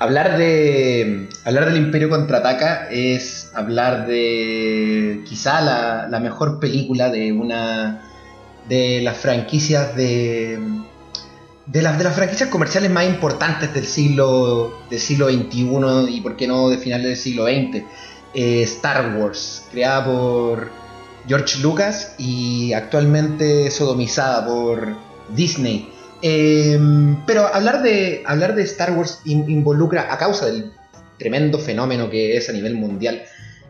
Hablar 0.00 0.38
de. 0.38 1.28
Hablar 1.44 1.66
del 1.66 1.76
Imperio 1.76 2.08
contraataca 2.08 2.88
es 2.88 3.50
hablar 3.54 4.06
de. 4.06 5.22
quizá 5.28 5.60
la, 5.60 6.06
la 6.08 6.20
mejor 6.20 6.60
película 6.60 7.10
de 7.10 7.32
una. 7.32 8.02
de 8.68 9.00
las 9.02 9.16
franquicias 9.16 9.96
de. 9.96 10.58
De 11.66 11.82
las, 11.82 11.98
de 11.98 12.04
las 12.04 12.14
franquicias 12.14 12.48
comerciales 12.48 12.90
más 12.90 13.04
importantes 13.04 13.74
del 13.74 13.84
siglo, 13.84 14.78
del 14.88 15.00
siglo 15.00 15.28
XXI 15.28 16.06
y 16.08 16.20
por 16.22 16.34
qué 16.36 16.46
no 16.46 16.70
de 16.70 16.78
finales 16.78 17.06
del 17.08 17.16
siglo 17.16 17.44
XX. 17.44 17.84
Eh, 18.34 18.62
Star 18.62 19.16
Wars, 19.18 19.66
creada 19.70 20.04
por 20.04 20.70
George 21.26 21.58
Lucas 21.58 22.14
y 22.18 22.72
actualmente 22.72 23.70
sodomizada 23.70 24.46
por 24.46 24.96
Disney. 25.34 25.90
Em, 26.22 27.24
pero 27.26 27.46
hablar 27.46 27.82
de, 27.82 28.22
hablar 28.26 28.54
de 28.54 28.62
Star 28.62 28.92
Wars 28.92 29.20
involucra, 29.24 30.12
a 30.12 30.18
causa 30.18 30.46
del 30.46 30.72
tremendo 31.18 31.58
fenómeno 31.58 32.10
que 32.10 32.36
es 32.36 32.48
a 32.48 32.52
nivel 32.52 32.74
mundial, 32.74 33.22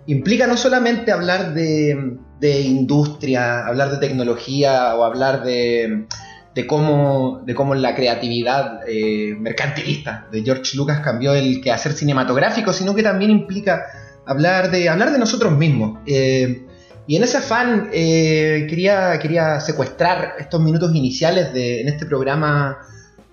implica 0.07 0.47
no 0.47 0.57
solamente 0.57 1.13
hablar 1.13 1.53
de, 1.55 2.61
industria, 2.65 3.67
hablar 3.67 3.91
de 3.91 3.99
tecnología 3.99 4.95
o 4.95 5.05
hablar 5.05 5.43
de, 5.45 6.07
de, 6.55 6.67
cómo, 6.67 7.43
de 7.45 7.55
cómo 7.55 7.75
la 7.75 7.95
creatividad 7.95 8.81
eh, 8.89 9.35
mercantilista 9.39 10.27
de 10.33 10.43
George 10.43 10.77
Lucas 10.77 11.01
cambió 11.01 11.35
el 11.35 11.61
quehacer 11.61 11.93
cinematográfico, 11.93 12.73
sino 12.73 12.95
que 12.95 13.03
también 13.03 13.31
implica 13.31 13.85
hablar 14.27 14.71
de, 14.71 14.89
hablar 14.89 15.13
de 15.13 15.19
nosotros 15.19 15.53
mismos. 15.57 16.01
Eh, 16.07 16.68
y 17.09 17.17
en 17.17 17.23
ese 17.23 17.39
afán 17.39 17.89
eh, 17.91 18.67
quería, 18.69 19.19
quería 19.19 19.61
secuestrar 19.61 20.35
estos 20.39 20.61
minutos 20.61 20.95
iniciales 20.95 21.55
de, 21.55 21.81
en 21.81 21.89
este 21.89 22.05
programa 22.05 22.81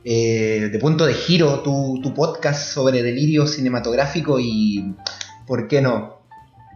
eh, 0.05 0.69
de 0.71 0.79
Punto 0.79 1.05
de 1.05 1.13
Giro, 1.13 1.59
tu, 1.59 2.13
podcast 2.15 2.71
sobre 2.73 3.03
delirio 3.03 3.45
cinematográfico 3.45 4.39
y, 4.39 4.95
¿por 5.45 5.67
qué 5.67 5.81
no?, 5.81 6.21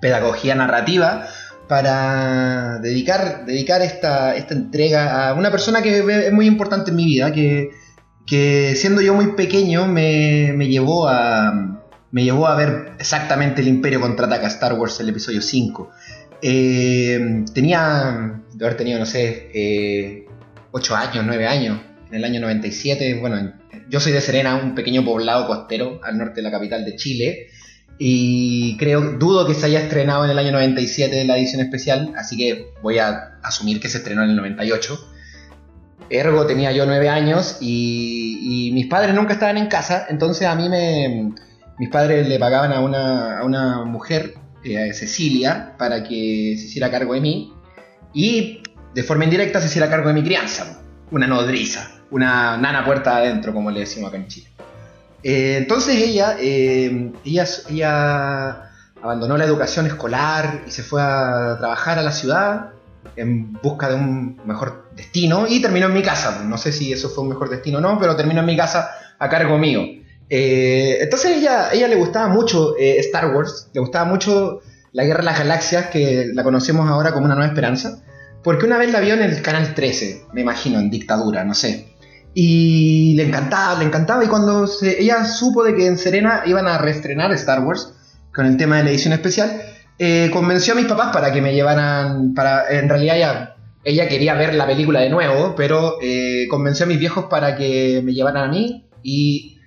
pedagogía 0.01 0.55
narrativa, 0.55 1.25
para 1.69 2.79
dedicar, 2.79 3.45
dedicar 3.45 3.81
esta, 3.81 4.35
esta 4.35 4.53
entrega 4.53 5.29
a 5.29 5.35
una 5.35 5.51
persona 5.51 5.81
que 5.81 5.99
es 5.99 6.33
muy 6.33 6.47
importante 6.47 6.89
en 6.89 6.97
mi 6.97 7.05
vida, 7.05 7.31
que, 7.31 7.69
que 8.27 8.75
siendo 8.75 8.99
yo 8.99 9.13
muy 9.13 9.35
pequeño 9.35 9.87
me, 9.87 10.51
me 10.53 10.67
llevó 10.67 11.07
a 11.07 11.79
me 12.11 12.23
llevó 12.23 12.47
a 12.47 12.55
ver 12.55 12.93
exactamente 12.97 13.61
el 13.61 13.67
Imperio 13.67 14.01
contraataca 14.01 14.47
Star 14.47 14.73
Wars, 14.73 14.99
el 14.99 15.09
episodio 15.09 15.41
5. 15.41 15.91
Eh, 16.41 17.45
tenía, 17.53 18.41
de 18.53 18.65
haber 18.65 18.77
tenido, 18.77 18.99
no 18.99 19.05
sé, 19.05 20.25
8 20.71 20.93
eh, 20.93 20.97
años, 20.97 21.23
9 21.25 21.47
años, 21.47 21.79
en 22.09 22.15
el 22.15 22.23
año 22.23 22.39
97. 22.41 23.19
Bueno, 23.19 23.53
yo 23.89 23.99
soy 23.99 24.11
de 24.11 24.21
Serena, 24.21 24.55
un 24.55 24.75
pequeño 24.75 25.03
poblado 25.03 25.47
costero 25.47 25.99
al 26.03 26.17
norte 26.17 26.35
de 26.35 26.41
la 26.43 26.51
capital 26.51 26.85
de 26.85 26.95
Chile. 26.95 27.47
Y 27.97 28.77
creo, 28.77 29.17
dudo 29.17 29.45
que 29.45 29.53
se 29.53 29.65
haya 29.65 29.81
estrenado 29.81 30.23
en 30.23 30.31
el 30.31 30.39
año 30.39 30.53
97 30.53 31.25
la 31.25 31.37
edición 31.37 31.61
especial, 31.61 32.13
así 32.15 32.37
que 32.37 32.67
voy 32.81 32.97
a 32.97 33.39
asumir 33.43 33.81
que 33.81 33.89
se 33.89 33.97
estrenó 33.97 34.23
en 34.23 34.29
el 34.29 34.35
98. 34.37 34.97
Ergo 36.09 36.45
tenía 36.45 36.71
yo 36.71 36.85
9 36.85 37.09
años 37.09 37.57
y, 37.59 38.67
y 38.67 38.71
mis 38.71 38.87
padres 38.87 39.13
nunca 39.13 39.33
estaban 39.33 39.57
en 39.57 39.67
casa, 39.67 40.07
entonces 40.09 40.47
a 40.47 40.55
mí 40.55 40.69
me, 40.69 41.33
mis 41.79 41.89
padres 41.89 42.27
le 42.27 42.37
pagaban 42.39 42.71
a 42.73 42.81
una, 42.81 43.39
a 43.39 43.43
una 43.43 43.85
mujer 43.85 44.35
eh, 44.63 44.93
Cecilia 44.93 45.75
para 45.77 46.03
que 46.03 46.55
se 46.57 46.65
hiciera 46.65 46.91
cargo 46.91 47.13
de 47.13 47.21
mí 47.21 47.53
y 48.13 48.61
de 48.93 49.03
forma 49.03 49.23
indirecta 49.23 49.61
se 49.61 49.67
hiciera 49.67 49.89
cargo 49.89 50.07
de 50.07 50.13
mi 50.13 50.23
crianza, 50.23 50.81
una 51.11 51.27
nodriza, 51.27 51.91
una 52.11 52.57
nana 52.57 52.83
puerta 52.85 53.17
adentro, 53.17 53.53
como 53.53 53.71
le 53.71 53.81
decimos 53.81 54.09
acá 54.09 54.17
en 54.17 54.27
Chile. 54.27 54.49
Eh, 55.23 55.57
entonces 55.57 55.95
ella, 55.95 56.35
eh, 56.39 57.11
ella, 57.25 57.45
ella 57.69 58.71
abandonó 59.01 59.37
la 59.37 59.45
educación 59.45 59.85
escolar 59.85 60.63
y 60.67 60.71
se 60.71 60.83
fue 60.83 61.01
a 61.01 61.57
trabajar 61.59 61.99
a 61.99 62.01
la 62.01 62.11
ciudad 62.11 62.71
en 63.15 63.53
busca 63.53 63.89
de 63.89 63.95
un 63.95 64.39
mejor 64.45 64.89
destino 64.95 65.45
y 65.47 65.61
terminó 65.61 65.87
en 65.87 65.93
mi 65.93 66.01
casa. 66.01 66.43
No 66.45 66.57
sé 66.57 66.71
si 66.71 66.91
eso 66.91 67.09
fue 67.09 67.23
un 67.23 67.29
mejor 67.29 67.49
destino 67.49 67.77
o 67.77 67.81
no, 67.81 67.99
pero 67.99 68.15
terminó 68.15 68.41
en 68.41 68.45
mi 68.45 68.57
casa 68.57 68.89
a 69.17 69.29
cargo 69.29 69.57
mío. 69.57 69.81
Eh, 70.29 70.99
entonces 71.01 71.37
ella, 71.37 71.71
le 71.73 71.95
gustaba 71.95 72.27
mucho 72.27 72.77
eh, 72.77 72.97
Star 72.99 73.33
Wars, 73.33 73.69
le 73.73 73.81
gustaba 73.81 74.05
mucho 74.05 74.61
la 74.91 75.03
Guerra 75.03 75.19
de 75.19 75.25
las 75.25 75.39
Galaxias, 75.39 75.87
que 75.87 76.29
la 76.33 76.43
conocemos 76.43 76.87
ahora 76.87 77.11
como 77.11 77.25
una 77.25 77.35
nueva 77.35 77.49
esperanza, 77.49 78.03
porque 78.43 78.65
una 78.65 78.77
vez 78.77 78.91
la 78.91 78.99
vio 78.99 79.15
en 79.15 79.21
el 79.21 79.41
Canal 79.41 79.73
13, 79.73 80.25
me 80.33 80.41
imagino, 80.41 80.79
en 80.79 80.89
dictadura, 80.89 81.43
no 81.43 81.53
sé. 81.53 81.95
Y 82.33 83.15
le 83.15 83.23
encantaba, 83.23 83.79
le 83.79 83.85
encantaba, 83.85 84.23
y 84.23 84.27
cuando 84.27 84.69
ella 84.83 85.25
supo 85.25 85.63
de 85.63 85.75
que 85.75 85.87
en 85.87 85.97
Serena 85.97 86.43
iban 86.45 86.67
a 86.67 86.77
reestrenar 86.77 87.31
Star 87.33 87.63
Wars, 87.63 87.93
con 88.33 88.45
el 88.45 88.57
tema 88.57 88.77
de 88.77 88.83
la 88.83 88.89
edición 88.91 89.13
especial, 89.13 89.61
eh, 89.97 90.29
convenció 90.31 90.73
a 90.73 90.75
mis 90.75 90.85
papás 90.85 91.11
para 91.11 91.33
que 91.33 91.41
me 91.41 91.53
llevaran, 91.53 92.33
para, 92.35 92.69
en 92.69 92.87
realidad 92.87 93.55
ella 93.83 94.07
quería 94.07 94.35
ver 94.35 94.53
la 94.53 94.67
película 94.67 95.01
de 95.01 95.09
nuevo, 95.09 95.55
pero 95.55 95.97
convenció 96.49 96.85
a 96.85 96.87
mis 96.87 96.99
viejos 96.99 97.25
para 97.25 97.55
que 97.55 98.01
me 98.03 98.13
llevaran 98.13 98.43
a 98.43 98.51
mí, 98.51 98.85
y 99.03 99.58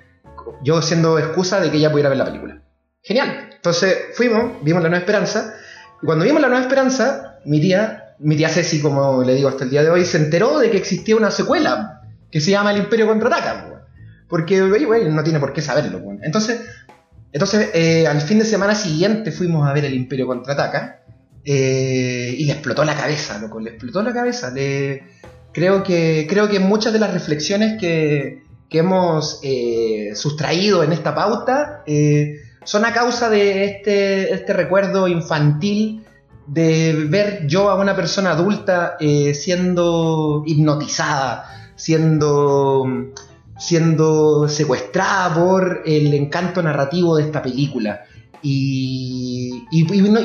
yo 0.62 0.82
siendo 0.82 1.18
excusa 1.18 1.60
de 1.60 1.70
que 1.70 1.78
ella 1.78 1.90
pudiera 1.90 2.08
ver 2.08 2.18
la 2.18 2.24
película. 2.24 2.62
Genial. 3.02 3.50
Entonces 3.54 3.96
fuimos, 4.14 4.62
vimos 4.62 4.82
La 4.82 4.88
Nueva 4.88 5.00
Esperanza. 5.00 5.54
Y 6.02 6.06
cuando 6.06 6.24
vimos 6.24 6.40
La 6.40 6.48
Nueva 6.48 6.62
Esperanza, 6.62 7.38
mi 7.44 7.60
tía, 7.60 8.14
mi 8.18 8.36
tía 8.36 8.48
Ceci, 8.48 8.80
como 8.80 9.22
le 9.22 9.34
digo 9.34 9.48
hasta 9.48 9.64
el 9.64 9.70
día 9.70 9.82
de 9.82 9.90
hoy, 9.90 10.04
se 10.04 10.18
enteró 10.18 10.58
de 10.58 10.70
que 10.70 10.76
existía 10.76 11.16
una 11.16 11.30
secuela 11.30 12.02
que 12.30 12.40
se 12.40 12.50
llama 12.50 12.72
El 12.72 12.78
Imperio 12.78 13.06
contraataca. 13.06 13.86
Porque 14.28 14.62
bueno, 14.62 15.10
no 15.10 15.22
tiene 15.22 15.40
por 15.40 15.52
qué 15.52 15.60
saberlo. 15.60 16.00
Entonces, 16.22 16.62
entonces 17.32 17.70
eh, 17.74 18.06
al 18.06 18.20
fin 18.20 18.38
de 18.38 18.44
semana 18.44 18.74
siguiente 18.74 19.30
fuimos 19.30 19.68
a 19.68 19.72
ver 19.72 19.84
El 19.84 19.94
Imperio 19.94 20.26
contraataca. 20.26 21.02
Eh, 21.44 22.34
y 22.38 22.44
le 22.44 22.52
explotó 22.52 22.84
la 22.84 22.94
cabeza, 22.94 23.38
loco, 23.38 23.60
le 23.60 23.70
explotó 23.70 24.02
la 24.02 24.12
cabeza. 24.12 24.52
creo, 25.52 25.82
que, 25.82 26.26
creo 26.28 26.48
que 26.48 26.60
muchas 26.60 26.92
de 26.92 27.00
las 27.00 27.12
reflexiones 27.12 27.78
que, 27.80 28.41
que 28.72 28.78
hemos 28.78 29.38
eh, 29.42 30.12
sustraído 30.14 30.82
en 30.82 30.92
esta 30.92 31.14
pauta 31.14 31.82
eh, 31.86 32.40
son 32.64 32.86
a 32.86 32.92
causa 32.94 33.28
de 33.28 33.66
este, 33.66 34.32
este, 34.32 34.54
recuerdo 34.54 35.08
infantil 35.08 36.06
de 36.46 37.04
ver 37.06 37.46
yo 37.46 37.68
a 37.68 37.74
una 37.74 37.94
persona 37.94 38.30
adulta 38.30 38.96
eh, 38.98 39.34
siendo 39.34 40.42
hipnotizada, 40.46 41.72
siendo, 41.76 42.86
siendo 43.58 44.48
secuestrada 44.48 45.34
por 45.34 45.82
el 45.84 46.14
encanto 46.14 46.62
narrativo 46.62 47.16
de 47.16 47.24
esta 47.24 47.42
película. 47.42 48.04
Y, 48.40 49.66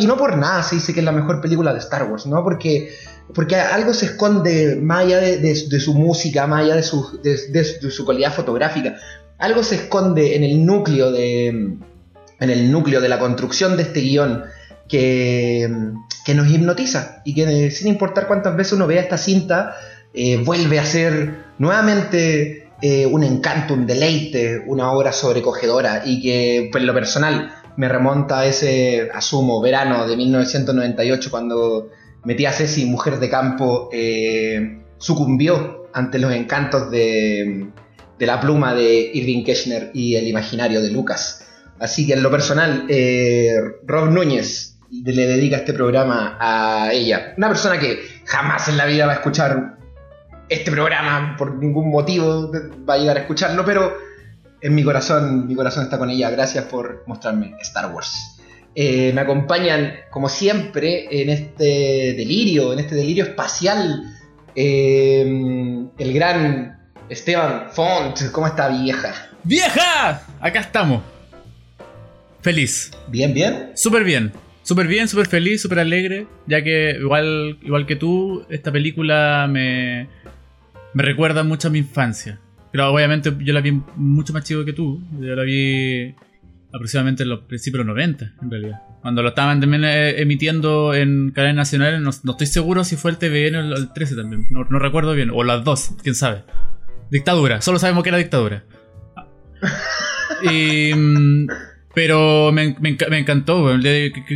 no, 0.06 0.18
por 0.18 0.38
nada 0.38 0.64
se 0.64 0.76
dice 0.76 0.94
que 0.94 1.02
es 1.02 1.06
la 1.06 1.12
mejor 1.12 1.42
película 1.42 1.74
de 1.74 1.80
Star 1.80 2.10
Wars, 2.10 2.26
¿no? 2.26 2.44
Porque, 2.44 2.94
porque 3.34 3.56
algo 3.56 3.94
se 3.94 4.06
esconde 4.08 4.78
más 4.82 5.06
allá 5.06 5.20
de, 5.20 5.56
su 5.56 5.94
música, 5.94 6.48
más 6.48 6.64
allá 6.64 6.76
de 6.76 6.84
su, 6.84 7.20
de, 7.22 7.92
su 7.92 8.06
calidad 8.06 8.34
fotográfica. 8.34 8.96
Algo 9.38 9.64
se 9.64 9.76
esconde 9.76 10.36
en 10.36 10.44
el 10.44 10.66
núcleo 10.66 11.12
de, 11.12 11.48
en 11.48 12.50
el 12.50 12.72
núcleo 12.72 13.02
de 13.02 13.10
la 13.10 13.20
construcción 13.20 13.78
de 13.78 13.84
este 13.84 14.02
guion 14.02 14.44
que, 14.88 15.70
que 16.26 16.34
nos 16.34 16.50
hipnotiza 16.50 17.22
y 17.26 17.36
que 17.36 17.72
sin 17.72 17.88
importar 17.88 18.28
cuántas 18.28 18.56
veces 18.56 18.74
uno 18.74 18.88
vea 18.88 19.02
esta 19.02 19.18
cinta, 19.18 19.76
eh, 20.14 20.38
vuelve 20.44 20.80
a 20.80 20.86
ser 20.86 21.46
nuevamente 21.58 22.70
eh, 22.82 23.06
un 23.06 23.24
encanto, 23.24 23.74
un 23.74 23.86
deleite, 23.86 24.64
una 24.66 24.92
obra 24.92 25.12
sobrecogedora 25.12 26.04
y 26.06 26.22
que, 26.22 26.70
por 26.72 26.82
lo 26.82 26.94
personal, 26.94 27.54
me 27.76 27.88
remonta 27.90 28.40
a 28.40 28.46
ese, 28.46 29.10
asumo, 29.14 29.62
verano 29.62 30.08
de 30.08 30.16
1998 30.18 31.32
cuando 31.32 31.90
metí 32.28 32.46
a 32.46 32.52
Ceci, 32.52 32.86
mujer 32.86 33.20
de 33.20 33.30
campo, 33.30 33.90
eh, 33.94 34.82
sucumbió 34.98 35.88
ante 35.94 36.20
los 36.20 36.34
encantos 36.34 36.92
de, 36.92 37.70
la 38.20 38.42
pluma 38.42 38.76
de 38.76 39.12
Irving 39.14 39.46
Kirchner 39.46 39.92
y 39.94 40.16
el 40.16 40.28
imaginario 40.28 40.82
de 40.82 40.92
Lucas. 40.92 41.48
Así 41.80 42.06
que 42.06 42.14
en 42.14 42.24
lo 42.24 42.30
personal, 42.30 42.86
eh, 42.90 43.56
Rob 43.86 44.10
Núñez 44.10 44.76
le 44.92 45.26
dedica 45.26 45.56
este 45.56 45.72
programa 45.72 46.38
a 46.38 46.92
ella. 46.92 47.34
Una 47.38 47.48
persona 47.48 47.80
que 47.80 48.00
jamás 48.26 48.68
en 48.68 48.76
la 48.76 48.88
vida 48.88 49.06
va 49.06 49.14
a 49.14 49.16
escuchar 49.16 49.78
este 50.50 50.70
programa 50.70 51.36
por 51.38 51.56
ningún 51.56 51.90
motivo, 51.90 52.52
va 52.88 52.96
a 52.96 52.98
llegar 52.98 53.16
a 53.16 53.22
escucharlo, 53.22 53.64
pero 53.64 53.96
en 54.60 54.76
mi 54.76 54.84
corazón, 54.84 55.48
mi 55.48 55.56
corazón 55.56 55.86
está 55.86 55.98
con 55.98 56.10
ella. 56.10 56.30
Gracias 56.30 56.66
por 56.66 57.06
mostrarme 57.08 57.56
Star 57.62 57.94
Wars. 57.94 58.37
Eh, 58.76 59.12
me 59.14 59.22
acompañan, 59.22 59.94
como 60.12 60.30
siempre, 60.30 61.08
en 61.10 61.30
este 61.30 62.14
delirio, 62.16 62.74
en 62.74 62.80
este 62.80 62.96
delirio 62.96 63.24
espacial, 63.24 64.04
eh, 64.56 65.22
el 65.98 66.14
gran 66.14 66.78
Esteban 67.10 67.68
Font. 67.72 68.32
¿Cómo 68.32 68.48
está, 68.48 68.70
vieja? 68.70 69.14
¡Vieja! 69.44 70.24
Acá 70.40 70.60
estamos. 70.60 71.02
Feliz. 72.42 72.92
¿Bien, 73.08 73.34
bien? 73.34 73.72
Súper 73.76 74.04
bien. 74.04 74.32
Súper 74.64 74.88
bien, 74.88 75.08
súper 75.08 75.28
feliz, 75.28 75.62
súper 75.62 75.80
alegre, 75.80 76.28
ya 76.46 76.62
que 76.62 76.98
igual, 77.00 77.58
igual 77.62 77.86
que 77.86 77.96
tú, 77.96 78.46
esta 78.50 78.70
película 78.70 79.48
me, 79.50 80.10
me 80.94 81.04
recuerda 81.04 81.44
mucho 81.44 81.70
a 81.70 81.72
mi 81.72 81.80
infancia 81.80 82.38
Pero 82.72 82.92
obviamente 82.92 83.32
yo 83.40 83.54
la 83.54 83.62
vi 83.62 83.82
mucho 83.96 84.34
más 84.34 84.44
chico 84.44 84.66
que 84.66 84.74
tú. 84.74 85.02
Yo 85.22 85.36
la 85.36 85.44
vi 85.44 86.16
aproximadamente 86.74 87.24
en 87.24 87.30
los 87.30 87.42
principios 87.42 87.84
de 87.84 87.88
los 87.88 87.96
90, 87.96 88.34
en 88.42 88.52
realidad. 88.52 88.82
Cuando 89.02 89.22
lo 89.22 89.30
estaban 89.30 89.60
también 89.62 89.84
eh, 89.86 90.22
emitiendo 90.22 90.94
en 90.94 91.32
cadena 91.32 91.54
nacional, 91.54 92.04
no, 92.04 92.10
estoy 92.10 92.48
seguro 92.48 92.84
si 92.84 92.96
fue 92.96 93.12
el 93.12 93.18
TVN 93.18 93.56
o 93.56 93.76
el 93.76 93.94
13 93.94 94.16
también. 94.16 94.48
No, 94.50 94.66
no, 94.70 94.80
recuerdo 94.80 95.14
bien. 95.14 95.30
O 95.34 95.44
las 95.44 95.64
dos, 95.64 95.96
quién 96.04 96.16
sabe. 96.16 96.44
Dictadura, 97.10 97.62
solo 97.62 97.80
sabemos 97.80 98.04
que 98.04 98.10
era 98.10 98.18
dictadura. 98.18 98.64
Y, 100.44 100.94
mm, 100.94 101.48
pero 101.96 102.52
me, 102.52 102.76
me, 102.80 102.98
me, 103.10 103.20
encantó. 103.20 103.76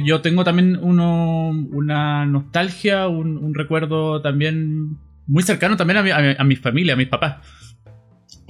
Yo 0.05 0.21
tengo 0.21 0.43
también 0.43 0.79
uno, 0.81 1.49
una 1.49 2.25
nostalgia, 2.25 3.07
un, 3.07 3.53
recuerdo 3.53 4.21
también 4.21 4.97
muy 5.27 5.43
cercano 5.43 5.77
también 5.77 5.97
a 5.97 6.03
mi, 6.03 6.11
a, 6.11 6.35
a 6.39 6.43
mi 6.43 6.55
familia, 6.55 6.93
a 6.93 6.97
mis 6.97 7.07
papás. 7.07 7.45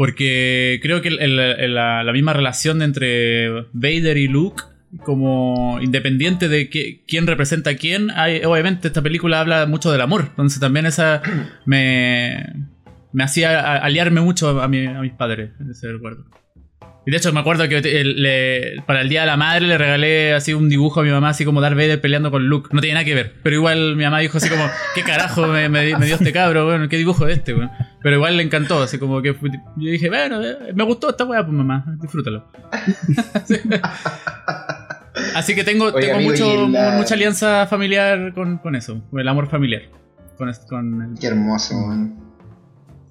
Porque 0.02 0.80
creo 0.82 1.04
que 1.04 1.12
la, 1.12 2.12
misma 2.12 2.34
relación 2.34 2.82
entre 2.82 3.68
Vader 3.72 4.18
y 4.18 4.28
Luke, 4.28 4.64
como 5.04 5.78
independiente 5.80 6.50
de 6.50 6.72
quién 7.06 7.28
representa 7.28 7.70
a 7.70 7.76
quién, 7.76 8.10
obviamente 8.10 8.88
esta 8.88 9.04
película 9.04 9.42
habla 9.42 9.68
mucho 9.68 9.92
del 9.92 10.02
amor. 10.02 10.26
Entonces 10.30 10.60
también 10.60 10.88
esa 10.88 11.22
me, 11.68 12.52
me 13.14 13.24
hacía 13.24 13.78
aliarme 13.78 14.22
mucho 14.22 14.60
a, 14.60 14.64
a 14.64 14.68
mis 14.68 15.14
padres, 15.20 15.52
en 15.60 15.70
ese 15.70 15.92
recuerdo. 15.92 16.26
Y 17.06 17.10
de 17.10 17.18
hecho 17.18 17.34
me 17.34 17.40
acuerdo 17.40 17.68
que 17.68 17.82
le, 17.82 18.84
para 18.86 19.02
el 19.02 19.10
Día 19.10 19.22
de 19.22 19.28
la 19.28 19.38
Madre 19.38 19.66
le 19.66 19.78
regalé 19.78 20.34
así 20.34 20.54
un 20.54 20.70
dibujo 20.70 21.00
a 21.00 21.04
mi 21.04 21.10
mamá, 21.10 21.30
así 21.30 21.46
como 21.46 21.60
Darth 21.60 21.76
Vader 21.76 22.00
peleando 22.00 22.30
con 22.30 22.48
Luke. 22.48 22.70
No 22.74 22.80
tiene 22.80 22.94
nada 22.94 23.06
que 23.06 23.16
ver. 23.16 23.34
Pero 23.42 23.56
igual 23.56 23.96
mi 23.96 24.04
mamá 24.04 24.20
dijo 24.20 24.38
así 24.38 24.50
como, 24.50 24.64
¿qué 24.94 25.02
carajo 25.02 25.48
me, 25.48 25.68
me, 25.68 25.86
dio 25.86 26.16
este 26.16 26.32
cabro? 26.32 26.66
Bueno, 26.66 26.88
¿qué 26.90 26.98
dibujo 26.98 27.28
es 27.28 27.40
este? 27.40 27.54
Bueno? 27.54 27.72
Pero 28.04 28.18
igual 28.18 28.38
le 28.38 28.44
encantó, 28.44 28.84
así 28.84 29.00
como 29.00 29.22
que 29.22 29.34
yo 29.34 29.92
dije, 29.92 30.10
bueno, 30.10 30.44
eh, 30.44 30.74
me 30.76 30.84
gustó 30.84 31.10
esta 31.10 31.26
weá, 31.26 31.44
pues 31.44 31.56
mamá, 31.56 31.86
disfrútalo. 32.00 32.46
así 35.36 35.56
que 35.56 35.64
tengo, 35.64 35.86
Oye, 35.86 36.06
tengo 36.06 36.18
amigo, 36.18 36.32
mucho, 36.32 36.68
la... 36.68 36.92
mucha 36.92 37.16
alianza 37.16 37.66
familiar 37.66 38.34
con, 38.34 38.60
con, 38.60 38.76
eso, 38.76 39.02
con 39.10 39.20
el 39.20 39.28
amor 39.28 39.50
familiar. 39.50 39.84
Con, 40.38 40.52
con 40.68 41.02
el... 41.02 41.20
Qué 41.20 41.28
hermoso, 41.28 41.76
man. 41.76 42.31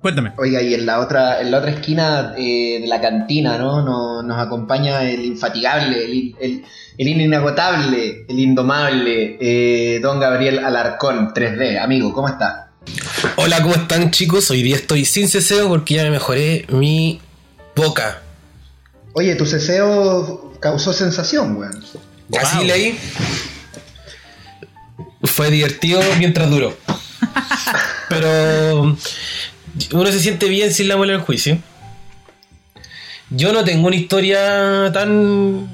Cuéntame. 0.01 0.33
Oiga, 0.39 0.63
y 0.63 0.73
en 0.73 0.87
la 0.87 0.99
otra, 1.01 1.43
en 1.43 1.51
la 1.51 1.59
otra 1.59 1.73
esquina 1.73 2.33
eh, 2.39 2.79
de 2.81 2.87
la 2.87 3.03
cantina, 3.03 3.59
¿no? 3.59 3.83
Nos, 3.83 4.25
nos 4.25 4.39
acompaña 4.39 5.03
el 5.05 5.27
infatigable, 5.27 6.03
el, 6.03 6.35
el, 6.41 6.65
el, 6.97 7.09
inagotable, 7.09 8.25
el 8.27 8.39
indomable, 8.39 9.37
eh, 9.39 10.01
don 10.01 10.19
Gabriel 10.19 10.65
Alarcón, 10.65 11.35
3D. 11.35 11.79
Amigo, 11.79 12.15
¿cómo 12.15 12.29
está? 12.29 12.71
Hola, 13.37 13.61
¿cómo 13.61 13.75
están 13.75 14.11
chicos? 14.11 14.51
Hoy 14.51 14.63
día 14.63 14.77
estoy 14.77 15.05
sin 15.05 15.29
ceseo 15.29 15.69
porque 15.69 15.95
ya 15.95 16.05
me 16.05 16.11
mejoré 16.13 16.65
mi 16.71 17.21
boca. 17.77 18.23
Oye, 19.13 19.35
tu 19.35 19.45
ceseo 19.45 20.55
causó 20.61 20.95
sensación, 20.95 21.57
weón. 21.57 21.85
Wow. 22.29 22.41
Así 22.41 22.65
leí. 22.65 22.99
Fue 25.25 25.51
divertido 25.51 26.01
mientras 26.19 26.49
duró. 26.49 26.75
Pero 28.09 28.97
uno 29.93 30.07
se 30.07 30.21
siente 30.21 30.49
bien 30.49 30.73
sin 30.73 30.89
la 30.89 30.97
muela 30.97 31.13
del 31.13 31.23
juicio. 31.23 31.59
Yo 33.31 33.53
no 33.53 33.65
tengo 33.65 33.87
una 33.87 33.97
historia 33.97 34.91
tan 34.93 35.69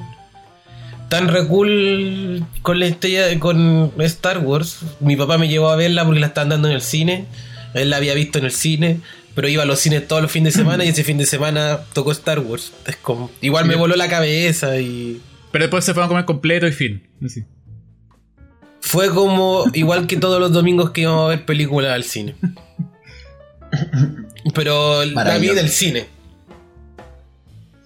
tan 1.08 1.28
recul 1.28 2.44
con 2.62 2.78
la 2.80 2.86
historia 2.86 3.38
con 3.38 3.92
Star 3.98 4.38
Wars. 4.38 4.80
Mi 5.00 5.16
papá 5.16 5.38
me 5.38 5.48
llevó 5.48 5.70
a 5.70 5.76
verla 5.76 6.04
porque 6.04 6.20
la 6.20 6.26
estaban 6.26 6.50
dando 6.50 6.68
en 6.68 6.74
el 6.74 6.82
cine. 6.82 7.26
Él 7.74 7.90
la 7.90 7.96
había 7.96 8.14
visto 8.14 8.38
en 8.38 8.46
el 8.46 8.52
cine, 8.52 9.00
pero 9.34 9.48
iba 9.48 9.62
a 9.62 9.66
los 9.66 9.78
cines 9.78 10.06
todos 10.06 10.22
los 10.22 10.30
fines 10.30 10.54
de 10.54 10.60
semana 10.60 10.84
y 10.84 10.88
ese 10.88 11.04
fin 11.04 11.18
de 11.18 11.26
semana 11.26 11.80
tocó 11.92 12.12
Star 12.12 12.40
Wars. 12.40 12.72
Es 12.86 12.96
como, 12.96 13.30
igual 13.40 13.66
me 13.66 13.76
voló 13.76 13.96
la 13.96 14.08
cabeza 14.08 14.78
y. 14.78 15.20
Pero 15.52 15.64
después 15.64 15.84
se 15.84 15.94
fueron 15.94 16.06
a 16.06 16.08
comer 16.08 16.24
completo 16.24 16.66
y 16.66 16.72
fin. 16.72 17.06
Así. 17.24 17.44
Fue 18.80 19.10
como 19.10 19.64
igual 19.72 20.06
que 20.06 20.16
todos 20.16 20.40
los 20.40 20.52
domingos 20.52 20.90
que 20.90 21.02
íbamos 21.02 21.26
a 21.26 21.28
ver 21.28 21.44
películas 21.44 21.92
al 21.92 22.04
cine. 22.04 22.34
Pero 24.54 25.04
la 25.04 25.38
vi 25.38 25.48
en 25.50 25.58
el 25.58 25.68
cine. 25.68 26.06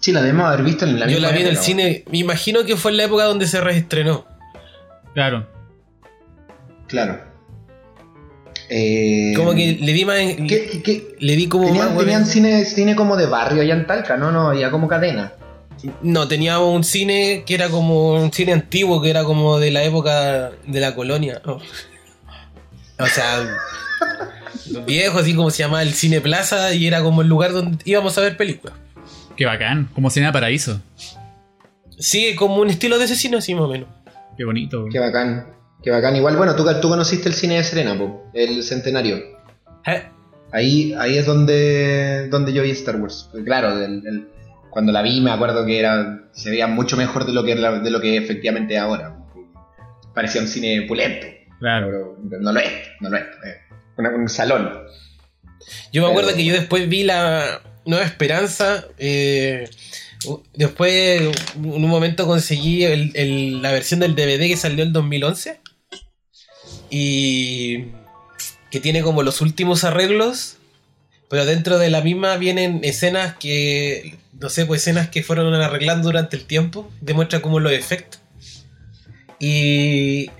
Sí, 0.00 0.12
la 0.12 0.22
debemos 0.22 0.46
haber 0.46 0.62
visto 0.64 0.86
en 0.86 0.98
la 0.98 1.06
Yo 1.06 1.20
la 1.20 1.30
vi 1.30 1.42
en 1.42 1.46
el 1.46 1.58
cine. 1.58 2.04
Me 2.10 2.18
imagino 2.18 2.64
que 2.64 2.76
fue 2.76 2.90
en 2.90 2.96
la 2.96 3.04
época 3.04 3.24
donde 3.24 3.46
se 3.46 3.60
reestrenó. 3.60 4.26
Claro. 5.14 5.46
Claro. 6.88 7.20
Eh, 8.70 9.32
como 9.36 9.52
que 9.52 9.78
le 9.80 9.92
vi 9.92 10.04
más. 10.04 10.16
¿Qué, 10.16 10.80
qué? 10.82 11.16
Le 11.18 11.36
vi 11.36 11.48
como 11.48 11.66
¿Tenían, 11.66 11.94
más. 11.94 11.98
tenían 11.98 12.24
cine, 12.24 12.64
cine 12.64 12.94
como 12.94 13.16
de 13.16 13.26
barrio 13.26 13.62
allá 13.62 13.74
en 13.74 13.86
Talca, 13.86 14.16
¿no? 14.16 14.30
No, 14.30 14.48
había 14.48 14.70
como 14.70 14.88
cadena. 14.88 15.32
No, 16.02 16.28
teníamos 16.28 16.74
un 16.74 16.84
cine 16.84 17.42
que 17.44 17.54
era 17.54 17.68
como 17.68 18.14
un 18.14 18.32
cine 18.32 18.52
antiguo, 18.52 19.02
que 19.02 19.10
era 19.10 19.24
como 19.24 19.58
de 19.58 19.70
la 19.70 19.82
época 19.82 20.52
de 20.66 20.80
la 20.80 20.94
colonia. 20.94 21.42
Oh. 21.46 21.60
O 22.98 23.06
sea, 23.06 23.40
viejo, 24.86 25.18
así 25.18 25.34
como 25.34 25.50
se 25.50 25.62
llamaba 25.62 25.82
el 25.82 25.94
Cine 25.94 26.20
Plaza, 26.20 26.74
y 26.74 26.86
era 26.86 27.02
como 27.02 27.22
el 27.22 27.28
lugar 27.28 27.52
donde 27.52 27.78
íbamos 27.84 28.16
a 28.18 28.22
ver 28.22 28.36
películas. 28.36 28.76
Qué 29.36 29.46
bacán, 29.46 29.88
como 29.94 30.10
Cine 30.10 30.32
Paraíso. 30.32 30.80
Sí, 31.98 32.34
como 32.34 32.56
un 32.56 32.70
estilo 32.70 32.98
de 32.98 33.04
ese 33.04 33.16
cine 33.16 33.36
así 33.38 33.54
más 33.54 33.64
o 33.64 33.68
menos. 33.68 33.88
Qué 34.36 34.44
bonito. 34.44 34.86
Qué 34.90 34.98
bacán. 34.98 35.46
Qué 35.82 35.90
bacán. 35.90 36.16
Igual, 36.16 36.36
bueno, 36.36 36.56
tú, 36.56 36.64
tú 36.80 36.88
conociste 36.88 37.28
el 37.28 37.34
cine 37.34 37.56
de 37.56 37.64
Serena, 37.64 37.96
po, 37.96 38.30
el 38.34 38.62
centenario. 38.62 39.16
¿Eh? 39.86 40.02
Ahí, 40.52 40.94
ahí 40.98 41.18
es 41.18 41.26
donde, 41.26 42.28
donde 42.28 42.52
yo 42.52 42.62
vi 42.62 42.70
Star 42.70 42.96
Wars. 42.96 43.30
Claro, 43.44 43.82
el, 43.82 44.06
el, 44.06 44.28
cuando 44.70 44.92
la 44.92 45.02
vi 45.02 45.20
me 45.20 45.30
acuerdo 45.30 45.64
que 45.66 45.78
era 45.78 46.20
se 46.32 46.50
veía 46.50 46.66
mucho 46.66 46.96
mejor 46.96 47.26
de 47.26 47.32
lo 47.32 47.44
que, 47.44 47.54
de 47.54 47.90
lo 47.90 48.00
que 48.00 48.16
efectivamente 48.16 48.74
es 48.74 48.80
ahora. 48.80 49.16
Parecía 50.14 50.40
un 50.40 50.48
cine 50.48 50.82
pulento. 50.88 51.26
Claro. 51.58 52.16
Pero 52.28 52.42
no 52.42 52.52
lo 52.52 52.60
es, 52.60 52.72
no 53.00 53.10
lo 53.10 53.16
es. 53.16 53.24
Un, 54.00 54.06
un 54.06 54.28
salón. 54.28 54.70
Yo 55.92 56.02
me 56.02 56.08
acuerdo 56.08 56.34
que 56.34 56.44
yo 56.44 56.54
después 56.54 56.88
vi 56.88 57.04
la 57.04 57.60
Nueva 57.84 58.04
Esperanza. 58.04 58.86
Eh, 58.98 59.68
después, 60.54 61.20
en 61.56 61.84
un 61.84 61.88
momento 61.88 62.26
conseguí 62.26 62.84
el, 62.84 63.12
el, 63.14 63.62
la 63.62 63.72
versión 63.72 64.00
del 64.00 64.14
DVD 64.14 64.48
que 64.48 64.56
salió 64.56 64.84
en 64.84 64.92
2011. 64.92 65.60
Y 66.90 67.86
que 68.70 68.80
tiene 68.80 69.02
como 69.02 69.22
los 69.22 69.40
últimos 69.40 69.84
arreglos. 69.84 70.56
Pero 71.28 71.46
dentro 71.46 71.78
de 71.78 71.90
la 71.90 72.00
misma 72.00 72.36
vienen 72.36 72.80
escenas 72.82 73.36
que. 73.36 74.18
No 74.32 74.48
sé, 74.48 74.64
pues 74.66 74.80
escenas 74.80 75.10
que 75.10 75.22
fueron 75.22 75.52
arreglando 75.54 76.08
durante 76.08 76.36
el 76.36 76.44
tiempo. 76.44 76.90
Demuestra 77.00 77.42
como 77.42 77.60
los 77.60 77.72
efectos. 77.72 78.20
Y 79.38 80.30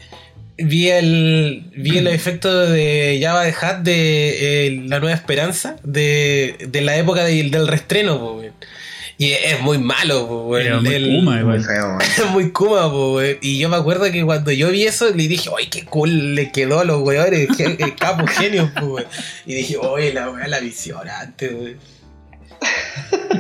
vi 0.63 0.89
el 0.89 1.71
vi 1.77 1.99
el 1.99 2.07
efecto 2.07 2.67
de 2.67 3.19
Java 3.23 3.45
de 3.45 3.55
Hat 3.61 3.79
de 3.79 4.67
eh, 4.67 4.83
La 4.87 5.01
Nueva 5.01 5.15
Esperanza 5.15 5.77
de, 5.83 6.57
de 6.69 6.81
la 6.81 6.97
época 6.97 7.25
de, 7.25 7.43
del 7.51 7.67
restreno 7.67 8.19
po, 8.19 8.43
y 9.19 9.33
es 9.33 9.61
muy 9.61 9.79
malo 9.79 10.27
po, 10.27 10.57
el, 10.57 10.81
muy 10.81 10.95
el, 10.95 11.17
Kuma 11.17 11.41
igual. 11.41 11.61
es 12.01 12.27
muy 12.31 12.51
Kuma 12.53 12.91
po, 12.91 13.21
y 13.23 13.59
yo 13.59 13.69
me 13.69 13.77
acuerdo 13.77 14.11
que 14.11 14.25
cuando 14.25 14.51
yo 14.53 14.71
vi 14.71 14.85
eso 14.85 15.11
le 15.11 15.29
dije 15.29 15.51
¡ay 15.57 15.67
qué 15.67 15.85
cool 15.85 16.35
le 16.35 16.53
quedó 16.53 16.81
a 16.81 16.85
los 16.85 17.03
weones 17.03 17.49
el 17.59 17.97
capo 17.97 18.27
genio 18.27 18.71
po, 18.79 18.99
y 19.47 19.55
dije 19.55 19.77
oye 19.77 20.13
la 20.13 20.31
wea 20.31 20.49
la 20.49 20.61
visión 20.61 21.09
antes 21.09 21.77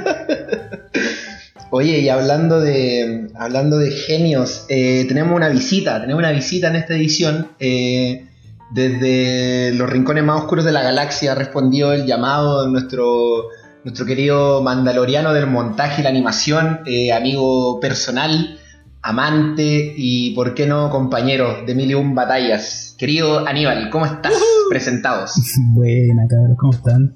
Oye, 1.72 2.00
y 2.00 2.08
hablando 2.08 2.60
de, 2.60 3.30
hablando 3.36 3.78
de 3.78 3.92
genios, 3.92 4.66
eh, 4.68 5.04
tenemos 5.06 5.36
una 5.36 5.48
visita, 5.48 6.00
tenemos 6.00 6.18
una 6.18 6.32
visita 6.32 6.68
en 6.68 6.76
esta 6.76 6.96
edición. 6.96 7.52
Eh, 7.60 8.26
desde 8.72 9.72
los 9.74 9.88
rincones 9.88 10.24
más 10.24 10.40
oscuros 10.40 10.64
de 10.64 10.72
la 10.72 10.82
galaxia 10.82 11.34
respondió 11.36 11.92
el 11.92 12.06
llamado 12.06 12.64
de 12.64 12.72
nuestro, 12.72 13.50
nuestro 13.84 14.04
querido 14.04 14.62
mandaloriano 14.62 15.32
del 15.32 15.46
montaje 15.46 16.00
y 16.00 16.04
la 16.04 16.10
animación, 16.10 16.80
eh, 16.86 17.12
amigo 17.12 17.78
personal, 17.78 18.58
amante 19.00 19.94
y, 19.96 20.34
por 20.34 20.54
qué 20.54 20.66
no, 20.66 20.90
compañero 20.90 21.64
de 21.64 21.74
mil 21.76 21.88
y 21.88 21.94
un 21.94 22.16
batallas. 22.16 22.96
Querido 22.98 23.46
Aníbal, 23.46 23.90
¿cómo 23.90 24.06
estás? 24.06 24.32
Uh-huh. 24.32 24.68
Presentados. 24.68 25.34
Buena, 25.72 26.26
cabrón, 26.28 26.56
¿cómo 26.56 26.72
están? 26.72 27.14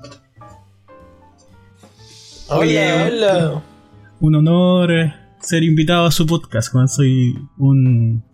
Hola, 2.49 3.09
hola 3.11 3.63
un 4.25 4.35
honor 4.37 4.91
ser 5.41 5.63
invitado 5.63 6.07
a 6.07 6.11
su 6.11 6.27
podcast, 6.27 6.73
Juan. 6.73 6.89
Soy 6.89 7.35
un. 7.59 8.25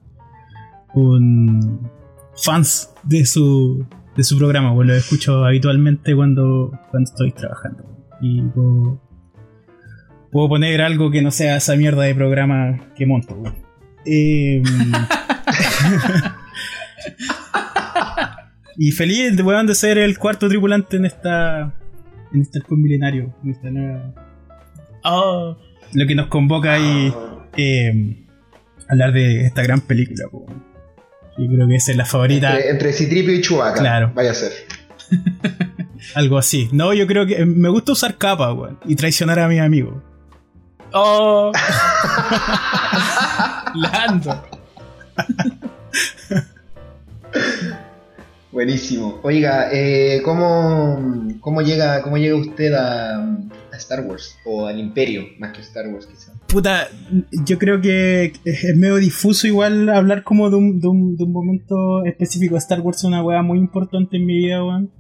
un. 0.95 1.91
fans 2.37 2.95
de 3.03 3.27
su. 3.27 3.85
de 4.17 4.23
su 4.23 4.39
programa, 4.39 4.73
pues 4.75 4.87
lo 4.87 4.95
escucho 4.95 5.45
habitualmente 5.45 6.15
cuando, 6.15 6.71
cuando 6.91 7.11
estoy 7.11 7.33
trabajando. 7.33 7.85
Y 8.21 8.41
puedo, 10.31 10.49
poner 10.49 10.81
algo 10.81 11.11
que 11.11 11.23
no 11.23 11.33
sea 11.33 11.57
esa 11.57 11.75
mierda 11.75 12.03
de 12.05 12.15
programa 12.15 12.79
que 12.95 13.07
monto, 13.07 13.37
eh, 14.07 14.63
y 18.79 18.93
feliz 18.93 19.43
weón, 19.43 19.67
de 19.67 19.75
ser 19.75 19.99
el 19.99 20.17
cuarto 20.19 20.49
tripulante 20.49 20.97
en 20.99 21.07
esta 21.07 21.75
en 22.33 22.43
este 22.43 22.61
milenario, 22.71 23.35
en 23.43 23.51
esta 23.51 23.71
nueva- 23.71 24.15
Oh, 25.03 25.57
Lo 25.93 26.07
que 26.07 26.15
nos 26.15 26.29
convoca 26.29 26.75
ahí 26.75 27.13
eh, 27.57 28.17
hablar 28.89 29.13
de 29.13 29.47
esta 29.47 29.63
gran 29.63 29.81
película. 29.81 30.29
po. 30.31 30.47
Yo 31.39 31.49
creo 31.49 31.69
que 31.69 31.77
esa 31.77 31.91
es 31.93 31.97
la 31.97 32.05
favorita. 32.05 32.55
Entre, 32.57 32.71
entre 32.71 32.93
Citripio 32.93 33.35
y 33.35 33.41
Chubaca. 33.41 33.81
Claro. 33.81 34.13
Vaya 34.15 34.33
a 34.33 34.35
ser. 34.35 34.53
Algo 36.15 36.39
así. 36.39 36.69
No, 36.73 36.93
yo 36.93 37.07
creo 37.07 37.27
que 37.27 37.45
me 37.45 37.69
gusta 37.69 37.93
usar 37.93 38.17
capa, 38.17 38.53
weón. 38.53 38.79
Y 38.85 38.97
traicionar 38.97 39.39
a 39.39 39.49
mis 39.49 39.61
amigos. 39.61 39.95
oh. 40.93 41.53
Lando. 43.75 44.43
Buenísimo. 48.53 49.21
Oiga, 49.23 49.69
eh, 49.73 50.23
¿cómo, 50.25 50.99
cómo, 51.41 51.63
llega, 51.63 52.03
¿cómo 52.03 52.19
llega 52.19 52.35
usted 52.37 52.75
a 52.75 53.39
Star 53.81 54.07
Wars? 54.07 54.39
O 54.45 54.67
al 54.67 54.79
Imperio, 54.79 55.25
más 55.39 55.53
que 55.53 55.61
Star 55.63 55.89
Wars, 55.89 56.07
quizá. 56.07 56.33
Puta, 56.47 56.89
yo 57.45 57.59
creo 57.59 57.81
que 57.81 58.33
es 58.45 58.77
medio 58.77 58.97
difuso 58.97 59.47
igual 59.47 59.89
hablar 59.89 60.23
como 60.23 60.51
de 60.51 60.57
un, 60.57 60.81
de 60.81 60.89
un, 60.89 61.17
de 61.17 61.25
un 61.25 61.33
momento 61.33 62.05
específico. 62.05 62.57
Star 62.57 62.81
Wars 62.81 62.99
es 62.99 63.05
una 63.05 63.23
weá 63.23 63.43
muy 63.43 63.59
importante 63.59 64.17
en 64.17 64.27
mi 64.27 64.39
vida, 64.39 64.65
weón. 64.65 64.91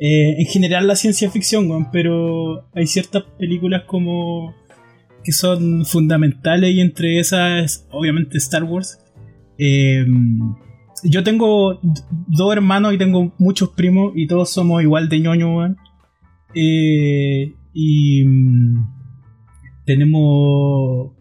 Eh, 0.00 0.36
en 0.38 0.46
general 0.46 0.86
la 0.86 0.94
ciencia 0.94 1.30
ficción, 1.30 1.68
weón, 1.70 1.90
pero 1.90 2.68
hay 2.74 2.86
ciertas 2.86 3.24
películas 3.38 3.82
como 3.86 4.54
que 5.24 5.32
son 5.32 5.84
fundamentales 5.84 6.74
y 6.74 6.80
entre 6.80 7.18
esas, 7.18 7.86
obviamente, 7.90 8.38
Star 8.38 8.64
Wars. 8.64 9.00
Eh, 9.58 10.06
yo 11.04 11.22
tengo 11.22 11.80
dos 11.82 12.52
hermanos 12.52 12.94
y 12.94 12.98
tengo 12.98 13.32
muchos 13.38 13.70
primos 13.70 14.12
y 14.14 14.26
todos 14.26 14.50
somos 14.50 14.82
igual 14.82 15.08
de 15.08 15.20
ñoño, 15.20 15.56
weón. 15.56 15.76
Eh, 16.54 17.54
y 17.80 18.24
mm, 18.26 18.88
tenemos. 19.86 21.12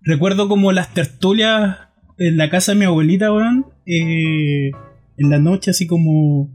Recuerdo 0.00 0.48
como 0.48 0.72
las 0.72 0.92
tertulias 0.92 1.78
en 2.18 2.36
la 2.38 2.50
casa 2.50 2.72
de 2.72 2.78
mi 2.78 2.86
abuelita, 2.86 3.32
weón. 3.32 3.66
eh, 3.86 4.72
en 5.16 5.30
la 5.30 5.38
noche, 5.38 5.70
así 5.70 5.86
como 5.86 6.50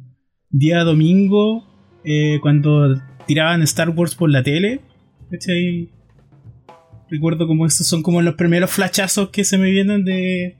día 0.49 0.83
domingo, 0.83 1.63
eh, 2.03 2.39
cuando 2.41 3.01
tiraban 3.25 3.61
Star 3.61 3.91
Wars 3.91 4.15
por 4.15 4.29
la 4.29 4.43
tele. 4.43 4.81
¿cachai? 5.31 5.89
Recuerdo 7.09 7.47
como 7.47 7.65
estos 7.65 7.87
son 7.87 8.03
como 8.03 8.21
los 8.21 8.35
primeros 8.35 8.69
flashazos 8.71 9.29
que 9.29 9.45
se 9.45 9.57
me 9.57 9.71
vienen 9.71 10.03
de, 10.03 10.57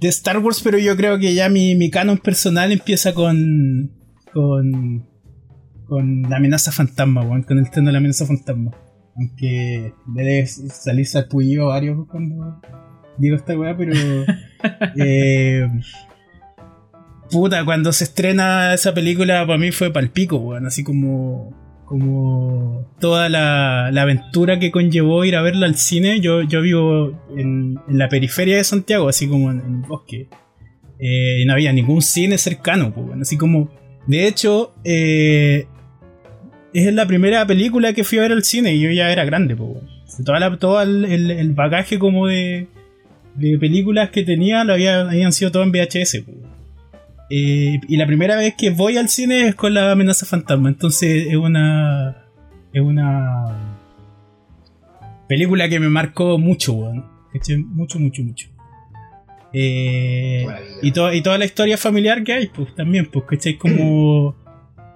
de 0.00 0.08
Star 0.08 0.38
Wars, 0.38 0.60
pero 0.62 0.78
yo 0.78 0.96
creo 0.96 1.18
que 1.18 1.34
ya 1.34 1.48
mi, 1.48 1.74
mi 1.74 1.90
canon 1.90 2.18
personal 2.18 2.70
empieza 2.70 3.12
con. 3.14 3.90
con. 4.32 5.11
Con 5.92 6.22
la 6.22 6.38
amenaza 6.38 6.72
fantasma, 6.72 7.20
weón, 7.20 7.42
con 7.42 7.58
el 7.58 7.70
tren 7.70 7.84
de 7.84 7.92
la 7.92 7.98
amenaza 7.98 8.24
fantasma. 8.24 8.70
Aunque 9.14 9.92
debe 10.06 10.46
salir 10.46 11.04
sarpullido 11.04 11.66
varios 11.66 12.08
cuando 12.08 12.62
digo 13.18 13.36
esta 13.36 13.58
weá, 13.58 13.76
pero. 13.76 13.92
eh, 14.96 15.68
puta, 17.30 17.66
cuando 17.66 17.92
se 17.92 18.04
estrena 18.04 18.72
esa 18.72 18.94
película, 18.94 19.46
para 19.46 19.58
mí 19.58 19.70
fue 19.70 19.92
palpico, 19.92 20.38
weón, 20.38 20.64
así 20.64 20.82
como. 20.82 21.84
como 21.84 22.90
toda 22.98 23.28
la, 23.28 23.90
la 23.92 24.00
aventura 24.00 24.58
que 24.58 24.70
conllevó 24.70 25.26
ir 25.26 25.36
a 25.36 25.42
verla 25.42 25.66
al 25.66 25.76
cine. 25.76 26.20
Yo, 26.20 26.40
yo 26.40 26.62
vivo 26.62 27.22
en, 27.36 27.78
en 27.86 27.98
la 27.98 28.08
periferia 28.08 28.56
de 28.56 28.64
Santiago, 28.64 29.10
así 29.10 29.28
como 29.28 29.50
en, 29.50 29.60
en 29.60 29.74
el 29.82 29.82
bosque. 29.82 30.30
Eh, 30.98 31.42
y 31.42 31.44
no 31.44 31.52
había 31.52 31.70
ningún 31.74 32.00
cine 32.00 32.38
cercano, 32.38 32.94
pues, 32.94 33.08
bueno, 33.08 33.20
así 33.20 33.36
como. 33.36 33.70
De 34.06 34.26
hecho, 34.26 34.74
eh, 34.84 35.66
es 36.74 36.92
la 36.94 37.06
primera 37.06 37.46
película 37.46 37.92
que 37.92 38.04
fui 38.04 38.18
a 38.18 38.22
ver 38.22 38.32
al 38.32 38.44
cine 38.44 38.74
y 38.74 38.80
yo 38.80 38.90
ya 38.90 39.10
era 39.12 39.24
grande, 39.24 39.54
pues. 39.56 39.70
Toda 40.24 40.38
la- 40.40 40.56
todo 40.58 40.80
el, 40.82 41.04
el- 41.04 41.30
el 41.30 41.52
bagaje 41.52 41.98
como 41.98 42.26
de, 42.26 42.66
de 43.34 43.58
películas 43.58 44.10
que 44.10 44.22
tenía 44.24 44.62
lo 44.64 44.74
había, 44.74 45.00
habían 45.02 45.32
sido 45.32 45.50
todo 45.50 45.62
en 45.62 45.72
VHS, 45.72 46.22
pues. 46.24 46.36
Eh, 47.30 47.80
y 47.88 47.96
la 47.96 48.06
primera 48.06 48.36
vez 48.36 48.54
que 48.58 48.68
voy 48.70 48.98
al 48.98 49.08
cine 49.08 49.48
es 49.48 49.54
con 49.54 49.72
la 49.72 49.90
amenaza 49.92 50.26
fantasma, 50.26 50.68
entonces 50.68 51.26
es 51.28 51.36
una. 51.36 52.16
Es 52.74 52.82
una. 52.82 53.78
Película 55.28 55.68
que 55.68 55.80
me 55.80 55.88
marcó 55.88 56.36
mucho, 56.38 56.74
weón. 56.74 57.06
Mucho, 57.74 57.98
mucho, 57.98 58.22
mucho. 58.22 58.48
Eh, 59.54 60.46
y, 60.82 60.92
to- 60.92 61.12
y 61.12 61.22
toda 61.22 61.38
la 61.38 61.44
historia 61.46 61.76
familiar 61.78 62.22
que 62.24 62.32
hay, 62.34 62.46
pues 62.48 62.74
también, 62.74 63.06
pues, 63.06 63.24
¿cachai? 63.26 63.56
Como 63.56 64.34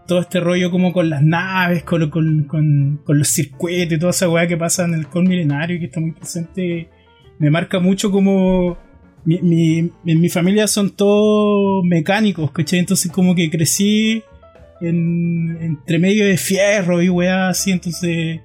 todo 0.07 0.21
este 0.21 0.41
rollo 0.41 0.71
como 0.71 0.93
con 0.93 1.11
las 1.11 1.23
naves, 1.23 1.83
con, 1.85 2.11
con, 2.11 2.45
con, 2.45 3.19
los 3.19 3.29
circuitos 3.29 3.97
y 3.97 3.99
toda 3.99 4.11
esa 4.11 4.29
weá 4.29 4.47
que 4.47 4.57
pasa 4.57 4.85
en 4.85 4.95
el 4.95 5.07
Col 5.09 5.27
Milenario 5.27 5.77
y 5.77 5.81
que 5.81 5.87
está 5.87 6.01
muy 6.01 6.13
presente, 6.13 6.89
me 7.39 7.51
marca 7.51 7.81
mucho 7.81 8.11
como 8.11 8.79
mi, 9.25 9.41
mi, 9.43 9.91
mi 10.05 10.29
familia 10.29 10.67
son 10.67 10.91
todos 10.91 11.85
mecánicos, 11.85 12.51
¿cachai? 12.53 12.79
Entonces 12.79 13.11
como 13.11 13.35
que 13.35 13.51
crecí 13.51 14.23
en, 14.81 15.59
entre 15.61 15.99
medio 15.99 16.27
de 16.27 16.37
fierro 16.37 17.03
y 17.03 17.09
weá 17.09 17.49
así, 17.49 17.73
entonces... 17.73 18.41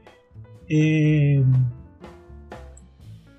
eh, 0.68 1.44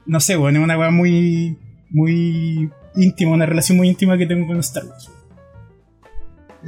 no 0.06 0.20
sé, 0.20 0.36
bueno, 0.36 0.58
es 0.58 0.64
una 0.64 0.78
weá 0.78 0.90
muy, 0.90 1.56
muy 1.90 2.70
íntima, 2.96 3.32
una 3.32 3.46
relación 3.46 3.78
muy 3.78 3.88
íntima 3.88 4.18
que 4.18 4.26
tengo 4.26 4.46
con 4.46 4.58
Star 4.58 4.84
Wars. 4.84 5.10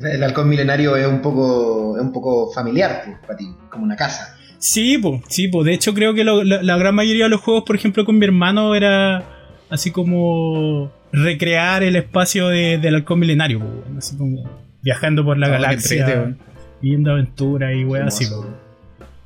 El 0.03 0.23
halcón 0.23 0.49
milenario 0.49 0.97
es 0.97 1.07
un 1.07 1.21
poco, 1.23 1.97
es 1.97 2.03
un 2.03 2.13
poco 2.13 2.51
familiar 2.53 3.03
pues, 3.05 3.17
para 3.27 3.37
ti, 3.37 3.47
como 3.71 3.85
una 3.85 3.97
casa. 3.97 4.37
Sí, 4.59 4.99
pues, 4.99 5.21
sí, 5.29 5.49
pues. 5.49 5.67
De 5.67 5.75
hecho, 5.75 5.95
creo 5.95 6.15
que 6.15 6.25
lo- 6.25 6.43
la, 6.43 6.63
la 6.63 6.77
gran 6.77 6.95
mayoría 6.95 7.25
de 7.25 7.31
los 7.31 7.41
juegos, 7.41 7.65
por 7.65 7.77
ejemplo, 7.77 8.05
con 8.05 8.19
mi 8.19 8.25
hermano 8.25 8.75
era 8.75 9.23
así 9.71 9.91
como 9.91 10.91
recrear 11.13 11.83
el 11.83 11.97
espacio 11.97 12.49
de- 12.49 12.79
del 12.79 12.95
halcón 12.97 13.21
milenario, 13.21 13.61
po, 13.61 13.67
así 13.99 14.17
como 14.17 14.43
viajando 14.83 15.25
por 15.25 15.39
la 15.39 15.47
qué 15.47 15.53
galaxia, 15.53 16.37
viviendo 16.83 17.13
aventuras 17.13 17.75
y 17.77 17.85
weas 17.85 18.07
así. 18.09 18.27
Po. 18.27 18.47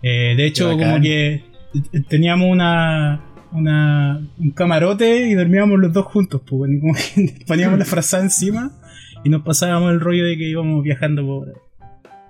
Eh, 0.03 0.35
de 0.37 0.45
hecho, 0.47 0.77
como 0.77 1.01
que 1.01 1.35
eh, 1.35 1.43
teníamos 2.09 2.49
una, 2.51 3.21
una 3.53 4.21
un 4.39 4.51
camarote 4.51 5.29
y 5.29 5.35
dormíamos 5.35 5.79
los 5.79 5.93
dos 5.93 6.05
juntos, 6.07 6.43
pues, 6.47 6.61
weón, 6.61 6.75
y 6.77 6.81
como 6.81 6.95
que 6.95 7.45
poníamos 7.47 7.79
la 7.79 7.85
frazada 7.85 8.23
encima 8.23 8.71
y 9.25 9.29
nos 9.31 9.43
pasábamos 9.43 9.93
el 9.93 10.01
rollo 10.01 10.25
de 10.25 10.37
que 10.37 10.49
íbamos 10.49 10.83
viajando 10.83 11.25
por 11.27 11.63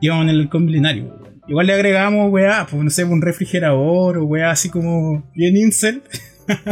íbamos 0.00 0.24
en 0.24 0.30
el 0.30 0.40
halcón 0.42 0.64
milenario. 0.64 1.04
weón. 1.04 1.42
Igual 1.48 1.66
le 1.66 1.72
agregamos, 1.74 2.30
weá, 2.30 2.66
pues 2.70 2.82
no 2.84 2.90
sé, 2.90 3.04
un 3.04 3.22
refrigerador 3.22 4.18
o 4.18 4.24
weá 4.26 4.50
así 4.50 4.68
como 4.70 5.30
bien 5.34 5.56
incel. 5.56 6.02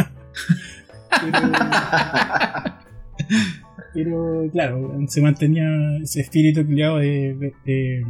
pero, 1.21 1.41
pero, 3.95 4.51
claro, 4.53 4.79
weón, 4.79 5.09
se 5.09 5.21
mantenía 5.23 5.67
ese 6.03 6.21
espíritu 6.21 6.67
criado 6.67 6.99
de, 6.99 7.35
de- 7.35 7.55
de- 7.65 8.05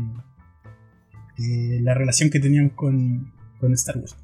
de 1.38 1.80
la 1.82 1.92
relación 1.94 2.30
que 2.30 2.40
teníamos 2.40 2.72
con, 2.72 3.30
con 3.60 3.72
Star 3.74 3.98
Wars. 3.98 4.16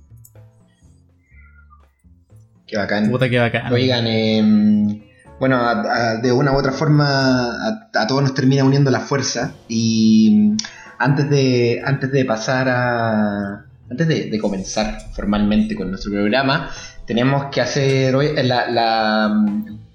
Qué 2.66 2.76
bacán. 2.78 3.10
Puta 3.10 3.28
que 3.28 3.38
bacán. 3.38 3.70
Oigan, 3.72 4.06
eh, 4.06 5.11
bueno, 5.42 5.56
a- 5.56 6.18
de 6.22 6.30
una 6.30 6.52
u 6.52 6.56
otra 6.56 6.70
forma 6.70 7.50
a, 7.92 8.06
todos 8.06 8.22
nos 8.22 8.32
termina 8.32 8.62
uniendo 8.62 8.92
la 8.92 9.00
fuerza 9.00 9.54
y 9.66 10.52
antes 11.00 11.28
de, 11.30 11.82
antes 11.84 12.12
de 12.12 12.24
pasar 12.24 12.68
a... 12.68 13.64
Antes 13.90 14.06
de, 14.06 14.38
comenzar 14.38 14.98
formalmente 15.12 15.74
con 15.74 15.90
nuestro 15.90 16.12
programa, 16.12 16.70
tenemos 17.08 17.46
que 17.46 17.60
hacer 17.60 18.14
hoy 18.14 18.28
la, 18.36 18.70
la, 18.70 19.44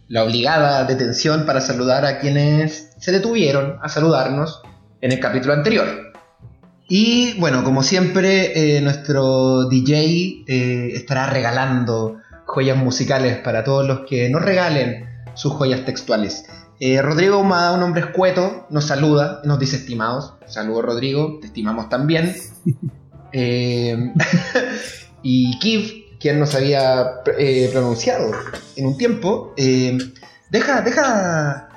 la 0.09 0.23
obligada 0.23 0.83
detención 0.83 1.45
para 1.45 1.61
saludar 1.61 2.03
a 2.03 2.19
quienes 2.19 2.89
se 2.99 3.13
detuvieron 3.13 3.77
a 3.81 3.87
saludarnos 3.87 4.61
en 4.99 5.13
el 5.13 5.19
capítulo 5.21 5.53
anterior. 5.53 6.11
Y 6.89 7.39
bueno, 7.39 7.63
como 7.63 7.83
siempre, 7.83 8.75
eh, 8.75 8.81
nuestro 8.81 9.69
DJ 9.69 10.43
eh, 10.45 10.89
estará 10.93 11.27
regalando 11.27 12.17
joyas 12.45 12.75
musicales 12.75 13.37
para 13.37 13.63
todos 13.63 13.87
los 13.87 14.01
que 14.01 14.29
nos 14.29 14.41
regalen 14.41 15.07
sus 15.37 15.53
joyas 15.53 15.85
textuales. 15.85 16.45
Eh, 16.79 17.01
Rodrigo 17.01 17.37
Humada, 17.37 17.73
un 17.73 17.83
hombre 17.83 18.01
escueto, 18.01 18.67
nos 18.69 18.85
saluda, 18.85 19.41
nos 19.45 19.59
dice 19.59 19.77
estimados. 19.77 20.33
Saludos 20.47 20.85
Rodrigo, 20.85 21.37
te 21.39 21.47
estimamos 21.47 21.89
también. 21.89 22.35
Eh, 23.33 24.13
y 25.21 25.59
Kiv, 25.59 26.17
quien 26.17 26.39
nos 26.39 26.55
había 26.55 27.07
eh, 27.37 27.69
pronunciado 27.73 28.31
en 28.77 28.85
un 28.85 28.97
tiempo, 28.97 29.53
deja, 29.57 30.81
deja, 30.81 31.67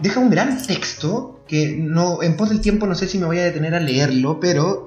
deja 0.00 0.20
un 0.20 0.30
gran 0.30 0.60
texto 0.66 1.44
que 1.46 1.76
no, 1.78 2.24
en 2.24 2.36
pos 2.36 2.48
del 2.48 2.60
tiempo 2.60 2.88
no 2.88 2.96
sé 2.96 3.06
si 3.06 3.18
me 3.18 3.26
voy 3.26 3.38
a 3.38 3.44
detener 3.44 3.76
a 3.76 3.80
leerlo, 3.80 4.40
pero 4.40 4.84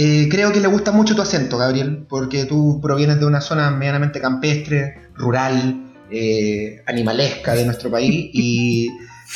eh, 0.00 0.28
creo 0.30 0.52
que 0.52 0.60
le 0.60 0.68
gusta 0.68 0.92
mucho 0.92 1.16
tu 1.16 1.22
acento, 1.22 1.58
Gabriel, 1.58 2.06
porque 2.08 2.44
tú 2.44 2.80
provienes 2.80 3.18
de 3.18 3.26
una 3.26 3.40
zona 3.40 3.70
medianamente 3.70 4.20
campestre, 4.20 5.08
rural, 5.14 5.87
eh, 6.10 6.82
animalesca 6.86 7.54
de 7.54 7.64
nuestro 7.64 7.90
país 7.90 8.30
y 8.32 8.88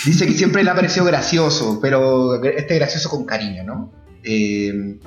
Dice 0.07 0.27
que 0.27 0.33
siempre 0.33 0.65
le 0.65 0.71
ha 0.71 0.75
parecido 0.75 1.05
gracioso, 1.05 1.79
pero 1.81 2.43
este 2.43 2.77
gracioso 2.77 3.11
con 3.11 3.25
cariño, 3.25 3.63
¿no? 3.63 3.93
Eh, 4.25 4.99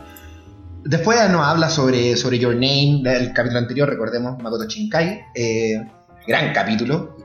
después 0.84 1.18
nos 1.32 1.44
habla 1.44 1.70
sobre, 1.70 2.16
sobre 2.16 2.38
Your 2.38 2.54
Name, 2.54 3.02
del 3.04 3.34
capítulo 3.34 3.60
anterior, 3.60 3.90
recordemos, 3.90 4.42
Makoto 4.42 4.66
Shinkai. 4.66 5.22
Eh, 5.34 5.82
gran 6.28 6.54
capítulo. 6.54 7.18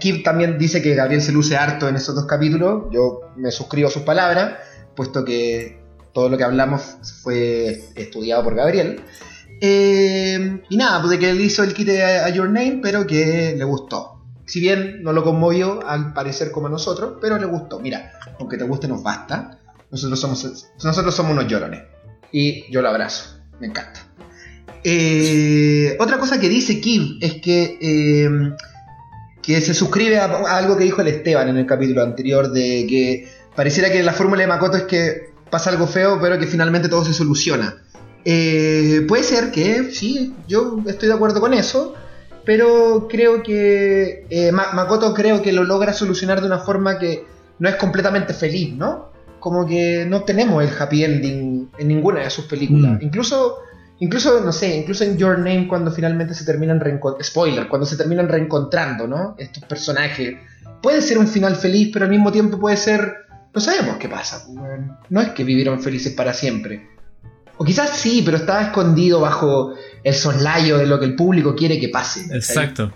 Kip 0.00 0.24
también 0.24 0.58
dice 0.58 0.82
que 0.82 0.94
Gabriel 0.94 1.22
se 1.22 1.30
luce 1.30 1.56
harto 1.56 1.88
en 1.88 1.96
esos 1.96 2.14
dos 2.14 2.24
capítulos. 2.24 2.84
Yo 2.90 3.20
me 3.36 3.52
suscribo 3.52 3.88
a 3.88 3.90
sus 3.92 4.02
palabras, 4.02 4.54
puesto 4.96 5.24
que 5.24 5.78
todo 6.12 6.28
lo 6.28 6.36
que 6.36 6.44
hablamos 6.44 6.96
fue 7.22 7.84
estudiado 7.94 8.42
por 8.42 8.56
Gabriel. 8.56 9.02
Eh, 9.64 10.60
y 10.68 10.76
nada, 10.76 10.98
pues 11.00 11.12
de 11.12 11.18
que 11.20 11.30
él 11.30 11.40
hizo 11.40 11.62
el 11.62 11.72
kit 11.72 11.88
a, 11.90 12.28
Your 12.30 12.48
Name, 12.48 12.80
pero 12.82 13.06
que 13.06 13.54
le 13.56 13.62
gustó. 13.62 14.20
Si 14.44 14.58
bien 14.58 15.04
no 15.04 15.12
lo 15.12 15.22
conmovió 15.22 15.86
al 15.86 16.12
parecer 16.12 16.50
como 16.50 16.66
a 16.66 16.70
nosotros, 16.70 17.18
pero 17.20 17.38
le 17.38 17.46
gustó. 17.46 17.78
Mira, 17.78 18.10
aunque 18.40 18.58
te 18.58 18.64
guste 18.64 18.88
nos 18.88 19.04
basta. 19.04 19.60
Nosotros 19.88 20.18
somos, 20.18 20.66
nosotros 20.82 21.14
somos 21.14 21.32
unos 21.32 21.46
llorones. 21.46 21.82
Y 22.32 22.72
yo 22.72 22.82
lo 22.82 22.88
abrazo. 22.88 23.38
Me 23.60 23.68
encanta. 23.68 24.00
Eh, 24.82 25.96
otra 26.00 26.18
cosa 26.18 26.40
que 26.40 26.48
dice 26.48 26.80
Kib 26.80 27.18
es 27.20 27.34
que, 27.34 27.78
eh, 27.80 28.56
que 29.40 29.60
se 29.60 29.74
suscribe 29.74 30.18
a, 30.18 30.24
algo 30.56 30.76
que 30.76 30.82
dijo 30.82 31.02
el 31.02 31.08
Esteban 31.08 31.48
en 31.48 31.56
el 31.56 31.66
capítulo 31.66 32.02
anterior 32.02 32.50
de 32.50 32.84
que 32.88 33.28
pareciera 33.54 33.92
que 33.92 34.02
la 34.02 34.12
fórmula 34.12 34.40
de 34.40 34.48
Makoto 34.48 34.76
es 34.76 34.84
que 34.84 35.30
pasa 35.50 35.70
algo 35.70 35.86
feo, 35.86 36.18
pero 36.20 36.36
que 36.40 36.48
finalmente 36.48 36.88
todo 36.88 37.04
se 37.04 37.14
soluciona. 37.14 37.76
Eh, 38.24 39.04
puede 39.08 39.24
ser 39.24 39.50
que, 39.50 39.90
sí, 39.90 40.34
yo 40.46 40.78
estoy 40.86 41.08
de 41.08 41.14
acuerdo 41.14 41.40
con 41.40 41.54
eso, 41.54 41.94
pero 42.44 43.08
creo 43.08 43.42
que 43.42 44.26
eh, 44.30 44.52
Makoto 44.52 45.14
creo 45.14 45.42
que 45.42 45.52
lo 45.52 45.64
logra 45.64 45.92
solucionar 45.92 46.40
de 46.40 46.46
una 46.46 46.58
forma 46.58 46.98
que 46.98 47.24
no 47.58 47.68
es 47.68 47.76
completamente 47.76 48.34
feliz, 48.34 48.74
¿no? 48.74 49.10
Como 49.38 49.66
que 49.66 50.06
no 50.08 50.22
tenemos 50.22 50.62
el 50.62 50.70
happy 50.76 51.04
ending 51.04 51.70
en 51.78 51.88
ninguna 51.88 52.20
de 52.20 52.30
sus 52.30 52.44
películas. 52.46 52.92
Mm. 52.92 53.04
Incluso, 53.04 53.58
incluso, 53.98 54.40
no 54.40 54.52
sé, 54.52 54.76
incluso 54.76 55.04
en 55.04 55.16
Your 55.16 55.38
Name 55.38 55.66
cuando 55.68 55.90
finalmente 55.90 56.34
se 56.34 56.44
terminan 56.44 56.80
reencontrando, 56.80 57.24
spoiler, 57.24 57.68
cuando 57.68 57.86
se 57.86 57.96
terminan 57.96 58.28
reencontrando, 58.28 59.06
¿no? 59.06 59.34
Estos 59.38 59.64
personajes. 59.64 60.36
Puede 60.80 61.02
ser 61.02 61.18
un 61.18 61.28
final 61.28 61.56
feliz, 61.56 61.90
pero 61.92 62.04
al 62.04 62.10
mismo 62.10 62.32
tiempo 62.32 62.58
puede 62.58 62.76
ser... 62.76 63.14
No 63.54 63.60
sabemos 63.60 63.96
qué 63.98 64.08
pasa. 64.08 64.46
No 65.10 65.20
es 65.20 65.28
que 65.30 65.44
vivieron 65.44 65.80
felices 65.80 66.14
para 66.14 66.32
siempre. 66.32 66.88
O 67.62 67.64
quizás 67.64 67.90
sí, 67.90 68.22
pero 68.24 68.38
estaba 68.38 68.60
escondido 68.60 69.20
bajo 69.20 69.74
el 70.02 70.14
soslayo 70.14 70.78
de 70.78 70.86
lo 70.88 70.98
que 70.98 71.04
el 71.04 71.14
público 71.14 71.54
quiere 71.54 71.78
que 71.78 71.90
pase. 71.90 72.26
Exacto. 72.34 72.92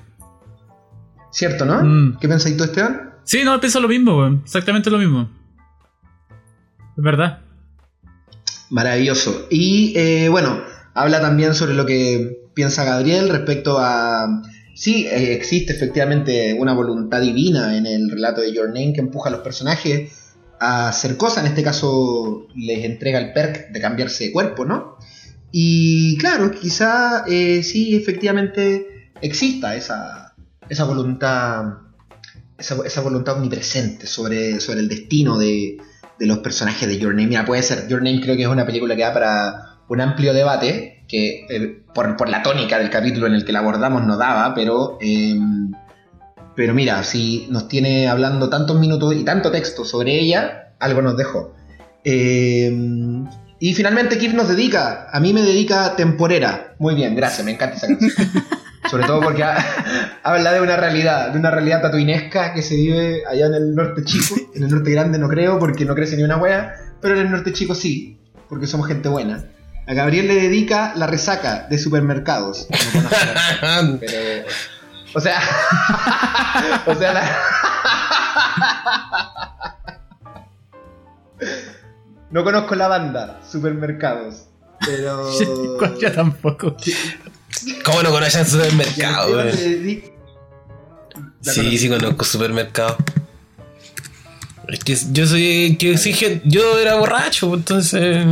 ¿Cierto, 1.31 1.65
no? 1.65 1.85
Mm. 1.85 2.19
¿Qué 2.19 2.27
pensáis 2.27 2.57
tú, 2.57 2.65
Esteban? 2.65 3.13
Sí, 3.23 3.45
no, 3.45 3.61
pienso 3.61 3.79
lo 3.79 3.87
mismo, 3.87 4.27
Exactamente 4.43 4.91
lo 4.91 4.99
mismo. 4.99 5.31
Es 6.97 7.05
verdad. 7.05 7.43
Maravilloso. 8.71 9.47
Y 9.51 9.93
eh, 9.95 10.29
bueno, 10.31 10.61
habla 10.95 11.21
también 11.21 11.55
sobre 11.55 11.75
lo 11.75 11.87
que 11.87 12.49
piensa 12.53 12.83
Gabriel 12.83 13.29
respecto 13.29 13.79
a. 13.79 14.43
Sí, 14.75 15.07
eh, 15.07 15.33
existe 15.35 15.75
efectivamente 15.75 16.57
una 16.59 16.73
voluntad 16.73 17.21
divina 17.21 17.77
en 17.77 17.87
el 17.87 18.11
relato 18.11 18.41
de 18.41 18.53
Your 18.53 18.67
Name 18.67 18.95
que 18.95 19.01
empuja 19.01 19.29
a 19.29 19.33
los 19.33 19.43
personajes 19.43 20.26
a 20.61 20.89
hacer 20.89 21.17
cosas, 21.17 21.45
en 21.45 21.51
este 21.51 21.63
caso 21.63 22.47
les 22.55 22.85
entrega 22.85 23.19
el 23.19 23.33
perk 23.33 23.71
de 23.71 23.81
cambiarse 23.81 24.25
de 24.25 24.33
cuerpo, 24.33 24.65
¿no? 24.65 24.97
Y 25.53 26.19
claro, 26.19 26.51
quizá 26.51 27.25
eh, 27.27 27.63
sí, 27.63 27.97
efectivamente 27.97 29.11
exista 29.21 29.75
esa, 29.75 30.35
esa 30.69 30.85
voluntad, 30.85 31.65
esa, 32.59 33.01
voluntad 33.01 33.37
omnipresente 33.37 34.07
sobre, 34.07 34.61
sobre 34.61 34.81
el 34.81 34.89
destino 34.89 35.39
de, 35.39 35.79
los 36.19 36.39
personajes 36.39 36.89
de 36.89 36.99
Your 36.99 37.15
Name. 37.15 37.29
Mira, 37.29 37.45
puede 37.45 37.63
ser, 37.63 37.89
Your 37.89 38.03
Name 38.03 38.21
creo 38.21 38.37
que 38.37 38.43
es 38.43 38.49
una 38.49 38.67
película 38.67 38.97
que 38.97 39.03
da 39.03 39.13
para 39.13 39.81
un 39.89 40.01
amplio 40.01 40.33
debate, 40.35 41.05
que 41.09 41.47
eh, 41.49 41.85
por, 41.95 42.29
la 42.29 42.43
tónica 42.43 42.79
del 42.79 42.91
capítulo 42.91 43.27
en 43.27 43.35
el 43.35 43.45
que 43.45 43.53
la 43.53 43.61
abordamos 43.61 44.05
no 44.05 44.17
daba, 44.17 44.55
pero... 44.55 44.99
Em, 45.01 45.73
pero 46.57 46.75
mira, 46.75 47.05
si 47.05 47.47
nos 47.51 47.69
tiene 47.69 48.09
hablando 48.09 48.49
tantos 48.49 48.81
minutos 48.81 49.15
y 49.15 49.25
tanto 49.25 49.51
texto 49.51 49.85
sobre 49.85 50.19
ella, 50.19 50.73
algo 50.81 51.03
nos 51.03 51.17
dejó. 51.17 51.55
Eh, 52.03 52.73
y 53.59 53.75
finalmente 53.75 54.19
Kip 54.19 54.33
nos 54.33 54.49
dedica, 54.49 55.09
a 55.13 55.21
mí 55.21 55.33
me 55.33 55.43
dedica 55.43 55.97
temporera. 55.97 56.75
Muy 56.79 56.95
bien, 56.95 57.15
gracias, 57.15 57.45
me 57.45 57.53
encanta 57.53 57.77
esa 57.77 57.87
canción. 57.87 58.13
Sobre 58.91 59.05
todo 59.05 59.21
porque 59.21 59.43
habla 60.23 60.53
de 60.53 60.61
una 60.61 60.77
realidad, 60.77 61.31
de 61.31 61.39
una 61.39 61.51
realidad 61.51 61.83
tatuinesca 61.83 62.55
que 62.55 62.63
se 62.63 62.77
vive 62.77 63.23
allá 63.29 63.47
en 63.47 63.55
el 63.55 63.75
norte 63.75 64.05
chico. 64.05 64.37
En 64.55 64.63
el 64.63 64.71
norte 64.71 64.91
grande 64.91 65.19
no 65.19 65.29
creo, 65.29 65.59
porque 65.59 65.85
no 65.85 65.95
crece 65.95 66.17
ni 66.17 66.23
una 66.23 66.37
wea, 66.37 66.75
pero 67.01 67.15
en 67.15 67.27
el 67.27 67.31
norte 67.31 67.53
chico 67.53 67.75
sí, 67.75 68.19
porque 68.49 68.67
somos 68.67 68.87
gente 68.87 69.09
buena. 69.09 69.45
A 69.89 69.95
Gabriel 69.95 70.27
le 70.27 70.35
dedica 70.35 70.95
la 70.97 71.07
resaca 71.07 71.67
de 71.69 71.79
supermercados. 71.79 72.67
pero 74.01 74.47
o 75.15 75.21
sea, 75.21 75.41
o 76.87 76.95
sea, 76.95 77.13
la... 77.13 77.39
no 82.31 82.45
conozco 82.45 82.75
la 82.75 82.89
banda, 82.89 83.41
supermercados, 83.49 84.47
pero... 84.85 85.31
Yo 85.99 86.13
tampoco. 86.13 86.77
¿Cómo 87.85 88.03
no 88.03 88.11
conocen 88.11 88.47
supermercados? 88.47 89.55
Sí, 91.41 91.79
sí 91.79 91.89
conozco 91.89 92.25
supermercados. 92.25 92.97
Es 94.69 94.81
que 94.81 94.97
yo 95.13 95.27
soy 95.27 95.77
que 95.79 95.93
exige, 95.93 96.43
yo 96.45 96.79
era 96.79 96.97
borracho, 96.97 97.49
pues, 97.49 97.61
entonces. 97.61 98.27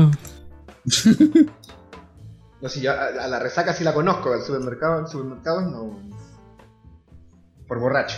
No, 2.61 2.69
si 2.69 2.81
yo 2.81 2.93
a, 2.93 3.29
la 3.29 3.39
resaca 3.39 3.73
sí 3.73 3.85
la 3.85 3.93
conozco, 3.93 4.33
al 4.33 4.43
supermercado, 4.43 4.99
al 4.99 5.09
supermercado 5.09 5.61
no 5.61 6.14
por 7.75 7.81
borracho. 7.81 8.17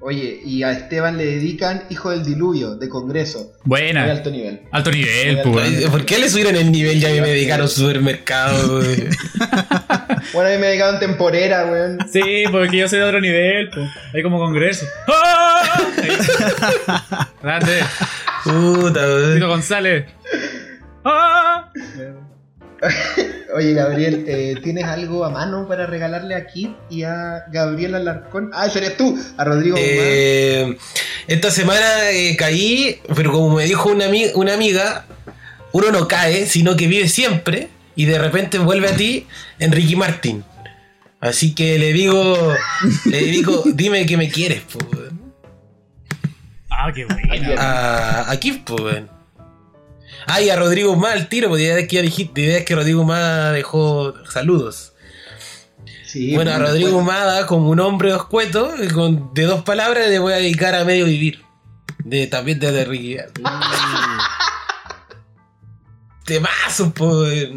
Oye, 0.00 0.40
y 0.44 0.62
a 0.62 0.72
Esteban 0.72 1.18
le 1.18 1.26
dedican 1.26 1.82
Hijo 1.90 2.10
del 2.10 2.24
Diluvio, 2.24 2.76
de 2.76 2.88
Congreso. 2.88 3.52
Buena. 3.64 4.04
De 4.04 4.12
alto 4.12 4.30
nivel. 4.30 4.62
Alto 4.70 4.92
nivel, 4.92 5.40
pues. 5.42 5.90
¿Por 5.90 6.06
qué 6.06 6.18
le 6.18 6.30
subieron 6.30 6.56
el 6.56 6.70
nivel? 6.70 7.00
Ya 7.00 7.08
a 7.08 7.12
mí 7.12 7.20
me 7.20 7.28
dedicaron 7.28 7.68
supermercado, 7.68 8.80
bueno, 10.32 10.48
a 10.48 10.52
mí 10.52 10.58
me 10.58 10.68
dedicaron 10.68 11.00
temporera, 11.00 11.66
weón. 11.66 11.98
Sí, 12.10 12.44
porque 12.50 12.78
yo 12.78 12.88
soy 12.88 13.00
de 13.00 13.04
otro 13.04 13.20
nivel, 13.20 13.68
pues. 13.70 13.90
Hay 14.14 14.22
como 14.22 14.38
Congreso. 14.38 14.86
¡Ah! 15.08 17.28
Grande. 17.42 17.80
Puta, 18.44 19.00
weón. 19.00 19.40
González. 19.40 20.06
¡Ah! 21.04 21.70
Oye, 23.56 23.74
Gabriel, 23.74 24.24
eh, 24.28 24.54
¿tienes 24.62 24.84
algo 24.84 25.24
a 25.24 25.30
mano 25.30 25.66
para 25.66 25.86
regalarle 25.86 26.34
a 26.34 26.46
Kit 26.46 26.70
y 26.90 27.02
a 27.02 27.44
Gabriel 27.50 27.94
Alarcón? 27.94 28.50
Ah, 28.54 28.66
ese 28.66 28.78
eres 28.78 28.96
tú, 28.96 29.18
a 29.36 29.44
Rodrigo. 29.44 29.76
Eh, 29.78 30.76
esta 31.26 31.50
semana 31.50 32.10
eh, 32.10 32.36
caí, 32.36 33.00
pero 33.14 33.32
como 33.32 33.56
me 33.56 33.64
dijo 33.64 33.90
una, 33.90 34.06
una 34.34 34.54
amiga, 34.54 35.06
uno 35.72 35.90
no 35.90 36.06
cae, 36.08 36.46
sino 36.46 36.76
que 36.76 36.86
vive 36.86 37.08
siempre 37.08 37.68
y 37.96 38.04
de 38.04 38.18
repente 38.18 38.58
vuelve 38.58 38.88
a 38.88 38.96
ti 38.96 39.26
Enrique 39.58 39.96
Martín. 39.96 40.44
Así 41.20 41.54
que 41.54 41.78
le 41.78 41.92
digo, 41.92 42.54
le 43.06 43.22
digo, 43.22 43.64
dime 43.66 44.06
que 44.06 44.16
me 44.16 44.30
quieres, 44.30 44.62
pues. 44.72 45.10
Ah, 46.70 46.92
qué 46.94 47.04
bueno. 47.04 47.54
A, 47.58 48.30
a 48.30 48.38
pues. 48.64 49.02
Ay, 50.28 50.50
a 50.50 50.56
Rodrigo 50.56 50.94
Más 50.94 51.12
al 51.14 51.28
tiro, 51.28 51.48
porque 51.48 51.64
idea 51.64 51.78
es 51.78 51.88
que 51.88 51.96
ya 51.96 52.02
dijiste, 52.02 52.42
idea 52.42 52.58
es 52.58 52.64
que 52.64 52.74
Rodrigo 52.74 53.04
Más 53.04 53.52
dejó 53.52 54.14
saludos. 54.26 54.92
Sí, 56.04 56.34
bueno, 56.34 56.52
a 56.52 56.58
Rodrigo 56.58 57.02
Mada, 57.02 57.46
como 57.46 57.70
un 57.70 57.80
hombre 57.80 58.14
oscueto, 58.14 58.72
con, 58.94 59.34
de 59.34 59.42
dos 59.42 59.62
palabras, 59.62 60.08
le 60.08 60.18
voy 60.18 60.32
a 60.32 60.36
dedicar 60.36 60.74
a 60.74 60.84
medio 60.84 61.04
vivir. 61.04 61.42
De, 62.04 62.26
también 62.26 62.58
de 62.58 62.84
Ricky. 62.84 63.16
Temazo, 66.24 66.92
pues. 66.94 67.50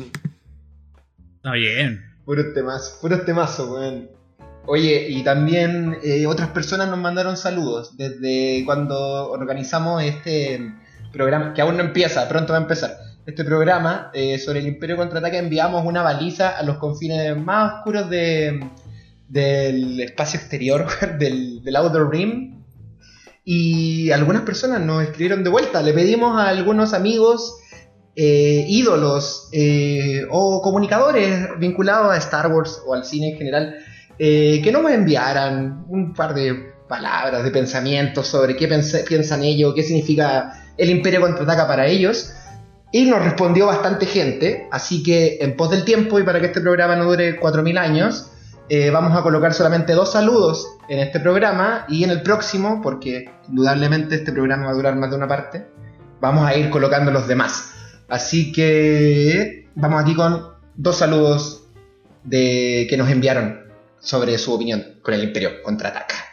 Está 1.37 1.53
bien. 1.53 2.05
Puros 2.25 2.53
temazos, 2.53 2.97
puros 3.01 3.25
temazos, 3.25 3.69
weón. 3.69 4.09
Oye, 4.65 5.07
y 5.09 5.23
también 5.23 5.97
eh, 6.03 6.27
otras 6.27 6.49
personas 6.49 6.89
nos 6.89 6.99
mandaron 6.99 7.35
saludos 7.35 7.97
desde 7.97 8.63
cuando 8.65 9.29
organizamos 9.31 10.03
este 10.03 10.73
programa, 11.11 11.53
que 11.53 11.61
aún 11.61 11.77
no 11.77 11.83
empieza, 11.83 12.27
pronto 12.27 12.53
va 12.53 12.59
a 12.59 12.61
empezar. 12.61 12.97
Este 13.25 13.43
programa 13.43 14.09
eh, 14.13 14.39
sobre 14.39 14.59
el 14.59 14.67
Imperio 14.67 14.97
Contraataca 14.97 15.37
enviamos 15.37 15.85
una 15.85 16.01
baliza 16.01 16.49
a 16.49 16.63
los 16.63 16.77
confines 16.77 17.37
más 17.37 17.75
oscuros 17.75 18.09
de, 18.09 18.67
del 19.27 19.99
espacio 19.99 20.39
exterior, 20.39 20.87
del, 21.19 21.63
del 21.63 21.75
Outer 21.75 22.07
Rim. 22.09 22.63
Y 23.43 24.11
algunas 24.11 24.41
personas 24.41 24.81
nos 24.81 25.03
escribieron 25.03 25.43
de 25.43 25.49
vuelta. 25.49 25.81
Le 25.81 25.93
pedimos 25.93 26.39
a 26.39 26.49
algunos 26.49 26.93
amigos, 26.93 27.57
eh, 28.15 28.65
ídolos 28.67 29.49
eh, 29.51 30.25
o 30.29 30.61
comunicadores 30.61 31.47
vinculados 31.59 32.11
a 32.11 32.17
Star 32.17 32.51
Wars 32.51 32.81
o 32.85 32.93
al 32.93 33.05
cine 33.05 33.31
en 33.31 33.37
general 33.37 33.75
que 34.17 34.69
no 34.71 34.83
nos 34.83 34.91
enviaran 34.91 35.85
un 35.87 36.13
par 36.13 36.35
de 36.35 36.73
palabras, 36.87 37.43
de 37.43 37.49
pensamientos 37.49 38.27
sobre 38.27 38.55
qué 38.55 38.67
piensan 38.67 39.43
ellos, 39.43 39.73
qué 39.73 39.81
significa 39.81 40.61
el 40.81 40.89
Imperio 40.89 41.21
contraataca 41.21 41.67
para 41.67 41.85
ellos. 41.85 42.33
Y 42.91 43.05
nos 43.05 43.23
respondió 43.23 43.67
bastante 43.67 44.05
gente, 44.05 44.67
así 44.71 45.01
que 45.01 45.37
en 45.39 45.55
pos 45.55 45.69
del 45.69 45.85
tiempo 45.85 46.19
y 46.19 46.23
para 46.23 46.41
que 46.41 46.47
este 46.47 46.59
programa 46.59 46.95
no 46.97 47.05
dure 47.05 47.39
4.000 47.39 47.77
años, 47.77 48.31
eh, 48.67 48.89
vamos 48.89 49.17
a 49.17 49.21
colocar 49.21 49.53
solamente 49.53 49.93
dos 49.93 50.11
saludos 50.11 50.67
en 50.89 50.99
este 50.99 51.21
programa 51.21 51.85
y 51.87 52.03
en 52.03 52.09
el 52.09 52.21
próximo, 52.21 52.81
porque 52.81 53.29
indudablemente 53.47 54.15
este 54.15 54.33
programa 54.33 54.65
va 54.65 54.71
a 54.71 54.73
durar 54.73 54.95
más 54.97 55.09
de 55.09 55.15
una 55.15 55.27
parte, 55.27 55.67
vamos 56.19 56.45
a 56.45 56.55
ir 56.57 56.69
colocando 56.69 57.11
los 57.11 57.27
demás. 57.27 57.71
Así 58.09 58.51
que 58.51 59.69
vamos 59.75 60.01
aquí 60.01 60.15
con 60.15 60.47
dos 60.75 60.97
saludos 60.97 61.63
de, 62.25 62.87
que 62.89 62.97
nos 62.97 63.09
enviaron 63.09 63.71
sobre 63.99 64.37
su 64.37 64.53
opinión 64.53 64.99
con 65.01 65.13
el 65.13 65.23
Imperio 65.23 65.61
contraataca. 65.63 66.30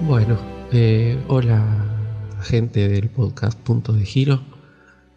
Bueno, 0.00 0.36
eh, 0.72 1.22
hola 1.28 1.86
gente 2.42 2.88
del 2.88 3.08
podcast 3.08 3.58
Punto 3.58 3.92
de 3.92 4.04
Giro. 4.04 4.42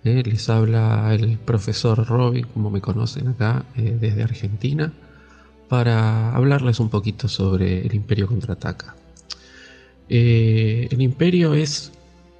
Eh, 0.03 0.21
les 0.23 0.47
habla 0.49 1.11
el 1.13 1.39
profesor 1.39 2.05
Robin, 2.05 2.45
como 2.53 2.69
me 2.69 2.81
conocen 2.81 3.29
acá, 3.29 3.65
eh, 3.75 3.97
desde 3.99 4.21
Argentina, 4.21 4.93
para 5.69 6.35
hablarles 6.35 6.79
un 6.79 6.89
poquito 6.89 7.27
sobre 7.27 7.85
el 7.85 7.95
Imperio 7.95 8.27
contraataca. 8.27 8.95
el 10.07 11.01
Imperio 11.01 11.55
es, 11.55 11.91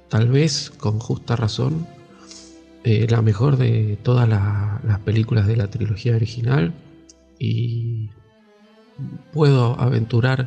tal 0.08 0.28
vez 0.28 0.70
con 0.70 1.00
justa 1.00 1.34
razón, 1.34 1.86
la 2.84 3.20
mejor 3.20 3.56
de 3.56 3.98
todas 4.04 4.28
las 4.28 5.00
películas 5.00 5.48
de 5.48 5.56
la 5.56 5.68
trilogía 5.68 6.14
original 6.14 6.72
y 7.40 8.10
puedo 9.32 9.78
aventurar 9.80 10.46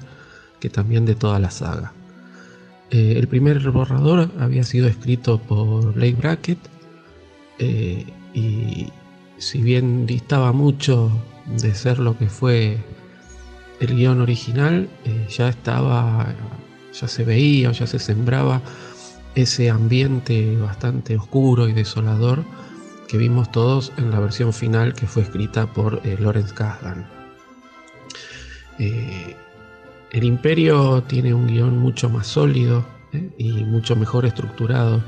que 0.59 0.69
también 0.69 1.05
de 1.05 1.15
toda 1.15 1.39
la 1.39 1.51
saga. 1.51 1.93
Eh, 2.91 3.15
el 3.17 3.27
primer 3.27 3.69
borrador 3.69 4.31
había 4.39 4.63
sido 4.63 4.87
escrito 4.87 5.37
por 5.37 5.93
Blake 5.93 6.15
Brackett 6.15 6.57
eh, 7.59 8.05
y 8.33 8.87
si 9.37 9.61
bien 9.61 10.07
distaba 10.07 10.51
mucho 10.53 11.11
de 11.45 11.75
ser 11.75 11.99
lo 11.99 12.17
que 12.17 12.29
fue 12.29 12.77
el 13.79 13.95
guion 13.95 14.21
original, 14.21 14.89
eh, 15.05 15.27
ya 15.29 15.49
estaba, 15.49 16.33
ya 16.99 17.07
se 17.07 17.23
veía 17.23 17.71
ya 17.71 17.85
se 17.85 17.99
sembraba 17.99 18.61
ese 19.35 19.69
ambiente 19.69 20.57
bastante 20.57 21.15
oscuro 21.15 21.67
y 21.69 21.73
desolador 21.73 22.43
que 23.07 23.17
vimos 23.17 23.51
todos 23.51 23.91
en 23.97 24.09
la 24.09 24.19
versión 24.19 24.51
final 24.51 24.93
que 24.93 25.05
fue 25.05 25.21
escrita 25.23 25.71
por 25.71 26.01
Lawrence 26.05 26.53
Kasdan. 26.53 27.07
El 30.11 30.23
Imperio 30.23 31.03
tiene 31.03 31.33
un 31.35 31.45
guion 31.45 31.77
mucho 31.77 32.09
más 32.09 32.25
sólido 32.25 32.83
¿eh? 33.13 33.29
y 33.37 33.63
mucho 33.63 33.95
mejor 33.95 34.25
estructurado 34.25 35.03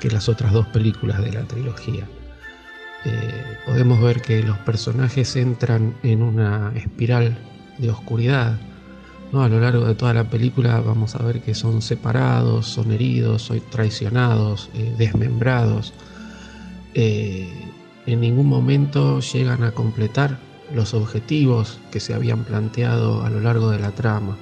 que 0.00 0.10
las 0.10 0.28
otras 0.28 0.52
dos 0.52 0.66
películas 0.68 1.20
de 1.22 1.32
la 1.32 1.42
trilogía. 1.42 2.06
Eh, 3.04 3.58
podemos 3.66 4.00
ver 4.00 4.22
que 4.22 4.42
los 4.44 4.56
personajes 4.58 5.34
entran 5.34 5.94
en 6.04 6.22
una 6.22 6.72
espiral 6.76 7.36
de 7.78 7.90
oscuridad. 7.90 8.60
¿no? 9.32 9.42
A 9.42 9.48
lo 9.48 9.58
largo 9.58 9.86
de 9.86 9.96
toda 9.96 10.14
la 10.14 10.30
película 10.30 10.80
vamos 10.80 11.16
a 11.16 11.22
ver 11.24 11.40
que 11.40 11.54
son 11.54 11.82
separados, 11.82 12.66
son 12.66 12.92
heridos, 12.92 13.42
son 13.42 13.60
traicionados, 13.70 14.70
eh, 14.74 14.94
desmembrados. 14.98 15.92
en 16.94 18.20
ningún 18.20 18.46
momento 18.46 19.18
llegan 19.20 19.64
a 19.64 19.72
completar 19.72 20.38
los 20.74 20.94
objetivos 20.94 21.80
que 21.90 22.00
se 22.00 22.14
habían 22.14 22.44
planteado 22.44 23.22
a 23.24 23.30
lo 23.30 23.40
largo 23.40 23.70
de 23.70 23.78
la 23.78 23.92
trama. 23.92 24.36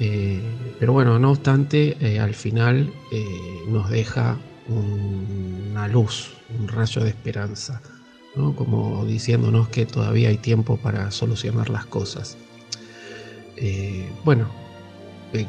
Eh, 0.00 0.40
pero 0.78 0.92
bueno, 0.92 1.18
no 1.18 1.30
obstante, 1.30 1.96
eh, 2.00 2.20
al 2.20 2.34
final 2.34 2.92
eh, 3.12 3.24
nos 3.68 3.90
deja 3.90 4.38
una 4.66 5.88
luz, 5.88 6.32
un 6.58 6.68
rayo 6.68 7.02
de 7.02 7.10
esperanza, 7.10 7.80
como 8.34 9.04
diciéndonos 9.04 9.68
que 9.68 9.86
todavía 9.86 10.30
hay 10.30 10.38
tiempo 10.38 10.76
para 10.76 11.10
solucionar 11.10 11.70
las 11.70 11.84
cosas. 11.86 12.36
bueno, 14.24 14.48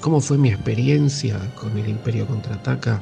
¿cómo 0.02 0.20
fue 0.22 0.38
mi 0.38 0.50
experiencia 0.50 1.40
con 1.56 1.78
el 1.78 1.90
Imperio 1.90 2.28
Contraataca? 2.28 3.02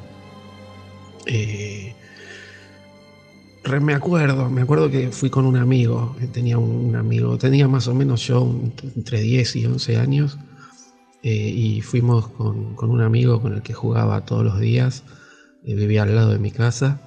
Me 3.82 3.94
acuerdo, 3.94 4.50
me 4.50 4.62
acuerdo 4.62 4.90
que 4.90 5.12
fui 5.12 5.30
con 5.30 5.46
un 5.46 5.56
amigo, 5.58 6.16
eh, 6.20 6.28
tenía 6.28 6.58
un 6.58 6.96
amigo, 6.96 7.38
tenía 7.38 7.68
más 7.68 7.88
o 7.88 7.94
menos 7.94 8.26
yo 8.28 8.54
entre 8.96 9.22
10 9.22 9.56
y 9.56 9.66
11 9.66 9.98
años, 9.98 10.38
eh, 11.24 11.32
y 11.32 11.82
fuimos 11.82 12.28
con, 12.28 12.76
un 12.78 13.02
amigo 13.02 13.42
con 13.42 13.54
el 13.54 13.62
que 13.62 13.74
jugaba 13.74 14.26
todos 14.26 14.44
los 14.44 14.60
días, 14.60 15.04
eh, 15.66 15.76
vivía 15.76 16.04
al 16.04 16.16
lado 16.16 16.32
de 16.32 16.40
mi 16.40 16.52
casa, 16.52 17.02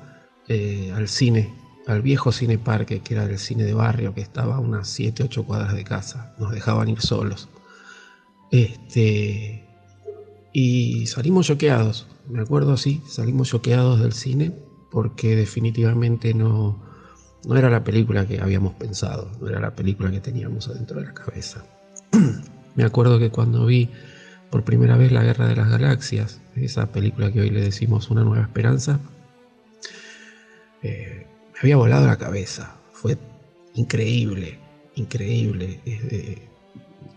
al 0.48 1.08
cine, 1.08 1.52
al 1.88 2.02
viejo 2.02 2.30
cine 2.30 2.56
parque, 2.56 3.00
que 3.00 3.14
era 3.14 3.24
el 3.24 3.38
cine 3.38 3.64
de 3.64 3.74
barrio, 3.74 4.14
que 4.14 4.20
estaba 4.20 4.56
a 4.56 4.60
unas 4.60 4.88
7, 4.88 5.24
8 5.24 5.44
cuadras 5.44 5.74
de 5.74 5.82
casa, 5.82 6.34
nos 6.38 6.52
dejaban 6.52 6.88
ir 6.88 7.00
solos. 7.00 7.48
Este, 8.52 9.64
y 10.52 11.06
salimos 11.06 11.46
choqueados, 11.46 12.06
me 12.28 12.40
acuerdo 12.40 12.72
así, 12.72 13.02
salimos 13.08 13.48
choqueados 13.48 14.00
del 14.00 14.12
cine 14.12 14.52
porque 14.96 15.36
definitivamente 15.36 16.32
no, 16.32 16.82
no 17.44 17.54
era 17.54 17.68
la 17.68 17.84
película 17.84 18.26
que 18.26 18.40
habíamos 18.40 18.72
pensado, 18.72 19.30
no 19.42 19.46
era 19.46 19.60
la 19.60 19.74
película 19.74 20.10
que 20.10 20.20
teníamos 20.20 20.68
adentro 20.68 20.98
de 20.98 21.08
la 21.08 21.12
cabeza. 21.12 21.66
Me 22.76 22.82
acuerdo 22.82 23.18
que 23.18 23.28
cuando 23.28 23.66
vi 23.66 23.90
por 24.50 24.64
primera 24.64 24.96
vez 24.96 25.12
La 25.12 25.22
Guerra 25.22 25.48
de 25.48 25.56
las 25.56 25.68
Galaxias, 25.68 26.40
esa 26.54 26.92
película 26.92 27.30
que 27.30 27.42
hoy 27.42 27.50
le 27.50 27.60
decimos 27.60 28.08
Una 28.08 28.24
Nueva 28.24 28.44
Esperanza, 28.44 28.98
eh, 30.82 31.26
me 31.52 31.60
había 31.60 31.76
volado 31.76 32.06
la 32.06 32.16
cabeza. 32.16 32.78
Fue 32.90 33.18
increíble, 33.74 34.58
increíble. 34.94 35.78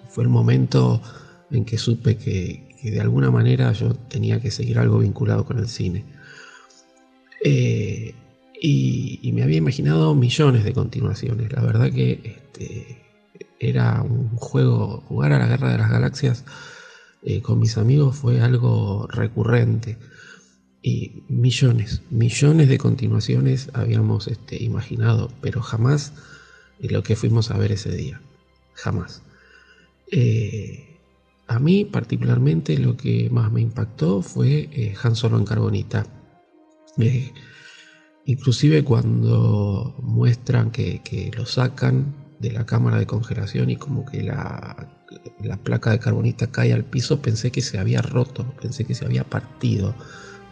fue 0.10 0.26
el 0.26 0.30
momento 0.30 1.02
en 1.50 1.63
que 1.63 1.78
supe 1.78 2.18
que 2.18 2.76
de 2.84 3.00
alguna 3.00 3.32
manera 3.32 3.72
yo 3.72 3.94
tenía 3.94 4.42
que 4.42 4.52
seguir 4.52 4.80
algo 4.80 5.00
vinculado 5.00 5.46
con 5.46 5.60
el 5.60 5.70
cine. 5.70 6.19
Eh, 7.43 8.13
y, 8.62 9.32
me 9.34 9.43
había 9.43 9.58
imaginado 9.58 10.15
millones 10.15 10.63
de 10.63 10.73
continuaciones. 10.73 11.52
La 11.54 11.62
verdad 11.62 11.91
que 11.91 12.19
este, 12.23 13.02
era 13.60 14.02
un 14.02 14.36
juego, 14.36 15.02
jugar 15.08 15.34
a 15.34 15.39
la 15.39 15.47
Guerra 15.47 15.71
de 15.71 15.78
las 15.78 15.89
Galaxias 15.89 16.45
eh, 17.23 17.41
con 17.41 17.60
mis 17.60 17.78
amigos 17.78 18.17
fue 18.17 18.41
algo 18.41 19.08
recurrente. 19.08 19.97
Y 20.82 21.23
millones, 21.28 22.02
millones 22.10 22.69
de 22.69 22.78
continuaciones 22.78 23.69
habíamos 23.73 24.28
este, 24.28 24.62
imaginado, 24.63 25.30
pero 25.41 25.62
jamás 25.62 26.13
lo 26.80 27.04
que 27.04 27.17
fuimos 27.17 27.52
a 27.52 27.58
ver 27.58 27.73
ese 27.73 27.91
día. 27.91 28.21
Jamás. 28.73 29.21
Eh, 30.12 30.97
a 31.47 31.60
mí 31.60 31.84
particularmente 31.84 32.78
lo 32.78 32.95
que 32.95 33.30
más 33.30 33.52
me 33.52 33.62
impactó 33.62 34.21
fue 34.21 34.95
Han 35.04 35.15
Solo 35.15 35.38
en 35.38 35.45
Carbonita 35.45 36.06
inclusive 38.26 38.84
cuando 38.84 39.96
muestran 40.02 40.72
que, 40.72 41.32
lo 41.36 41.46
sacan 41.46 42.14
de 42.40 42.52
la 42.52 42.66
cámara 42.66 42.98
de 42.98 43.06
congelación 43.06 43.70
y 43.70 43.76
como 43.76 44.06
que 44.06 44.24
la, 44.24 44.88
placa 45.64 45.92
de 45.92 46.00
carbonita 46.00 46.48
cae 46.52 46.74
al 46.74 46.86
piso, 46.86 47.22
pensé 47.22 47.52
que 47.52 47.62
se 47.62 47.80
había 47.80 48.02
roto, 48.02 48.46
pensé 48.62 48.86
que 48.86 48.96
se 48.96 49.06
había 49.06 49.24
partido. 49.24 49.96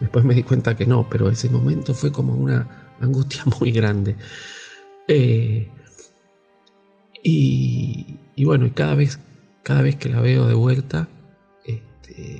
Después 0.00 0.24
me 0.24 0.34
di 0.34 0.42
cuenta 0.42 0.76
que 0.76 0.86
no, 0.86 1.08
pero 1.08 1.28
ese 1.30 1.48
momento 1.48 1.94
fue 1.94 2.12
como 2.12 2.34
una 2.34 2.94
angustia 3.00 3.44
muy 3.60 3.72
grande. 3.72 4.16
Eh, 5.08 5.68
y, 7.22 8.44
bueno, 8.44 8.66
y 8.66 8.70
cada 8.70 8.94
vez, 8.94 9.18
cada 9.62 9.82
vez 9.82 9.96
que 9.96 10.08
la 10.08 10.20
veo 10.20 10.46
de 10.46 10.54
vuelta, 10.54 11.08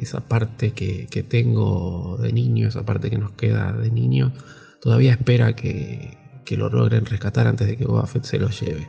esa 0.01 0.21
parte 0.21 0.73
que, 0.73 1.07
tengo 1.29 2.17
de 2.21 2.33
niño, 2.33 2.69
esa 2.69 2.85
parte 2.85 3.11
que 3.11 3.19
nos 3.19 3.33
queda 3.33 3.73
de 3.73 3.91
niño, 3.91 4.33
todavía 4.81 5.12
espera 5.12 5.55
que, 5.55 6.17
lo 6.51 6.71
logren 6.71 7.05
rescatar 7.05 7.47
antes 7.47 7.67
de 7.67 7.77
que 7.77 7.85
Boba 7.85 8.07
se 8.23 8.38
lo 8.38 8.49
lleve. 8.49 8.88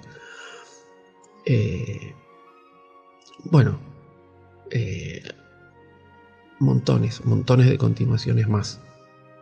Eh, 1.46 2.16
bueno, 3.44 3.80
eh, 4.72 5.22
montones, 6.60 7.26
montones 7.26 7.70
de 7.70 7.78
continuaciones 7.78 8.48
más. 8.48 8.80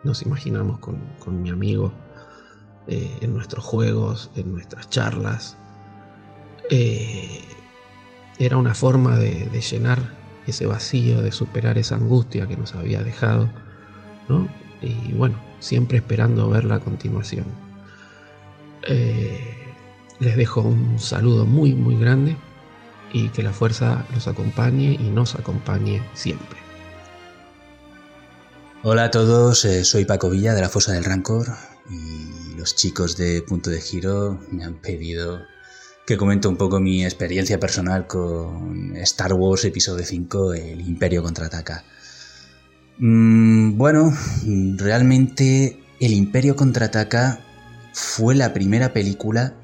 Nos 0.04 0.24
imaginamos 0.24 0.80
con, 0.80 1.00
mi 1.44 1.52
amigo 1.52 1.94
eh, 2.88 3.18
en 3.22 3.34
nuestros 3.34 3.64
juegos, 3.64 4.32
en 4.36 4.52
nuestras 4.52 4.90
charlas. 4.90 5.58
era 8.40 8.58
una 8.58 8.74
forma 8.74 9.18
de 9.18 9.62
llenar 9.62 10.17
ese 10.48 10.66
vacío, 10.66 11.22
de 11.22 11.32
superar 11.32 11.78
esa 11.78 11.96
angustia 11.96 12.48
que 12.48 12.58
nos 12.58 12.76
había 12.76 13.04
dejado, 13.04 13.50
¿no? 14.30 14.48
Y 14.82 15.14
bueno, 15.14 15.40
siempre 15.60 15.98
esperando 15.98 16.50
ver 16.50 16.66
la 16.66 16.80
continuación. 16.80 17.46
Eh, 18.88 19.58
les 20.20 20.38
dejo 20.38 20.62
un 20.62 21.00
saludo 21.00 21.46
muy 21.46 21.74
muy 21.74 21.98
grande 21.98 22.36
y 23.14 23.30
que 23.30 23.44
la 23.44 23.54
fuerza 23.54 24.06
los 24.14 24.28
acompañe 24.28 24.98
y 25.00 25.10
nos 25.10 25.36
acompañe 25.36 26.02
siempre. 26.14 26.58
Hola 28.84 29.06
a 29.06 29.12
todos, 29.12 29.66
eh, 29.66 29.84
soy 29.84 30.06
Paco 30.06 30.30
Villa 30.30 30.54
de 30.54 30.62
la 30.62 30.70
Fosa 30.70 30.94
del 30.94 31.04
Rancor 31.04 31.48
y 31.90 32.56
los 32.56 32.76
chicos 32.76 33.18
de 33.18 33.42
Punto 33.42 33.70
de 33.70 33.82
Giro 33.82 34.40
me 34.52 34.64
han 34.64 34.76
pedido 34.76 35.42
que 36.08 36.16
comente 36.16 36.48
un 36.48 36.56
poco 36.56 36.80
mi 36.80 37.04
experiencia 37.04 37.60
personal 37.60 38.08
con 38.08 38.96
Star 38.96 39.34
Wars 39.34 39.66
Episodio 39.66 40.06
5, 40.06 40.54
El 40.54 40.80
Imperio 40.80 41.22
contraataca. 41.22 41.84
Mm, 42.98 43.78
bueno, 43.78 44.18
realmente 44.78 45.78
El 46.00 46.14
Imperio 46.14 46.56
contraataca 46.56 47.42
fue 47.92 48.36
la 48.36 48.54
primera 48.54 48.94
película 48.94 49.56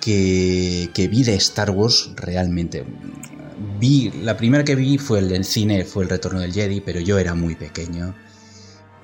que, 0.00 0.90
que 0.92 1.06
vi 1.06 1.22
de 1.22 1.36
Star 1.36 1.70
Wars 1.70 2.10
realmente. 2.16 2.84
Vi, 3.78 4.10
la 4.22 4.36
primera 4.36 4.64
que 4.64 4.74
vi 4.74 4.98
fue 4.98 5.20
el 5.20 5.28
del 5.28 5.44
cine, 5.44 5.84
fue 5.84 6.02
El 6.02 6.10
Retorno 6.10 6.40
del 6.40 6.52
Jedi, 6.52 6.80
pero 6.80 6.98
yo 6.98 7.16
era 7.16 7.36
muy 7.36 7.54
pequeño 7.54 8.12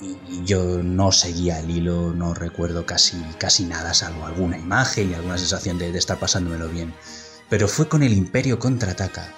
y 0.00 0.44
yo 0.44 0.82
no 0.82 1.12
seguía 1.12 1.60
el 1.60 1.70
hilo, 1.70 2.12
no 2.12 2.34
recuerdo 2.34 2.86
casi, 2.86 3.20
casi 3.38 3.64
nada, 3.64 3.94
salvo 3.94 4.26
alguna 4.26 4.58
imagen 4.58 5.10
y 5.10 5.14
alguna 5.14 5.38
sensación 5.38 5.78
de, 5.78 5.96
estar 5.96 6.18
pasándomelo 6.18 6.68
bien. 6.68 6.94
Pero 7.48 7.68
fue 7.68 7.88
con 7.88 8.02
el 8.02 8.12
Imperio 8.12 8.58
contraataca, 8.58 9.34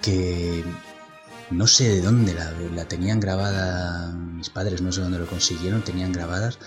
que 0.00 0.64
no 1.50 1.66
sé 1.66 1.88
de 1.88 2.00
dónde 2.00 2.34
la, 2.34 2.52
la, 2.74 2.84
tenían 2.86 3.20
grabada, 3.20 4.12
mis 4.12 4.50
padres 4.50 4.82
no 4.82 4.92
sé 4.92 5.00
dónde 5.00 5.18
lo 5.18 5.26
consiguieron, 5.26 5.82
tenían 5.82 6.12
grabadas 6.12 6.58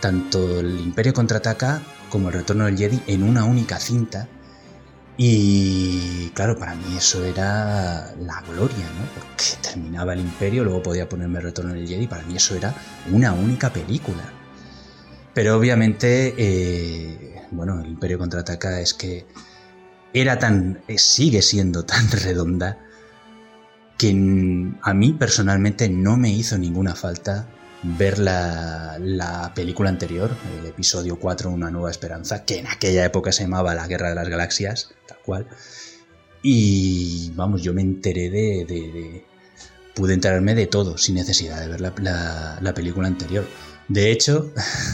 tanto 0.00 0.60
el 0.60 0.80
Imperio 0.80 1.14
contraataca 1.14 1.82
como 2.10 2.28
el 2.28 2.34
Retorno 2.34 2.66
del 2.66 2.76
Jedi 2.76 3.02
en 3.06 3.22
una 3.22 3.44
única 3.44 3.78
cinta. 3.80 4.28
Y 5.18 6.30
claro, 6.34 6.58
para 6.58 6.74
mí 6.74 6.96
eso 6.96 7.24
era 7.24 8.14
la 8.20 8.42
gloria, 8.42 8.84
¿no? 8.98 9.06
Porque 9.14 9.44
terminaba 9.62 10.12
el 10.12 10.20
Imperio, 10.20 10.62
luego 10.62 10.82
podía 10.82 11.08
ponerme 11.08 11.40
Retorno 11.40 11.72
del 11.72 11.88
Jedi, 11.88 12.06
para 12.06 12.22
mí 12.24 12.36
eso 12.36 12.54
era 12.54 12.74
una 13.10 13.32
única 13.32 13.72
película. 13.72 14.24
Pero 15.32 15.56
obviamente, 15.56 16.34
eh, 16.36 17.42
bueno, 17.50 17.80
el 17.80 17.88
Imperio 17.88 18.18
contraataca 18.18 18.80
es 18.80 18.92
que 18.92 19.26
era 20.12 20.38
tan, 20.38 20.82
sigue 20.96 21.40
siendo 21.40 21.84
tan 21.84 22.10
redonda 22.22 22.78
que 23.96 24.10
a 24.82 24.94
mí 24.94 25.12
personalmente 25.14 25.88
no 25.88 26.18
me 26.18 26.30
hizo 26.30 26.58
ninguna 26.58 26.94
falta 26.94 27.48
ver 27.82 28.18
la, 28.18 28.98
la, 29.00 29.52
película 29.54 29.88
anterior, 29.88 30.30
el 30.60 30.66
episodio 30.66 31.18
4, 31.18 31.50
Una 31.50 31.70
nueva 31.70 31.90
esperanza, 31.90 32.44
que 32.44 32.58
en 32.58 32.66
aquella 32.66 33.04
época 33.04 33.32
se 33.32 33.42
llamaba 33.42 33.74
La 33.74 33.86
Guerra 33.86 34.08
de 34.08 34.14
las 34.14 34.28
Galaxias, 34.28 34.90
tal 35.06 35.18
cual. 35.24 35.46
Y 36.42 37.32
vamos, 37.34 37.62
yo 37.62 37.74
me 37.74 37.82
enteré 37.82 38.30
de... 38.30 38.64
de, 38.66 38.92
de 38.92 39.24
pude 39.94 40.12
enterarme 40.12 40.54
de 40.54 40.66
todo 40.66 40.98
sin 40.98 41.14
necesidad 41.14 41.58
de 41.58 41.68
ver 41.68 41.80
la, 41.80 41.94
la, 42.02 42.58
la 42.60 42.74
película 42.74 43.08
anterior. 43.08 43.46
De 43.88 44.10
hecho, 44.10 44.52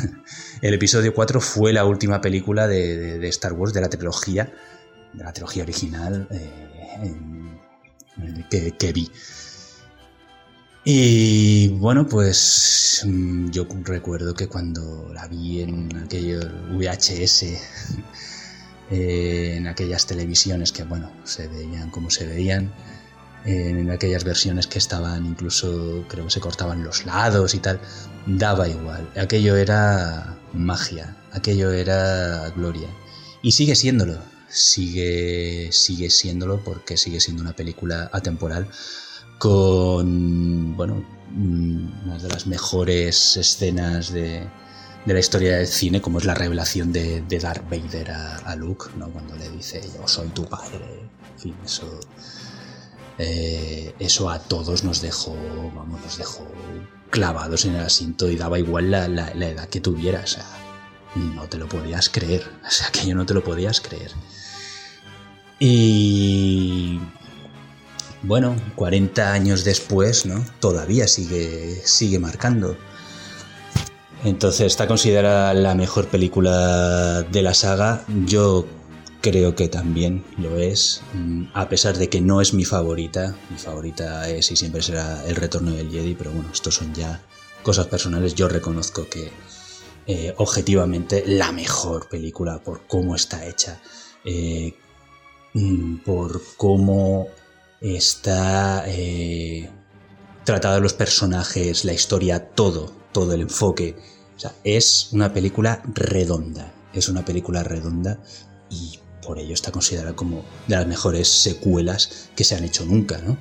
el 0.63 0.75
episodio 0.75 1.13
4 1.13 1.41
fue 1.41 1.73
la 1.73 1.85
última 1.85 2.21
película 2.21 2.69
de, 2.69 3.19
de, 3.19 3.29
Star 3.29 3.53
Wars, 3.53 3.73
de 3.73 3.81
la 3.81 3.89
trilogía, 3.89 4.53
de 5.13 5.25
la 5.25 5.33
trilogía 5.33 5.65
original 5.65 6.29
eh, 6.31 7.17
que 8.79 8.93
vi. 8.93 9.11
Y 10.85 11.69
bueno, 11.69 12.09
pues 12.09 13.05
mm, 13.07 13.51
yo 13.51 13.67
recuerdo 13.85 14.35
que 14.35 14.49
cuando 14.49 15.09
la 15.15 15.29
vi 15.29 15.63
en 15.63 15.97
aquello 15.97 16.41
VHS, 16.73 17.45
en 18.91 19.67
aquellas 19.69 20.07
televisiones 20.07 20.73
que 20.73 20.83
bueno, 20.83 21.13
se 21.23 21.47
veían 21.47 21.91
como 21.91 22.11
se 22.11 22.27
veían, 22.27 22.73
en 23.45 23.91
aquellas 23.91 24.25
versiones 24.25 24.67
que 24.67 24.79
estaban 24.79 25.27
incluso, 25.27 26.05
creo 26.09 26.25
que 26.25 26.31
se 26.31 26.41
cortaban 26.41 26.85
los 26.85 27.07
lados 27.07 27.55
y 27.55 27.59
tal, 27.59 27.81
daba 28.27 28.69
igual. 28.69 29.09
Aquello 29.17 29.57
era 29.57 30.37
magia, 30.53 31.17
aquello 31.33 31.71
era 31.73 32.51
gloria. 32.51 32.89
Y 33.41 33.53
sigue 33.53 33.77
siéndolo, 33.77 34.19
sigue, 34.49 35.71
sigue 35.73 36.11
siéndolo 36.11 36.63
porque 36.63 36.97
sigue 36.97 37.21
siendo 37.21 37.43
una 37.43 37.53
película 37.53 38.11
atemporal 38.13 38.69
con, 39.43 40.77
bueno, 40.77 41.05
una 41.35 42.17
de 42.17 42.29
las 42.29 42.47
mejores 42.47 43.37
escenas 43.37 44.13
de, 44.13 44.47
de 45.05 45.13
la 45.13 45.19
historia 45.19 45.57
del 45.57 45.67
cine, 45.67 46.01
como 46.01 46.19
es 46.19 46.25
la 46.25 46.35
revelación 46.35 46.93
de, 46.93 47.23
de 47.23 47.39
Darth 47.41 47.69
Vader 47.69 48.13
a, 48.13 48.37
a, 48.37 48.55
Luke, 48.55 48.91
¿no? 48.97 49.11
cuando 49.11 49.35
le 49.35 49.51
dice 49.51 49.83
yo 49.83 50.07
soy 50.07 50.29
tu 50.29 50.45
padre. 50.45 51.11
En 51.33 51.41
fin, 51.41 51.57
eso, 51.65 51.99
eh, 53.19 53.93
eso 53.99 54.31
a 54.31 54.39
todos 54.39 54.85
nos 54.85 55.03
dejó, 55.03 55.35
vamos, 55.75 56.01
nos 56.01 56.19
dejó 56.19 56.47
clavados 57.11 57.65
en 57.65 57.75
el 57.75 57.81
asiento 57.81 58.31
y 58.31 58.37
daba 58.37 58.61
igual 58.61 58.93
la, 58.93 59.09
la, 59.09 59.35
la 59.35 59.49
edad 59.49 59.69
que 59.69 59.81
tuvieras. 59.81 60.23
O 60.23 60.35
sea, 60.37 60.47
no 61.17 61.49
te 61.49 61.59
lo 61.59 61.69
podías 61.69 62.09
creer. 62.09 62.49
O 62.65 62.71
sea, 62.71 62.93
que 62.93 63.09
yo 63.09 63.17
no 63.17 63.27
te 63.27 63.35
lo 63.35 63.43
podías 63.43 63.81
creer. 63.81 64.13
Y 65.59 67.01
bueno, 68.23 68.57
40 68.77 69.33
años 69.33 69.65
después, 69.65 70.27
¿no? 70.27 70.45
Todavía 70.61 71.09
sigue, 71.09 71.81
sigue 71.85 72.19
marcando. 72.19 72.77
Entonces 74.25 74.67
está 74.67 74.87
considerada 74.87 75.53
la 75.55 75.75
mejor 75.75 76.07
película 76.07 77.23
de 77.23 77.43
la 77.43 77.55
saga. 77.55 78.05
Yo 78.27 78.67
creo 79.21 79.55
que 79.57 79.69
también 79.69 80.25
lo 80.39 80.59
es, 80.59 81.03
mm, 81.15 81.45
a 81.55 81.69
pesar 81.69 81.97
de 81.97 82.09
que 82.09 82.21
no 82.21 82.41
es 82.41 82.55
mi 82.55 82.65
favorita. 82.65 83.35
Mi 83.51 83.59
favorita 83.59 84.29
es 84.29 84.51
y 84.53 84.57
siempre 84.57 84.83
será 84.83 85.25
El 85.27 85.37
Retorno 85.37 85.73
del 85.73 85.91
Jedi, 85.91 86.15
pero 86.15 86.31
bueno, 86.31 86.51
estos 86.53 86.77
son 86.77 86.95
ya 86.95 87.21
cosas 87.63 87.87
personales. 87.87 88.35
Yo 88.35 88.49
reconozco 88.49 89.09
que 89.09 89.33
eh, 90.07 90.35
objetivamente 90.37 91.25
la 91.27 91.53
mejor 91.53 92.09
película 92.09 92.63
por 92.63 92.87
cómo 92.87 93.15
está 93.15 93.47
hecha, 93.47 93.81
eh, 94.25 94.75
mm, 95.55 95.99
por 95.99 96.43
cómo 96.57 97.29
está 97.83 98.85
eh, 98.87 99.69
tratado 100.45 100.81
los 100.81 100.95
personajes, 100.95 101.85
la 101.85 101.93
historia, 101.93 102.49
todo, 102.49 102.93
todo 103.13 103.35
el 103.35 103.43
enfoque. 103.43 103.97
O 104.37 104.41
sea, 104.41 104.55
es 104.65 105.09
una 105.13 105.33
película 105.33 105.83
redonda. 105.87 106.73
Es 106.95 107.09
una 107.09 107.25
película 107.25 107.63
redonda 107.63 108.19
y 108.71 108.99
por 109.25 109.39
ello 109.39 109.55
está 109.55 109.73
considerada 109.73 110.15
como 110.15 110.45
de 110.67 110.77
las 110.77 110.87
mejores 110.87 111.29
secuelas 111.29 112.31
que 112.37 112.45
se 112.45 112.55
han 112.55 112.65
hecho 112.65 112.85
nunca, 112.85 113.19
¿no? 113.19 113.39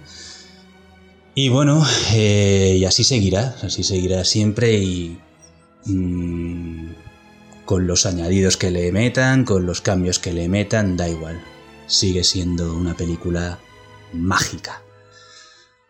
Y 1.34 1.49
bueno, 1.49 1.86
eh, 2.13 2.75
y 2.77 2.86
así 2.86 3.04
seguirá, 3.04 3.56
así 3.62 3.84
seguirá 3.84 4.25
siempre 4.25 4.73
y 4.73 5.17
mmm, 5.86 6.91
con 7.65 7.88
los 7.88 8.06
añadidos 8.06 8.58
que 8.58 8.69
le 8.69 8.91
metan, 8.91 9.45
con 9.45 9.65
los 9.65 9.82
cambios 9.82 10.19
que 10.19 10.34
le 10.34 10.49
metan, 10.49 10.97
da 10.97 11.08
igual. 11.08 11.41
Sigue 11.88 12.23
siendo 12.23 12.73
una 12.73 12.95
película 12.95 13.60
mágica. 14.13 14.82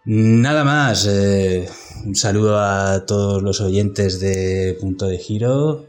Nada 0.05 0.63
más, 0.63 1.05
eh, 1.07 1.69
un 2.05 2.15
saludo 2.15 2.59
a 2.59 3.05
todos 3.05 3.43
los 3.43 3.61
oyentes 3.61 4.19
de 4.19 4.75
Punto 4.79 5.05
de 5.05 5.19
Giro 5.19 5.85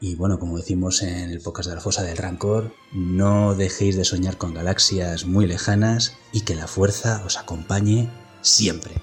y 0.00 0.16
bueno, 0.16 0.40
como 0.40 0.56
decimos 0.56 1.02
en 1.02 1.30
el 1.30 1.40
podcast 1.40 1.68
de 1.68 1.76
la 1.76 1.80
Fosa 1.80 2.02
del 2.02 2.16
Rancor, 2.16 2.74
no 2.92 3.54
dejéis 3.54 3.96
de 3.96 4.04
soñar 4.04 4.36
con 4.36 4.52
galaxias 4.52 5.26
muy 5.26 5.46
lejanas 5.46 6.16
y 6.32 6.40
que 6.40 6.56
la 6.56 6.66
fuerza 6.66 7.22
os 7.24 7.38
acompañe 7.38 8.10
siempre. 8.40 8.94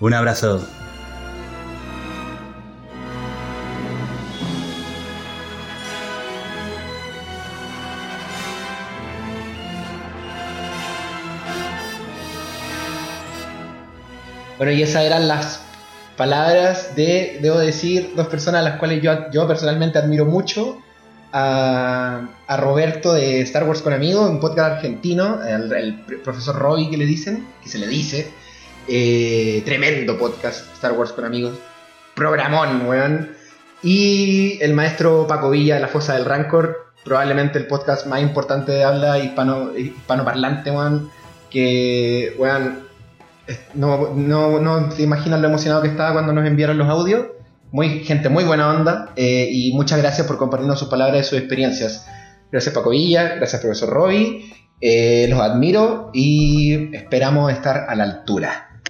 Un 0.00 0.14
abrazo. 0.14 0.66
Bueno, 14.58 14.72
y 14.72 14.82
esas 14.82 15.04
eran 15.04 15.28
las 15.28 15.60
palabras 16.16 16.96
de, 16.96 17.38
debo 17.42 17.58
decir, 17.58 18.12
dos 18.16 18.28
personas 18.28 18.60
a 18.60 18.70
las 18.70 18.78
cuales 18.78 19.02
yo, 19.02 19.30
yo 19.30 19.46
personalmente 19.46 19.98
admiro 19.98 20.24
mucho. 20.24 20.82
A, 21.32 22.28
a, 22.46 22.56
Roberto 22.56 23.12
de 23.12 23.42
Star 23.42 23.64
Wars 23.64 23.82
con 23.82 23.92
Amigos, 23.92 24.30
un 24.30 24.40
podcast 24.40 24.76
argentino, 24.76 25.40
el, 25.44 26.00
profesor 26.24 26.56
Roy 26.56 26.88
que 26.88 26.96
le 26.96 27.04
dicen, 27.04 27.46
que 27.62 27.68
se 27.68 27.78
le 27.78 27.86
dice. 27.86 28.30
Eh, 28.88 29.62
tremendo 29.66 30.16
podcast, 30.16 30.72
Star 30.74 30.92
Wars 30.92 31.12
con 31.12 31.26
Amigos. 31.26 31.54
Programón, 32.14 32.86
weón. 32.86 33.32
Y 33.82 34.58
el 34.62 34.72
maestro 34.72 35.26
Paco 35.26 35.50
Villa 35.50 35.74
de 35.74 35.80
La 35.82 35.88
Fosa 35.88 36.14
del 36.14 36.24
Rancor, 36.24 36.86
probablemente 37.04 37.58
el 37.58 37.66
podcast 37.66 38.06
más 38.06 38.22
importante 38.22 38.72
de 38.72 38.84
habla 38.84 39.18
hispano, 39.18 39.76
hispanoparlante, 39.76 40.70
weón. 40.70 41.10
Que, 41.50 42.34
weón, 42.38 42.85
no, 43.74 44.14
no, 44.14 44.60
no 44.60 44.90
se 44.90 45.02
imaginan 45.02 45.40
lo 45.42 45.48
emocionado 45.48 45.82
que 45.82 45.88
estaba 45.88 46.12
cuando 46.12 46.32
nos 46.32 46.46
enviaron 46.46 46.78
los 46.78 46.88
audios. 46.88 47.26
muy, 47.72 48.04
gente 48.04 48.28
muy 48.28 48.44
buena 48.44 48.70
onda 48.70 49.12
eh, 49.16 49.48
y 49.50 49.72
muchas 49.72 49.98
gracias 50.00 50.26
por 50.26 50.38
compartirnos 50.38 50.78
sus 50.78 50.88
palabras 50.88 51.26
y 51.26 51.28
sus 51.28 51.38
experiencias. 51.38 52.06
Gracias 52.50 52.74
Paco 52.74 52.90
Villa, 52.90 53.34
gracias 53.36 53.60
profesor 53.60 53.90
Roby, 53.90 54.52
eh, 54.80 55.26
los 55.28 55.40
admiro 55.40 56.10
y 56.14 56.94
esperamos 56.96 57.52
estar 57.52 57.86
a 57.88 57.94
la 57.94 58.04
altura. 58.04 58.80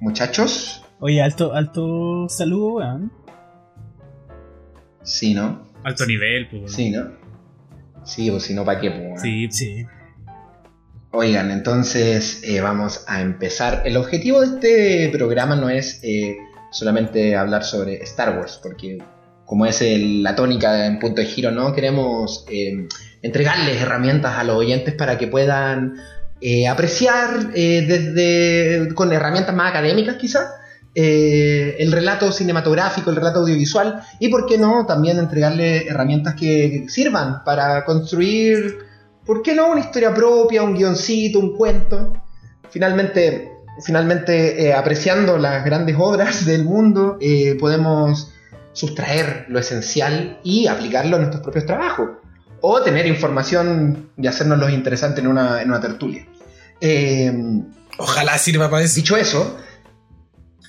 Muchachos, 0.00 0.82
Oye, 1.00 1.20
alto, 1.22 1.52
alto 1.52 2.26
saludo, 2.28 2.74
weón. 2.76 3.12
sí, 5.02 5.34
¿no? 5.34 5.66
Alto 5.84 6.06
nivel, 6.06 6.48
pues. 6.48 6.72
Sí, 6.72 6.90
¿no? 6.90 7.10
Sí, 8.04 8.30
o 8.30 8.40
si 8.40 8.54
no, 8.54 8.64
¿para 8.64 8.80
qué? 8.80 8.88
weón? 8.88 9.18
Sí, 9.18 9.48
Sí. 9.50 9.84
Oigan, 11.18 11.50
entonces 11.50 12.42
eh, 12.44 12.60
vamos 12.60 13.04
a 13.06 13.22
empezar. 13.22 13.80
El 13.86 13.96
objetivo 13.96 14.42
de 14.42 14.46
este 14.48 15.08
programa 15.16 15.56
no 15.56 15.70
es 15.70 15.98
eh, 16.02 16.36
solamente 16.70 17.34
hablar 17.34 17.64
sobre 17.64 18.02
Star 18.02 18.36
Wars, 18.38 18.60
porque 18.62 18.98
como 19.46 19.64
es 19.64 19.82
la 19.82 20.36
tónica 20.36 20.84
en 20.84 20.98
punto 20.98 21.22
de 21.22 21.26
giro, 21.26 21.52
¿no? 21.52 21.72
Queremos 21.74 22.44
eh, 22.50 22.86
entregarles 23.22 23.80
herramientas 23.80 24.36
a 24.36 24.44
los 24.44 24.56
oyentes 24.56 24.92
para 24.92 25.16
que 25.16 25.26
puedan 25.26 25.94
apreciar 26.70 27.50
desde 27.54 28.92
con 28.94 29.10
herramientas 29.10 29.54
más 29.54 29.70
académicas 29.70 30.16
quizás 30.16 30.50
el 30.94 31.92
relato 31.92 32.30
cinematográfico, 32.30 33.08
el 33.08 33.16
relato 33.16 33.40
audiovisual 33.40 34.02
y 34.20 34.28
por 34.28 34.44
qué 34.44 34.58
no 34.58 34.84
también 34.84 35.18
entregarle 35.18 35.88
herramientas 35.88 36.34
que 36.34 36.84
sirvan 36.88 37.42
para 37.42 37.86
construir 37.86 38.85
¿por 39.26 39.42
qué 39.42 39.54
no 39.54 39.70
una 39.70 39.80
historia 39.80 40.14
propia, 40.14 40.62
un 40.62 40.74
guioncito, 40.74 41.38
un 41.38 41.56
cuento? 41.56 42.12
Finalmente, 42.70 43.52
finalmente 43.84 44.66
eh, 44.66 44.72
apreciando 44.72 45.36
las 45.36 45.64
grandes 45.64 45.96
obras 45.98 46.46
del 46.46 46.64
mundo, 46.64 47.18
eh, 47.20 47.56
podemos 47.58 48.32
sustraer 48.72 49.46
lo 49.48 49.58
esencial 49.58 50.38
y 50.42 50.66
aplicarlo 50.66 51.16
en 51.16 51.22
nuestros 51.22 51.42
propios 51.42 51.66
trabajos. 51.66 52.10
O 52.60 52.82
tener 52.82 53.06
información 53.06 54.10
y 54.16 54.26
hacernos 54.26 54.58
los 54.58 54.70
interesantes 54.70 55.22
en 55.22 55.30
una, 55.30 55.60
en 55.60 55.68
una 55.68 55.80
tertulia. 55.80 56.26
Eh, 56.80 57.32
Ojalá 57.98 58.38
sirva 58.38 58.70
para 58.70 58.82
eso. 58.82 58.96
Dicho 58.96 59.16
eso, 59.16 59.56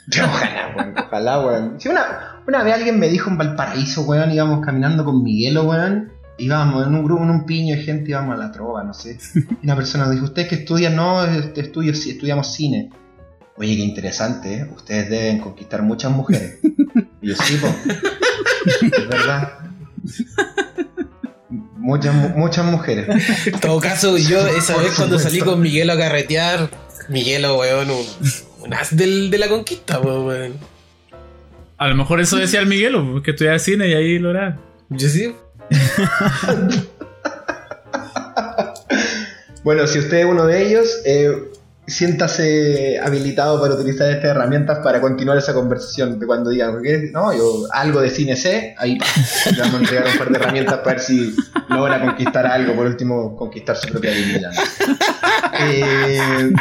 ojalá, 0.23 0.73
weón, 0.75 0.93
ojalá, 0.97 1.39
weón. 1.39 1.81
Si 1.81 1.89
una, 1.89 2.41
una 2.47 2.63
vez 2.63 2.75
alguien 2.75 2.99
me 2.99 3.09
dijo 3.09 3.29
en 3.29 3.37
Valparaíso, 3.37 4.03
weón, 4.03 4.31
íbamos 4.31 4.65
caminando 4.65 5.03
con 5.03 5.23
Miguelo, 5.23 5.63
weón, 5.63 6.11
íbamos 6.37 6.85
en 6.87 6.95
un 6.95 7.03
grupo, 7.03 7.23
en 7.23 7.29
un 7.31 7.45
piño 7.45 7.75
de 7.75 7.83
gente, 7.83 8.11
íbamos 8.11 8.35
a 8.35 8.37
la 8.37 8.51
trova, 8.51 8.83
no 8.83 8.93
sé. 8.93 9.17
Y 9.35 9.39
una 9.65 9.75
persona 9.75 10.05
nos 10.05 10.13
dijo, 10.13 10.25
¿ustedes 10.25 10.47
que 10.47 10.55
estudian? 10.55 10.95
No, 10.95 11.23
este, 11.25 11.61
estudio, 11.61 11.93
sí, 11.93 12.11
estudiamos 12.11 12.53
cine. 12.53 12.89
Oye, 13.55 13.75
qué 13.75 13.81
interesante, 13.81 14.53
¿eh? 14.53 14.67
Ustedes 14.75 15.09
deben 15.09 15.39
conquistar 15.39 15.81
muchas 15.81 16.11
mujeres. 16.11 16.59
Y 17.19 17.29
yo, 17.29 17.35
sí, 17.35 17.57
po. 17.57 17.67
Es 18.85 19.07
verdad. 19.09 19.53
Muchas, 21.49 22.13
mu- 22.13 22.29
muchas 22.37 22.65
mujeres. 22.65 23.07
En 23.47 23.59
todo 23.59 23.79
caso, 23.79 24.17
yo 24.17 24.45
esa 24.47 24.77
vez 24.77 24.93
cuando 24.95 25.17
salí 25.17 25.39
con 25.39 25.61
Miguelo 25.61 25.93
a 25.93 25.97
carretear, 25.97 26.69
Miguelo, 27.09 27.57
weón, 27.57 27.89
un, 27.89 28.05
un 28.63 28.73
as 28.73 28.95
del- 28.95 29.31
de 29.31 29.37
la 29.37 29.47
conquista, 29.47 29.99
weón. 29.99 30.53
A 31.77 31.87
lo 31.87 31.95
mejor 31.95 32.19
eso 32.21 32.37
decía 32.37 32.59
el 32.59 32.67
Miguelo, 32.67 33.09
pues, 33.11 33.23
que 33.23 33.31
estudiaba 33.31 33.57
cine 33.59 33.87
y 33.87 33.93
ahí 33.93 34.19
lo 34.19 34.31
era. 34.31 34.59
Yo 34.89 35.07
sí. 35.09 35.33
Bueno, 39.67 39.85
si 39.85 39.99
usted 39.99 40.19
es 40.19 40.25
uno 40.25 40.45
de 40.45 40.65
ellos, 40.65 41.01
eh, 41.03 41.29
siéntase 41.87 42.99
habilitado 43.03 43.59
para 43.59 43.73
utilizar 43.73 44.09
estas 44.09 44.31
herramientas 44.31 44.79
para 44.79 45.01
continuar 45.01 45.37
esa 45.37 45.53
conversación 45.53 46.19
de 46.19 46.25
cuando 46.25 46.51
digan, 46.51 46.81
"¿Qué? 46.81 47.09
no, 47.11 47.33
yo 47.33 47.65
algo 47.71 47.99
de 47.99 48.09
cine 48.09 48.37
sé, 48.37 48.75
ahí 48.77 48.97
le 49.51 49.59
vamos 49.59 49.75
a 49.75 49.79
entregar 49.79 50.07
un 50.07 50.17
par 50.17 50.29
de 50.29 50.37
herramientas 50.37 50.77
para 50.77 50.91
ver 50.91 50.99
si 51.01 51.35
logra 51.67 51.99
conquistar 51.99 52.45
algo, 52.45 52.75
por 52.75 52.85
último, 52.85 53.35
conquistar 53.35 53.75
su 53.75 53.89
propia 53.89 54.11
dignidad. 54.11 54.51
Eh, 55.59 56.51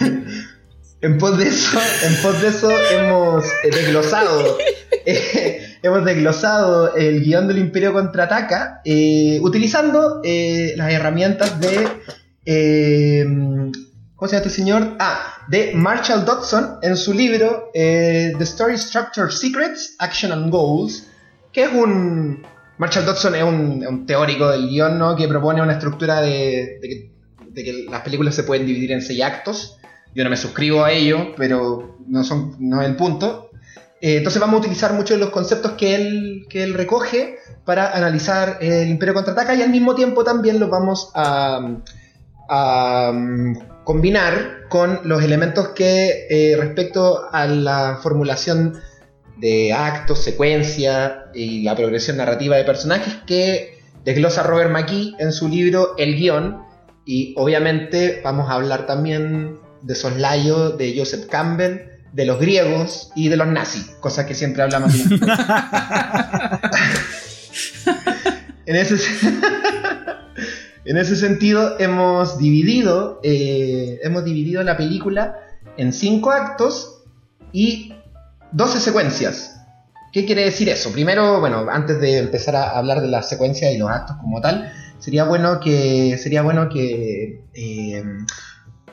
en 1.02 1.18
pos 1.18 1.36
de 1.36 1.48
eso, 1.48 1.78
en 2.02 2.22
pos 2.22 2.40
de 2.40 2.48
eso 2.48 2.70
hemos 2.92 3.44
desglosado, 3.62 4.58
eh, 5.04 5.73
hemos 5.84 6.04
desglosado 6.04 6.94
el 6.94 7.22
guion 7.22 7.46
del 7.46 7.58
Imperio 7.58 7.92
contraataca, 7.92 8.80
eh, 8.84 9.38
utilizando 9.42 10.22
eh, 10.24 10.72
las 10.76 10.90
herramientas 10.90 11.60
de 11.60 11.86
eh, 12.46 13.24
¿Cómo 14.16 14.28
se 14.28 14.36
llama 14.36 14.46
este 14.46 14.56
señor? 14.56 14.96
Ah, 14.98 15.44
de 15.48 15.72
Marshall 15.74 16.24
Dodson 16.24 16.78
en 16.80 16.96
su 16.96 17.12
libro 17.12 17.70
eh, 17.74 18.32
The 18.38 18.44
Story 18.44 18.78
Structure 18.78 19.30
Secrets, 19.30 19.96
Action 19.98 20.32
and 20.32 20.50
Goals, 20.50 21.08
que 21.52 21.64
es 21.64 21.72
un... 21.72 22.46
Marshall 22.78 23.04
Dodson 23.04 23.34
es 23.34 23.42
un, 23.44 24.06
teórico 24.06 24.48
del 24.48 24.68
guion, 24.68 24.98
¿no? 24.98 25.14
Que 25.14 25.28
propone 25.28 25.60
una 25.60 25.74
estructura 25.74 26.22
de, 26.22 26.78
de 26.80 26.88
que, 26.88 27.12
de 27.50 27.64
que 27.64 27.84
las 27.90 28.00
películas 28.00 28.34
se 28.34 28.44
pueden 28.44 28.66
dividir 28.66 28.92
en 28.92 29.02
seis 29.02 29.22
actos. 29.22 29.78
Yo 30.14 30.24
no 30.24 30.30
me 30.30 30.36
suscribo 30.36 30.82
a 30.82 30.92
ello, 30.92 31.34
pero 31.36 31.98
no, 32.06 32.24
son, 32.24 32.56
no 32.58 32.80
es 32.80 32.88
el 32.88 32.96
punto. 32.96 33.50
Eh, 34.04 34.18
entonces 34.18 34.38
vamos 34.38 34.56
a 34.56 34.58
utilizar 34.58 34.92
muchos 34.92 35.16
de 35.16 35.24
los 35.24 35.30
conceptos 35.30 35.72
que 35.78 35.94
él, 35.94 36.44
que 36.50 36.62
él 36.62 36.74
recoge 36.74 37.38
para 37.64 37.96
analizar 37.96 38.58
el 38.60 38.90
Imperio 38.90 39.14
Contraataca 39.14 39.54
y 39.54 39.62
al 39.62 39.70
mismo 39.70 39.94
tiempo 39.94 40.24
también 40.24 40.60
los 40.60 40.68
vamos 40.68 41.10
a, 41.14 41.58
um, 42.50 43.54
combinar 43.82 44.68
con 44.68 45.00
los 45.04 45.24
elementos 45.24 45.68
que 45.68 46.26
eh, 46.28 46.54
respecto 46.54 47.30
a 47.32 47.46
la 47.46 47.98
formulación 48.02 48.78
de 49.38 49.72
actos, 49.72 50.18
secuencia 50.18 51.30
y 51.32 51.62
la 51.62 51.74
progresión 51.74 52.18
narrativa 52.18 52.58
de 52.58 52.64
personajes 52.64 53.14
que 53.26 53.78
desglosa 54.04 54.42
Robert 54.42 54.70
McKee 54.70 55.14
en 55.18 55.32
su 55.32 55.48
libro 55.48 55.94
El 55.96 56.16
guion. 56.16 56.62
Y 57.06 57.32
obviamente 57.38 58.20
vamos 58.22 58.50
a 58.50 58.56
hablar 58.56 58.84
también 58.84 59.60
de 59.80 59.94
soslayo 59.94 60.72
de 60.76 60.94
Joseph 60.94 61.24
Campbell, 61.30 61.93
de 62.14 62.24
los 62.24 62.38
griegos 62.38 63.10
y 63.14 63.28
de 63.28 63.36
los 63.36 63.48
nazis, 63.48 63.90
cosas 64.00 64.24
que 64.26 64.34
siempre 64.34 64.62
hablamos. 64.62 64.94
en 68.66 68.76
ese 68.76 68.96
En 70.84 70.98
ese 70.98 71.16
sentido, 71.16 71.78
hemos 71.78 72.36
dividido, 72.36 73.18
eh, 73.22 74.00
hemos 74.02 74.22
dividido 74.24 74.62
la 74.62 74.76
película 74.76 75.38
en 75.78 75.94
cinco 75.94 76.30
actos 76.30 77.04
y 77.52 77.94
12 78.52 78.80
secuencias. 78.80 79.62
¿Qué 80.12 80.26
quiere 80.26 80.44
decir 80.44 80.68
eso? 80.68 80.92
Primero, 80.92 81.40
bueno, 81.40 81.66
antes 81.70 82.00
de 82.00 82.18
empezar 82.18 82.54
a 82.56 82.76
hablar 82.76 83.00
de 83.00 83.08
las 83.08 83.30
secuencias 83.30 83.72
y 83.72 83.78
los 83.78 83.90
actos 83.90 84.16
como 84.20 84.42
tal, 84.42 84.70
sería 84.98 85.24
bueno 85.24 85.58
que, 85.58 86.18
sería 86.18 86.42
bueno 86.42 86.68
que 86.68 87.40
eh, 87.54 88.04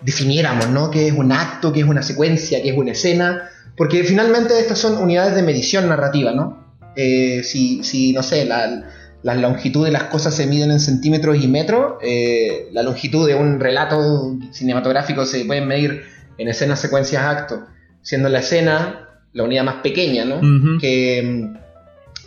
definiéramos, 0.02 0.70
¿no? 0.70 0.92
¿Qué 0.92 1.08
es 1.08 1.14
un 1.14 1.32
acto, 1.32 1.72
qué 1.74 1.82
es 1.82 1.86
una 1.86 2.02
secuencia, 2.02 2.62
qué 2.62 2.70
es 2.70 2.78
una 2.78 2.92
escena? 2.92 3.50
Porque 3.78 4.04
finalmente 4.04 4.60
estas 4.60 4.80
son 4.80 4.98
unidades 4.98 5.36
de 5.36 5.44
medición 5.44 5.88
narrativa, 5.88 6.32
¿no? 6.32 6.66
Eh, 6.96 7.42
si, 7.44 7.84
si, 7.84 8.14
no 8.14 8.24
sé, 8.24 8.46
la, 8.46 8.84
las 9.24 9.38
longitudes 9.38 9.92
de 9.92 9.98
las 9.98 10.10
cosas 10.10 10.36
se 10.36 10.48
miden 10.48 10.72
en 10.72 10.80
centímetros 10.80 11.42
y 11.42 11.48
metros. 11.48 11.96
Eh, 12.02 12.70
la 12.72 12.84
longitud 12.84 13.28
de 13.28 13.36
un 13.36 13.60
relato 13.60 14.38
cinematográfico 14.52 15.26
se 15.26 15.46
puede 15.46 15.62
medir 15.62 16.04
en 16.38 16.48
escenas, 16.48 16.80
secuencias, 16.80 17.24
actos, 17.24 17.60
siendo 18.02 18.30
la 18.30 18.40
escena 18.40 19.08
la 19.34 19.44
unidad 19.44 19.64
más 19.64 19.76
pequeña, 19.76 20.26
¿no? 20.26 20.42
Que 20.80 21.22
mm, 21.24 21.58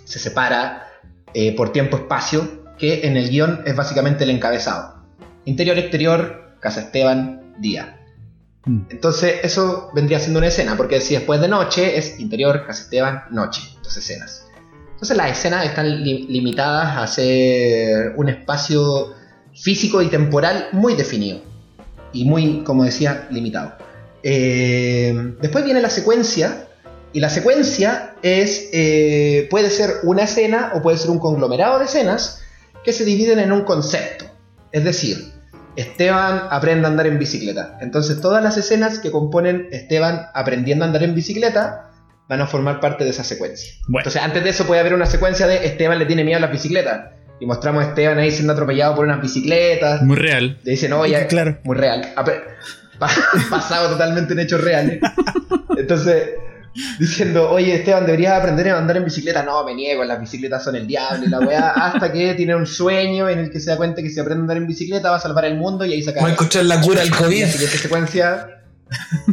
se 0.05 0.19
separa 0.19 0.87
eh, 1.35 1.55
por 1.55 1.73
tiempo-espacio, 1.73 2.65
que 2.79 3.07
en 3.07 3.17
el 3.17 3.29
guion 3.29 3.61
es 3.67 3.77
básicamente 3.77 4.25
el 4.25 4.31
encabezado. 4.31 5.03
Interior-exterior, 5.45 6.57
Casa 6.61 6.81
Esteban, 6.81 7.43
día. 7.59 8.01
Mm. 8.65 8.87
Entonces 8.91 9.37
eso 9.43 9.91
vendría 9.95 10.19
siendo 10.19 10.39
una 10.39 10.49
escena, 10.49 10.77
porque 10.77 11.01
si 11.01 11.15
después 11.15 11.41
de 11.41 11.49
noche 11.49 11.99
es 11.99 12.19
interior, 12.19 12.67
Casa 12.67 12.83
Esteban, 12.83 13.25
noche, 13.31 13.63
dos 13.83 13.97
escenas. 13.97 14.47
Entonces 14.93 15.17
las 15.17 15.39
escenas 15.39 15.67
están 15.67 16.03
li- 16.03 16.27
limitadas 16.29 16.97
a 16.97 17.07
ser 17.07 18.15
un 18.17 18.29
espacio 18.29 19.13
físico 19.55 20.01
y 20.03 20.09
temporal 20.09 20.69
muy 20.73 20.95
definido. 20.95 21.41
Y 22.13 22.25
muy, 22.25 22.63
como 22.63 22.85
decía, 22.85 23.27
limitado. 23.31 23.75
Eh, 24.23 25.35
después 25.43 25.65
viene 25.65 25.83
la 25.83 25.91
secuencia. 25.91 26.69
Y 27.13 27.21
la 27.21 27.29
secuencia 27.29 28.15
es, 28.23 28.71
eh, 28.73 29.47
puede 29.51 29.71
ser 29.71 29.91
una 30.05 30.23
escena 30.23 30.73
o 30.75 30.83
puede 30.83 30.97
ser 30.97 31.11
un 31.11 31.19
conglomerado 31.19 31.79
de 31.79 31.85
escenas 31.85 32.41
que 32.85 32.93
se 32.93 33.05
dividen 33.05 33.39
en 33.41 33.53
un 33.53 33.63
concepto. 33.63 34.25
Es 34.73 34.85
decir, 34.85 35.34
Esteban 35.77 36.43
aprende 36.51 36.87
a 36.87 36.91
andar 36.91 37.07
en 37.07 37.19
bicicleta. 37.19 37.79
Entonces 37.81 38.21
todas 38.21 38.43
las 38.43 38.57
escenas 38.57 38.99
que 38.99 39.11
componen 39.11 39.69
Esteban 39.73 40.27
aprendiendo 40.35 40.85
a 40.85 40.89
andar 40.89 41.03
en 41.03 41.15
bicicleta 41.15 41.91
van 42.29 42.41
a 42.41 42.47
formar 42.47 42.81
parte 42.81 43.05
de 43.05 43.11
esa 43.11 43.25
secuencia. 43.25 43.75
Bueno. 43.89 44.01
Entonces 44.01 44.23
antes 44.23 44.45
de 44.45 44.51
eso 44.51 44.67
puede 44.67 44.81
haber 44.81 44.95
una 44.95 45.07
secuencia 45.07 45.47
de 45.47 45.67
Esteban 45.67 45.99
le 45.99 46.07
tiene 46.07 46.25
miedo 46.25 46.39
a 46.39 46.41
las 46.41 46.51
bicicletas. 46.53 47.11
Y 47.41 47.47
mostramos 47.47 47.85
a 47.85 47.89
Esteban 47.89 48.19
ahí 48.19 48.31
siendo 48.31 48.53
atropellado 48.53 48.95
por 48.95 49.05
unas 49.05 49.21
bicicletas. 49.21 50.03
Muy 50.03 50.17
real. 50.17 50.59
Le 50.63 50.71
dicen, 50.71 50.93
oye, 50.93 51.27
Claro. 51.27 51.59
muy 51.65 51.77
real. 51.77 52.13
Ape- 52.17 52.43
pa- 52.99 53.11
Basado 53.51 53.91
totalmente 53.91 54.33
en 54.35 54.39
hechos 54.39 54.61
reales. 54.63 55.01
Entonces, 55.77 56.31
diciendo, 56.99 57.51
oye 57.51 57.75
Esteban, 57.75 58.07
deberías 58.07 58.39
aprender 58.39 58.71
a 58.71 58.79
andar 58.79 58.97
en 58.97 59.05
bicicleta. 59.05 59.43
No, 59.43 59.65
me 59.65 59.75
niego, 59.75 60.05
las 60.05 60.21
bicicletas 60.21 60.65
son 60.65 60.77
el 60.77 60.87
diablo 60.87 61.25
y 61.25 61.29
la 61.29 61.41
weá. 61.41 61.71
Hasta 61.77 62.13
que 62.13 62.35
tiene 62.35 62.55
un 62.55 62.67
sueño 62.67 63.29
en 63.29 63.39
el 63.39 63.51
que 63.51 63.61
se 63.61 63.71
da 63.71 63.77
cuenta 63.77 64.03
que 64.03 64.11
si 64.11 64.21
aprende 64.21 64.41
a 64.41 64.45
andar 64.45 64.57
en 64.57 64.67
bicicleta 64.67 65.11
va 65.11 65.17
a 65.17 65.21
salvar 65.21 65.45
el 65.45 65.57
mundo 65.57 65.85
y 65.85 65.93
ahí 65.93 66.03
se 66.03 66.11
acaba. 66.11 66.25
Va 66.25 66.31
a 66.31 66.33
encontrar 66.33 66.65
la 66.65 66.81
cura 66.81 67.03
al 67.03 67.11
COVID. 67.11 67.43
la 67.43 67.49
siguiente 67.49 67.79
secuencia, 67.79 68.49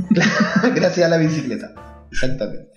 gracias 0.76 1.06
a 1.06 1.10
la 1.10 1.18
bicicleta. 1.18 1.74
Exactamente. 2.12 2.70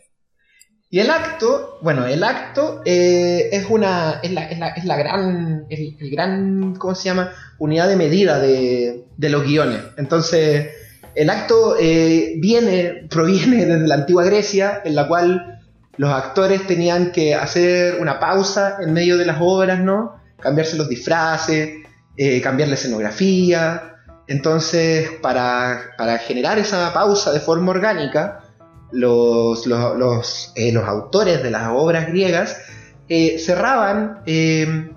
Y 0.90 1.00
el 1.00 1.10
acto, 1.10 1.80
bueno, 1.82 2.06
el 2.06 2.22
acto 2.22 2.80
eh, 2.84 3.48
es 3.50 3.66
una, 3.68 4.20
es 4.22 4.30
la, 4.30 4.44
es 4.44 4.58
la, 4.60 4.68
es 4.68 4.84
la 4.84 4.96
gran, 4.96 5.66
el, 5.68 5.96
el 5.98 6.10
gran, 6.10 6.76
¿cómo 6.76 6.94
se 6.94 7.06
llama? 7.06 7.32
Unidad 7.58 7.88
de 7.88 7.96
medida 7.96 8.38
de, 8.38 9.04
de 9.16 9.28
los 9.28 9.42
guiones. 9.42 9.80
Entonces, 9.96 10.68
el 11.14 11.30
acto 11.30 11.76
eh, 11.78 12.34
viene, 12.38 13.06
proviene 13.08 13.64
desde 13.66 13.86
la 13.86 13.94
antigua 13.94 14.24
Grecia, 14.24 14.82
en 14.84 14.94
la 14.94 15.06
cual 15.06 15.60
los 15.96 16.10
actores 16.10 16.66
tenían 16.66 17.12
que 17.12 17.34
hacer 17.34 18.00
una 18.00 18.18
pausa 18.18 18.78
en 18.80 18.92
medio 18.92 19.16
de 19.16 19.26
las 19.26 19.38
obras, 19.40 19.80
¿no? 19.80 20.16
Cambiarse 20.40 20.76
los 20.76 20.88
disfraces, 20.88 21.84
eh, 22.16 22.40
cambiar 22.40 22.68
la 22.68 22.74
escenografía. 22.74 23.94
Entonces, 24.26 25.08
para, 25.22 25.94
para 25.96 26.18
generar 26.18 26.58
esa 26.58 26.92
pausa 26.92 27.32
de 27.32 27.40
forma 27.40 27.70
orgánica, 27.70 28.40
los, 28.90 29.66
los, 29.66 29.96
los, 29.96 30.52
eh, 30.56 30.72
los 30.72 30.84
autores 30.84 31.42
de 31.42 31.50
las 31.50 31.68
obras 31.72 32.08
griegas 32.08 32.60
cerraban 33.06 34.22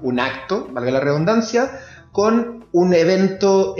un 0.02 0.20
acto, 0.20 0.70
valga 0.72 0.92
la 0.92 1.00
redundancia, 1.02 1.80
con 2.14 2.66
un 2.72 2.94
evento, 2.94 3.76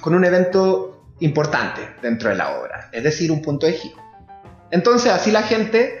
con 0.00 0.14
un 0.14 0.24
evento 0.24 0.91
importante 1.22 1.80
dentro 2.02 2.28
de 2.28 2.36
la 2.36 2.58
obra, 2.58 2.88
es 2.92 3.02
decir, 3.02 3.30
un 3.30 3.42
punto 3.42 3.66
de 3.66 3.72
giro. 3.72 3.96
Entonces, 4.70 5.12
así 5.12 5.30
la 5.30 5.42
gente, 5.42 5.98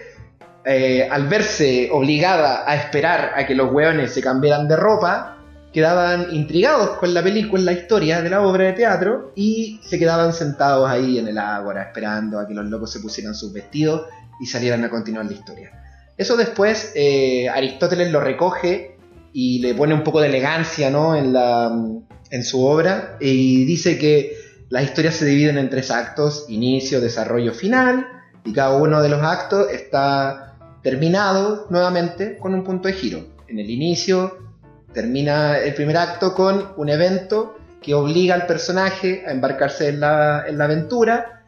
eh, 0.64 1.08
al 1.10 1.28
verse 1.28 1.90
obligada 1.92 2.64
a 2.66 2.74
esperar 2.74 3.32
a 3.36 3.46
que 3.46 3.54
los 3.54 3.70
hueones 3.72 4.12
se 4.12 4.22
cambiaran 4.22 4.68
de 4.68 4.76
ropa, 4.76 5.38
quedaban 5.72 6.34
intrigados 6.34 6.98
con 6.98 7.14
la 7.14 7.22
película, 7.22 7.62
la 7.62 7.72
historia 7.72 8.20
de 8.20 8.30
la 8.30 8.42
obra 8.42 8.64
de 8.64 8.72
teatro 8.74 9.32
y 9.34 9.80
se 9.82 9.98
quedaban 9.98 10.32
sentados 10.32 10.88
ahí 10.88 11.18
en 11.18 11.28
el 11.28 11.38
ágora 11.38 11.82
esperando 11.82 12.38
a 12.38 12.46
que 12.46 12.54
los 12.54 12.66
locos 12.66 12.92
se 12.92 13.00
pusieran 13.00 13.34
sus 13.34 13.52
vestidos 13.52 14.02
y 14.40 14.46
salieran 14.46 14.84
a 14.84 14.90
continuar 14.90 15.24
la 15.24 15.32
historia. 15.32 15.70
Eso 16.16 16.36
después 16.36 16.92
eh, 16.94 17.48
Aristóteles 17.48 18.10
lo 18.10 18.20
recoge 18.20 18.96
y 19.32 19.60
le 19.60 19.74
pone 19.74 19.94
un 19.94 20.02
poco 20.02 20.20
de 20.20 20.28
elegancia 20.28 20.90
¿no? 20.90 21.16
en, 21.16 21.32
la, 21.32 21.72
en 22.30 22.44
su 22.44 22.64
obra 22.64 23.16
y 23.18 23.64
dice 23.64 23.98
que 23.98 24.41
las 24.72 24.84
historias 24.84 25.16
se 25.16 25.26
dividen 25.26 25.58
en 25.58 25.68
tres 25.68 25.90
actos, 25.90 26.46
inicio, 26.48 27.02
desarrollo, 27.02 27.52
final, 27.52 28.08
y 28.42 28.54
cada 28.54 28.74
uno 28.74 29.02
de 29.02 29.10
los 29.10 29.22
actos 29.22 29.70
está 29.70 30.54
terminado 30.82 31.66
nuevamente 31.68 32.38
con 32.38 32.54
un 32.54 32.64
punto 32.64 32.88
de 32.88 32.94
giro. 32.94 33.26
En 33.48 33.58
el 33.58 33.68
inicio 33.68 34.38
termina 34.94 35.58
el 35.58 35.74
primer 35.74 35.98
acto 35.98 36.32
con 36.34 36.72
un 36.78 36.88
evento 36.88 37.58
que 37.82 37.92
obliga 37.92 38.34
al 38.34 38.46
personaje 38.46 39.22
a 39.26 39.32
embarcarse 39.32 39.90
en 39.90 40.00
la, 40.00 40.44
en 40.48 40.56
la 40.56 40.64
aventura. 40.64 41.42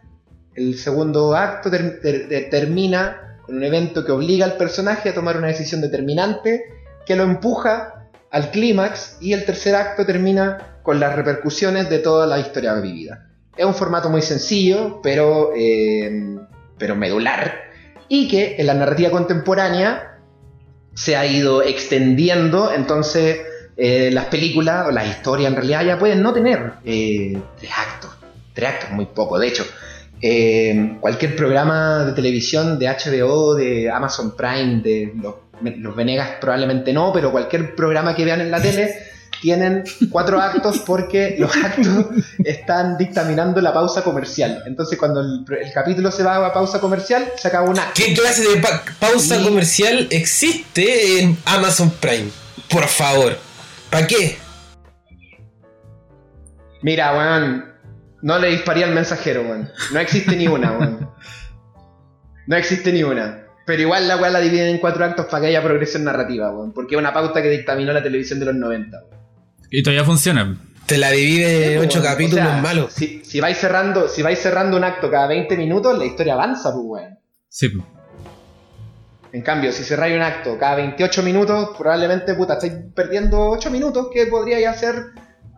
El 0.54 0.76
segundo 0.76 1.34
acto 1.34 1.70
ter- 1.70 2.00
ter- 2.02 2.28
ter- 2.28 2.50
termina 2.50 3.38
con 3.46 3.56
un 3.56 3.64
evento 3.64 4.04
que 4.04 4.12
obliga 4.12 4.44
al 4.44 4.58
personaje 4.58 5.08
a 5.08 5.14
tomar 5.14 5.38
una 5.38 5.46
decisión 5.46 5.80
determinante 5.80 6.64
que 7.06 7.16
lo 7.16 7.22
empuja 7.22 8.06
al 8.30 8.50
clímax 8.50 9.16
y 9.22 9.32
el 9.32 9.46
tercer 9.46 9.74
acto 9.76 10.04
termina 10.04 10.73
con 10.84 11.00
las 11.00 11.16
repercusiones 11.16 11.88
de 11.88 11.98
toda 11.98 12.26
la 12.26 12.38
historia 12.38 12.74
vivida. 12.74 13.30
Es 13.56 13.64
un 13.64 13.74
formato 13.74 14.10
muy 14.10 14.20
sencillo, 14.20 15.00
pero, 15.02 15.52
eh, 15.56 16.36
pero 16.76 16.94
medular, 16.94 17.54
y 18.06 18.28
que 18.28 18.56
en 18.58 18.66
la 18.66 18.74
narrativa 18.74 19.10
contemporánea 19.10 20.18
se 20.94 21.16
ha 21.16 21.24
ido 21.24 21.62
extendiendo, 21.62 22.70
entonces 22.70 23.40
eh, 23.78 24.10
las 24.12 24.26
películas 24.26 24.86
o 24.86 24.90
las 24.90 25.08
historias 25.08 25.48
en 25.50 25.56
realidad 25.56 25.84
ya 25.86 25.98
pueden 25.98 26.20
no 26.22 26.34
tener 26.34 26.74
eh, 26.84 27.40
tres 27.58 27.70
actos, 27.74 28.10
tres 28.52 28.68
actos 28.68 28.90
muy 28.90 29.06
poco, 29.06 29.38
de 29.38 29.48
hecho. 29.48 29.64
eh, 30.20 30.98
cualquier 31.00 31.34
programa 31.34 32.04
de 32.04 32.12
televisión 32.12 32.78
de 32.78 32.88
HBO, 32.88 33.54
de 33.54 33.90
Amazon 33.90 34.36
Prime, 34.36 34.82
de 34.82 35.12
los, 35.16 35.34
los 35.78 35.96
Venegas 35.96 36.32
probablemente 36.40 36.92
no, 36.92 37.10
pero 37.10 37.32
cualquier 37.32 37.74
programa 37.74 38.14
que 38.14 38.26
vean 38.26 38.42
en 38.42 38.50
la 38.50 38.60
tele 38.60 39.13
tienen 39.44 39.84
cuatro 40.10 40.40
actos 40.40 40.78
porque 40.86 41.36
los 41.38 41.54
actos 41.54 42.06
están 42.42 42.96
dictaminando 42.96 43.60
la 43.60 43.74
pausa 43.74 44.02
comercial. 44.02 44.62
Entonces 44.66 44.98
cuando 44.98 45.20
el, 45.20 45.44
el 45.60 45.70
capítulo 45.70 46.10
se 46.10 46.22
va 46.22 46.46
a 46.46 46.50
pausa 46.54 46.80
comercial, 46.80 47.26
se 47.36 47.48
acaba 47.48 47.68
un 47.68 47.78
acto. 47.78 47.92
¿Qué 47.94 48.14
clase 48.14 48.42
de 48.48 48.56
pa- 48.62 48.82
pausa 48.98 49.36
Y- 49.36 49.44
comercial 49.44 50.08
existe 50.10 51.20
en 51.20 51.36
Amazon 51.44 51.90
Prime? 52.00 52.30
Por 52.70 52.84
favor. 52.84 53.36
¿Para 53.90 54.06
qué? 54.06 54.38
Mira, 56.80 57.12
weón, 57.14 57.66
no 58.22 58.38
le 58.38 58.48
disparé 58.48 58.84
al 58.84 58.94
mensajero, 58.94 59.42
weón. 59.42 59.70
No 59.92 60.00
existe 60.00 60.36
ni 60.36 60.48
una, 60.48 60.72
weón. 60.72 61.10
No 62.46 62.56
existe 62.56 62.92
ni 62.94 63.02
una. 63.02 63.42
Pero 63.66 63.82
igual 63.82 64.08
la 64.08 64.16
weá 64.16 64.30
la 64.30 64.40
dividen 64.40 64.68
en 64.68 64.78
cuatro 64.78 65.04
actos 65.04 65.26
para 65.26 65.42
que 65.42 65.46
haya 65.48 65.62
progresión 65.62 66.04
narrativa, 66.04 66.50
weón. 66.50 66.72
Porque 66.72 66.94
es 66.94 66.98
una 66.98 67.12
pauta 67.12 67.42
que 67.42 67.50
dictaminó 67.50 67.92
la 67.92 68.02
televisión 68.02 68.38
de 68.40 68.46
los 68.46 68.54
90, 68.54 68.96
weón. 68.98 69.13
Y 69.76 69.82
todavía 69.82 70.04
funciona. 70.04 70.56
Te 70.86 70.98
la 70.98 71.10
divide 71.10 71.74
en 71.74 71.80
ocho 71.80 71.98
Weón, 71.98 72.12
capítulos 72.12 72.46
o 72.46 72.48
sea, 72.48 72.62
malos. 72.62 72.92
Si, 72.92 73.24
si 73.24 73.40
vais 73.40 73.58
cerrando, 73.58 74.08
si 74.08 74.22
vais 74.22 74.38
cerrando 74.38 74.76
un 74.76 74.84
acto 74.84 75.10
cada 75.10 75.26
20 75.26 75.56
minutos, 75.56 75.98
la 75.98 76.04
historia 76.04 76.34
avanza, 76.34 76.72
pues, 76.72 76.84
weón. 76.86 77.18
Sí. 77.48 77.72
En 79.32 79.42
cambio, 79.42 79.72
si 79.72 79.82
cerráis 79.82 80.14
un 80.14 80.22
acto 80.22 80.56
cada 80.58 80.76
28 80.76 81.22
minutos, 81.24 81.70
probablemente, 81.76 82.34
puta, 82.34 82.54
estáis 82.54 82.74
perdiendo 82.94 83.48
8 83.50 83.68
minutos 83.72 84.06
que 84.14 84.26
podríais 84.26 84.68
hacer 84.68 85.06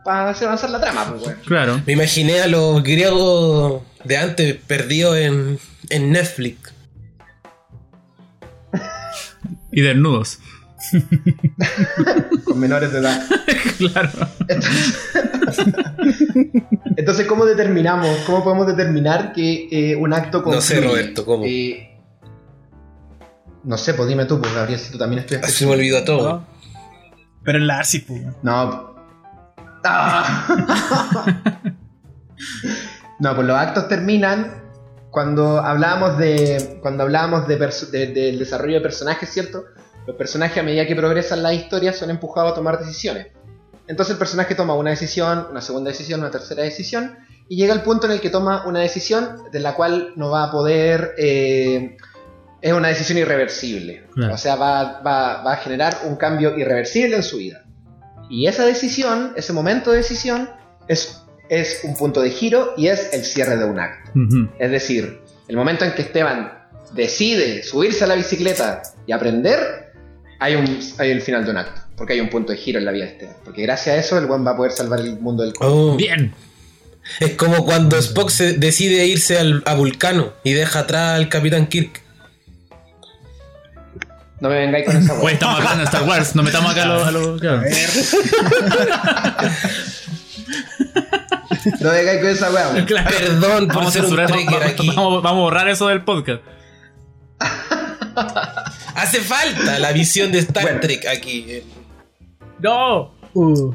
para 0.03 0.31
hacer 0.31 0.47
avanzar 0.47 0.71
la 0.71 0.81
trama, 0.81 1.11
pues, 1.11 1.23
weón. 1.23 1.39
Claro. 1.45 1.83
Me 1.85 1.93
imaginé 1.93 2.41
a 2.41 2.47
los 2.47 2.83
griegos 2.83 3.83
de 4.05 4.17
antes 4.17 4.57
perdidos 4.67 5.19
en, 5.19 5.59
en 5.91 6.11
Netflix. 6.11 6.73
Y 9.73 9.83
desnudos. 9.83 10.39
Con 12.45 12.59
menores 12.59 12.93
de 12.93 12.99
edad. 12.99 13.23
claro. 13.79 14.11
Entonces, 16.97 17.27
¿cómo 17.27 17.45
determinamos? 17.45 18.09
¿Cómo 18.27 18.45
podemos 18.45 18.67
determinar 18.67 19.33
que 19.33 19.69
eh, 19.71 19.97
un 19.97 20.13
acto 20.13 20.43
No 20.47 20.61
sé? 20.61 20.81
Roberto, 20.81 21.25
¿cómo? 21.25 21.45
Eh, 21.47 21.99
no 23.65 23.77
sé, 23.79 23.95
pues 23.95 24.09
dime 24.09 24.25
tú, 24.27 24.41
pues 24.41 24.55
Gabriel, 24.55 24.79
si 24.79 24.93
tú 24.93 24.99
también 24.99 25.21
estudiaste. 25.21 25.47
Así 25.49 25.67
me 25.67 25.73
olvidó 25.73 26.05
todo. 26.05 26.45
Pero 27.45 27.59
en 27.59 27.67
la 27.67 27.79
Arcis, 27.79 28.05
pues. 28.07 28.23
No. 28.43 28.95
Ah. 29.85 31.59
no, 33.21 33.35
pues 33.35 33.47
los 33.47 33.57
actos 33.57 33.89
terminan 33.89 34.63
cuando 35.11 35.61
hablábamos 35.61 36.19
de. 36.19 36.79
Cuando 36.83 37.05
hablábamos 37.05 37.47
de- 37.49 37.57
del 38.13 38.39
desarrollo 38.39 38.75
de 38.75 38.81
personajes, 38.81 39.31
¿cierto? 39.31 39.65
Los 40.07 40.17
personajes 40.17 40.59
a 40.59 40.63
medida 40.63 40.87
que 40.87 40.95
progresan 40.97 41.43
la 41.43 41.53
historia 41.53 41.93
son 41.93 42.11
empujados 42.11 42.53
a 42.53 42.55
tomar 42.55 42.79
decisiones. 42.79 43.29
Entonces 43.89 44.13
el 44.15 44.19
personaje 44.19 44.55
toma 44.55 44.75
una 44.75 44.91
decisión, 44.91 45.47
una 45.51 45.61
segunda 45.61 45.91
decisión, 45.91 46.21
una 46.21 46.31
tercera 46.31 46.63
decisión, 46.63 47.17
y 47.49 47.57
llega 47.57 47.73
al 47.73 47.83
punto 47.83 48.07
en 48.07 48.13
el 48.13 48.21
que 48.21 48.31
toma 48.31 48.65
una 48.67 48.81
decisión 48.81 49.43
de 49.53 49.61
la 49.61 49.75
cual 49.75 50.13
no 50.17 50.31
va 50.31 50.45
a 50.45 50.51
poder... 50.51 51.15
eh, 51.19 51.97
es 52.63 52.73
una 52.73 52.89
decisión 52.89 53.19
irreversible. 53.19 54.07
Claro. 54.15 54.35
O 54.35 54.39
sea, 54.39 54.57
va, 54.57 55.01
va- 55.01 55.43
va 55.43 55.53
a 55.53 55.57
generar 55.59 55.99
un 56.05 56.17
cambio 56.17 56.59
irreversible 56.59 57.17
en 57.17 57.23
su 57.23 57.37
vida. 57.37 57.63
Y 58.29 58.47
esa 58.49 58.65
decisión, 58.65 59.35
ese 59.37 59.53
momento 59.53 59.93
de 59.93 59.99
decisión, 59.99 60.51
es, 60.89 61.23
es 61.49 61.81
un 61.85 61.97
punto 61.97 62.21
de 62.23 62.31
giro 62.31 62.73
y 62.77 62.89
es 62.89 63.13
el 63.13 63.25
cierre 63.25 63.57
de 63.57 63.65
un 63.67 63.79
acto. 63.79 64.11
Es 64.59 64.71
decir, 64.71 65.21
el 65.47 65.57
momento 65.57 65.85
en 65.85 65.93
que 65.93 66.03
Esteban 66.03 66.53
decide 66.93 67.63
subirse 67.63 68.03
a 68.03 68.07
la 68.09 68.15
bicicleta 68.17 68.83
y 69.07 69.13
aprender, 69.13 69.86
hay, 70.39 70.55
un, 70.57 70.81
hay 70.99 71.11
el 71.11 71.21
final 71.23 71.45
de 71.45 71.51
un 71.51 71.57
acto. 71.59 71.81
Porque 71.97 72.13
hay 72.13 72.21
un 72.21 72.29
punto 72.29 72.53
de 72.53 72.59
giro 72.59 72.79
en 72.79 72.85
la 72.85 72.93
vida 72.93 73.07
de 73.07 73.13
Esteban. 73.13 73.37
Porque 73.45 73.63
gracias 73.63 73.97
a 73.97 73.99
eso 73.99 74.19
el 74.19 74.27
buen 74.27 74.47
va 74.47 74.51
a 74.53 74.57
poder 74.57 74.73
salvar 74.73 75.01
el 75.01 75.19
mundo 75.19 75.43
del 75.43 75.55
Oh. 75.61 75.97
Bien. 75.97 76.35
Es 77.21 77.33
como 77.37 77.65
cuando 77.65 77.97
Spock 77.99 78.29
se 78.31 78.55
decide 78.55 79.07
irse 79.07 79.39
al, 79.39 79.63
a 79.65 79.75
Vulcano 79.75 80.33
y 80.45 80.53
deja 80.53 80.81
atrás 80.81 81.15
al 81.17 81.29
Capitán 81.29 81.69
Kirk. 81.69 82.03
No 84.41 84.51
me 84.51 84.57
vengáis 84.59 84.85
con 84.85 84.97
esa 84.99 85.15
weá. 85.15 85.33
estamos 85.33 85.61
acá 85.61 85.73
en 85.75 85.81
Star 85.81 86.03
Wars. 86.03 86.35
No 86.37 86.43
metamos 86.43 86.71
acá 86.73 86.83
a 86.83 87.11
los. 87.11 87.39
a 87.39 87.41
claro. 87.41 87.63
No 91.81 91.91
me 91.91 91.97
vengáis 91.97 92.21
con 92.21 92.29
esa 92.31 92.51
weá. 92.51 92.85
Claro. 92.87 93.11
Perdón 93.11 93.67
por 93.69 93.77
Vamos 93.77 93.89
a 93.89 93.93
ser 94.01 94.05
un 94.05 94.17
vamos- 94.17 94.63
aquí. 94.65 94.89
Vamos, 94.89 95.23
vamos 95.23 95.39
a 95.39 95.43
borrar 95.43 95.69
eso 95.69 95.89
del 95.89 96.03
podcast. 96.05 96.43
Hace 98.97 99.21
falta 99.21 99.79
la 99.79 99.93
visión 99.93 100.33
de 100.33 100.39
Star 100.39 100.63
Bueno. 100.65 100.81
Trek 100.81 101.07
aquí. 101.07 101.63
¡No! 102.61 103.15
Uh, 103.35 103.75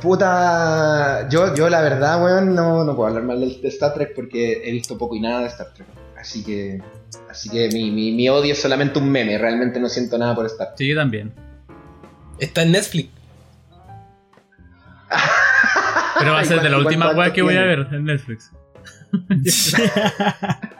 Puta. 0.00 1.28
Yo, 1.28 1.54
yo 1.54 1.68
la 1.68 1.82
verdad, 1.82 2.22
weón, 2.22 2.54
no, 2.54 2.84
no 2.84 2.96
puedo 2.96 3.08
hablar 3.08 3.24
mal 3.24 3.40
de, 3.40 3.68
Star 3.68 3.92
Trek 3.92 4.14
porque 4.14 4.62
he 4.64 4.72
visto 4.72 4.96
poco 4.96 5.14
y 5.16 5.20
nada 5.20 5.40
de 5.40 5.48
Star 5.48 5.74
Trek. 5.74 5.86
Así 6.18 6.42
que. 6.42 6.80
Así 7.30 7.50
que 7.50 7.68
mi, 7.68 7.90
mi, 7.90 8.12
mi 8.12 8.28
odio 8.30 8.52
es 8.52 8.60
solamente 8.62 8.98
un 8.98 9.10
meme. 9.10 9.36
Realmente 9.36 9.78
no 9.78 9.88
siento 9.90 10.16
nada 10.16 10.34
por 10.34 10.46
Star 10.46 10.68
Trek. 10.74 10.88
Sí, 10.88 10.94
también. 10.94 11.32
Está 12.38 12.62
en 12.62 12.72
Netflix. 12.72 13.10
Pero 16.18 16.32
va 16.32 16.40
a 16.40 16.44
ser 16.44 16.62
de 16.62 16.70
la 16.70 16.76
¿cuánto- 16.76 16.88
última 16.88 17.10
weá 17.12 17.32
que 17.32 17.42
voy 17.42 17.56
a 17.56 17.62
ver 17.62 17.86
en 17.92 18.04
Netflix. 18.04 18.50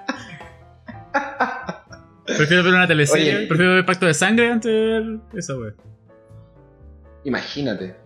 Prefiero 2.36 2.62
ver 2.62 2.74
una 2.74 2.86
teleserie, 2.86 3.36
Oye. 3.36 3.46
prefiero 3.46 3.74
ver 3.74 3.84
Pacto 3.86 4.06
de 4.06 4.14
Sangre 4.14 4.50
antes 4.52 4.70
de 4.70 4.78
ver 5.00 5.18
esa 5.34 5.56
weá. 5.56 5.72
Imagínate. 7.24 7.96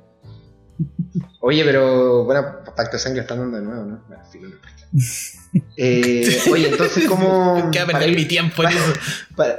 Oye, 1.41 1.65
pero 1.65 2.25
bueno, 2.25 2.59
Pacto 2.77 2.93
de 2.93 2.99
Sangre 2.99 3.21
está 3.23 3.35
dando 3.37 3.57
de 3.59 3.63
nuevo, 3.65 3.85
¿no? 3.85 4.05
Bueno, 4.09 4.25
filo, 4.31 4.49
no 4.49 4.55
importa. 4.55 4.83
Eh, 5.77 6.41
oye, 6.51 6.69
entonces, 6.71 7.07
¿cómo. 7.07 7.69
Que 7.71 7.81
va 7.81 7.85
a 7.85 7.87
para 7.89 7.99
perder 7.99 8.15
ir- 8.15 8.23
mi 8.23 8.25
tiempo 8.25 8.63
en 8.63 8.71
eso. 8.71 8.93
para, 9.37 9.57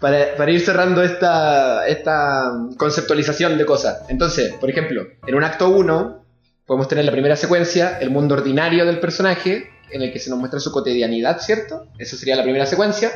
para, 0.00 0.36
para 0.36 0.50
ir 0.52 0.60
cerrando 0.60 1.02
esta, 1.02 1.86
esta 1.88 2.52
conceptualización 2.76 3.58
de 3.58 3.64
cosas. 3.66 4.02
Entonces, 4.08 4.52
por 4.54 4.70
ejemplo, 4.70 5.04
en 5.26 5.34
un 5.34 5.42
acto 5.44 5.68
1 5.70 6.24
podemos 6.64 6.86
tener 6.88 7.04
la 7.04 7.12
primera 7.12 7.36
secuencia, 7.36 7.98
el 7.98 8.10
mundo 8.10 8.34
ordinario 8.34 8.84
del 8.86 8.98
personaje, 9.00 9.68
en 9.90 10.02
el 10.02 10.12
que 10.12 10.18
se 10.18 10.30
nos 10.30 10.38
muestra 10.38 10.60
su 10.60 10.70
cotidianidad, 10.72 11.38
¿cierto? 11.40 11.86
Esa 11.98 12.16
sería 12.16 12.36
la 12.36 12.42
primera 12.42 12.66
secuencia. 12.66 13.10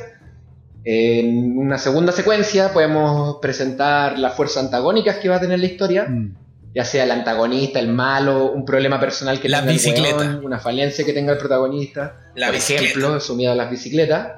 En 0.84 1.58
una 1.58 1.76
segunda 1.78 2.10
secuencia 2.12 2.72
podemos 2.72 3.36
presentar 3.42 4.18
las 4.18 4.34
fuerzas 4.34 4.64
antagónicas 4.64 5.16
que 5.18 5.28
va 5.28 5.36
a 5.36 5.40
tener 5.40 5.58
la 5.58 5.66
historia, 5.66 6.06
Mm. 6.08 6.34
ya 6.74 6.84
sea 6.84 7.04
el 7.04 7.10
antagonista, 7.10 7.78
el 7.80 7.88
malo, 7.88 8.52
un 8.52 8.64
problema 8.64 8.98
personal 8.98 9.40
que 9.40 9.48
La 9.48 9.58
tenga 9.58 9.72
el 9.72 9.76
bicicleta. 9.76 10.16
weón, 10.16 10.44
una 10.44 10.58
falencia 10.58 11.04
que 11.04 11.12
tenga 11.12 11.32
el 11.32 11.38
protagonista 11.38 12.30
La 12.34 12.46
por 12.46 12.54
bicicleta. 12.54 12.84
ejemplo, 12.88 13.20
sumido 13.20 13.52
a 13.52 13.54
las 13.54 13.70
bicicletas. 13.70 14.28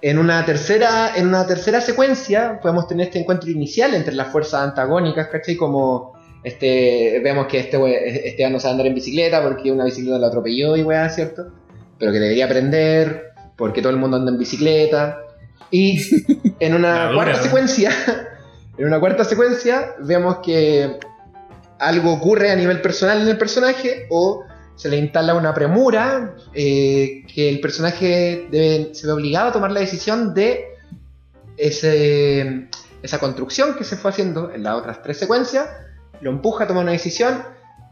En 0.00 0.18
una 0.18 0.44
tercera, 0.44 1.12
en 1.14 1.28
una 1.28 1.46
tercera 1.46 1.80
secuencia 1.80 2.58
podemos 2.60 2.88
tener 2.88 3.06
este 3.06 3.20
encuentro 3.20 3.48
inicial 3.50 3.94
entre 3.94 4.14
las 4.14 4.28
fuerzas 4.32 4.62
antagónicas, 4.62 5.28
¿cachai? 5.28 5.54
Como 5.54 6.14
este, 6.44 7.20
vemos 7.22 7.46
que 7.46 7.58
este 7.60 8.28
Esteban 8.28 8.52
no 8.52 8.60
sabe 8.60 8.72
andar 8.72 8.86
en 8.88 8.94
bicicleta 8.94 9.42
porque 9.42 9.70
una 9.70 9.84
bicicleta 9.84 10.18
lo 10.18 10.26
atropelló 10.26 10.76
y 10.76 10.82
weá, 10.82 11.08
¿cierto? 11.08 11.52
Pero 11.98 12.12
que 12.12 12.18
debería 12.18 12.46
aprender 12.46 13.32
porque 13.56 13.80
todo 13.82 13.92
el 13.92 13.98
mundo 13.98 14.16
anda 14.16 14.32
en 14.32 14.38
bicicleta. 14.38 15.20
Y 15.70 16.00
en 16.60 16.74
una 16.74 17.06
dura, 17.06 17.14
cuarta 17.14 17.36
¿no? 17.38 17.42
secuencia, 17.44 17.90
en 18.78 18.86
una 18.86 18.98
cuarta 19.00 19.24
secuencia 19.24 19.94
vemos 20.00 20.38
que 20.44 20.98
algo 21.78 22.12
ocurre 22.12 22.50
a 22.50 22.56
nivel 22.56 22.80
personal 22.80 23.20
en 23.22 23.28
el 23.28 23.38
personaje 23.38 24.06
o 24.10 24.44
se 24.74 24.88
le 24.88 24.96
instala 24.96 25.34
una 25.34 25.52
premura 25.54 26.34
eh, 26.54 27.24
que 27.32 27.48
el 27.48 27.60
personaje 27.60 28.46
debe- 28.50 28.94
se 28.94 29.06
ve 29.06 29.12
obligado 29.12 29.48
a 29.48 29.52
tomar 29.52 29.70
la 29.72 29.80
decisión 29.80 30.34
de 30.34 30.64
ese, 31.56 32.68
esa 33.02 33.18
construcción 33.18 33.74
que 33.76 33.84
se 33.84 33.96
fue 33.96 34.10
haciendo 34.10 34.50
en 34.52 34.62
las 34.62 34.74
otras 34.74 35.02
tres 35.02 35.18
secuencias, 35.18 35.68
lo 36.22 36.30
empuja 36.30 36.64
a 36.64 36.66
tomar 36.66 36.82
una 36.84 36.92
decisión 36.92 37.42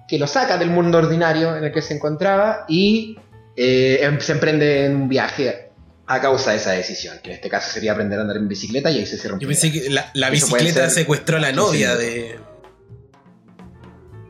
que 0.08 0.18
lo 0.18 0.26
saca 0.26 0.56
del 0.58 0.70
mundo 0.70 0.98
ordinario 0.98 1.56
en 1.56 1.64
el 1.64 1.72
que 1.72 1.82
se 1.82 1.94
encontraba 1.94 2.64
y 2.68 3.16
eh, 3.56 3.98
em- 4.02 4.20
se 4.20 4.32
emprende 4.32 4.86
en 4.86 4.96
un 4.96 5.08
viaje 5.08 5.70
a 6.06 6.20
causa 6.20 6.50
de 6.50 6.56
esa 6.56 6.72
decisión, 6.72 7.18
que 7.22 7.30
en 7.30 7.36
este 7.36 7.48
caso 7.48 7.70
sería 7.70 7.92
aprender 7.92 8.18
a 8.18 8.22
andar 8.22 8.36
en 8.36 8.48
bicicleta 8.48 8.90
y 8.90 8.98
ahí 8.98 9.06
se 9.06 9.16
cierra 9.16 9.34
un 9.34 9.40
Yo 9.40 9.46
pensé 9.46 9.70
que 9.70 9.88
la, 9.90 10.30
bicicleta 10.30 10.80
ser- 10.80 10.90
secuestró 10.90 11.36
a 11.36 11.40
la 11.40 11.52
novia 11.52 11.94
sí. 11.96 12.02
de. 12.02 12.40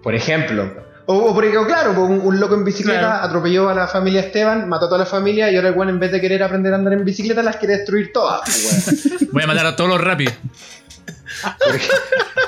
Por 0.03 0.15
ejemplo. 0.15 0.89
O, 1.07 1.15
o 1.15 1.35
porque, 1.35 1.51
claro, 1.67 1.95
pues, 1.95 2.09
un, 2.09 2.21
un 2.21 2.39
loco 2.41 2.55
en 2.55 2.65
bicicleta 2.65 3.01
Claro. 3.01 3.25
atropelló 3.25 3.69
a 3.69 3.75
la 3.75 3.89
familia 3.89 4.21
Esteban, 4.21 4.69
mató 4.69 4.85
a 4.87 4.89
toda 4.89 4.99
la 5.01 5.07
familia 5.07 5.51
y 5.51 5.57
ahora 5.57 5.69
el 5.69 5.75
weón 5.75 5.89
en 5.89 5.99
vez 5.99 6.13
de 6.13 6.21
querer 6.21 6.43
aprender 6.43 6.73
a 6.73 6.77
andar 6.77 6.93
en 6.93 7.05
bicicleta 7.05 7.43
las 7.43 7.57
quiere 7.57 7.79
destruir 7.79 8.13
todas. 8.13 8.43
pues. 8.45 9.31
Voy 9.33 9.43
a 9.43 9.47
matar 9.47 9.67
a 9.67 9.75
todos 9.77 9.91
los 9.91 10.01
rápidos. 10.01 10.35
Porque 11.43 11.87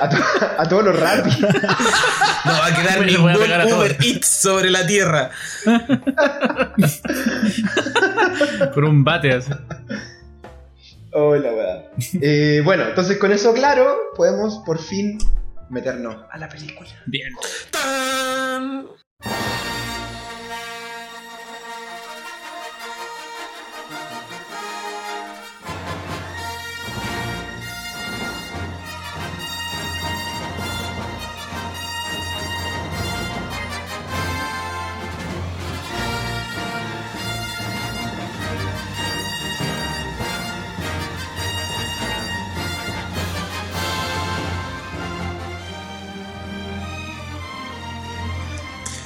a, 0.01 0.09
to- 0.09 0.17
a 0.59 0.69
todos 0.69 0.83
los 0.85 0.99
rápidos. 0.99 1.39
No 2.45 2.51
va 2.51 2.65
a 2.67 2.75
quedar 2.75 3.05
ningún 3.05 3.23
voy 3.23 3.33
a 3.33 3.37
pegar 3.37 3.61
a. 3.61 3.65
Uber 3.65 3.97
Eats 4.01 4.27
sobre 4.27 4.69
la 4.69 4.85
tierra. 4.85 5.31
Por 8.73 8.83
un 8.83 9.03
bate 9.03 9.33
así. 9.33 9.51
Hola, 11.13 11.49
weón. 11.53 11.83
Eh, 12.21 12.61
bueno, 12.65 12.83
entonces 12.87 13.17
con 13.17 13.31
eso 13.31 13.53
claro, 13.53 13.95
podemos 14.15 14.61
por 14.65 14.79
fin 14.79 15.17
meternos 15.69 16.17
a 16.31 16.37
la 16.37 16.49
película. 16.49 16.89
Bien. 17.05 17.31
¡Tan! 17.71 18.87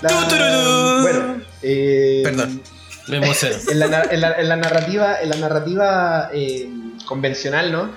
La-. 0.01 1.01
Bueno, 1.01 1.41
eh, 1.61 2.21
Perdón. 2.23 2.61
Me 3.07 3.17
emociono. 3.17 3.55
en 3.71 3.79
la, 3.79 3.87
na- 3.87 4.03
en 4.09 4.21
la- 4.21 4.33
en 4.33 4.49
la 4.49 4.55
narrativa, 4.57 5.21
en 5.21 5.29
la 5.29 5.35
narrativa 5.37 6.29
eh, 6.33 6.69
convencional, 7.05 7.71
¿no? 7.71 7.89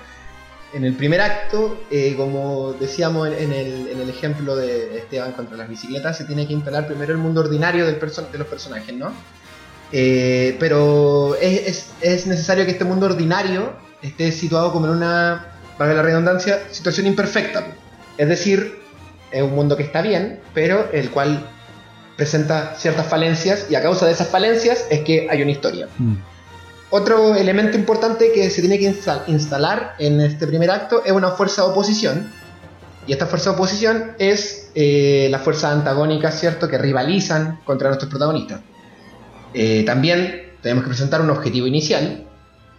En 0.73 0.85
el 0.85 0.93
primer 0.93 1.19
acto, 1.19 1.83
eh, 1.91 2.13
como 2.15 2.71
decíamos 2.79 3.27
en, 3.27 3.33
en 3.33 3.51
el, 3.53 3.87
en 3.89 3.99
el 3.99 4.09
ejemplo 4.09 4.55
de 4.55 4.99
Esteban 4.99 5.33
contra 5.33 5.57
las 5.57 5.67
bicicletas, 5.67 6.17
se 6.17 6.23
tiene 6.23 6.47
que 6.47 6.53
instalar 6.53 6.87
primero 6.87 7.11
el 7.11 7.17
mundo 7.17 7.41
ordinario 7.41 7.85
del 7.85 7.99
perso- 7.99 8.29
de 8.31 8.37
los 8.37 8.47
personajes, 8.47 8.93
¿no? 8.95 9.11
Eh, 9.91 10.55
pero 10.59 11.35
es, 11.41 11.67
es- 11.67 11.89
es 11.99 12.25
necesario 12.27 12.63
que 12.65 12.71
este 12.71 12.85
mundo 12.85 13.05
ordinario 13.07 13.73
esté 14.01 14.31
situado 14.31 14.71
como 14.71 14.85
en 14.85 14.93
una, 14.93 15.45
valga 15.77 15.95
la 15.95 16.01
redundancia, 16.03 16.61
situación 16.71 17.05
imperfecta. 17.05 17.67
Es 18.17 18.29
decir, 18.29 18.79
es 19.29 19.41
un 19.43 19.53
mundo 19.53 19.75
que 19.75 19.83
está 19.83 20.01
bien, 20.01 20.39
pero 20.53 20.89
el 20.93 21.09
cual 21.11 21.49
presenta 22.15 22.75
ciertas 22.77 23.07
falencias 23.07 23.65
y 23.69 23.75
a 23.75 23.81
causa 23.81 24.05
de 24.05 24.11
esas 24.11 24.27
falencias 24.27 24.85
es 24.89 25.01
que 25.01 25.27
hay 25.29 25.41
una 25.41 25.51
historia. 25.51 25.87
Mm. 25.97 26.15
Otro 26.91 27.35
elemento 27.35 27.77
importante 27.77 28.31
que 28.33 28.49
se 28.49 28.61
tiene 28.61 28.77
que 28.77 28.85
insta- 28.91 29.23
instalar 29.27 29.95
en 29.97 30.19
este 30.19 30.45
primer 30.45 30.69
acto 30.69 31.03
es 31.05 31.11
una 31.13 31.31
fuerza 31.31 31.63
de 31.63 31.69
oposición. 31.69 32.31
Y 33.07 33.13
esta 33.13 33.25
fuerza 33.25 33.51
de 33.51 33.55
oposición 33.55 34.11
es 34.19 34.71
eh, 34.75 35.27
las 35.31 35.41
fuerzas 35.41 35.71
antagónicas, 35.73 36.39
¿cierto?, 36.39 36.67
que 36.67 36.77
rivalizan 36.77 37.59
contra 37.63 37.87
nuestros 37.87 38.09
protagonistas. 38.09 38.59
Eh, 39.53 39.83
también 39.85 40.51
tenemos 40.61 40.83
que 40.83 40.89
presentar 40.89 41.21
un 41.21 41.29
objetivo 41.29 41.65
inicial, 41.65 42.25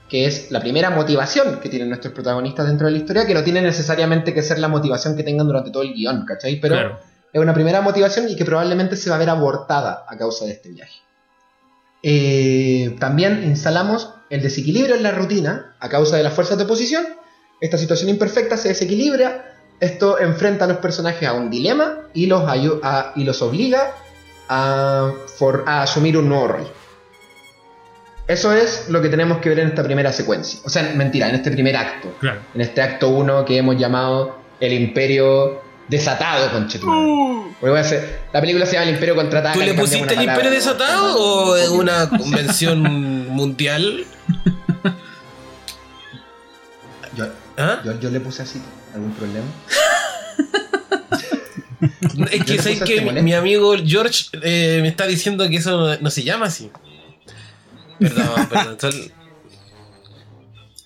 que 0.08 0.26
es 0.26 0.50
la 0.50 0.60
primera 0.60 0.90
motivación 0.90 1.58
que 1.60 1.68
tienen 1.70 1.88
nuestros 1.88 2.12
protagonistas 2.12 2.66
dentro 2.66 2.86
de 2.86 2.92
la 2.92 2.98
historia, 2.98 3.26
que 3.26 3.34
no 3.34 3.42
tiene 3.42 3.62
necesariamente 3.62 4.32
que 4.34 4.42
ser 4.42 4.58
la 4.58 4.68
motivación 4.68 5.16
que 5.16 5.22
tengan 5.22 5.46
durante 5.46 5.70
todo 5.70 5.82
el 5.82 5.94
guion, 5.94 6.24
¿cachai? 6.26 6.60
Pero 6.60 6.74
Claro. 6.74 7.00
Es 7.32 7.40
una 7.40 7.54
primera 7.54 7.80
motivación 7.80 8.28
y 8.28 8.36
que 8.36 8.44
probablemente 8.44 8.96
se 8.96 9.08
va 9.10 9.16
a 9.16 9.18
ver 9.18 9.30
abortada 9.30 10.04
a 10.08 10.16
causa 10.16 10.44
de 10.44 10.52
este 10.52 10.68
viaje. 10.70 11.00
Eh, 12.02 12.96
también 12.98 13.42
instalamos 13.44 14.10
el 14.30 14.42
desequilibrio 14.42 14.96
en 14.96 15.02
la 15.02 15.12
rutina 15.12 15.76
a 15.78 15.88
causa 15.88 16.16
de 16.16 16.22
las 16.22 16.32
fuerzas 16.34 16.58
de 16.58 16.64
oposición. 16.64 17.04
Esta 17.60 17.78
situación 17.78 18.10
imperfecta 18.10 18.56
se 18.56 18.68
desequilibra. 18.68 19.56
Esto 19.80 20.18
enfrenta 20.18 20.64
a 20.64 20.68
los 20.68 20.78
personajes 20.78 21.28
a 21.28 21.32
un 21.32 21.50
dilema 21.50 22.00
y 22.12 22.26
los, 22.26 22.42
a- 22.48 23.12
y 23.16 23.24
los 23.24 23.42
obliga 23.42 23.94
a, 24.48 25.10
for- 25.38 25.64
a 25.66 25.82
asumir 25.82 26.16
un 26.18 26.28
nuevo 26.28 26.48
rol. 26.48 26.68
Eso 28.28 28.52
es 28.52 28.88
lo 28.88 29.02
que 29.02 29.08
tenemos 29.08 29.38
que 29.38 29.48
ver 29.48 29.60
en 29.60 29.68
esta 29.68 29.82
primera 29.82 30.12
secuencia. 30.12 30.60
O 30.64 30.70
sea, 30.70 30.92
mentira, 30.94 31.28
en 31.28 31.34
este 31.34 31.50
primer 31.50 31.76
acto 31.76 32.14
Claro. 32.20 32.40
en 32.54 32.60
este 32.60 32.80
acto 32.80 33.08
1 33.08 33.44
que 33.44 33.58
hemos 33.58 33.76
llamado 33.76 34.36
El 34.60 34.72
Imperio 34.72 35.60
Desatado, 35.92 36.50
conchetumare. 36.50 37.78
Hacer- 37.80 38.20
la 38.32 38.40
película 38.40 38.66
se 38.66 38.72
llama 38.72 38.84
El 38.88 38.94
Imperio 38.94 39.14
Contraataca. 39.14 39.54
¿Tú 39.54 39.60
le 39.60 39.74
pusiste 39.74 40.14
el 40.14 40.22
Imperio 40.22 40.50
Desatado 40.50 41.16
o 41.16 41.54
es 41.56 41.68
una 41.68 42.08
convención 42.18 42.80
mundial? 43.28 44.04
Yo, 47.14 47.26
¿Ah? 47.58 47.80
yo, 47.84 48.00
yo 48.00 48.10
le 48.10 48.20
puse 48.20 48.42
así, 48.42 48.60
¿algún 48.94 49.12
problema? 49.12 49.44
Es 52.30 52.44
que 52.44 52.58
sé 52.62 52.78
que 52.80 52.96
este 52.96 53.22
mi 53.22 53.34
amigo 53.34 53.74
George 53.84 54.24
eh, 54.42 54.78
me 54.82 54.88
está 54.88 55.06
diciendo 55.06 55.46
que 55.48 55.56
eso 55.56 55.72
no, 55.72 55.96
no 56.00 56.10
se 56.10 56.22
llama 56.22 56.46
así. 56.46 56.70
Perdón, 57.98 58.48
perdón. 58.50 58.76
sol- 58.80 59.12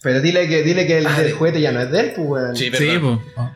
Pero 0.02 0.20
dile 0.20 0.48
que, 0.48 0.62
dile 0.62 0.86
que 0.86 0.98
el 0.98 1.06
Ah, 1.06 1.16
juguete 1.38 1.60
ya 1.60 1.70
no 1.72 1.80
es 1.80 1.90
de 1.92 2.00
él, 2.00 2.12
pues, 2.16 2.28
weón. 2.28 2.56
Sí, 2.56 2.64
Sí, 2.64 2.70
perdón. 2.70 3.22
pues. 3.34 3.48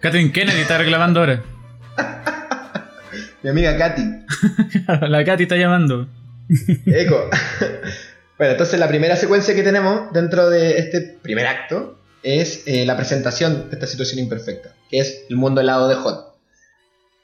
Catherine 0.00 0.32
Kennedy 0.32 0.60
está 0.60 0.78
reclamando 0.78 1.20
ahora. 1.20 1.42
Mi 3.42 3.50
amiga 3.50 3.76
Katy. 3.76 4.02
La 5.08 5.24
Katy 5.24 5.44
está 5.44 5.56
llamando. 5.56 6.08
Eco. 6.86 7.28
bueno, 8.38 8.52
entonces 8.52 8.78
la 8.78 8.88
primera 8.88 9.16
secuencia 9.16 9.54
que 9.54 9.62
tenemos 9.62 10.12
dentro 10.12 10.50
de 10.50 10.78
este 10.78 11.00
primer 11.22 11.46
acto 11.46 11.98
es 12.22 12.62
eh, 12.66 12.84
la 12.84 12.96
presentación 12.96 13.70
de 13.70 13.76
esta 13.76 13.86
situación 13.86 14.18
imperfecta, 14.20 14.74
que 14.90 15.00
es 15.00 15.24
el 15.28 15.36
mundo 15.36 15.60
helado 15.60 15.88
de 15.88 15.94
Hot. 15.96 16.34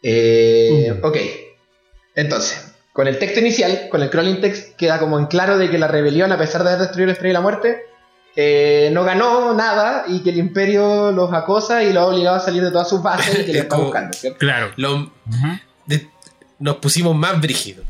Eh, 0.02 1.00
Ok. 1.02 1.16
Entonces, 2.16 2.74
con 2.92 3.08
el 3.08 3.18
texto 3.18 3.40
inicial, 3.40 3.88
con 3.90 4.02
el 4.02 4.10
crawling 4.10 4.40
text, 4.40 4.76
queda 4.76 5.00
como 5.00 5.18
en 5.18 5.26
claro 5.26 5.58
de 5.58 5.68
que 5.68 5.78
la 5.78 5.88
rebelión, 5.88 6.30
a 6.30 6.38
pesar 6.38 6.62
de 6.62 6.68
haber 6.70 6.82
destruido 6.82 7.06
la 7.06 7.12
estrella 7.14 7.30
de 7.30 7.34
la 7.34 7.40
muerte, 7.40 7.82
eh, 8.36 8.90
no 8.92 9.04
ganó 9.04 9.54
nada 9.54 10.04
y 10.08 10.20
que 10.20 10.30
el 10.30 10.38
imperio 10.38 11.12
los 11.12 11.32
acosa 11.32 11.82
y 11.84 11.92
los 11.92 12.02
ha 12.02 12.06
obligado 12.06 12.36
a 12.36 12.40
salir 12.40 12.62
de 12.64 12.70
todas 12.70 12.88
sus 12.88 13.02
bases 13.02 13.40
y 13.40 13.44
que 13.44 13.52
los 13.52 13.62
está 13.62 13.76
buscando, 13.76 14.12
¿cierto? 14.16 14.38
Claro. 14.38 14.70
Lo- 14.76 15.12
de- 15.86 16.08
nos 16.58 16.76
pusimos 16.76 17.14
más 17.14 17.40
brígidos. 17.40 17.84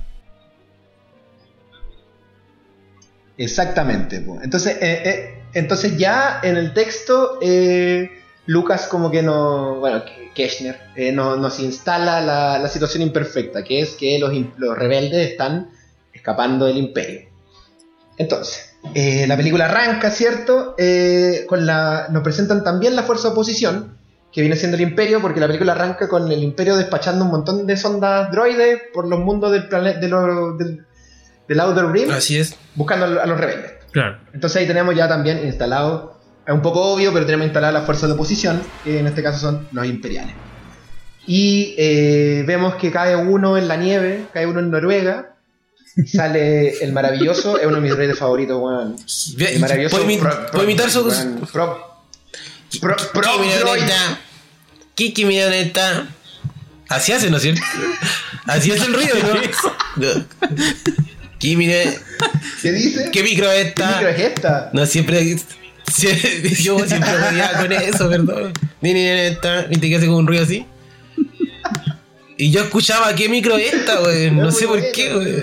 Exactamente. 3.36 4.20
po. 4.20 4.38
Entonces, 4.42 4.76
eh, 4.80 5.03
eh, 5.05 5.42
entonces 5.55 5.97
ya 5.99 6.40
en 6.42 6.57
el 6.57 6.72
texto, 6.72 7.38
eh, 7.42 8.11
Lucas 8.47 8.86
como 8.86 9.11
que 9.11 9.22
no, 9.22 9.76
bueno, 9.80 10.03
eh, 10.97 11.12
no- 11.12 11.36
nos 11.36 11.61
instala 11.61 12.20
la, 12.20 12.59
la 12.59 12.68
situación 12.68 13.03
imperfecta, 13.03 13.62
que 13.64 13.80
es 13.80 13.90
que 13.95 14.18
los, 14.18 14.32
los 14.59 14.76
rebeldes 14.76 15.30
están 15.30 15.70
escapando 16.12 16.66
del 16.66 16.76
imperio. 16.76 17.28
Entonces, 18.18 18.74
eh, 18.95 19.26
la 19.26 19.37
película 19.37 19.66
arranca, 19.66 20.11
¿cierto? 20.11 20.74
Eh, 20.78 21.45
con 21.49 21.64
la, 21.66 22.09
nos 22.11 22.22
presentan 22.22 22.62
también 22.64 22.95
la 22.97 23.03
fuerza 23.05 23.28
de 23.28 23.32
oposición, 23.32 23.97
que 24.32 24.41
viene 24.41 24.57
siendo 24.57 24.76
el 24.76 24.82
imperio, 24.82 25.20
porque 25.22 25.41
la 25.41 25.47
película 25.47 25.72
arranca 25.72 26.09
con 26.09 26.30
el 26.30 26.43
imperio 26.43 26.76
despachando 26.76 27.24
un 27.24 27.30
montón 27.30 27.66
de 27.66 27.76
sondas 27.76 28.30
droides 28.32 28.82
por 28.93 29.07
los 29.09 29.20
mundos 29.20 29.53
del 29.53 29.68
planeta, 29.68 30.01
de 30.01 30.09
del, 30.09 30.87
del 31.49 31.61
Outer 31.61 31.87
Rim, 31.87 32.11
Así 32.11 32.39
es. 32.39 32.57
buscando 32.74 33.05
a 33.07 33.09
lo- 33.09 33.22
a 33.22 33.26
los 33.26 33.39
rebeldes. 33.41 33.72
Claro. 33.93 34.18
Entonces 34.32 34.61
ahí 34.61 34.66
tenemos 34.66 34.95
ya 34.97 35.07
también 35.09 35.47
instalado, 35.47 36.18
es 36.47 36.53
un 36.53 36.62
poco 36.62 36.80
obvio, 36.93 37.12
pero 37.12 37.24
tenemos 37.26 37.47
instalada 37.47 37.72
las 37.72 37.85
fuerzas 37.87 38.09
de 38.09 38.14
oposición, 38.14 38.61
que 38.82 38.99
en 38.99 39.07
este 39.07 39.22
caso 39.22 39.39
son 39.39 39.68
los 39.72 39.87
imperiales. 39.87 40.35
Y 41.26 41.74
eh, 41.78 42.45
vemos 42.47 42.74
que 42.74 42.91
cae 42.91 43.16
uno 43.16 43.57
en 43.57 43.66
la 43.68 43.76
nieve, 43.76 44.26
cae 44.35 44.47
uno 44.47 44.61
en 44.61 44.70
Noruega, 44.70 45.34
sale 46.07 46.78
el 46.84 46.92
maravilloso, 46.92 47.59
es 47.59 47.66
uno 47.66 47.76
de 47.76 47.82
mis 47.82 47.95
reyes 47.97 48.18
favoritos, 48.18 48.61
weón. 48.61 48.97
El 49.38 49.61
maravilloso. 49.61 49.97
¿Puedo, 49.97 50.20
Pro- 50.20 50.30
Pro- 50.30 50.47
puedo 50.51 50.64
imitar 50.64 50.90
su. 50.90 51.05
Pro, 51.53 52.01
pro, 52.80 52.97
pro- 53.12 53.22
Kiki. 54.95 55.24
Milloneta. 55.24 56.07
Así 56.88 57.12
hace, 57.12 57.30
¿no 57.30 57.36
es 57.38 57.42
cierto? 57.42 57.62
Así 58.47 58.70
es 58.70 58.80
el 58.82 58.95
ruido, 58.95 59.14
¿no? 59.97 60.05
Kiki 61.38 61.57
Milloneta. 61.57 62.01
¿Qué 62.62 62.72
dice? 62.72 63.11
¿Qué 63.12 63.22
micro 63.22 63.51
es 63.51 63.72
¿Qué 63.74 63.82
micro 63.84 64.09
esta? 64.09 64.11
es 64.11 64.20
esta? 64.20 64.70
No, 64.72 64.86
siempre. 64.86 65.36
sie- 65.86 66.62
Yo 66.62 66.78
siempre 66.86 67.11
jodía 67.11 67.53
con 67.61 67.72
eso, 67.72 68.09
perdón. 68.09 68.53
Ni 68.80 68.92
ni 68.95 69.07
esta. 69.07 69.62
¿Viste 69.64 69.88
que 69.88 69.97
hace 69.97 70.07
como 70.07 70.18
un 70.18 70.26
ruido 70.26 70.42
así? 70.45 70.66
Y 72.36 72.51
yo 72.51 72.62
escuchaba 72.62 73.14
qué 73.14 73.28
micro 73.28 73.57
es 73.57 73.72
esta, 73.72 74.01
güey. 74.01 74.30
No 74.30 74.51
sé 74.51 74.66
por 74.66 74.80
qué, 74.92 75.12
güey. 75.14 75.42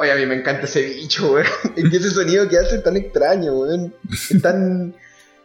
Oye, 0.00 0.12
a 0.12 0.14
mí 0.16 0.26
me 0.26 0.36
encanta 0.36 0.62
ese 0.66 0.82
bicho, 0.82 1.32
weón. 1.32 1.46
Ese 1.76 2.10
sonido 2.10 2.48
que 2.48 2.58
hace 2.58 2.76
es 2.76 2.82
tan 2.84 2.96
extraño, 2.96 3.52
weón. 3.54 3.92
Es 4.30 4.40
tan. 4.42 4.94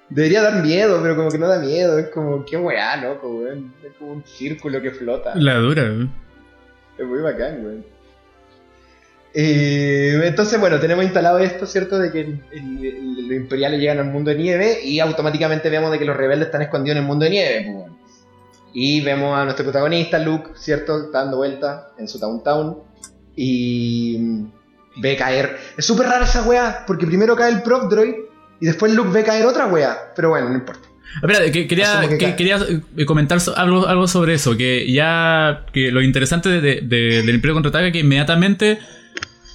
Debería 0.10 0.44
dar 0.44 0.62
miedo, 0.62 1.00
pero 1.02 1.16
como 1.16 1.30
que 1.32 1.40
no 1.40 1.48
da 1.48 1.60
miedo. 1.60 1.98
Es 1.98 2.10
como, 2.10 2.46
qué 2.46 2.58
weá, 2.58 2.98
loco, 2.98 3.30
weón. 3.30 3.74
Es 3.84 3.94
como 3.98 4.12
un 4.14 4.24
círculo 4.26 4.80
que 4.82 4.92
flota. 4.92 5.34
La 5.36 5.56
dura. 5.56 5.84
¿eh? 5.84 6.08
Es 7.00 7.06
muy 7.06 7.20
bacán, 7.22 7.66
weón. 7.66 7.86
Eh, 9.34 10.22
entonces, 10.26 10.60
bueno, 10.60 10.80
tenemos 10.80 11.04
instalado 11.04 11.40
esto, 11.40 11.66
¿cierto? 11.66 11.98
De 11.98 12.12
que 12.12 12.22
el- 12.22 12.44
el- 12.52 12.86
el- 12.86 13.28
los 13.28 13.36
imperiales 13.38 13.80
llegan 13.80 13.98
al 13.98 14.06
mundo 14.12 14.30
de 14.30 14.38
nieve 14.38 14.78
y 14.84 15.00
automáticamente 15.00 15.72
vemos 15.72 15.92
de 15.92 15.98
que 15.98 16.06
los 16.06 16.16
rebeldes 16.16 16.46
están 16.48 16.62
escondidos 16.62 16.98
en 16.98 17.02
el 17.04 17.08
mundo 17.08 17.26
de 17.26 17.32
nieve, 17.32 17.62
pues, 17.66 17.76
weón. 17.76 18.03
Y 18.74 19.02
vemos 19.02 19.38
a 19.38 19.44
nuestro 19.44 19.66
protagonista, 19.66 20.18
Luke, 20.20 20.52
¿cierto? 20.56 21.06
Está 21.06 21.20
dando 21.20 21.38
vuelta 21.38 21.90
en 22.00 22.08
su 22.08 22.18
downtown 22.20 22.78
y 23.36 24.18
mm, 24.20 24.52
ve 25.02 25.16
caer. 25.16 25.58
Es 25.78 25.86
súper 25.86 26.08
rara 26.08 26.26
esa 26.26 26.44
weá, 26.44 26.84
porque 26.88 27.06
primero 27.06 27.36
cae 27.36 27.52
el 27.52 27.62
Prof 27.62 27.90
Droid 27.90 28.14
y 28.60 28.66
después 28.66 28.94
Luke 28.94 29.10
ve 29.12 29.24
caer 29.24 29.46
otra 29.46 29.68
weá, 29.68 30.12
pero 30.16 30.30
bueno, 30.30 30.50
no 30.50 30.56
importa. 30.56 30.88
Espera, 31.22 31.52
que, 31.52 31.68
quería, 31.68 32.02
que 32.10 32.18
que- 32.18 32.36
quería 32.36 32.58
eh, 32.98 33.06
comentar 33.06 33.38
algo, 33.56 33.86
algo 33.88 34.08
sobre 34.08 34.34
eso, 34.34 34.58
que 34.58 34.92
ya 34.92 35.66
que 35.72 35.92
lo 35.92 36.02
interesante 36.02 36.50
de, 36.50 36.60
de- 36.62 36.82
de- 36.82 37.22
del 37.22 37.36
Imperio 37.36 37.54
Contraataca 37.54 37.92
que 37.92 38.00
inmediatamente 38.00 38.80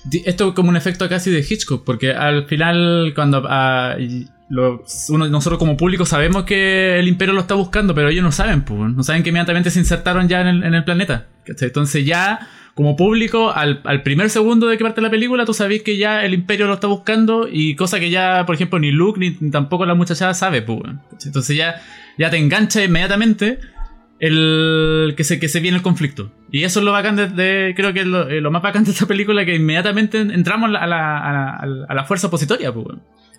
di- 0.05 0.23
esto 0.25 0.49
es 0.49 0.55
como 0.55 0.69
un 0.69 0.77
efecto 0.77 1.09
casi 1.09 1.33
de 1.33 1.41
Hitchcock, 1.41 1.83
porque 1.85 2.12
al 2.12 2.47
final 2.47 3.12
cuando 3.16 3.43
ah, 3.49 3.97
y 3.99 4.29
lo- 4.51 4.84
uno- 5.11 5.28
nosotros 5.28 5.59
como 5.59 5.76
público 5.76 6.07
sabemos 6.07 6.44
que 6.44 6.99
el 6.99 7.09
Imperio 7.09 7.34
lo 7.34 7.40
está 7.42 7.55
buscando, 7.55 7.94
pero 7.94 8.09
ellos 8.09 8.24
no 8.24 8.32
saben, 8.32 8.62
pues, 8.62 8.92
no 8.92 9.03
saben 9.03 9.22
que 9.22 9.28
inmediatamente 9.30 9.70
se 9.70 9.78
insertaron 9.78 10.28
ya 10.28 10.40
en 10.40 10.46
el, 10.49 10.62
en 10.64 10.74
el 10.74 10.84
planeta. 10.84 11.26
¿cachai? 11.44 11.68
Entonces 11.68 12.05
ya 12.05 12.40
como 12.74 12.94
público, 12.94 13.51
al, 13.51 13.80
al 13.84 14.03
primer 14.03 14.30
segundo 14.30 14.68
de 14.68 14.78
que 14.78 14.84
parte 14.84 15.01
la 15.01 15.11
película, 15.11 15.44
tú 15.44 15.53
sabés 15.53 15.82
que 15.82 15.96
ya 15.96 16.24
el 16.24 16.32
Imperio 16.32 16.66
lo 16.68 16.74
está 16.74 16.86
buscando 16.86 17.49
y 17.51 17.74
cosa 17.74 17.99
que 17.99 18.09
ya, 18.11 18.44
por 18.46 18.55
ejemplo, 18.55 18.78
ni 18.78 18.92
Luke 18.92 19.18
ni, 19.18 19.36
ni 19.40 19.51
tampoco 19.51 19.84
la 19.84 19.94
muchachada 19.94 20.32
sabe, 20.32 20.62
pues. 20.62 20.82
Entonces 21.26 21.57
ya, 21.57 21.82
ya 22.18 22.30
te 22.30 22.36
engancha 22.36 22.84
inmediatamente 22.84 23.59
el 24.21 25.14
que 25.16 25.25
se, 25.25 25.39
que 25.39 25.49
se 25.49 25.61
viene 25.61 25.77
el 25.77 25.83
conflicto. 25.83 26.33
Y 26.51 26.64
eso 26.64 26.81
es 26.81 26.85
lo 26.85 26.93
bacán 26.93 27.16
de, 27.16 27.29
de- 27.29 27.75
creo 27.77 27.93
que 27.93 28.01
es 28.01 28.07
lo, 28.07 28.29
eh, 28.29 28.41
lo 28.41 28.51
más 28.51 28.62
bacán 28.62 28.85
de 28.85 28.91
esta 28.91 29.07
película, 29.07 29.45
que 29.45 29.55
inmediatamente 29.55 30.19
entramos 30.21 30.69
a 30.69 30.73
la, 30.73 30.79
a 30.81 30.87
la, 30.87 31.19
a 31.57 31.66
la- 31.66 31.87
a 31.89 31.95
la 31.95 32.05
fuerza 32.05 32.27
opositoria, 32.29 32.73
pues. 32.73 32.87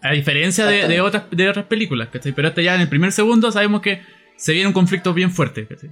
A 0.02 0.14
diferencia 0.14 0.66
de, 0.66 0.88
de 0.88 1.02
otras, 1.02 1.24
de 1.30 1.50
otras 1.50 1.66
películas, 1.66 2.08
¿cachai? 2.10 2.32
Pero 2.32 2.48
este 2.48 2.64
ya 2.64 2.76
en 2.76 2.82
el 2.82 2.88
primer 2.88 3.12
segundo 3.12 3.52
sabemos 3.52 3.82
que 3.82 4.02
se 4.38 4.54
viene 4.54 4.68
un 4.68 4.74
conflicto 4.74 5.14
bien 5.14 5.32
fuerte, 5.32 5.68
¿cachai? 5.68 5.90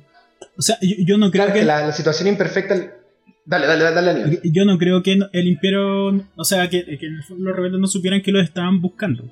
O 0.57 0.61
sea, 0.61 0.77
yo, 0.81 0.95
yo 1.05 1.17
no 1.17 1.29
creo 1.29 1.43
Claro 1.45 1.59
que. 1.59 1.65
la, 1.65 1.87
la 1.87 1.91
situación 1.91 2.29
imperfecta. 2.29 2.75
Dale, 3.45 3.65
dale, 3.67 3.83
dale, 3.83 4.01
dale. 4.13 4.39
Yo 4.45 4.63
no 4.65 4.77
creo 4.77 5.03
que 5.03 5.17
el 5.33 5.47
imperio, 5.47 6.07
o 6.35 6.43
sea, 6.43 6.69
que, 6.69 6.85
que 6.85 7.07
los 7.37 7.55
rebeldes 7.55 7.79
no 7.81 7.87
supieran 7.87 8.21
que 8.21 8.31
lo 8.31 8.39
estaban 8.41 8.81
buscando. 8.81 9.23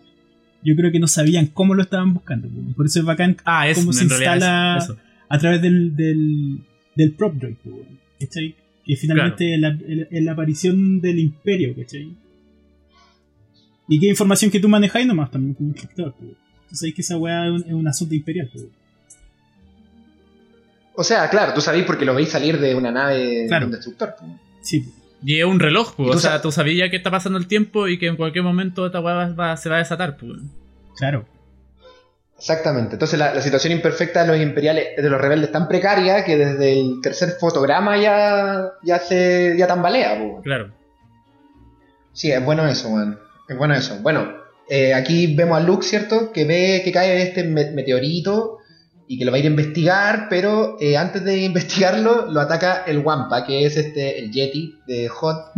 Yo 0.63 0.75
creo 0.75 0.91
que 0.91 0.99
no 0.99 1.07
sabían 1.07 1.47
cómo 1.47 1.73
lo 1.75 1.81
estaban 1.81 2.13
buscando. 2.13 2.49
Por 2.75 2.85
eso 2.85 2.99
es 2.99 3.05
bacán 3.05 3.37
Ah, 3.45 3.67
eso, 3.69 3.81
cómo 3.81 3.93
se 3.93 4.03
instala 4.05 4.77
es- 4.77 4.83
eso. 4.85 4.97
A 5.29 5.37
través 5.39 5.61
del, 5.61 5.95
del, 5.95 6.59
del 6.95 7.13
prop 7.13 7.33
droid. 7.35 7.55
weón, 7.65 7.99
¿cachai? 8.19 8.55
Que 8.85 8.95
finalmente 8.95 9.53
es 9.55 9.59
la, 9.59 9.69
es- 9.87 10.07
es 10.11 10.23
la 10.23 10.31
aparición 10.33 11.01
del 11.01 11.19
imperio, 11.19 11.75
¿cachai? 11.75 12.13
Y 13.87 13.99
qué 13.99 14.07
información 14.07 14.49
que 14.51 14.59
tú 14.59 14.67
manejáis 14.69 15.05
nomás 15.07 15.31
también 15.31 15.53
como 15.55 15.69
instructor. 15.69 16.13
weón. 16.19 16.35
Entonces 16.55 16.79
sabéis 16.79 16.95
que 16.95 17.01
esa 17.01 17.17
weá 17.17 17.45
es 17.45 17.51
un, 17.51 17.61
es 17.67 17.73
un 17.73 17.87
asunto 17.87 18.15
imperial. 18.15 18.49
po, 18.51 18.59
weón. 18.59 18.71
O 20.97 21.03
sea, 21.03 21.29
claro, 21.29 21.53
tú 21.53 21.61
sabéis 21.61 21.83
porque 21.85 22.05
lo 22.05 22.15
veis 22.15 22.29
salir 22.29 22.59
de 22.59 22.73
una 22.75 22.91
nave 22.91 23.45
Claro. 23.47 23.65
de 23.65 23.67
un 23.67 23.71
destructor. 23.73 24.15
pues. 24.19 24.31
Sí. 24.61 24.85
Y 25.25 25.39
es 25.39 25.45
un 25.45 25.59
reloj, 25.59 25.93
pues. 25.95 26.11
Tú 26.11 26.17
O 26.17 26.19
sea, 26.19 26.31
sabes- 26.31 26.41
tú 26.43 26.51
sabías 26.51 26.89
que 26.89 26.95
está 26.97 27.11
pasando 27.11 27.37
el 27.37 27.47
tiempo 27.47 27.87
y 27.87 27.97
que 27.97 28.07
en 28.07 28.15
cualquier 28.15 28.43
momento 28.43 28.85
esta 28.85 29.01
weá 29.01 29.13
va- 29.15 29.33
va- 29.33 29.57
se 29.57 29.69
va 29.69 29.75
a 29.75 29.79
desatar, 29.79 30.17
pues. 30.17 30.31
claro. 30.97 31.25
Exactamente. 32.37 32.95
Entonces 32.95 33.17
la, 33.17 33.33
la 33.33 33.41
situación 33.41 33.73
imperfecta 33.73 34.21
de 34.23 34.27
los 34.27 34.37
imperiales, 34.41 34.95
de 34.97 35.09
los 35.09 35.19
rebeldes, 35.21 35.47
es 35.47 35.53
tan 35.53 35.67
precaria 35.67 36.23
que 36.25 36.37
desde 36.37 36.79
el 36.79 36.99
tercer 37.01 37.31
fotograma 37.39 37.97
ya, 37.97 38.71
ya 38.83 38.99
se 38.99 39.55
ya 39.57 39.67
tambalea. 39.67 40.17
pues. 40.19 40.43
Claro. 40.43 40.71
Sí, 42.13 42.31
es 42.31 42.43
bueno 42.43 42.67
eso, 42.67 42.89
man. 42.89 43.17
Es 43.47 43.57
bueno 43.57 43.73
eso. 43.73 43.97
Bueno, 44.01 44.33
eh, 44.69 44.93
aquí 44.93 45.33
vemos 45.35 45.57
a 45.57 45.61
Luke, 45.61 45.85
¿cierto? 45.85 46.31
Que 46.31 46.45
ve 46.45 46.81
que 46.83 46.91
cae 46.91 47.21
este 47.21 47.43
me- 47.43 47.71
meteorito 47.71 48.57
y 49.07 49.17
que 49.19 49.25
lo 49.25 49.31
va 49.31 49.37
a 49.37 49.39
ir 49.39 49.45
a 49.45 49.49
investigar, 49.49 50.27
pero 50.29 50.77
eh, 50.81 50.97
antes 50.97 51.23
de 51.23 51.37
investigarlo 51.43 52.25
lo 52.31 52.41
ataca 52.41 52.83
el 52.85 52.99
Wampa, 52.99 53.45
que 53.45 53.65
es 53.65 53.77
este 53.77 54.19
el 54.19 54.31
Yeti 54.31 54.79
de 54.87 55.07
Hot, 55.07 55.51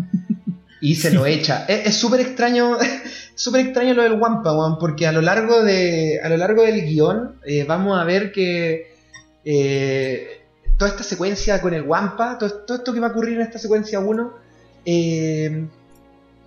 y 0.82 0.96
se 0.96 1.12
lo 1.12 1.26
echa. 1.26 1.66
Es 1.68 1.96
súper 1.96 2.20
extraño, 2.22 2.78
súper 3.36 3.62
extraño 3.62 3.94
lo 3.94 4.04
del 4.04 4.14
Wampa, 4.14 4.54
weón, 4.56 4.78
porque 4.80 5.08
a 5.08 5.12
lo 5.12 5.22
largo 5.22 5.64
de 5.64 6.20
a 6.24 6.30
lo 6.30 6.38
largo 6.38 6.64
del 6.64 6.82
guion 6.86 7.36
eh, 7.46 7.64
vamos 7.68 8.00
a 8.00 8.04
ver 8.04 8.32
que 8.32 8.92
eh, 9.46 10.42
toda 10.78 10.92
esta 10.92 11.04
secuencia 11.04 11.62
con 11.62 11.74
el 11.74 11.84
Wampa, 11.84 12.38
todo, 12.38 12.52
todo 12.66 12.78
esto 12.78 12.94
que 12.94 13.00
va 13.00 13.08
a 13.08 13.12
ocurrir 13.12 13.36
en 13.36 13.42
esta 13.42 13.58
secuencia 13.60 14.00
1, 14.00 14.34
eh, 14.86 15.66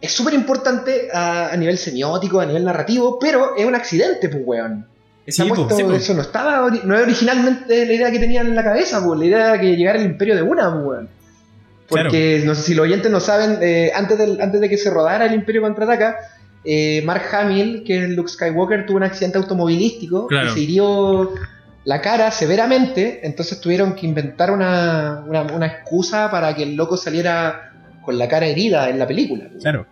es 0.00 0.12
súper 0.12 0.34
importante 0.34 1.08
a, 1.12 1.48
a 1.52 1.56
nivel 1.56 1.76
semiótico, 1.78 2.40
a 2.40 2.46
nivel 2.46 2.64
narrativo, 2.64 3.18
pero 3.18 3.56
es 3.56 3.66
un 3.66 3.74
accidente, 3.74 4.28
pues, 4.28 4.42
weón. 4.46 4.86
Está 5.26 5.44
Sí, 5.44 5.48
po, 5.50 5.54
puesto- 5.56 5.76
sí, 5.76 5.82
po. 5.82 5.92
eso 5.92 6.14
no 6.14 6.22
estaba, 6.22 6.70
no 6.84 6.96
es 6.96 7.02
originalmente 7.02 7.84
la 7.84 7.92
idea 7.92 8.10
que 8.10 8.18
tenían 8.18 8.46
en 8.46 8.56
la 8.56 8.64
cabeza, 8.64 9.04
pues, 9.04 9.18
la 9.18 9.26
idea 9.26 9.38
era 9.50 9.60
que 9.60 9.76
llegara 9.76 9.98
el 9.98 10.06
imperio 10.06 10.34
de 10.36 10.42
una, 10.42 10.72
pues, 10.72 10.84
weón. 10.86 11.08
Porque, 11.90 12.42
no 12.44 12.54
sé 12.54 12.62
si 12.62 12.74
los 12.74 12.84
oyentes 12.84 13.10
no 13.10 13.20
saben, 13.20 13.58
eh, 13.62 13.90
antes, 13.94 14.16
del- 14.16 14.40
antes 14.40 14.60
de 14.60 14.68
que 14.68 14.76
se 14.78 14.90
rodara 14.90 15.26
el 15.26 15.34
Imperio 15.34 15.60
Contraataca, 15.62 16.16
eh, 16.64 17.02
Mark 17.04 17.22
Hamill, 17.32 17.82
que 17.84 18.04
es 18.04 18.10
Luke 18.10 18.30
Skywalker, 18.30 18.86
tuvo 18.86 18.96
un 18.98 19.02
accidente 19.02 19.38
automovilístico 19.38 20.26
Claro. 20.26 20.50
y 20.50 20.54
se 20.54 20.60
hirió 20.60 21.34
la 21.84 22.00
cara 22.00 22.30
severamente, 22.30 23.20
entonces 23.26 23.60
tuvieron 23.60 23.94
que 23.94 24.06
inventar 24.06 24.50
una, 24.50 25.24
una, 25.26 25.42
una 25.42 25.66
excusa 25.66 26.30
para 26.30 26.54
que 26.54 26.62
el 26.64 26.76
loco 26.76 26.96
saliera 26.96 27.72
con 28.04 28.18
la 28.18 28.28
cara 28.28 28.46
herida 28.46 28.88
en 28.90 28.98
la 28.98 29.06
película. 29.06 29.46
Claro. 29.60 29.86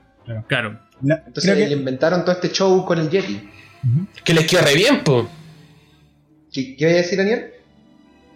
Claro. 0.47 0.79
La- 1.03 1.23
Entonces 1.27 1.57
le 1.57 1.73
inventaron 1.75 2.23
todo 2.23 2.33
este 2.33 2.51
show 2.51 2.85
con 2.85 2.99
el 2.99 3.09
Yeti. 3.09 3.49
Ujú. 3.85 4.07
Que 4.25 4.35
les 4.35 4.47
queda 4.47 4.61
re 4.63 4.75
bien, 4.75 5.03
po. 5.03 5.27
¿Qué, 6.53 6.77
qué 6.77 6.85
iba 6.85 6.91
a 6.91 6.97
decir, 6.97 7.17
Daniel? 7.19 7.47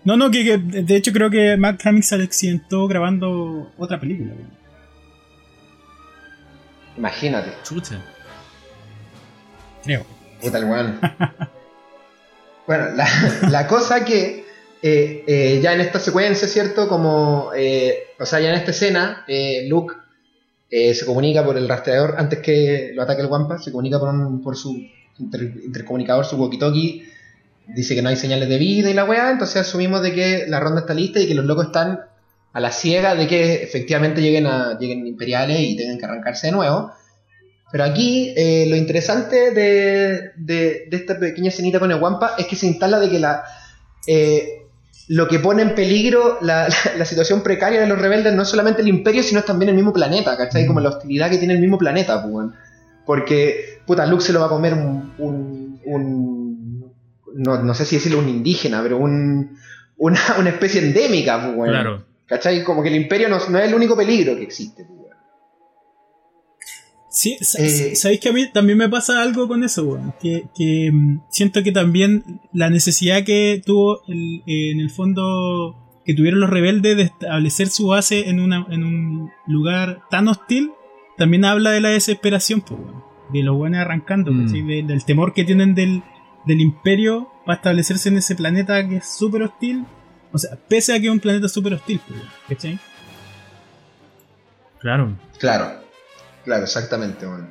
No, 0.05 0.17
no, 0.17 0.31
que, 0.31 0.45
que 0.45 0.59
de 0.59 0.97
hecho 0.97 1.13
creo 1.13 1.31
que 1.31 1.57
Mark 1.57 1.79
Hamill 1.85 2.03
se 2.03 2.17
accidentó 2.17 2.89
grabando 2.89 3.71
otra 3.79 4.01
película. 4.01 4.33
Imagínate, 6.97 7.51
Chucha. 7.65 8.01
Creo. 9.85 10.05
puta 10.41 10.59
el 10.59 10.65
weón. 10.65 11.01
bueno, 12.67 12.91
la, 12.95 13.07
la 13.51 13.67
cosa 13.67 14.05
que 14.05 14.45
eh, 14.83 15.25
eh, 15.27 15.61
ya 15.63 15.73
en 15.75 15.81
esta 15.81 15.99
secuencia, 15.99 16.47
¿cierto? 16.49 16.89
Como, 16.89 17.51
eh, 17.57 18.09
o 18.19 18.27
sea, 18.27 18.41
ya 18.41 18.51
en 18.51 18.57
esta 18.57 18.73
escena, 18.73 19.25
eh, 19.27 19.67
Luke 19.69 19.95
eh, 20.71 20.95
se 20.95 21.07
comunica 21.07 21.45
por 21.45 21.57
el 21.57 21.69
rastreador, 21.69 22.15
antes 22.19 22.41
que 22.41 22.91
lo 22.95 23.03
ataque 23.03 23.23
el 23.23 23.29
Wampa, 23.29 23.59
se 23.59 23.71
comunica 23.71 23.99
por, 23.99 24.09
un- 24.11 24.43
por 24.43 24.57
su 24.57 24.77
inter- 25.19 25.55
intercomunicador, 25.65 26.25
su 26.25 26.37
walkie-talkie, 26.37 27.05
dice 27.69 27.95
que 27.95 28.03
no 28.03 28.09
hay 28.09 28.17
señales 28.17 28.49
de 28.49 28.59
vida 28.59 28.91
y 28.91 28.95
la 28.95 29.05
weá, 29.05 29.31
entonces 29.31 29.57
asumimos 29.63 30.03
de 30.03 30.13
que 30.13 30.45
la 30.49 30.61
ronda 30.61 30.81
está 30.81 30.95
lista 30.95 31.21
y 31.21 31.27
que 31.29 31.35
los 31.35 31.45
locos 31.45 31.67
están 31.67 32.01
a 32.53 32.61
la 32.61 32.71
ciega 32.71 33.15
de 33.15 33.27
que 33.27 33.63
efectivamente 33.63 34.21
lleguen, 34.21 34.47
a, 34.47 34.79
lleguen 34.79 35.07
imperiales 35.07 35.59
y 35.61 35.77
tengan 35.77 35.99
que 35.99 36.05
arrancarse 36.05 36.49
de 36.49 36.53
nuevo. 36.53 36.91
Pero 37.71 37.85
aquí 37.85 38.35
eh, 38.37 38.67
lo 38.69 38.77
interesante 38.77 39.53
de, 39.53 40.33
de- 40.37 40.85
de 40.91 40.97
esta 40.97 41.19
pequeña 41.19 41.49
escenita 41.49 41.79
con 41.81 41.91
el 41.91 41.99
Wampa 41.99 42.35
es 42.37 42.47
que 42.47 42.57
se 42.57 42.67
instala 42.67 43.01
de 43.01 43.09
que 43.09 43.19
la, 43.19 43.45
eh, 44.07 44.47
lo 45.09 45.27
que 45.29 45.39
pone 45.39 45.63
en 45.63 45.75
peligro 45.75 46.37
la, 46.43 46.69
la- 46.99 47.05
situación 47.07 47.43
precaria 47.43 47.81
de 47.81 47.87
los 47.87 47.99
rebeldes 47.99 48.35
no 48.35 48.43
es 48.43 48.49
solamente 48.49 48.83
el 48.83 48.89
imperio, 48.89 49.23
sino 49.23 49.43
también 49.43 49.71
el 49.71 49.75
mismo 49.75 49.93
planeta, 49.95 50.37
¿cachai? 50.37 50.67
Como 50.67 50.81
la 50.81 50.91
hostilidad 50.91 51.31
que 51.31 51.39
tiene 51.39 51.55
el 51.55 51.61
mismo 51.61 51.79
planeta, 51.79 52.23
pues. 52.23 52.49
Porque, 53.07 53.79
puta, 53.87 54.05
Luke 54.05 54.23
se 54.23 54.33
lo 54.35 54.41
va 54.41 54.47
a 54.47 54.51
comer 54.51 54.75
un... 54.75 55.15
un- 55.19 55.81
un- 55.87 56.42
no, 57.35 57.63
no 57.63 57.75
sé 57.75 57.85
si 57.85 57.97
decirlo 57.97 58.19
un 58.19 58.29
indígena, 58.29 58.83
pero 58.83 58.99
un, 58.99 59.57
una, 59.97 60.21
una 60.39 60.51
especie 60.51 60.81
endémica, 60.83 61.43
pues, 61.45 61.57
weón. 61.57 61.71
Claro. 61.71 62.05
¿Cachai? 62.27 62.65
Como 62.65 62.83
que 62.83 62.89
el 62.89 62.97
imperio 62.97 63.29
no, 63.29 63.39
no 63.51 63.59
es 63.59 63.69
el 63.69 63.75
único 63.75 63.97
peligro 63.97 64.37
que 64.37 64.43
existe, 64.45 64.85
pues, 64.85 64.99
weón. 64.99 65.17
Sí, 67.11 67.37
Eh, 67.59 67.95
sabéis 67.95 68.21
que 68.21 68.31
a 68.31 68.33
mí 68.33 68.51
también 68.53 68.79
me 68.79 68.89
pasa 68.89 69.21
algo 69.23 69.47
con 69.47 69.63
eso, 69.65 69.85
weón. 69.85 70.15
Que, 70.21 70.45
que, 70.57 70.91
mm, 70.93 71.21
siento 71.31 71.63
que 71.63 71.73
también 71.73 72.41
la 72.55 72.71
necesidad 72.71 73.23
que 73.25 73.61
tuvo 73.65 74.01
el- 74.09 74.43
eh, 74.47 74.71
en 74.73 74.81
el 74.81 74.91
fondo 74.91 75.79
que 76.07 76.15
tuvieron 76.15 76.41
los 76.41 76.51
rebeldes 76.51 76.97
de 76.97 77.03
establecer 77.05 77.69
su 77.69 77.89
base 77.89 78.29
en, 78.29 78.41
una, 78.41 78.67
en 78.71 78.83
un 78.83 79.31
lugar 79.47 80.01
tan 80.11 80.27
hostil, 80.27 80.71
también 81.19 81.45
habla 81.45 81.71
de 81.71 81.81
la 81.83 81.91
desesperación, 81.91 82.63
pues, 82.63 82.81
weón. 82.81 83.03
De 83.33 83.43
los 83.43 83.57
buenos 83.57 83.81
arrancando, 83.81 84.31
Mm. 84.33 84.87
del 84.87 85.05
temor 85.05 85.33
que 85.35 85.45
tienen 85.45 85.75
del, 85.75 86.03
del 86.45 86.61
imperio 86.61 87.31
para 87.45 87.57
establecerse 87.57 88.09
en 88.09 88.19
ese 88.19 88.35
planeta 88.35 88.87
que 88.89 88.97
es 88.97 89.09
súper 89.09 89.43
hostil. 89.43 89.85
O 90.33 90.39
sea, 90.39 90.57
pese 90.69 90.95
a 90.95 91.01
que 91.01 91.07
es 91.07 91.13
un 91.13 91.21
planeta 91.21 91.49
súper 91.49 91.75
hostil, 91.75 92.01
pues, 92.07 92.21
¿cachai? 92.49 92.79
Claro. 94.81 95.17
Claro, 95.39 95.73
claro, 96.45 96.65
exactamente, 96.65 97.27
bueno. 97.27 97.49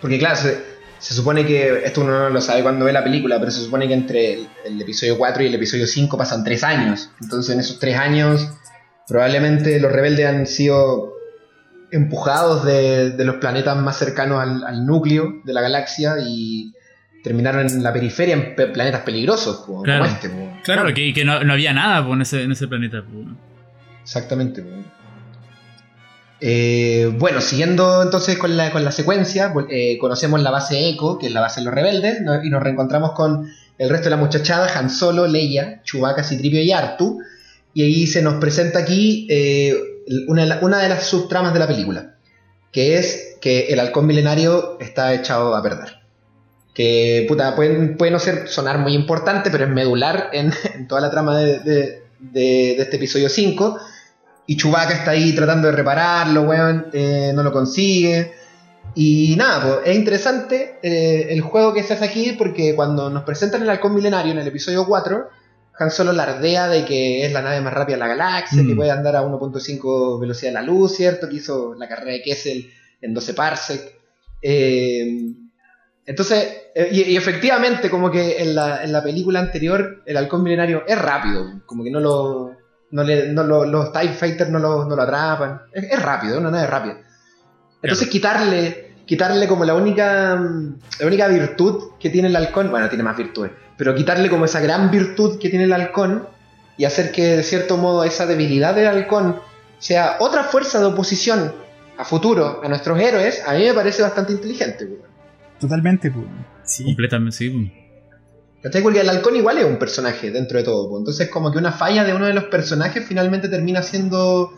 Porque 0.00 0.18
claro, 0.18 0.36
se, 0.36 0.62
se 0.98 1.14
supone 1.14 1.46
que, 1.46 1.84
esto 1.84 2.02
uno 2.02 2.12
no 2.12 2.30
lo 2.30 2.40
sabe 2.40 2.62
cuando 2.62 2.84
ve 2.84 2.92
la 2.92 3.02
película, 3.02 3.38
pero 3.38 3.50
se 3.50 3.62
supone 3.62 3.88
que 3.88 3.94
entre 3.94 4.34
el, 4.34 4.48
el 4.64 4.80
episodio 4.82 5.16
4 5.16 5.42
y 5.42 5.46
el 5.46 5.54
episodio 5.54 5.86
5 5.86 6.16
pasan 6.16 6.44
tres 6.44 6.62
años. 6.62 7.10
Entonces 7.20 7.54
en 7.54 7.60
esos 7.60 7.78
tres 7.78 7.98
años 7.98 8.48
probablemente 9.08 9.80
los 9.80 9.92
rebeldes 9.92 10.26
han 10.26 10.46
sido 10.46 11.14
empujados 11.90 12.64
de, 12.64 13.10
de 13.10 13.24
los 13.24 13.36
planetas 13.36 13.76
más 13.76 13.96
cercanos 13.96 14.40
al, 14.40 14.64
al 14.64 14.84
núcleo 14.86 15.40
de 15.44 15.52
la 15.52 15.60
galaxia 15.60 16.16
y 16.20 16.74
terminaron 17.24 17.66
en 17.66 17.82
la 17.82 17.92
periferia 17.92 18.34
en 18.34 18.54
pe- 18.54 18.66
planetas 18.68 19.00
peligrosos, 19.00 19.56
como, 19.60 19.78
como 19.78 19.82
Claro. 19.82 20.04
este. 20.04 20.28
po. 20.28 20.52
Claro, 20.62 20.94
que, 20.94 21.12
que 21.12 21.24
no, 21.24 21.42
no 21.42 21.54
había 21.54 21.72
nada 21.72 22.06
en, 22.08 22.20
ese, 22.22 22.42
en 22.44 22.52
ese 22.52 22.68
planeta. 22.68 23.02
Exactamente. 24.02 24.62
po. 24.62 24.68
Eh, 26.40 27.10
bueno, 27.18 27.40
siguiendo 27.40 28.02
entonces 28.02 28.36
con 28.36 28.56
la, 28.56 28.70
con 28.70 28.84
la 28.84 28.92
secuencia, 28.92 29.52
eh, 29.70 29.96
conocemos 29.98 30.42
la 30.42 30.50
base 30.50 30.88
Echo, 30.90 31.18
que 31.18 31.28
es 31.28 31.32
la 31.32 31.40
base 31.40 31.60
de 31.60 31.64
los 31.66 31.74
rebeldes, 31.74 32.20
¿no? 32.20 32.42
y 32.44 32.50
nos 32.50 32.62
reencontramos 32.62 33.12
con 33.12 33.48
el 33.78 33.88
resto 33.88 34.04
de 34.04 34.10
la 34.10 34.16
muchachada, 34.18 34.68
Han 34.78 34.90
Solo, 34.90 35.26
Leia, 35.26 35.80
Chewbacca, 35.84 36.22
Citripio 36.22 36.60
y 36.60 36.72
Artu, 36.72 37.18
y 37.72 37.82
ahí 37.82 38.06
se 38.06 38.20
nos 38.22 38.34
presenta 38.34 38.80
aquí 38.80 39.26
eh, 39.30 39.74
una, 40.28 40.42
de 40.42 40.48
la- 40.48 40.58
una 40.60 40.78
de 40.78 40.88
las 40.90 41.06
subtramas 41.06 41.54
de 41.54 41.60
la 41.60 41.66
película, 41.66 42.14
que 42.72 42.98
es 42.98 43.38
que 43.40 43.68
el 43.68 43.80
halcón 43.80 44.06
milenario 44.06 44.76
está 44.80 45.14
echado 45.14 45.54
a 45.56 45.62
perder. 45.62 46.03
Que, 46.74 47.24
puta, 47.28 47.54
puede, 47.54 47.88
puede 47.90 48.10
no 48.10 48.18
ser, 48.18 48.48
sonar 48.48 48.78
muy 48.78 48.94
importante, 48.94 49.50
pero 49.50 49.64
es 49.64 49.70
medular 49.70 50.30
en, 50.32 50.52
en 50.74 50.88
toda 50.88 51.00
la 51.00 51.10
trama 51.10 51.38
de, 51.38 51.60
de- 51.60 52.02
de- 52.18 52.74
de 52.76 52.82
este 52.82 52.96
episodio 52.96 53.28
5. 53.28 53.78
Y 54.46 54.56
Chewbacca 54.56 54.92
está 54.94 55.12
ahí 55.12 55.34
tratando 55.34 55.68
de 55.68 55.72
repararlo, 55.76 56.42
weón, 56.42 56.86
eh, 56.92 57.32
no 57.34 57.42
lo 57.42 57.52
consigue. 57.52 58.32
Y 58.96 59.34
nada, 59.36 59.62
pues, 59.82 59.88
es 59.88 59.96
interesante 59.96 60.78
eh, 60.82 61.28
el 61.30 61.40
juego 61.40 61.72
que 61.72 61.82
se 61.82 61.94
hace 61.94 62.04
aquí 62.04 62.32
porque 62.36 62.74
cuando 62.74 63.08
nos 63.08 63.22
presentan 63.24 63.62
el 63.62 63.70
halcón 63.70 63.94
milenario 63.94 64.32
en 64.32 64.38
el 64.38 64.46
episodio 64.46 64.84
4, 64.86 65.28
Han 65.80 65.90
Solo 65.90 66.12
lardea 66.12 66.68
de 66.68 66.84
que 66.84 67.24
es 67.26 67.32
la 67.32 67.42
nave 67.42 67.60
más 67.60 67.72
rápida 67.72 67.96
de 67.96 68.00
la 68.00 68.08
galaxia, 68.08 68.62
Mm. 68.62 68.68
que 68.68 68.74
puede 68.76 68.90
andar 68.90 69.16
a 69.16 69.22
1.5 69.22 70.20
velocidad 70.20 70.50
de 70.50 70.54
la 70.54 70.62
luz, 70.62 70.94
¿cierto? 70.96 71.28
Que 71.28 71.36
hizo 71.36 71.74
la 71.74 71.88
carrera 71.88 72.12
de 72.12 72.22
Kessel 72.22 72.70
en 73.00 73.14
12 73.14 73.34
parsec. 73.34 73.80
Eh, 74.42 75.32
entonces, 76.06 76.62
eh, 76.74 76.88
y, 76.92 77.02
y 77.02 77.16
efectivamente, 77.16 77.88
como 77.90 78.10
que 78.10 78.42
en 78.42 78.54
la, 78.54 78.82
en 78.84 78.92
la 78.92 79.02
película 79.02 79.40
anterior, 79.40 80.02
el 80.06 80.16
halcón 80.16 80.42
milenario 80.42 80.84
es 80.86 80.98
rápido, 80.98 81.60
como 81.66 81.82
que 81.84 81.90
no 81.90 82.00
lo. 82.00 82.52
No 82.90 83.02
le, 83.02 83.32
no 83.32 83.42
lo- 83.42 83.64
los 83.64 83.92
TIE 83.92 84.10
Fighters 84.10 84.50
no 84.50 84.60
lo, 84.60 84.84
no 84.84 84.94
lo 84.94 85.02
atrapan. 85.02 85.62
Es, 85.72 85.84
es 85.90 86.00
rápido, 86.00 86.34
es 86.34 86.40
una 86.40 86.50
nave 86.52 86.66
rápida. 86.68 86.98
Entonces, 87.82 88.08
quitarle, 88.08 88.92
quitarle 89.04 89.48
como 89.48 89.64
la 89.64 89.74
única, 89.74 90.36
mm, 90.36 90.78
la 91.00 91.06
única 91.06 91.26
virtud 91.26 91.92
que 91.98 92.10
tiene 92.10 92.28
el 92.28 92.36
halcón, 92.36 92.70
bueno, 92.70 92.88
tiene 92.88 93.02
más 93.02 93.16
virtudes, 93.16 93.50
pero 93.76 93.94
quitarle 93.96 94.30
como 94.30 94.44
esa 94.44 94.60
gran 94.60 94.90
virtud 94.92 95.38
que 95.40 95.48
tiene 95.48 95.64
el 95.64 95.72
halcón 95.72 96.28
y 96.76 96.84
hacer 96.84 97.10
que 97.10 97.36
de 97.38 97.42
cierto 97.42 97.76
modo 97.78 98.04
esa 98.04 98.26
debilidad 98.26 98.74
del 98.76 98.86
halcón 98.86 99.40
sea 99.78 100.16
otra 100.20 100.44
fuerza 100.44 100.78
de 100.78 100.86
oposición 100.86 101.52
a 101.98 102.04
futuro 102.04 102.60
a 102.62 102.68
nuestros 102.68 102.98
héroes, 103.00 103.42
a 103.46 103.54
mí 103.54 103.64
me 103.64 103.74
parece 103.74 104.02
bastante 104.02 104.32
inteligente. 104.32 104.84
weón. 104.84 105.13
Totalmente, 105.68 106.10
pues. 106.10 106.26
Sí. 106.64 106.84
Completamente, 106.84 107.36
sí. 107.36 107.50
pues. 107.50 107.84
¿Cachai? 108.62 108.82
Porque 108.82 109.00
el 109.00 109.08
halcón 109.10 109.36
igual 109.36 109.58
es 109.58 109.64
un 109.64 109.78
personaje 109.78 110.30
dentro 110.30 110.58
de 110.58 110.64
todo. 110.64 110.88
pues. 110.88 111.00
Entonces, 111.00 111.28
como 111.30 111.52
que 111.52 111.58
una 111.58 111.72
falla 111.72 112.04
de 112.04 112.14
uno 112.14 112.26
de 112.26 112.34
los 112.34 112.44
personajes 112.44 113.04
finalmente 113.06 113.48
termina 113.48 113.82
siendo 113.82 114.52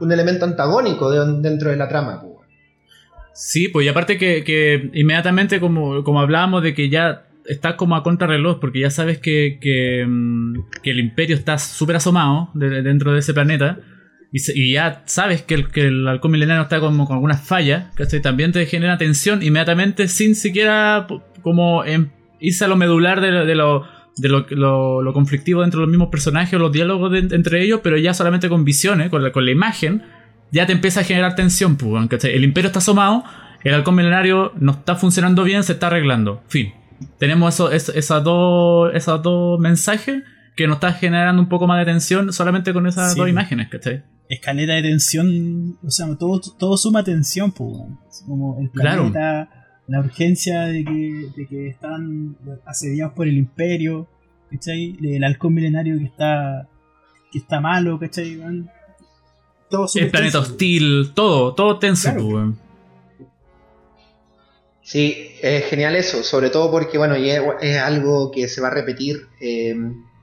un 0.00 0.10
elemento 0.12 0.44
antagónico 0.44 1.10
de- 1.10 1.40
dentro 1.48 1.70
de 1.70 1.76
la 1.76 1.88
trama. 1.88 2.20
pues. 2.20 2.32
Sí, 3.34 3.68
pues 3.68 3.86
y 3.86 3.88
aparte 3.88 4.18
que, 4.18 4.44
que 4.44 4.90
inmediatamente 4.94 5.58
como, 5.60 6.02
como 6.04 6.20
hablábamos 6.20 6.62
de 6.62 6.74
que 6.74 6.88
ya 6.90 7.24
estás 7.46 7.74
como 7.76 7.96
a 7.96 8.02
contrarreloj, 8.02 8.60
porque 8.60 8.80
ya 8.80 8.90
sabes 8.90 9.18
que, 9.18 9.58
que, 9.60 10.04
mm, 10.06 10.64
que 10.82 10.90
el 10.90 10.98
imperio 11.00 11.34
está 11.36 11.56
súper 11.58 11.96
asomado 11.96 12.50
de- 12.54 12.82
dentro 12.82 13.12
de 13.12 13.20
ese 13.20 13.32
planeta, 13.32 13.78
y, 14.32 14.38
se- 14.40 14.58
y 14.58 14.72
ya 14.72 15.02
sabes 15.04 15.42
que 15.42 15.54
el, 15.54 15.68
que 15.70 15.86
el 15.86 16.08
halcón 16.08 16.30
milenario 16.32 16.62
está 16.62 16.80
como 16.80 17.06
con 17.06 17.14
algunas 17.16 17.40
fallas, 17.46 17.94
¿cachai? 17.94 18.20
También 18.22 18.50
te 18.52 18.64
genera 18.66 18.98
tensión 18.98 19.42
inmediatamente 19.42 20.08
sin 20.08 20.34
siquiera 20.34 21.06
como 21.42 21.84
em- 21.84 22.08
irse 22.40 22.64
a 22.64 22.68
lo 22.68 22.76
medular 22.76 23.20
de, 23.20 23.30
lo- 23.30 23.44
de 23.46 23.54
lo... 23.54 24.02
De 24.14 24.28
lo, 24.28 24.44
lo- 24.50 25.00
lo 25.00 25.12
conflictivo 25.14 25.62
dentro 25.62 25.80
de 25.80 25.86
los 25.86 25.90
mismos 25.90 26.10
personajes 26.10 26.52
o 26.52 26.58
los 26.58 26.70
diálogos 26.70 27.10
de- 27.10 27.34
entre 27.34 27.62
ellos, 27.62 27.80
pero 27.82 27.96
ya 27.96 28.12
solamente 28.12 28.50
con 28.50 28.62
visiones, 28.62 29.08
con 29.08 29.22
la, 29.22 29.32
con 29.32 29.46
la 29.46 29.52
imagen, 29.52 30.02
ya 30.50 30.66
te 30.66 30.72
empieza 30.74 31.00
a 31.00 31.04
generar 31.04 31.34
tensión, 31.34 31.76
pues. 31.76 32.22
El 32.24 32.44
imperio 32.44 32.66
está 32.66 32.80
asomado, 32.80 33.24
el 33.64 33.72
halcón 33.72 33.94
milenario 33.94 34.52
no 34.60 34.72
está 34.72 34.96
funcionando 34.96 35.44
bien, 35.44 35.64
se 35.64 35.72
está 35.72 35.86
arreglando. 35.86 36.42
Fin. 36.48 36.74
Tenemos 37.18 37.54
eso, 37.54 37.72
es- 37.72 37.88
esas 37.88 38.22
dos, 38.22 38.90
esos 38.94 39.22
dos 39.22 39.58
mensajes 39.58 40.24
que 40.56 40.66
nos 40.66 40.76
está 40.76 40.92
generando 40.92 41.40
un 41.40 41.48
poco 41.48 41.66
más 41.66 41.78
de 41.78 41.86
tensión 41.90 42.34
solamente 42.34 42.74
con 42.74 42.86
esas 42.86 43.14
Sí. 43.14 43.18
dos 43.18 43.30
imágenes, 43.30 43.68
¿cachai? 43.70 44.02
Escalera 44.34 44.74
de 44.76 44.82
tensión, 44.82 45.78
o 45.84 45.90
sea, 45.90 46.06
todo, 46.16 46.40
todo 46.58 46.76
suma 46.76 47.02
tensión, 47.04 47.52
pues, 47.52 48.24
como 48.26 48.58
el 48.60 48.70
Claro. 48.70 49.10
planeta, 49.10 49.48
la 49.88 50.00
urgencia 50.00 50.62
de 50.62 50.84
que, 50.84 51.26
de 51.36 51.46
que 51.46 51.68
están 51.68 52.36
asediados 52.64 53.12
por 53.14 53.26
el 53.28 53.36
imperio, 53.36 54.06
¿cachai? 54.50 54.96
El 55.02 55.24
halcón 55.24 55.54
milenario 55.54 55.98
que 55.98 56.04
está 56.04 56.68
que 57.32 57.38
está 57.38 57.60
malo, 57.60 57.98
¿cachai? 57.98 58.36
weón? 58.36 58.68
Todo 59.70 59.86
El 59.94 60.10
planeta 60.10 60.38
tenso, 60.38 60.52
hostil, 60.52 61.12
todo, 61.14 61.54
todo 61.54 61.78
tenso, 61.78 62.10
Claro. 62.12 62.28
pues. 62.28 63.28
Sí, 64.82 65.16
es 65.40 65.64
genial 65.66 65.94
eso, 65.94 66.22
sobre 66.24 66.50
todo 66.50 66.70
porque, 66.70 66.98
bueno, 66.98 67.16
y 67.16 67.30
es, 67.30 67.40
es 67.60 67.78
algo 67.78 68.30
que 68.32 68.48
se 68.48 68.60
va 68.60 68.68
a 68.68 68.72
repetir 68.74 69.16
eh, 69.40 69.70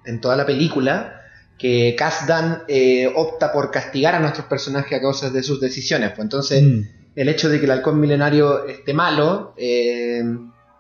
en 0.06 0.22
toda 0.22 0.36
la 0.36 0.46
película 0.46 1.19
que 1.60 1.94
Kasdan 1.98 2.64
eh, 2.68 3.12
opta 3.16 3.52
por 3.52 3.70
castigar 3.70 4.16
a 4.16 4.20
nuestros 4.20 4.48
personajes 4.48 4.98
a 4.98 5.02
causa 5.02 5.30
de 5.30 5.44
sus 5.44 5.60
decisiones. 5.60 6.10
Pues 6.12 6.22
entonces, 6.22 6.64
Mm. 6.64 6.82
el 7.16 7.30
hecho 7.30 7.50
de 7.50 7.60
que 7.60 7.66
el 7.66 7.72
halcón 7.72 8.00
milenario 8.00 8.66
esté 8.66 8.94
malo, 8.94 9.54
eh, 9.58 10.24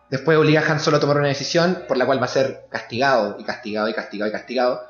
después 0.10 0.38
obliga 0.38 0.62
a 0.62 0.72
Han 0.72 0.80
Solo 0.80 0.98
a 0.98 1.00
tomar 1.00 1.18
una 1.18 1.28
decisión 1.28 1.80
por 1.88 1.98
la 1.98 2.06
cual 2.06 2.20
va 2.22 2.26
a 2.26 2.30
ser 2.30 2.62
castigado 2.72 3.36
y 3.40 3.44
castigado 3.44 3.90
y 3.90 3.94
castigado 3.94 4.30
y 4.30 4.32
castigado. 4.34 4.82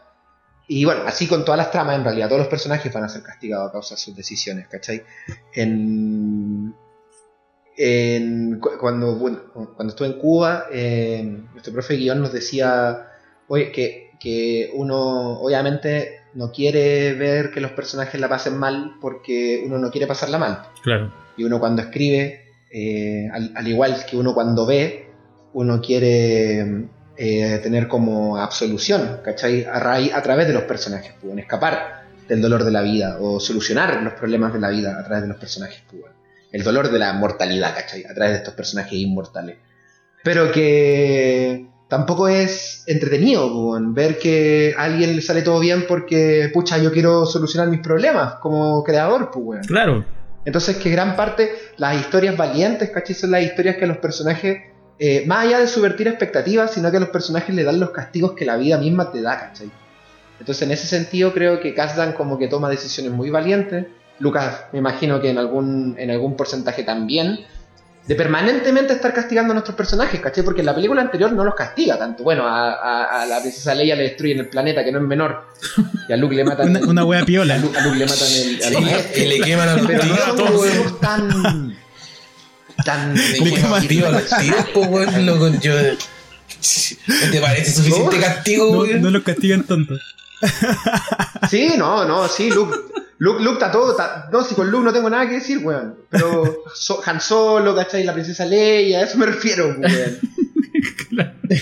Y 0.68 0.86
bueno, 0.86 1.02
así 1.08 1.26
con 1.26 1.44
todas 1.44 1.58
las 1.58 1.72
tramas, 1.72 1.96
en 1.98 2.04
realidad, 2.04 2.28
todos 2.28 2.42
los 2.42 2.48
personajes 2.48 2.94
van 2.94 3.04
a 3.04 3.10
ser 3.10 3.24
castigados 3.24 3.70
a 3.70 3.72
causa 3.72 3.96
de 3.96 4.02
sus 4.02 4.16
decisiones, 4.16 4.68
¿cachai? 4.68 5.02
En, 5.56 6.76
en- 7.78 8.60
cu- 8.60 8.78
cuando, 8.80 9.16
bueno, 9.16 9.40
cuando 9.76 9.88
estuve 9.92 10.08
en 10.10 10.20
Cuba, 10.20 10.68
eh, 10.72 11.24
nuestro 11.54 11.74
profe 11.74 11.96
guion 11.96 12.22
nos 12.22 12.32
decía 12.32 13.08
oye, 13.48 13.72
que, 13.72 14.09
que 14.20 14.70
uno 14.74 15.39
obviamente 15.39 16.20
no 16.34 16.51
quiere 16.51 17.13
ver 17.13 17.51
que 17.51 17.61
los 17.61 17.72
personajes 17.72 18.20
la 18.20 18.30
pasen 18.30 18.57
mal 18.57 18.95
porque 19.01 19.63
uno 19.65 19.78
no 19.78 19.89
quiere 19.91 20.07
pasarla 20.07 20.38
mal. 20.38 20.61
Claro. 20.84 21.11
Y 21.38 21.43
uno 21.43 21.59
cuando 21.59 21.82
escribe, 21.82 22.45
eh, 22.72 23.28
al, 23.32 23.51
al 23.55 23.67
igual 23.67 24.05
que 24.09 24.17
uno 24.17 24.34
cuando 24.34 24.65
ve, 24.65 25.07
uno 25.53 25.82
quiere 25.82 26.86
eh, 27.17 27.59
tener 27.63 27.88
como 27.88 28.38
absolución, 28.38 29.22
¿cachai? 29.24 29.63
A, 29.63 29.80
raíz- 29.80 30.13
a 30.13 30.22
través 30.22 30.47
de 30.47 30.53
los 30.53 30.63
personajes, 30.63 31.13
pueden 31.22 31.39
escapar 31.39 32.03
del 32.28 32.41
dolor 32.41 32.63
de 32.63 32.72
la 32.72 32.82
vida 32.82 33.17
o 33.20 33.39
solucionar 33.39 34.03
los 34.03 34.13
problemas 34.13 34.53
de 34.53 34.59
la 34.59 34.70
vida 34.70 34.99
a 34.99 35.03
través 35.03 35.24
de 35.24 35.30
los 35.30 35.38
personajes, 35.38 35.82
bueno. 35.91 36.13
El 36.51 36.63
dolor 36.63 36.91
de 36.91 36.99
la 36.99 37.13
mortalidad, 37.13 37.74
¿cachai? 37.76 38.05
A 38.05 38.13
través 38.13 38.32
de 38.34 38.38
estos 38.39 38.53
personajes 38.53 38.93
inmortales. 38.93 39.57
Pero 40.24 40.51
que 40.51 41.68
tampoco 41.90 42.30
es 42.30 42.84
entretenido, 42.86 43.50
bueno, 43.50 43.92
ver 43.92 44.20
que 44.20 44.74
a 44.78 44.84
alguien 44.84 45.16
le 45.16 45.22
sale 45.22 45.42
todo 45.42 45.60
bien 45.60 45.86
porque, 45.88 46.50
pucha, 46.54 46.78
yo 46.78 46.94
quiero 46.94 47.26
solucionar 47.26 47.68
mis 47.68 47.82
problemas 47.82 48.36
como 48.36 48.84
creador, 48.84 49.32
pues, 49.32 49.44
bueno. 49.44 49.64
Claro. 49.68 50.06
Entonces 50.46 50.78
que 50.78 50.90
gran 50.92 51.16
parte, 51.16 51.52
las 51.78 52.00
historias 52.00 52.38
valientes, 52.38 52.90
¿cachai? 52.92 53.16
Son 53.16 53.32
las 53.32 53.44
historias 53.44 53.76
que 53.76 53.88
los 53.88 53.98
personajes, 53.98 54.62
eh, 55.00 55.24
más 55.26 55.46
allá 55.46 55.60
de 55.60 55.68
subvertir 55.68 56.08
expectativas, 56.08 56.72
sino 56.72 56.92
que 56.92 57.00
los 57.00 57.10
personajes 57.10 57.54
le 57.54 57.64
dan 57.64 57.80
los 57.80 57.90
castigos 57.90 58.34
que 58.34 58.46
la 58.46 58.56
vida 58.56 58.78
misma 58.78 59.12
te 59.12 59.22
da, 59.22 59.40
¿cachai? 59.40 59.70
Entonces 60.40 60.62
en 60.62 60.72
ese 60.72 60.88
sentido 60.88 61.34
creo 61.34 61.60
que 61.60 61.74
Kasdan 61.74 62.14
como 62.14 62.38
que 62.38 62.48
toma 62.48 62.70
decisiones 62.70 63.12
muy 63.12 63.30
valientes. 63.30 63.88
Lucas, 64.20 64.66
me 64.72 64.80
imagino 64.80 65.20
que 65.20 65.30
en 65.30 65.38
algún, 65.40 65.96
en 65.98 66.12
algún 66.12 66.38
porcentaje 66.38 66.84
también. 66.84 67.40
De 68.10 68.16
permanentemente 68.16 68.93
estar 68.93 69.14
castigando 69.14 69.51
a 69.51 69.53
nuestros 69.53 69.76
personajes, 69.78 70.20
¿cachai? 70.20 70.43
Porque 70.43 70.62
en 70.62 70.66
la 70.66 70.74
película 70.74 70.99
anterior 71.01 71.32
no 71.32 71.43
los 71.43 71.53
castiga 71.53 71.95
tanto. 71.97 72.24
Bueno, 72.24 72.47
a, 72.47 72.74
a- 72.74 73.22
a 73.22 73.26
la 73.28 73.39
princesa 73.39 73.76
Leia 73.76 73.95
le 73.95 74.01
destruyen 74.03 74.39
el 74.39 74.47
planeta, 74.49 74.84
que 74.84 74.91
no 74.91 74.97
es 74.97 75.05
menor. 75.05 75.45
Y 76.07 76.14
a 76.14 76.18
Luke 76.18 76.34
le 76.36 76.43
matan... 76.43 76.70
Una, 76.76 76.80
una 76.88 77.05
wea 77.05 77.22
a 77.22 77.26
piola. 77.26 77.57
Luke, 77.60 77.78
a 77.78 77.82
Luke 77.84 77.97
le 77.99 78.05
matan 78.07 78.28
el... 78.34 78.64
a 78.64 78.70
los 78.72 78.82
Y 78.82 78.84
le- 78.86 78.91
maestros. 78.91 79.18
y 79.18 79.26
le 79.28 79.39
queman 79.41 79.70
a 79.70 79.76
los 79.76 79.86
Pero 79.88 80.03
no 80.05 80.16
todos. 80.36 80.99
tan. 80.99 81.78
tan. 82.84 83.14
Le 83.16 83.53
queman 83.53 83.88
tío 83.88 84.07
a 84.07 84.12
los 84.12 84.26
tíos, 84.28 84.66
po, 84.74 84.80
weón, 84.82 85.26
loco, 85.28 85.49
yo- 85.62 85.74
¿No 87.07 87.32
te 87.32 87.39
parece 87.41 87.72
suficiente 87.72 88.20
castigo, 88.20 88.86
No, 88.88 88.97
no 89.01 89.10
los 89.12 89.24
castigan 89.24 89.64
tanto. 89.64 89.93
Sí, 91.50 91.74
no, 91.78 92.06
no, 92.06 92.28
sí, 92.28 92.50
Luke. 92.52 92.76
Luke, 93.18 93.42
Luke 93.44 93.54
está 93.56 93.72
todo. 93.72 93.92
está- 93.92 94.30
no, 94.32 94.44
si 94.44 94.56
con 94.56 94.70
Luke 94.70 94.86
no 94.86 94.94
tengo 94.94 95.10
nada 95.10 95.28
que 95.28 95.36
decir, 95.36 95.60
weón. 95.64 95.96
Pero 96.10 96.64
So- 96.76 97.02
Han 97.06 97.20
Solo, 97.20 97.76
¿cachai? 97.76 98.04
La 98.04 98.14
princesa 98.14 98.46
Leia, 98.46 99.00
a 99.00 99.04
eso 99.04 99.18
me 99.18 99.26
refiero, 99.26 99.68
weón. 99.68 100.20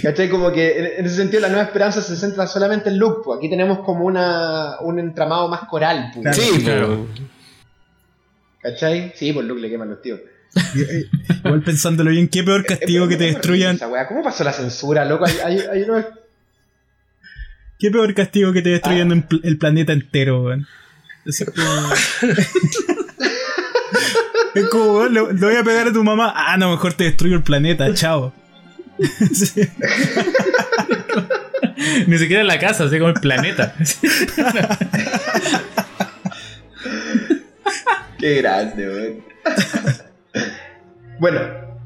¿Cachai? 0.03 0.29
Como 0.29 0.51
que 0.51 0.77
en, 0.77 0.85
en 0.99 1.05
ese 1.05 1.15
sentido 1.15 1.41
la 1.41 1.47
nueva 1.49 1.63
esperanza 1.63 2.01
se 2.01 2.15
centra 2.17 2.45
solamente 2.47 2.89
en 2.89 2.97
Luke, 2.99 3.21
pues. 3.23 3.37
Aquí 3.37 3.49
tenemos 3.49 3.79
como 3.79 4.05
una, 4.05 4.79
un 4.81 4.99
entramado 4.99 5.47
más 5.47 5.61
coral, 5.69 6.11
pues. 6.13 6.23
Claro. 6.23 6.37
Sí, 6.37 6.63
Claro. 6.63 7.07
¿Cachai? 8.61 9.13
Sí, 9.15 9.31
pues 9.31 9.45
Luke 9.45 9.61
le 9.61 9.69
queman 9.69 9.89
los 9.89 10.01
tíos. 10.01 10.19
Igual 11.45 11.63
pensándolo 11.63 12.09
bien, 12.11 12.27
qué 12.27 12.43
peor 12.43 12.65
castigo 12.65 13.07
que 13.07 13.15
te 13.15 13.25
destruyan. 13.25 13.77
¿Cómo 14.07 14.23
pasó 14.23 14.43
la 14.43 14.51
censura, 14.53 15.05
loco? 15.05 15.25
Hay, 15.25 15.37
hay, 15.43 15.59
hay 15.71 15.81
unos- 15.83 16.05
Qué 17.79 17.91
peor 17.91 18.13
castigo 18.13 18.53
que 18.53 18.61
te 18.61 18.69
destruyan 18.69 19.11
en 19.11 19.21
pl- 19.23 19.41
el 19.43 19.57
planeta 19.57 19.93
entero, 19.93 20.43
weón. 20.43 20.67
Es 21.25 21.43
como. 21.55 21.93
es 24.55 24.65
como, 24.69 24.93
weón, 24.97 25.13
le, 25.13 25.21
le 25.33 25.45
voy 25.45 25.55
a 25.55 25.63
pegar 25.63 25.87
a 25.87 25.93
tu 25.93 26.03
mamá. 26.03 26.33
Ah, 26.35 26.57
no, 26.57 26.71
mejor 26.71 26.93
te 26.93 27.03
destruyo 27.05 27.35
el 27.37 27.43
planeta, 27.43 27.93
chao. 27.93 28.33
Ni 32.07 32.17
siquiera 32.17 32.41
en 32.41 32.47
la 32.47 32.57
casa, 32.59 32.85
así 32.85 32.97
como 32.97 33.09
el 33.11 33.19
planeta. 33.21 33.75
Qué 38.19 38.35
grande, 38.41 38.87
weón. 38.87 39.23
bueno, 41.19 41.39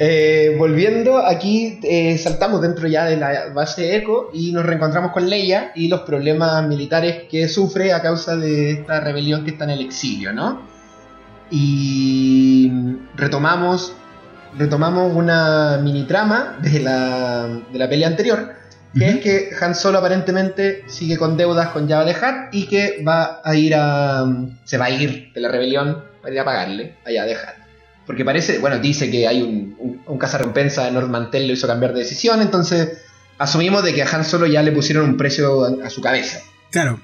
eh, 0.04 0.56
volviendo 0.58 1.20
aquí, 1.20 1.80
eh, 1.84 2.18
saltamos 2.18 2.60
dentro 2.60 2.88
ya 2.88 3.06
de 3.06 3.18
la 3.18 3.50
base 3.54 3.96
Echo 3.96 4.32
y 4.34 4.52
nos 4.52 4.66
reencontramos 4.66 5.12
con 5.12 5.30
Leia 5.30 5.74
y 5.76 5.90
los 5.90 6.02
problemas 6.02 6.68
militares 6.68 7.28
que 7.30 7.48
sufre 7.48 7.94
a 7.94 8.02
causa 8.02 8.36
de 8.36 8.72
esta 8.72 9.00
rebelión 9.00 9.44
que 9.44 9.52
está 9.52 9.66
en 9.66 9.70
el 9.70 9.82
exilio, 9.82 10.34
¿no? 10.34 10.68
Y 11.52 12.72
retomamos, 13.16 13.94
retomamos 14.58 15.16
una 15.16 15.78
mini 15.78 16.06
trama 16.06 16.58
de 16.64 16.80
la, 16.80 17.62
de 17.72 17.78
la 17.78 17.88
pelea 17.88 18.08
anterior, 18.08 18.56
que 18.98 19.08
es 19.08 19.20
que 19.20 19.50
Han 19.62 19.76
Solo 19.76 20.00
aparentemente 20.00 20.84
sigue 20.88 21.16
con 21.16 21.38
deudas 21.38 21.70
con 21.70 21.88
Jabba 21.88 22.06
de 22.06 22.14
Hutt 22.14 22.54
y 22.54 22.66
que 22.66 23.04
va 23.08 23.40
a 23.44 23.56
ir 23.56 23.76
a. 23.76 24.26
se 24.64 24.80
va 24.80 24.86
a 24.86 24.90
ir 24.90 25.32
de 25.32 25.42
la 25.42 25.50
rebelión 25.50 26.04
para 26.24 26.34
ir 26.34 26.40
a 26.40 26.46
pagarle 26.46 26.96
a 27.06 27.12
Jabba 27.12 27.26
de 27.28 27.34
Hutt. 27.34 27.61
Porque 28.06 28.26
parece, 28.26 28.60
bueno, 28.60 28.80
dice 28.80 29.10
que 29.12 29.28
hay 29.28 29.42
un, 29.42 29.76
un, 29.80 30.02
un 30.06 30.18
cazarrecompensa 30.18 30.90
North 30.92 31.08
Mantel 31.10 31.48
lo 31.48 31.54
hizo 31.54 31.68
cambiar 31.68 31.94
de 31.94 32.00
decisión, 32.00 32.42
entonces 32.42 32.98
asumimos 33.38 33.84
de 33.84 33.94
que 33.94 34.02
a 34.04 34.10
Han 34.12 34.26
Solo 34.26 34.48
ya 34.48 34.62
le 34.64 34.72
pusieron 34.72 35.06
un 35.06 35.18
precio 35.18 35.64
a, 35.66 35.86
a 35.86 35.90
su 35.90 36.02
cabeza. 36.02 36.40
Claro. 36.72 37.00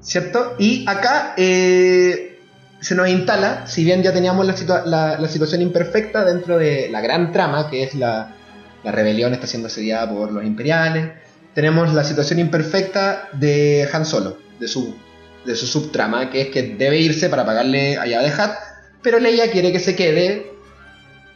¿Cierto? 0.00 0.56
Y 0.58 0.84
acá 0.88 1.34
eh, 1.36 2.38
se 2.80 2.94
nos 2.94 3.08
instala, 3.08 3.66
si 3.66 3.84
bien 3.84 4.02
ya 4.02 4.12
teníamos 4.12 4.46
la, 4.46 4.54
situa- 4.56 4.84
la- 4.84 5.18
la 5.18 5.28
situación 5.28 5.62
imperfecta 5.62 6.24
dentro 6.24 6.58
de 6.58 6.88
la 6.90 7.00
gran 7.00 7.32
trama, 7.32 7.70
que 7.70 7.84
es 7.84 7.94
la, 7.94 8.34
la 8.82 8.92
rebelión 8.92 9.32
está 9.32 9.46
siendo 9.46 9.68
asediada 9.68 10.10
por 10.12 10.32
los 10.32 10.44
imperiales, 10.44 11.10
tenemos 11.54 11.92
la 11.94 12.02
situación 12.02 12.40
imperfecta 12.40 13.28
de 13.32 13.88
Han 13.92 14.04
Solo, 14.04 14.38
de 14.58 14.66
su, 14.66 14.94
de 15.46 15.54
su 15.54 15.66
subtrama, 15.66 16.30
que 16.30 16.42
es 16.42 16.48
que 16.48 16.62
debe 16.76 16.98
irse 16.98 17.28
para 17.28 17.44
pagarle 17.46 17.96
a 17.96 18.00
Jabba 18.02 18.22
de 18.22 18.30
Hutt, 18.30 18.56
pero 19.02 19.18
Leia 19.18 19.50
quiere 19.50 19.72
que 19.72 19.80
se 19.80 19.94
quede 19.96 20.52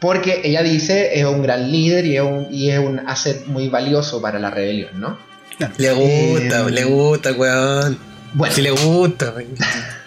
porque 0.01 0.41
ella 0.45 0.63
dice 0.63 1.19
es 1.19 1.25
un 1.25 1.43
gran 1.43 1.71
líder 1.71 2.07
y 2.07 2.17
es 2.17 2.23
un, 2.23 2.47
y 2.51 2.71
es 2.71 2.79
un 2.79 3.01
asset 3.01 3.47
muy 3.47 3.69
valioso 3.69 4.21
para 4.21 4.39
la 4.39 4.51
rebelión, 4.51 5.01
¿no? 5.01 5.19
Le 5.79 5.93
gusta, 5.93 6.67
Eh, 6.67 6.71
le 6.71 6.85
gusta, 6.85 7.33
weón. 7.33 7.99
Bueno, 8.35 8.55
Si 8.55 8.63
le 8.63 8.71
gusta, 8.71 9.33
weón. 9.35 9.55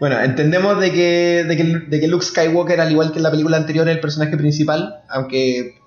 Bueno, 0.00 0.20
entendemos 0.20 0.78
de 0.80 0.92
que, 0.92 1.44
de, 1.48 1.56
que, 1.56 1.64
de 1.64 2.00
que 2.00 2.06
Luke 2.06 2.24
Skywalker, 2.24 2.80
al 2.80 2.92
igual 2.92 3.10
que 3.10 3.18
en 3.18 3.24
la 3.24 3.32
película 3.32 3.56
anterior, 3.56 3.88
es 3.88 3.96
el 3.96 4.00
personaje 4.00 4.36
principal, 4.36 5.00
aunque 5.08 5.80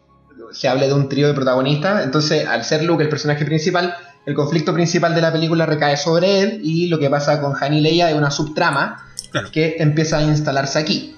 se 0.52 0.68
hable 0.68 0.88
de 0.88 0.94
un 0.94 1.08
trío 1.08 1.28
de 1.30 1.34
protagonistas. 1.34 2.04
Entonces, 2.04 2.46
al 2.46 2.66
ser 2.66 2.84
Luke 2.84 3.04
el 3.04 3.10
personaje 3.10 3.46
principal, 3.46 3.96
el 4.26 4.34
conflicto 4.36 4.74
principal 4.74 5.16
de 5.16 5.22
la 5.22 5.32
película 5.32 5.66
recae 5.66 5.98
sobre 5.98 6.42
él 6.42 6.62
y 6.64 6.88
lo 6.88 7.00
que 7.00 7.10
pasa 7.10 7.42
con 7.42 7.54
Han 7.60 7.74
y 7.74 7.82
Leia 7.82 8.10
es 8.10 8.16
una 8.16 8.32
subtrama 8.32 9.08
Claro. 9.32 9.50
que 9.52 9.78
empieza 9.80 10.18
a 10.18 10.24
instalarse 10.24 10.78
aquí. 10.78 11.16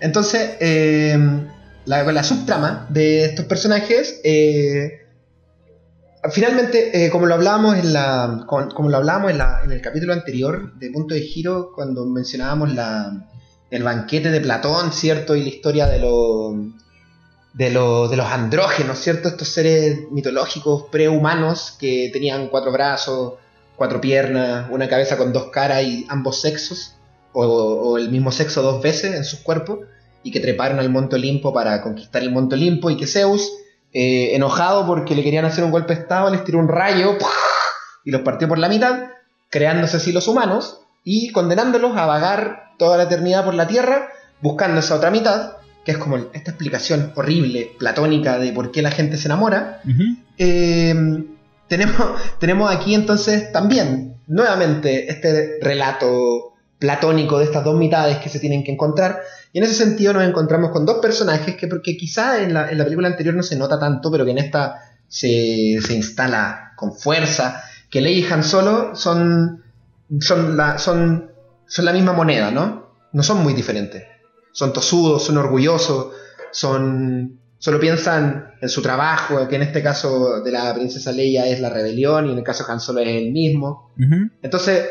Entonces, 0.00 0.52
eh, 0.60 1.18
la, 1.84 2.02
la 2.10 2.22
subtrama 2.24 2.86
de 2.88 3.24
estos 3.26 3.44
personajes 3.46 4.20
eh, 4.24 4.96
Finalmente, 6.32 7.06
eh, 7.06 7.10
como 7.10 7.24
lo 7.24 7.34
hablábamos 7.34 7.78
en 7.78 7.94
la, 7.94 8.44
con- 8.46 8.70
como 8.72 8.90
lo 8.90 8.98
hablábamos 8.98 9.30
en, 9.30 9.38
la- 9.38 9.60
en 9.64 9.72
el 9.72 9.80
capítulo 9.80 10.12
anterior 10.12 10.74
de 10.78 10.90
Punto 10.90 11.14
de 11.14 11.22
Giro, 11.22 11.72
cuando 11.74 12.04
mencionábamos 12.04 12.74
la, 12.74 13.26
el 13.70 13.82
banquete 13.82 14.30
de 14.30 14.40
Platón, 14.42 14.92
¿cierto? 14.92 15.34
Y 15.34 15.42
la 15.42 15.48
historia 15.48 15.86
de, 15.86 15.98
lo- 15.98 16.54
de, 17.52 17.70
de 17.70 18.16
los 18.16 18.26
andrógenos, 18.26 18.98
¿cierto? 18.98 19.28
Estos 19.28 19.48
seres 19.48 20.10
mitológicos 20.10 20.84
prehumanos 20.90 21.76
que 21.78 22.10
tenían 22.12 22.48
cuatro 22.48 22.72
brazos, 22.72 23.34
cuatro 23.76 24.00
piernas, 24.00 24.66
una 24.70 24.88
cabeza 24.88 25.16
con 25.16 25.32
dos 25.32 25.46
caras 25.46 25.82
y 25.82 26.06
ambos 26.08 26.40
sexos, 26.40 26.96
o, 27.32 27.96
el 27.98 28.10
mismo 28.10 28.32
sexo 28.32 28.62
dos 28.62 28.82
veces 28.82 29.14
en 29.14 29.24
sus 29.24 29.40
cuerpos, 29.40 29.80
y 30.22 30.30
que 30.30 30.40
treparon 30.40 30.78
al 30.78 30.90
Monte 30.90 31.16
Olimpo 31.16 31.52
para 31.52 31.80
conquistar 31.82 32.22
el 32.22 32.30
Monte 32.30 32.54
Olimpo 32.56 32.90
y 32.90 32.96
que 32.96 33.06
Zeus 33.06 33.50
eh, 33.92 34.34
enojado 34.34 34.86
porque 34.86 35.14
le 35.14 35.22
querían 35.22 35.46
hacer 35.46 35.64
un 35.64 35.70
golpe 35.70 35.94
de 35.94 36.02
estado, 36.02 36.30
les 36.30 36.44
tiró 36.44 36.58
un 36.58 36.68
rayo 36.68 37.16
y 38.04 38.10
los 38.10 38.20
partió 38.20 38.48
por 38.48 38.58
la 38.58 38.68
mitad, 38.68 39.06
creándose 39.48 39.96
así 39.96 40.12
los 40.12 40.28
humanos 40.28 40.82
y 41.02 41.32
condenándolos 41.32 41.96
a 41.96 42.06
vagar 42.06 42.74
toda 42.78 42.96
la 42.96 43.04
eternidad 43.04 43.44
por 43.44 43.54
la 43.54 43.66
tierra, 43.66 44.10
buscando 44.42 44.80
esa 44.80 44.96
otra 44.96 45.10
mitad 45.10 45.59
que 45.84 45.92
es 45.92 45.98
como 45.98 46.16
esta 46.16 46.50
explicación 46.50 47.12
horrible, 47.16 47.72
platónica, 47.78 48.38
de 48.38 48.52
por 48.52 48.70
qué 48.70 48.82
la 48.82 48.90
gente 48.90 49.16
se 49.16 49.28
enamora, 49.28 49.80
eh, 50.38 51.24
tenemos, 51.68 51.96
tenemos 52.38 52.74
aquí 52.74 52.94
entonces 52.94 53.52
también, 53.52 54.16
nuevamente, 54.26 55.10
este 55.10 55.58
relato 55.62 56.54
platónico 56.78 57.38
de 57.38 57.44
estas 57.44 57.62
dos 57.62 57.76
mitades 57.78 58.18
que 58.18 58.28
se 58.28 58.40
tienen 58.40 58.64
que 58.64 58.72
encontrar. 58.72 59.20
Y 59.52 59.58
en 59.58 59.64
ese 59.64 59.74
sentido 59.74 60.12
nos 60.12 60.24
encontramos 60.24 60.70
con 60.70 60.86
dos 60.86 60.98
personajes 60.98 61.56
que, 61.56 61.68
porque 61.68 61.96
quizá 61.96 62.42
en 62.42 62.54
la, 62.54 62.70
en 62.70 62.78
la 62.78 62.84
película 62.84 63.08
anterior 63.08 63.34
no 63.34 63.42
se 63.42 63.56
nota 63.56 63.78
tanto, 63.78 64.10
pero 64.10 64.24
que 64.24 64.30
en 64.32 64.38
esta 64.38 64.76
se, 65.06 65.78
se 65.80 65.94
instala 65.94 66.72
con 66.76 66.94
fuerza, 66.94 67.62
que 67.90 68.00
Leia 68.00 68.26
y 68.26 68.32
Han 68.32 68.42
Solo 68.42 68.96
son, 68.96 69.62
son, 70.20 70.56
la, 70.56 70.78
son, 70.78 71.30
son 71.66 71.84
la 71.84 71.92
misma 71.92 72.12
moneda, 72.12 72.50
¿no? 72.50 72.90
No 73.12 73.22
son 73.22 73.42
muy 73.42 73.52
diferentes. 73.52 74.04
Son 74.52 74.72
tosudos, 74.72 75.24
son 75.24 75.38
orgullosos, 75.38 76.12
son 76.50 77.40
solo 77.60 77.78
piensan 77.78 78.54
en 78.60 78.68
su 78.70 78.80
trabajo, 78.80 79.46
que 79.46 79.56
en 79.56 79.62
este 79.62 79.82
caso 79.82 80.40
de 80.40 80.50
la 80.50 80.74
princesa 80.74 81.12
Leia 81.12 81.46
es 81.46 81.60
la 81.60 81.68
rebelión 81.68 82.26
y 82.26 82.32
en 82.32 82.38
el 82.38 82.44
caso 82.44 82.64
de 82.64 82.72
Han 82.72 82.80
Solo 82.80 83.00
es 83.00 83.08
el 83.08 83.32
mismo. 83.32 83.92
Entonces, 84.42 84.86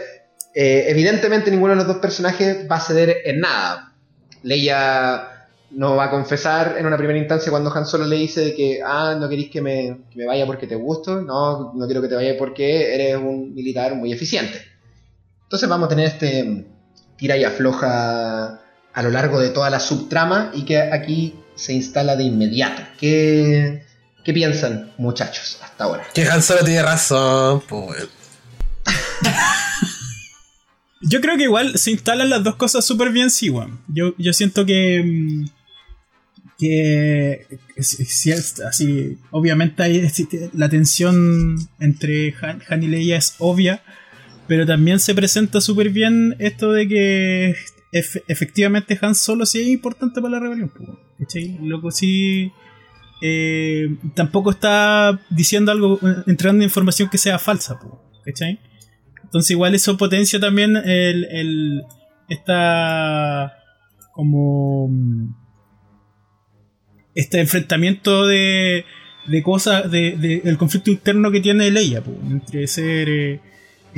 eh, 0.53 0.85
evidentemente 0.87 1.49
ninguno 1.49 1.73
de 1.73 1.77
los 1.77 1.87
dos 1.87 1.97
personajes 1.97 2.67
va 2.71 2.75
a 2.75 2.81
ceder 2.81 3.17
en 3.25 3.39
nada. 3.39 3.95
Leia 4.43 5.47
no 5.71 5.95
va 5.95 6.05
a 6.05 6.09
confesar 6.11 6.75
en 6.77 6.85
una 6.85 6.97
primera 6.97 7.17
instancia 7.17 7.49
cuando 7.49 7.73
Han 7.73 7.87
Solo 7.87 8.05
le 8.05 8.17
dice 8.17 8.53
que, 8.53 8.81
ah, 8.85 9.17
no 9.19 9.27
queréis 9.27 9.49
que 9.49 9.61
me, 9.61 10.01
que 10.11 10.17
me 10.19 10.27
vaya 10.27 10.45
porque 10.45 10.67
te 10.67 10.75
gusto, 10.75 11.21
no, 11.21 11.73
no 11.73 11.85
quiero 11.87 12.03
que 12.03 12.07
te 12.07 12.15
vaya 12.15 12.37
porque 12.37 12.93
eres 12.93 13.17
un 13.17 13.55
militar 13.55 13.95
muy 13.95 14.13
eficiente. 14.13 14.61
Entonces 15.41 15.67
vamos 15.67 15.87
a 15.87 15.89
tener 15.89 16.05
este 16.05 16.67
tira 17.17 17.35
y 17.35 17.43
afloja 17.43 18.61
a 18.93 19.03
lo 19.03 19.09
largo 19.11 19.39
de 19.39 19.49
toda 19.49 19.69
la 19.69 19.79
subtrama 19.79 20.51
y 20.53 20.63
que 20.65 20.77
aquí 20.81 21.35
se 21.55 21.73
instala 21.73 22.15
de 22.15 22.23
inmediato. 22.23 22.81
¿Qué, 22.99 23.83
qué 24.23 24.33
piensan, 24.33 24.91
muchachos, 24.97 25.59
hasta 25.63 25.83
ahora? 25.85 26.03
Que 26.13 26.27
Han 26.27 26.41
Solo 26.41 26.63
tiene 26.63 26.81
razón, 26.83 27.61
pues. 27.67 28.07
Yo 31.01 31.21
creo 31.21 31.37
que 31.37 31.43
igual 31.43 31.77
se 31.77 31.91
instalan 31.91 32.29
las 32.29 32.43
dos 32.43 32.55
cosas 32.55 32.85
súper 32.85 33.09
bien, 33.11 33.29
sí, 33.29 33.49
weón. 33.49 33.79
Yo, 33.87 34.13
yo 34.17 34.33
siento 34.33 34.65
que. 34.65 35.01
mm, 35.03 35.45
Que. 36.57 37.47
si- 37.79 38.31
así. 38.33 39.17
Obviamente 39.31 39.81
ahí 39.81 39.97
existe- 39.97 40.49
la 40.53 40.67
tensión 40.67 41.57
entre 41.79 42.35
Han, 42.41 42.61
Han 42.67 42.83
y 42.83 42.87
Leia 42.87 43.17
es 43.17 43.35
obvia. 43.39 43.81
Pero 44.47 44.65
también 44.65 44.99
se 44.99 45.15
presenta 45.15 45.61
súper 45.61 45.89
bien 45.89 46.35
esto 46.39 46.73
de 46.73 46.87
que. 46.87 47.55
Ef- 47.91 48.23
efectivamente 48.27 48.97
Han 49.01 49.15
Solo 49.15 49.45
sí 49.45 49.61
es 49.61 49.67
importante 49.67 50.21
para 50.21 50.33
la 50.33 50.39
rebelión, 50.39 50.71
¿cachai? 51.17 51.57
Loco, 51.61 51.91
sí. 51.91 52.51
eh, 53.21 53.87
tampoco 54.15 54.51
está 54.51 55.19
diciendo 55.29 55.71
algo, 55.71 55.99
eh, 56.01 56.23
entregando 56.27 56.63
información 56.63 57.09
que 57.09 57.17
sea 57.17 57.37
falsa, 57.39 57.79
¿cachai? 58.25 58.59
Entonces 59.23 59.51
igual 59.51 59.75
eso 59.75 59.97
potencia 59.97 60.39
también 60.39 60.75
el, 60.75 61.25
el 61.25 61.83
esta 62.29 63.53
como 64.13 64.89
este 67.15 67.39
enfrentamiento 67.39 68.25
de, 68.27 68.85
de 69.27 69.43
cosas 69.43 69.89
de, 69.91 70.41
el 70.43 70.57
conflicto 70.57 70.89
interno 70.91 71.31
que 71.31 71.41
tiene 71.41 71.69
Leia 71.71 72.01
po, 72.03 72.11
entre 72.29 72.67
ser 72.67 73.41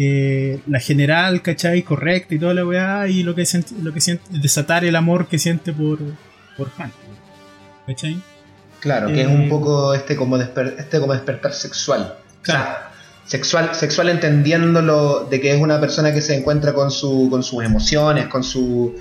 eh, 0.04 0.60
la 0.68 0.80
general 0.80 1.42
¿cachai? 1.42 1.84
correcta 1.84 2.34
y 2.36 2.40
toda 2.40 2.54
la 2.54 2.66
weá 2.66 3.08
y 3.08 3.24
lo 3.24 3.36
que 3.36 3.46
siente, 3.46 3.74
lo 3.82 3.94
que 3.94 4.02
siente 4.02 4.24
desatar 4.30 4.84
el 4.86 4.96
amor 4.96 5.28
que 5.28 5.38
siente 5.40 5.74
por 5.74 6.00
por 6.58 6.70
Han 6.78 6.92
¿cachai? 7.88 8.22
Claro, 8.80 9.08
que 9.08 9.22
Eh, 9.22 9.24
es 9.24 9.28
un 9.28 9.48
poco 9.50 9.94
este 9.94 10.16
como, 10.16 10.38
desper- 10.38 10.76
este 10.80 11.00
como 11.00 11.14
despertar 11.14 11.54
sexual. 11.54 12.16
O 12.42 12.46
sea, 12.46 12.92
sexual, 13.26 13.76
sexual 13.76 14.10
entendiéndolo 14.10 15.28
de 15.30 15.40
que 15.40 15.54
es 15.54 15.62
una 15.62 15.80
persona 15.80 16.12
que 16.14 16.22
se 16.22 16.36
encuentra 16.36 16.74
con, 16.74 16.90
su, 16.92 17.28
con 17.30 17.44
sus 17.44 17.64
emociones, 17.64 18.28
con 18.28 18.44
su 18.44 18.96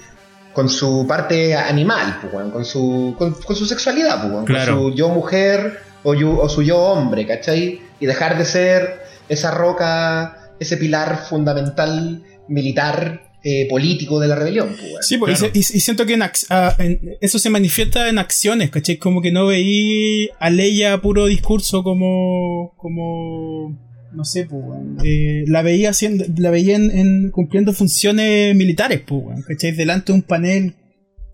con 0.52 0.68
su 0.68 1.06
parte 1.06 1.54
animal, 1.54 2.18
pues, 2.20 2.32
con, 2.52 2.64
su, 2.64 3.14
con, 3.16 3.32
con 3.34 3.54
su 3.54 3.66
sexualidad, 3.66 4.20
pues, 4.28 4.44
Claro. 4.46 4.74
con 4.82 4.90
su 4.90 4.96
yo 4.96 5.08
mujer 5.08 5.80
o, 6.02 6.12
yo- 6.14 6.38
o 6.40 6.48
su 6.48 6.62
yo 6.62 6.76
hombre, 6.76 7.24
¿cachai? 7.26 7.80
Y 8.00 8.06
dejar 8.06 8.36
de 8.36 8.44
ser 8.44 9.00
esa 9.28 9.52
roca, 9.52 10.39
ese 10.60 10.76
pilar 10.76 11.24
fundamental 11.28 12.22
militar, 12.48 13.22
eh, 13.42 13.66
político 13.70 14.20
de 14.20 14.28
la 14.28 14.34
rebelión. 14.36 14.68
Pues. 14.78 15.06
Sí, 15.06 15.16
pues, 15.16 15.38
Claro. 15.38 15.52
y, 15.56 15.62
siento 15.62 16.04
que 16.04 16.12
en 16.14 16.22
ah, 16.22 16.74
en- 16.78 17.16
eso 17.22 17.38
se 17.38 17.48
manifiesta 17.48 18.08
en 18.10 18.18
acciones, 18.18 18.68
¿cachai? 18.70 18.98
Como 18.98 19.22
que 19.22 19.32
no 19.32 19.46
veí 19.46 20.28
a 20.38 20.50
Leia 20.50 21.00
puro 21.00 21.26
discurso 21.26 21.82
como. 21.82 22.74
como. 22.76 23.78
no 24.12 24.24
sé, 24.24 24.44
pues. 24.44 24.62
Eh, 25.04 25.44
la 25.46 25.62
veía 25.62 25.90
haciendo. 25.90 26.24
la 26.36 26.50
veía 26.50 26.76
en, 26.76 26.90
en- 26.90 27.30
cumpliendo 27.30 27.72
funciones 27.72 28.54
militares, 28.54 29.00
pues, 29.06 29.22
weón, 29.24 29.42
¿cachai? 29.42 29.72
Delante 29.72 30.12
de 30.12 30.18
un 30.18 30.22
panel, 30.22 30.74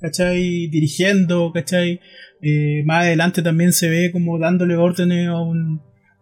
¿cachai? 0.01 0.69
Dirigiendo, 0.69 1.51
¿cachai? 1.53 2.01
Eh, 2.43 2.83
más 2.85 3.05
adelante 3.05 3.43
también 3.43 3.73
se 3.73 3.89
ve 3.89 4.13
como 4.13 4.39
dándole 4.39 4.77
órdenes 4.77 5.27
a 5.29 5.41
un. 5.41 5.81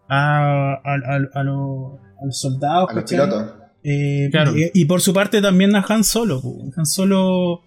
a, 0.09 0.73
a, 0.73 0.79
a- 0.83 1.39
a 1.39 1.43
los, 1.43 1.99
a 2.21 2.25
los 2.25 2.39
soldados, 2.39 2.89
A 2.89 2.93
los 2.93 3.03
pilotos. 3.09 3.45
Eh, 3.83 4.29
Claro. 4.31 4.57
y, 4.57 4.71
y 4.73 4.85
por 4.85 5.01
su 5.01 5.13
parte 5.13 5.41
también 5.41 5.75
a 5.75 5.85
Han 5.87 6.03
Solo. 6.03 6.41
Han 6.75 6.85
Solo, 6.85 7.61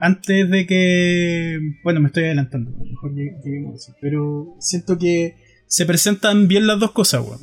antes 0.00 0.50
de 0.50 0.66
que... 0.66 1.58
Bueno, 1.84 2.00
me 2.00 2.08
estoy 2.08 2.24
adelantando. 2.24 2.70
a 2.70 2.84
lo 2.84 2.90
Mejor 2.90 3.14
llegue- 3.14 3.36
lleguemos 3.44 3.74
a 3.74 3.76
eso. 3.76 3.96
Pero 4.00 4.56
siento 4.58 4.98
que 4.98 5.36
se 5.66 5.86
presentan 5.86 6.48
bien 6.48 6.66
las 6.66 6.78
dos 6.80 6.90
cosas, 6.92 7.20
weón. 7.22 7.40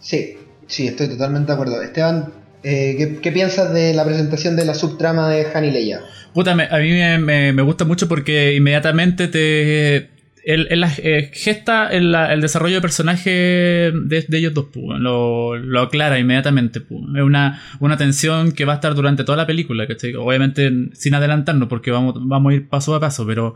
Sí, 0.00 0.36
sí, 0.66 0.86
estoy 0.86 1.08
totalmente 1.08 1.48
de 1.48 1.52
acuerdo. 1.54 1.82
Esteban, 1.82 2.32
eh, 2.62 2.94
¿qué, 2.98 3.18
qué 3.20 3.32
piensas 3.32 3.72
de 3.72 3.94
la 3.94 4.04
presentación 4.04 4.56
de 4.56 4.64
la 4.64 4.74
subtrama 4.74 5.28
de 5.30 5.46
Han 5.52 5.64
y 5.64 5.70
Leia? 5.70 6.00
Puta, 6.34 6.54
me- 6.54 6.68
a 6.70 6.78
mí 6.78 6.90
me, 6.90 7.18
me- 7.18 7.52
me 7.52 7.62
gusta 7.62 7.84
mucho 7.84 8.08
porque 8.08 8.54
inmediatamente 8.54 9.28
te. 9.28 10.10
Él, 10.46 10.66
él, 10.70 10.84
eh, 10.98 11.30
gesta 11.32 11.88
el, 11.88 12.14
el 12.14 12.40
desarrollo 12.40 12.74
de 12.76 12.80
personaje 12.82 13.30
de, 13.30 14.24
de 14.28 14.38
ellos 14.38 14.52
dos, 14.52 14.66
pues, 14.72 15.00
lo, 15.00 15.56
lo 15.56 15.80
aclara 15.80 16.18
inmediatamente. 16.18 16.80
pues. 16.80 17.00
Es 17.16 17.22
una, 17.22 17.62
una 17.80 17.96
tensión 17.96 18.52
que 18.52 18.64
va 18.64 18.72
a 18.72 18.76
estar 18.76 18.94
durante 18.94 19.24
toda 19.24 19.36
la 19.38 19.46
película. 19.46 19.86
Obviamente 20.18 20.70
sin 20.92 21.14
adelantarnos 21.14 21.68
porque 21.68 21.90
vamos, 21.90 22.14
vamos 22.20 22.52
a 22.52 22.54
ir 22.56 22.68
paso 22.68 22.94
a 22.94 23.00
paso, 23.00 23.26
pero 23.26 23.54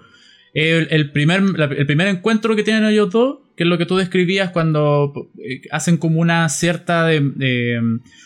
el, 0.54 0.88
el 0.90 1.10
primer, 1.12 1.42
la- 1.58 1.66
el 1.66 1.86
primer 1.86 2.08
encuentro 2.08 2.56
que 2.56 2.62
tienen 2.62 2.84
ellos 2.84 3.10
dos, 3.10 3.38
que 3.54 3.64
es 3.64 3.68
lo 3.68 3.76
que 3.76 3.86
tú 3.86 3.96
describías 3.96 4.50
cuando 4.50 5.12
eh, 5.44 5.62
hacen 5.70 5.96
como 5.98 6.20
una 6.20 6.48
cierta 6.48 7.04
de, 7.06 7.18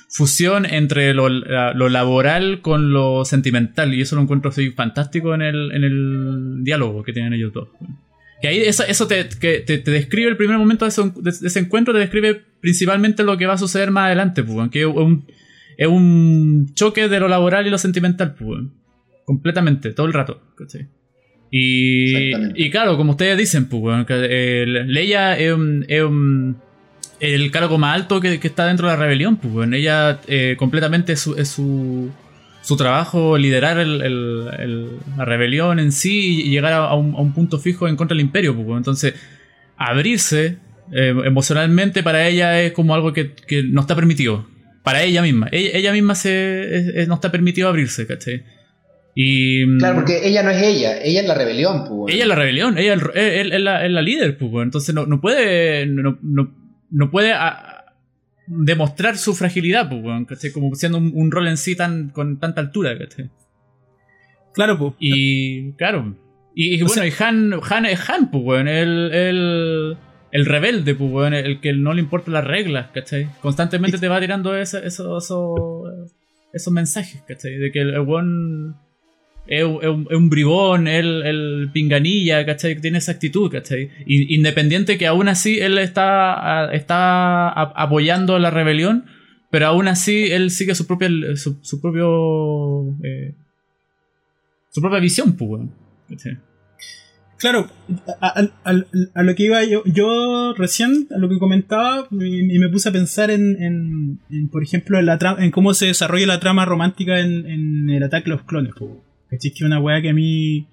fusión 0.08 0.66
entre 0.66 1.14
lo, 1.14 1.28
lo 1.28 1.88
laboral 1.88 2.60
con 2.60 2.92
lo 2.92 3.24
sentimental, 3.24 3.94
y 3.94 4.02
eso 4.02 4.14
lo 4.14 4.22
encuentro 4.22 4.52
fantástico 4.76 5.34
en 5.34 5.40
el, 5.42 5.72
en 5.72 5.84
el 5.84 6.62
diálogo 6.62 7.02
que 7.02 7.12
tienen 7.14 7.32
ellos 7.32 7.52
dos. 7.52 7.68
Que 8.42 8.48
ahí 8.48 8.58
eso, 8.58 8.82
eso 8.86 9.06
te, 9.06 9.28
que 9.40 9.60
te, 9.60 9.78
te 9.78 9.90
describe 9.90 10.28
el 10.28 10.36
primer 10.36 10.58
momento 10.58 10.84
de 10.84 10.88
ese, 10.90 11.02
de 11.16 11.30
ese 11.30 11.58
encuentro, 11.60 11.94
te 11.94 12.00
describe 12.00 12.42
principalmente 12.60 13.22
lo 13.22 13.38
que 13.38 13.46
va 13.46 13.54
a 13.54 13.58
suceder 13.58 13.90
más 13.92 14.06
adelante, 14.06 14.42
pues, 14.42 14.68
que 14.70 14.80
es 14.80 14.86
un, 14.86 15.24
es 15.78 15.86
un 15.86 16.72
choque 16.74 17.08
de 17.08 17.20
lo 17.20 17.28
laboral 17.28 17.66
y 17.66 17.70
lo 17.70 17.78
sentimental, 17.78 18.34
pues, 18.34 18.62
completamente, 19.24 19.92
todo 19.92 20.06
el 20.06 20.12
rato. 20.12 20.42
¿cachai? 20.56 20.88
Y, 21.50 22.32
y 22.56 22.70
claro, 22.70 22.96
como 22.96 23.12
ustedes 23.12 23.36
dicen, 23.38 23.66
pues, 23.68 24.06
eh, 24.08 24.64
Leia 24.66 25.38
es, 25.38 25.52
un- 25.52 25.84
es 25.88 26.02
un- 26.02 26.56
el 27.20 27.50
cargo 27.52 27.78
más 27.78 27.94
alto 27.94 28.20
que, 28.20 28.40
que 28.40 28.48
está 28.48 28.66
dentro 28.66 28.88
de 28.88 28.94
la 28.96 29.00
rebelión, 29.00 29.36
pues, 29.36 29.70
ella 29.72 30.20
eh, 30.26 30.56
completamente 30.58 31.12
es 31.12 31.20
su, 31.20 31.34
es 31.36 31.48
su, 31.48 32.10
su 32.62 32.76
trabajo 32.76 33.36
liderar 33.38 33.78
el- 33.78 34.00
el- 34.02 34.48
el- 34.58 34.88
la 35.18 35.24
rebelión 35.24 35.78
en 35.78 35.92
sí 35.92 36.42
y 36.46 36.50
llegar 36.50 36.72
a, 36.72 36.94
un, 36.94 37.14
a 37.14 37.18
un 37.20 37.32
punto 37.34 37.58
fijo 37.58 37.88
en 37.88 37.96
contra 37.96 38.14
del 38.16 38.24
imperio, 38.24 38.54
pues, 38.56 38.76
entonces 38.76 39.14
abrirse 39.76 40.56
eh, 40.92 41.14
emocionalmente 41.24 42.02
para 42.02 42.26
ella 42.28 42.60
es 42.60 42.72
como 42.72 42.94
algo 42.94 43.12
que, 43.12 43.32
que 43.34 43.62
no 43.62 43.80
está 43.80 43.94
permitido. 43.94 44.46
Para 44.82 45.02
ella 45.02 45.22
misma. 45.22 45.48
Ella, 45.52 45.70
ella 45.74 45.92
misma 45.92 46.14
se, 46.14 46.76
es- 46.76 46.88
es- 46.94 47.08
no 47.08 47.14
está 47.14 47.30
permitido 47.30 47.68
abrirse, 47.68 48.06
¿cachai? 48.06 48.42
Y, 49.14 49.64
mm, 49.64 49.78
Claro, 49.78 49.94
porque 49.96 50.26
ella 50.26 50.42
no 50.42 50.50
es 50.50 50.62
ella, 50.62 50.98
ella 51.02 51.20
es 51.22 51.26
la 51.26 51.34
rebelión, 51.34 51.84
pues. 51.88 52.14
ella 52.14 52.24
es 52.24 52.28
la 52.28 52.34
rebelión, 52.34 52.78
ella 52.78 52.94
es, 52.94 53.02
es- 53.14 53.52
es 53.52 53.60
la, 53.60 53.84
es 53.86 53.90
la 53.92 54.02
líder, 54.02 54.36
pues, 54.38 54.50
entonces 54.64 54.94
no, 54.94 55.06
no 55.06 55.20
puede 55.20 55.86
no, 55.86 56.18
no, 56.22 56.54
no 56.90 57.10
puede 57.10 57.32
a- 57.32 57.81
demostrar 58.46 59.16
su 59.16 59.34
fragilidad, 59.34 59.88
pues, 59.88 60.02
weón, 60.02 60.24
¿cachai? 60.24 60.50
como 60.52 60.74
siendo 60.74 60.98
un, 60.98 61.12
un 61.14 61.30
rol 61.30 61.48
en 61.48 61.56
sí 61.56 61.76
tan 61.76 62.10
con 62.10 62.38
tanta 62.38 62.60
altura, 62.60 62.96
¿cachai? 62.98 63.30
Claro, 64.54 64.78
pues. 64.78 64.94
Y 64.98 65.72
claro, 65.72 66.16
y, 66.54 66.74
y 66.76 66.82
bueno, 66.82 67.04
y 67.06 67.12
Han, 67.18 67.54
Han 67.70 67.86
es 67.86 68.10
Han, 68.10 68.30
pues, 68.30 68.44
weón, 68.44 68.68
el, 68.68 69.10
el, 69.12 69.96
el 70.30 70.46
rebelde, 70.46 70.94
pues, 70.94 71.10
weón, 71.10 71.34
el 71.34 71.60
que 71.60 71.72
no 71.72 71.94
le 71.94 72.00
importan 72.00 72.34
las 72.34 72.44
reglas, 72.46 72.88
¿cachai? 72.92 73.28
Constantemente 73.40 73.98
te 73.98 74.08
va 74.08 74.20
tirando 74.20 74.54
ese- 74.56 74.86
eso- 74.86 75.18
eso- 75.18 75.84
esos 76.52 76.72
mensajes, 76.72 77.22
¿cachai? 77.26 77.56
De 77.56 77.70
que 77.72 77.80
el, 77.80 77.94
el 77.94 78.00
weón 78.00 78.76
es, 79.46 79.64
un- 79.64 80.30
bribón, 80.30 80.86
el, 80.88 81.22
el 81.22 81.70
pinganilla, 81.72 82.44
¿cachai? 82.46 82.80
Tiene 82.80 82.98
esa 82.98 83.12
actitud, 83.12 83.50
¿cachai? 83.50 83.90
Independiente 84.06 84.98
que 84.98 85.06
aún 85.06 85.28
así 85.28 85.58
él 85.58 85.78
está, 85.78 86.70
está 86.72 87.48
apoyando 87.50 88.38
la 88.38 88.50
rebelión, 88.50 89.04
pero 89.50 89.66
aún 89.66 89.88
así 89.88 90.30
él 90.30 90.50
sigue 90.50 90.74
su 90.74 90.86
propia, 90.86 91.08
su, 91.36 91.58
su 91.62 91.80
propio, 91.80 92.88
eh, 93.04 93.34
su 94.70 94.80
propia 94.80 95.00
visión, 95.00 95.34
pues, 95.36 95.62
¿cachai? 96.08 96.38
Claro, 97.38 97.68
a, 98.20 99.22
lo 99.24 99.34
que 99.34 99.42
iba 99.42 99.64
yo, 99.64 99.82
yo 99.84 100.54
recién, 100.56 101.08
a 101.12 101.18
lo 101.18 101.28
que 101.28 101.40
comentaba, 101.40 102.06
y, 102.12 102.56
me 102.60 102.68
puse 102.68 102.88
a 102.88 102.92
pensar 102.92 103.32
en, 103.32 103.60
en- 104.30 104.48
por 104.48 104.62
ejemplo, 104.62 104.96
en, 105.00 105.50
cómo 105.50 105.74
se 105.74 105.86
desarrolla 105.86 106.26
la 106.28 106.38
trama 106.38 106.64
romántica 106.64 107.18
en, 107.18 107.44
en 107.46 107.90
el 107.90 108.02
ataque 108.04 108.30
a 108.30 108.34
los 108.34 108.44
clones. 108.44 108.72
po. 108.78 109.04
¿Cachai? 109.32 109.50
Que 109.50 109.64
una 109.64 109.80
weá 109.80 110.00
que 110.00 110.10
a 110.10 110.14
mí 110.14 110.66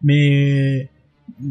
me... 0.00 0.88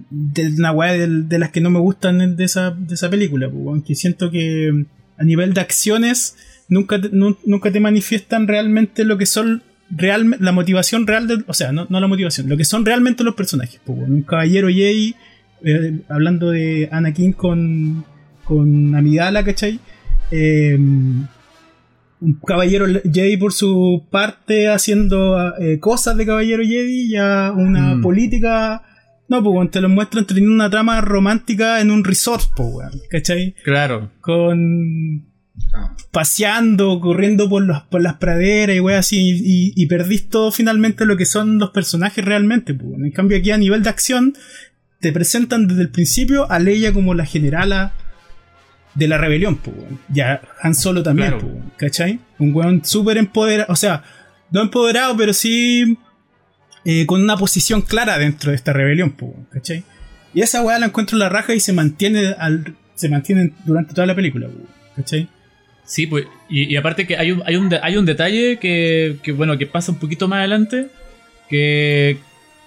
De 0.09 0.47
una 0.57 0.71
weá 0.71 0.93
del- 0.93 1.27
de, 1.29 1.37
las 1.37 1.51
que 1.51 1.61
no 1.61 1.69
me 1.69 1.79
gustan 1.79 2.35
de 2.37 2.43
esa, 2.43 2.71
de 2.71 2.93
esa 2.95 3.09
película, 3.09 3.47
aunque 3.47 3.93
siento 3.93 4.31
que 4.31 4.85
a 5.17 5.23
nivel 5.23 5.53
de 5.53 5.61
acciones 5.61 6.35
nunca 6.69 6.99
te, 6.99 7.09
nu- 7.11 7.37
nunca 7.45 7.71
te 7.71 7.79
manifiestan 7.79 8.47
realmente 8.47 9.03
lo 9.03 9.17
que 9.17 9.25
son 9.25 9.61
real, 9.91 10.37
la 10.39 10.51
motivación 10.53 11.05
real 11.05 11.27
de, 11.27 11.43
o 11.45 11.53
sea, 11.53 11.71
no, 11.73 11.85
no 11.89 11.99
la 11.99 12.07
motivación, 12.07 12.49
lo 12.49 12.57
que 12.57 12.65
son 12.65 12.85
realmente 12.85 13.23
los 13.23 13.35
personajes. 13.35 13.79
weón. 13.85 14.13
un 14.13 14.21
caballero 14.23 14.69
Jedi, 14.69 15.13
eh, 15.63 15.99
hablando 16.09 16.49
de 16.51 16.87
Anakin 16.91 17.33
con, 17.33 18.05
con 18.45 18.95
Amidala, 18.95 19.43
¿cachai? 19.43 19.79
Eh, 20.31 20.79
un 22.21 22.39
caballero 22.45 22.85
Jedi 23.11 23.37
por 23.37 23.53
su 23.53 24.05
parte 24.09 24.67
haciendo 24.69 25.37
eh, 25.59 25.79
cosas 25.79 26.15
de 26.17 26.25
caballero 26.25 26.63
Jedi, 26.63 27.09
ya 27.09 27.51
una 27.55 27.95
Mm. 27.95 28.01
política... 28.01 28.81
No, 29.27 29.41
pues 29.43 29.55
weón, 29.55 29.71
te 29.71 29.81
lo 29.81 29.89
muestran 29.89 30.25
teniendo 30.27 30.51
una 30.53 30.69
trama 30.69 31.01
romántica 31.01 31.81
en 31.81 31.89
un 31.89 32.03
resort, 32.03 32.43
pues, 32.55 32.69
weón, 32.71 32.91
¿cachai? 33.09 33.55
Claro. 33.63 34.11
Con 34.21 35.25
Ah. 35.73 35.95
paseando, 36.11 36.99
corriendo 36.99 37.47
por, 37.49 37.63
los, 37.63 37.81
por 37.83 38.01
las 38.01 38.15
praderas 38.15 38.75
y 38.75 38.81
wey 38.81 38.95
así, 38.97 39.29
y, 39.43 39.71
y 39.75 39.85
perdís 39.87 40.27
todo 40.29 40.51
finalmente 40.51 41.05
lo 41.05 41.15
que 41.17 41.25
son 41.25 41.57
los 41.59 41.69
personajes 41.71 42.23
realmente. 42.25 42.73
pues. 42.73 42.93
En 43.01 43.11
cambio 43.11 43.37
aquí 43.37 43.51
a 43.51 43.57
nivel 43.57 43.81
de 43.81 43.89
acción, 43.89 44.33
te 44.99 45.11
presentan 45.13 45.67
desde 45.67 45.83
el 45.83 45.89
principio 45.91 46.51
a 46.51 46.59
Leia 46.59 46.91
como 46.93 47.13
la 47.13 47.25
generala 47.25 47.93
de 48.95 49.07
la 49.07 49.17
rebelión, 49.17 49.57
pues. 49.57 49.75
Ya 50.09 50.41
Han 50.61 50.73
Solo 50.75 51.03
también, 51.03 51.29
Claro. 51.31 51.47
pues, 51.47 51.63
¿cachai? 51.77 52.19
Un 52.39 52.53
weón 52.55 52.83
súper 52.83 53.17
empoderado, 53.17 53.71
o 53.71 53.75
sea, 53.75 54.03
no 54.51 54.61
empoderado, 54.61 55.15
pero 55.17 55.33
sí 55.33 55.97
eh, 56.85 57.05
con 57.05 57.21
una 57.21 57.35
posición 57.37 57.81
clara 57.81 58.17
dentro 58.17 58.51
de 58.51 58.55
esta 58.55 58.73
rebelión, 58.73 59.11
pues, 59.11 59.31
¿cachai? 59.51 59.83
Y 60.33 60.41
esa 60.41 60.61
weá 60.61 60.79
la 60.79 60.87
encuentro 60.87 61.15
en 61.15 61.19
la 61.19 61.29
raja 61.29 61.53
y 61.53 61.59
se 61.59 61.73
mantiene 61.73 62.35
al, 62.37 62.75
se 62.95 63.09
mantiene 63.09 63.53
durante 63.65 63.93
toda 63.93 64.05
la 64.07 64.15
película, 64.15 64.47
pues, 64.47 64.67
¿cachai? 64.95 65.27
Sí, 65.85 66.07
pues, 66.07 66.25
y, 66.49 66.63
y 66.73 66.77
aparte 66.77 67.05
que 67.05 67.17
hay 67.17 67.31
un, 67.31 67.43
hay 67.45 67.55
un, 67.57 67.71
hay 67.81 67.97
un 67.97 68.05
detalle 68.05 68.57
que, 68.57 69.17
que, 69.23 69.31
bueno, 69.31 69.57
que 69.57 69.67
pasa 69.67 69.91
un 69.91 69.99
poquito 69.99 70.27
más 70.27 70.39
adelante, 70.39 70.87
que, 71.49 72.17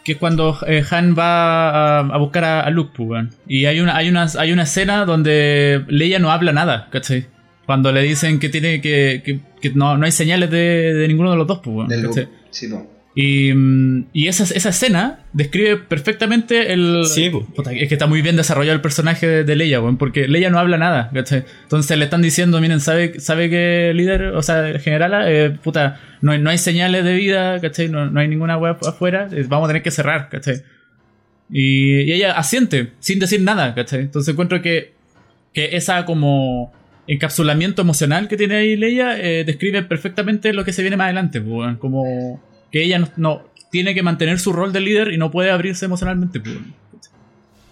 que 0.08 0.12
es 0.12 0.18
cuando 0.18 0.58
eh, 0.66 0.82
Han 0.90 1.14
va 1.14 1.68
a, 1.68 1.98
a 2.00 2.16
buscar 2.16 2.42
a, 2.42 2.60
a 2.62 2.70
Luke, 2.70 2.92
pues. 2.96 3.26
Y 3.46 3.66
hay 3.66 3.78
una, 3.80 3.94
hay, 3.94 4.08
una, 4.08 4.26
hay 4.38 4.52
una 4.52 4.62
escena 4.62 5.04
donde 5.04 5.84
Leia 5.88 6.18
no 6.18 6.30
habla 6.30 6.50
nada, 6.52 6.88
¿cachai? 6.90 7.26
Cuando 7.66 7.92
le 7.92 8.00
dicen 8.00 8.38
que 8.40 8.48
tiene 8.48 8.80
que, 8.80 9.20
que, 9.22 9.40
que 9.60 9.70
no, 9.74 9.98
no 9.98 10.06
hay 10.06 10.12
señales 10.12 10.50
de, 10.50 10.94
de 10.94 11.08
ninguno 11.08 11.30
de 11.32 11.36
los 11.36 11.46
dos, 11.46 11.60
pues. 11.62 11.90
Sí, 12.50 12.68
no. 12.68 12.86
Y, 13.20 13.52
mm, 13.52 14.10
y 14.12 14.28
esa, 14.28 14.44
esa 14.44 14.68
escena 14.68 15.18
describe 15.32 15.76
perfectamente 15.76 16.72
el. 16.72 17.04
Sí, 17.04 17.32
es 17.72 17.88
que 17.88 17.94
está 17.94 18.06
muy 18.06 18.22
bien 18.22 18.36
desarrollado 18.36 18.76
el 18.76 18.80
personaje 18.80 19.26
de, 19.26 19.42
de 19.42 19.56
Leia, 19.56 19.80
weón, 19.80 19.96
porque 19.96 20.28
Leia 20.28 20.50
no 20.50 20.60
habla 20.60 20.78
nada, 20.78 21.10
¿cachai? 21.12 21.42
Entonces 21.64 21.98
le 21.98 22.04
están 22.04 22.22
diciendo, 22.22 22.60
miren, 22.60 22.78
¿sabe, 22.78 23.18
sabe 23.18 23.50
que 23.50 23.90
líder, 23.92 24.26
o 24.36 24.42
sea, 24.44 24.78
generala, 24.78 25.28
eh, 25.32 25.50
puta, 25.50 25.98
no 26.20 26.30
hay, 26.30 26.38
no 26.38 26.48
hay 26.48 26.58
señales 26.58 27.04
de 27.04 27.14
vida, 27.16 27.60
¿cachai? 27.60 27.88
No, 27.88 28.08
no 28.08 28.20
hay 28.20 28.28
ninguna 28.28 28.56
web 28.56 28.76
afuera, 28.86 29.28
eh, 29.32 29.44
vamos 29.48 29.66
a 29.66 29.70
tener 29.70 29.82
que 29.82 29.90
cerrar, 29.90 30.28
¿cachai? 30.28 30.62
Y, 31.50 32.02
y 32.02 32.12
ella 32.12 32.38
asiente, 32.38 32.92
sin 33.00 33.18
decir 33.18 33.42
nada, 33.42 33.74
¿cachai? 33.74 34.02
Entonces 34.02 34.32
encuentro 34.32 34.62
que, 34.62 34.92
que 35.52 35.76
esa 35.76 36.04
como 36.04 36.72
encapsulamiento 37.08 37.82
emocional 37.82 38.28
que 38.28 38.36
tiene 38.36 38.54
ahí 38.54 38.76
Leia 38.76 39.18
eh, 39.18 39.42
describe 39.42 39.82
perfectamente 39.82 40.52
lo 40.52 40.64
que 40.64 40.72
se 40.72 40.82
viene 40.82 40.96
más 40.96 41.06
adelante, 41.06 41.42
como 41.80 42.40
que 42.72 42.82
ella 42.84 42.98
no, 42.98 43.08
no- 43.16 43.42
tiene 43.70 43.94
que 43.94 44.02
mantener 44.02 44.38
su 44.38 44.52
rol 44.52 44.72
de 44.72 44.80
líder 44.80 45.12
y 45.12 45.18
no 45.18 45.30
puede 45.30 45.50
abrirse 45.50 45.84
emocionalmente. 45.84 46.40
pues. 46.40 46.56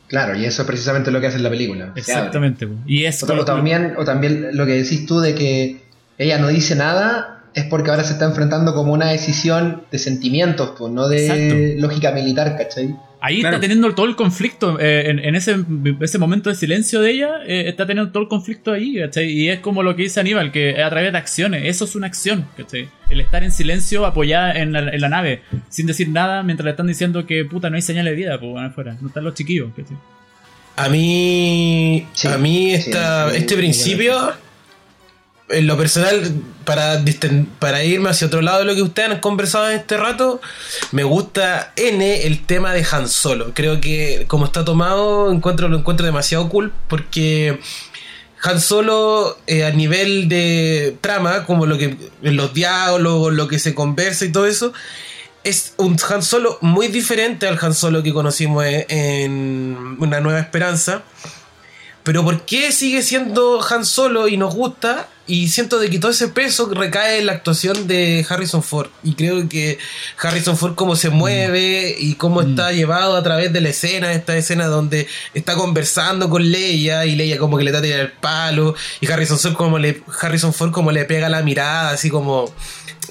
Claro, 0.08 0.36
y 0.38 0.44
eso 0.44 0.62
es 0.62 0.66
precisamente 0.68 1.10
lo 1.10 1.20
que 1.20 1.26
hace 1.26 1.36
en 1.38 1.42
la 1.42 1.50
película. 1.50 1.92
Exactamente. 1.96 2.66
pues. 2.66 2.78
Y 2.86 3.04
es 3.04 3.22
O, 3.22 3.32
o 3.32 3.44
también, 3.44 3.94
o 3.96 4.04
también 4.04 4.48
lo 4.56 4.64
que 4.66 4.72
decís 4.72 5.06
tú 5.06 5.20
de 5.20 5.34
que 5.34 5.80
ella 6.18 6.38
no 6.38 6.48
dice 6.48 6.76
nada 6.76 7.42
es 7.54 7.64
porque 7.64 7.90
ahora 7.90 8.04
se 8.04 8.12
está 8.12 8.26
enfrentando 8.26 8.74
como 8.74 8.92
una 8.92 9.08
decisión 9.10 9.82
de 9.90 9.98
sentimientos, 9.98 10.74
pues, 10.78 10.92
no 10.92 11.08
de 11.08 11.26
Exacto. 11.26 11.80
lógica 11.86 12.12
militar, 12.12 12.56
¿cachai? 12.56 12.94
Ahí 13.26 13.40
Claro. 13.40 13.56
está 13.56 13.60
teniendo 13.60 13.92
todo 13.94 14.06
el 14.06 14.14
conflicto. 14.14 14.78
eh, 14.80 15.10
en, 15.10 15.18
en 15.18 15.34
ese, 15.34 15.56
ese 16.00 16.18
momento 16.18 16.48
de 16.50 16.54
silencio 16.56 17.00
de 17.00 17.10
ella, 17.10 17.30
eh, 17.46 17.64
está 17.68 17.86
teniendo 17.86 18.12
todo 18.12 18.22
el 18.22 18.28
conflicto 18.28 18.72
ahí, 18.72 18.98
¿cachai? 19.00 19.28
Y 19.30 19.48
es 19.48 19.58
como 19.60 19.82
lo 19.82 19.96
que 19.96 20.04
dice 20.04 20.20
Aníbal, 20.20 20.52
que 20.52 20.82
a 20.82 20.88
través 20.90 21.10
de 21.12 21.18
acciones, 21.18 21.62
eso 21.64 21.84
es 21.86 21.94
una 21.96 22.06
acción, 22.06 22.46
¿cachai? 22.56 22.88
El 23.10 23.20
estar 23.20 23.42
en 23.42 23.50
silencio 23.52 24.06
apoyada 24.06 24.52
en 24.52 24.72
la, 24.72 24.78
en 24.90 25.00
la 25.00 25.08
nave, 25.08 25.40
sin 25.68 25.86
decir 25.86 26.08
nada, 26.08 26.42
mientras 26.44 26.64
le 26.66 26.70
están 26.70 26.86
diciendo 26.86 27.26
que 27.26 27.44
puta, 27.44 27.68
no 27.70 27.76
hay 27.76 27.82
señal 27.82 28.04
de 28.04 28.14
vida, 28.14 28.38
pues 28.38 28.52
van 28.54 28.66
afuera, 28.66 28.96
no 29.00 29.08
están 29.08 29.24
los 29.24 29.34
chiquillos, 29.34 29.70
¿cachai? 29.76 29.96
A 30.76 30.88
mí, 30.88 32.06
Sí, 32.12 32.28
a 32.28 32.36
mí 32.38 32.74
esta, 32.74 33.30
sí, 33.30 33.38
este 33.38 33.56
principio, 33.56 34.14
en 35.48 35.66
lo 35.66 35.76
personal, 35.76 36.42
para, 36.64 37.02
para 37.58 37.84
irme 37.84 38.10
hacia 38.10 38.26
otro 38.26 38.42
lado 38.42 38.60
de 38.60 38.64
lo 38.64 38.74
que 38.74 38.82
ustedes 38.82 39.10
han 39.10 39.20
conversado 39.20 39.70
en 39.70 39.78
este 39.78 39.96
rato, 39.96 40.40
me 40.90 41.04
gusta 41.04 41.72
N 41.76 42.26
el 42.26 42.44
tema 42.44 42.72
de 42.72 42.84
Han 42.90 43.08
Solo. 43.08 43.52
Creo 43.54 43.80
que 43.80 44.24
como 44.26 44.44
está 44.46 44.64
tomado, 44.64 45.30
encuentro, 45.30 45.68
lo 45.68 45.78
encuentro 45.78 46.04
demasiado 46.04 46.48
cool 46.48 46.72
porque 46.88 47.60
Han 48.42 48.60
Solo 48.60 49.38
eh, 49.46 49.64
a 49.64 49.70
nivel 49.70 50.28
de 50.28 50.96
trama, 51.00 51.44
como 51.44 51.66
lo 51.66 51.78
que 51.78 51.96
los 52.22 52.52
diálogos, 52.52 53.32
lo 53.32 53.46
que 53.46 53.60
se 53.60 53.74
conversa 53.74 54.24
y 54.24 54.32
todo 54.32 54.46
eso, 54.46 54.72
es 55.44 55.74
un 55.76 55.96
Han 56.10 56.24
Solo 56.24 56.58
muy 56.60 56.88
diferente 56.88 57.46
al 57.46 57.58
Han 57.60 57.74
Solo 57.74 58.02
que 58.02 58.12
conocimos 58.12 58.64
en 58.66 59.96
Una 60.00 60.20
Nueva 60.20 60.40
Esperanza. 60.40 61.04
Pero 62.06 62.22
¿por 62.22 62.42
qué 62.42 62.70
sigue 62.70 63.02
siendo 63.02 63.60
Han 63.68 63.84
Solo 63.84 64.28
y 64.28 64.36
nos 64.36 64.54
gusta? 64.54 65.08
Y 65.26 65.48
siento 65.48 65.80
de 65.80 65.90
que 65.90 65.98
todo 65.98 66.12
ese 66.12 66.28
peso 66.28 66.72
recae 66.72 67.18
en 67.18 67.26
la 67.26 67.32
actuación 67.32 67.88
de 67.88 68.24
Harrison 68.28 68.62
Ford. 68.62 68.90
Y 69.02 69.14
creo 69.14 69.48
que 69.48 69.78
Harrison 70.16 70.56
Ford 70.56 70.76
cómo 70.76 70.94
se 70.94 71.10
mueve 71.10 71.96
y 71.98 72.14
cómo 72.14 72.42
está 72.42 72.70
llevado 72.70 73.16
a 73.16 73.24
través 73.24 73.52
de 73.52 73.60
la 73.60 73.70
escena, 73.70 74.12
esta 74.12 74.36
escena 74.36 74.68
donde 74.68 75.08
está 75.34 75.56
conversando 75.56 76.30
con 76.30 76.48
Leia 76.48 77.04
y 77.06 77.16
Leia 77.16 77.38
como 77.38 77.58
que 77.58 77.64
le 77.64 77.70
está 77.70 77.82
tirando 77.82 78.04
el 78.04 78.12
palo 78.12 78.76
y 79.00 79.10
Harrison 79.10 79.40
Ford 79.40 79.54
como 79.54 79.80
le, 79.80 80.00
Harrison 80.20 80.54
Ford 80.54 80.70
como 80.70 80.92
le 80.92 81.06
pega 81.06 81.28
la 81.28 81.42
mirada 81.42 81.90
así 81.90 82.08
como 82.08 82.54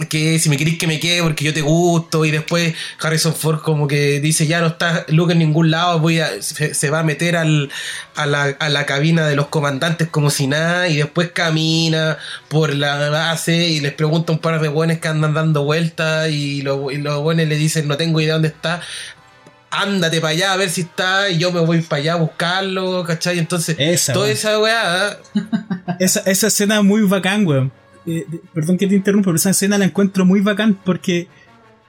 que 0.09 0.39
si 0.39 0.49
me 0.49 0.57
querés 0.57 0.77
que 0.77 0.87
me 0.87 0.99
quede 0.99 1.21
porque 1.23 1.45
yo 1.45 1.53
te 1.53 1.61
gusto 1.61 2.25
y 2.25 2.31
después 2.31 2.73
Harrison 3.01 3.33
Ford 3.33 3.59
como 3.61 3.87
que 3.87 4.19
dice 4.19 4.45
ya 4.47 4.59
no 4.61 4.67
está 4.67 5.05
Luke 5.09 5.33
en 5.33 5.39
ningún 5.39 5.71
lado 5.71 5.99
voy 5.99 6.19
a 6.19 6.41
se, 6.41 6.73
se 6.73 6.89
va 6.89 6.99
a 6.99 7.03
meter 7.03 7.35
al, 7.37 7.69
a, 8.15 8.25
la, 8.25 8.43
a 8.59 8.69
la 8.69 8.85
cabina 8.85 9.27
de 9.27 9.35
los 9.35 9.47
comandantes 9.47 10.07
como 10.09 10.29
si 10.29 10.47
nada 10.47 10.87
y 10.89 10.97
después 10.97 11.31
camina 11.31 12.17
por 12.49 12.73
la 12.73 13.09
base 13.09 13.55
y 13.69 13.79
les 13.79 13.93
pregunta 13.93 14.31
un 14.33 14.39
par 14.39 14.59
de 14.61 14.67
buenos 14.67 14.97
que 14.99 15.07
andan 15.07 15.33
dando 15.33 15.63
vueltas 15.63 16.29
y, 16.29 16.61
lo- 16.61 16.91
y 16.91 16.97
los 16.97 17.21
buenos 17.21 17.47
le 17.47 17.55
dicen 17.55 17.87
no 17.87 17.95
tengo 17.97 18.19
idea 18.21 18.33
dónde 18.33 18.49
está 18.49 18.81
ándate 19.71 20.21
para 20.21 20.31
allá 20.31 20.53
a 20.53 20.57
ver 20.57 20.69
si 20.69 20.81
está 20.81 21.29
y 21.29 21.37
yo 21.37 21.51
me 21.51 21.59
voy 21.59 21.81
para 21.81 22.01
allá 22.01 22.13
a 22.13 22.17
buscarlo 22.17 23.03
¿cachai? 23.03 23.39
entonces 23.39 23.75
Esa, 23.77 24.13
toda 24.13 24.29
esa 24.29 24.57
weá 24.59 25.17
Esa, 25.99 26.21
esa 26.21 26.47
escena 26.47 26.81
muy 26.81 27.01
bacán, 27.03 27.45
weón. 27.45 27.71
Eh, 28.07 28.25
perdón 28.53 28.77
que 28.77 28.87
te 28.87 28.95
interrumpa, 28.95 29.25
pero 29.27 29.35
esa 29.37 29.49
escena 29.51 29.77
la 29.77 29.85
encuentro 29.85 30.25
muy 30.25 30.41
bacán 30.41 30.77
porque. 30.83 31.27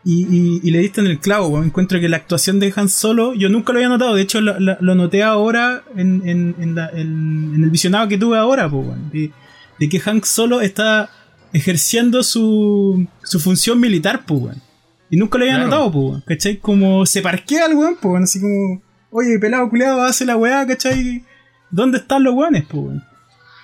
Y, 0.08 0.24
y- 0.30 0.60
y 0.62 0.70
le 0.70 0.78
diste 0.78 1.00
en 1.00 1.08
el 1.08 1.18
clavo, 1.18 1.48
weón. 1.48 1.64
Encuentro 1.66 1.98
que 1.98 2.08
la 2.08 2.16
actuación 2.16 2.60
de 2.60 2.72
Han 2.76 2.88
Solo, 2.88 3.34
yo 3.34 3.48
nunca 3.48 3.72
lo 3.72 3.80
había 3.80 3.88
notado. 3.88 4.14
De 4.14 4.22
hecho, 4.22 4.40
lo, 4.40 4.58
lo- 4.60 4.76
lo 4.80 4.94
noté 4.94 5.24
ahora 5.24 5.82
en, 5.96 6.22
en- 6.28 6.54
en 6.60 6.74
la- 6.76 6.90
en- 6.90 7.52
en 7.56 7.64
el 7.64 7.70
visionado 7.70 8.06
que 8.06 8.16
tuve 8.16 8.38
ahora, 8.38 8.70
po, 8.70 8.78
weón. 8.78 9.10
De, 9.10 9.32
de 9.80 9.88
que 9.88 10.00
Han 10.04 10.22
Solo 10.22 10.60
está 10.60 11.10
ejerciendo 11.52 12.22
su, 12.22 13.06
su 13.24 13.40
función 13.40 13.80
militar, 13.80 14.22
pues, 14.26 14.40
weón. 14.42 14.62
Y 15.10 15.16
nunca 15.16 15.38
lo 15.38 15.44
había 15.44 15.56
Claro. 15.56 15.70
notado, 15.70 15.92
pues, 15.92 16.04
weón. 16.10 16.20
¿Cachai? 16.24 16.56
Como 16.58 17.04
se 17.04 17.20
parquea 17.20 17.66
el 17.66 17.74
weón, 17.74 17.96
pues. 18.00 18.22
Así 18.22 18.40
como, 18.40 18.80
oye, 19.10 19.38
pelado 19.40 19.68
culiado, 19.68 20.02
hace 20.02 20.24
la 20.24 20.36
weá, 20.36 20.64
¿cachai? 20.68 21.24
¿Dónde 21.70 21.98
están 21.98 22.22
los 22.22 22.32
weones, 22.34 22.62
pues, 22.70 22.84
weón? 22.84 23.04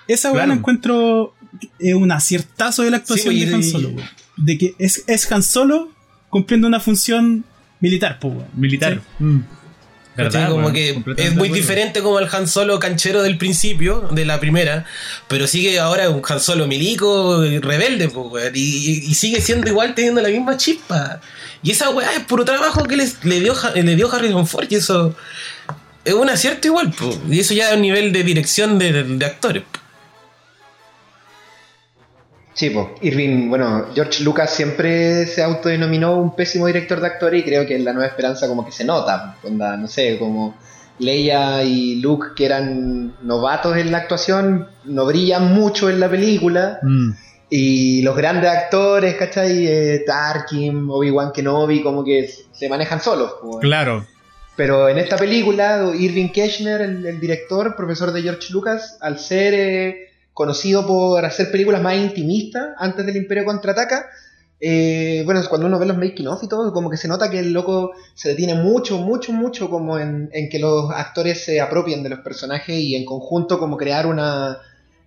Esa 0.09 0.29
weá 0.31 0.39
Claro. 0.41 0.49
la 0.49 0.55
encuentro 0.59 1.35
eh, 1.79 1.95
un 1.95 2.11
aciertazo 2.13 2.83
de 2.83 2.91
la 2.91 2.99
actuación 2.99 3.35
Sí, 3.35 3.45
de 3.45 3.55
Han 3.55 3.63
Solo, 3.63 3.89
weón. 3.91 4.09
De 4.37 4.59
que 4.59 4.75
es, 4.79 5.05
es 5.07 5.31
Han 5.33 5.43
Solo 5.43 5.91
cumpliendo 6.31 6.67
una 6.67 6.81
función 6.81 7.45
Militar, 7.81 8.19
pues. 8.21 8.35
Militar. 8.55 9.01
Sí. 9.19 9.25
Mm. 9.25 9.45
¿Verdad, 10.15 10.51
como 10.51 10.71
que 10.73 11.03
es 11.17 11.35
muy 11.35 11.49
diferente 11.49 12.03
como 12.03 12.19
el 12.19 12.29
Han 12.31 12.47
Solo 12.47 12.79
canchero 12.79 13.23
del 13.23 13.39
principio, 13.39 14.09
de 14.13 14.27
la 14.27 14.39
primera, 14.41 14.85
pero 15.27 15.47
sigue 15.47 15.79
ahora 15.81 16.11
un 16.11 16.21
Han 16.29 16.39
Solo 16.39 16.67
milico, 16.67 17.43
rebelde, 17.63 18.11
pues, 18.11 18.27
weón, 18.31 18.53
y, 18.55 19.15
sigue 19.15 19.41
siendo 19.41 19.69
igual 19.71 19.95
teniendo 19.95 20.21
la 20.21 20.29
misma 20.29 20.59
chispa. 20.59 21.21
Y 21.63 21.71
esa 21.71 21.89
weá 21.91 22.13
es 22.13 22.21
puro 22.25 22.45
trabajo 22.45 22.85
que 22.85 22.97
les, 22.97 23.25
le, 23.25 23.41
dio, 23.41 23.55
le 23.75 23.97
dio 23.97 24.13
Harrison 24.13 24.47
Ford, 24.47 24.67
y 24.69 24.75
eso 24.75 25.17
es 26.05 26.13
un 26.13 26.29
acierto 26.29 26.69
igual, 26.69 26.93
pues, 26.97 27.19
y 27.31 27.41
eso 27.41 27.55
ya 27.55 27.71
es 27.71 27.77
un 27.77 27.81
nivel 27.83 28.13
de 28.13 28.23
dirección 28.23 28.79
de, 28.79 28.93
de- 28.93 29.05
de 29.05 29.25
actores. 29.25 29.63
Sí, 32.63 32.71
pues, 32.71 32.87
Irving, 33.01 33.49
bueno, 33.49 33.87
George 33.93 34.23
Lucas 34.23 34.55
siempre 34.55 35.27
se 35.27 35.43
autodenominó 35.43 36.17
un 36.17 36.37
pésimo 36.37 36.69
director 36.69 37.01
de 37.01 37.09
actores 37.09 37.41
y 37.41 37.45
creo 37.45 37.67
que 37.67 37.75
en 37.75 37.85
La 37.85 37.93
Nueva 37.93 38.07
Esperanza 38.07 38.47
como 38.47 38.65
que 38.65 38.71
se 38.71 38.85
nota, 38.85 39.35
onda, 39.43 39.77
no 39.77 39.89
sé, 39.89 40.17
como 40.17 40.55
Leia 41.01 41.65
y 41.65 41.97
Luke 41.97 42.29
que 42.37 42.47
eran 42.47 43.17
novatos 43.23 43.77
en 43.77 43.91
la 43.91 43.99
actuación, 43.99 44.69
no 44.85 45.07
brillan 45.07 45.53
mucho 45.53 45.91
en 45.91 45.99
la 45.99 46.09
película 46.09 46.79
Mm. 46.83 47.11
y 47.51 48.03
los 48.03 48.17
grandes 48.17 48.49
actores, 48.49 49.17
¿cachai? 49.17 49.67
Eh, 49.67 50.05
Tarkin, 50.07 50.87
Obi-Wan 50.89 51.33
Kenobi, 51.33 51.83
como 51.83 52.05
que 52.05 52.31
se 52.53 52.69
manejan 52.69 53.01
solos. 53.01 53.33
pues. 53.43 53.57
Claro. 53.61 54.07
Pero 54.55 54.89
en 54.89 54.99
esta 54.99 55.17
película, 55.17 55.91
Irving 55.99 56.29
Kirchner, 56.29 56.81
el, 56.83 57.05
el 57.07 57.19
director, 57.19 57.75
profesor 57.75 58.13
de 58.13 58.23
George 58.23 58.53
Lucas, 58.53 58.99
al 59.01 59.19
ser 59.19 59.53
eh, 59.53 60.12
conocido 60.35 60.87
por 60.87 61.25
hacer 61.25 61.51
películas 61.51 61.83
más 61.83 61.97
intimistas 61.97 62.71
antes 62.79 63.05
del 63.07 63.17
Imperio 63.17 63.45
Contraataca, 63.45 64.07
eh, 64.65 65.23
bueno, 65.25 65.41
cuando 65.49 65.67
uno 65.67 65.79
ve 65.79 65.87
los 65.87 65.99
making 65.99 66.29
of 66.29 66.43
y 66.43 66.49
todo, 66.49 66.73
como 66.73 66.89
que 66.89 66.97
se 66.97 67.09
nota 67.09 67.29
que 67.31 67.41
el 67.41 67.53
loco 67.53 67.93
se 68.15 68.29
detiene 68.29 68.55
mucho, 68.55 68.99
mucho, 68.99 69.33
mucho 69.33 69.69
como 69.69 69.99
en, 69.99 70.31
en 70.33 70.49
que 70.49 70.59
los 70.61 70.91
actores 70.93 71.45
se 71.45 71.61
apropien 71.61 72.03
de 72.05 72.11
los 72.11 72.21
personajes 72.21 72.79
y 72.79 72.95
en 72.95 73.05
conjunto 73.05 73.59
como 73.59 73.77
crear 73.77 74.07
una, 74.07 74.59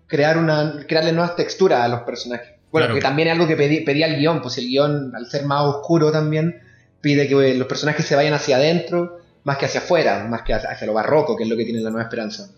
crear 0.07 0.37
una, 0.37 0.83
crearle 0.87 1.13
nuevas 1.13 1.35
texturas 1.37 1.79
a 1.81 1.87
los 1.87 2.01
personajes. 2.01 2.49
Bueno, 2.71 2.87
Claro. 2.87 2.95
que 2.95 3.01
también 3.01 3.29
es 3.29 3.33
algo 3.35 3.47
que 3.47 3.55
pedí- 3.57 3.85
pedía 3.85 4.07
el 4.07 4.17
guion, 4.19 4.41
pues 4.41 4.57
el 4.57 4.65
guion, 4.67 5.15
al 5.15 5.25
ser 5.27 5.45
más 5.45 5.61
oscuro 5.63 6.11
también, 6.11 6.59
pide 6.99 7.25
que 7.27 7.51
eh, 7.51 7.55
los 7.55 7.67
personajes 7.67 8.05
se 8.05 8.15
vayan 8.17 8.33
hacia 8.33 8.57
adentro 8.57 9.19
más 9.45 9.57
que 9.57 9.65
hacia 9.67 9.79
afuera, 9.79 10.25
más 10.27 10.41
que 10.41 10.53
hacia, 10.53 10.71
hacia 10.71 10.85
lo 10.87 10.93
barroco, 10.93 11.37
que 11.37 11.43
es 11.43 11.49
lo 11.49 11.55
que 11.55 11.63
tiene 11.63 11.79
la 11.79 11.91
nueva 11.91 12.03
esperanza. 12.03 12.49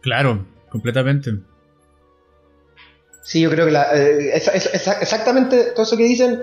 Claro, 0.00 0.46
completamente. 0.68 1.30
Sí, 3.22 3.40
yo 3.40 3.50
creo 3.50 3.66
que 3.66 3.72
la, 3.72 3.86
eh, 3.94 4.30
esa- 4.34 4.52
esa- 4.52 4.70
esa- 4.70 5.00
exactamente 5.00 5.66
todo 5.74 5.84
eso 5.84 5.96
que 5.96 6.04
dicen, 6.04 6.40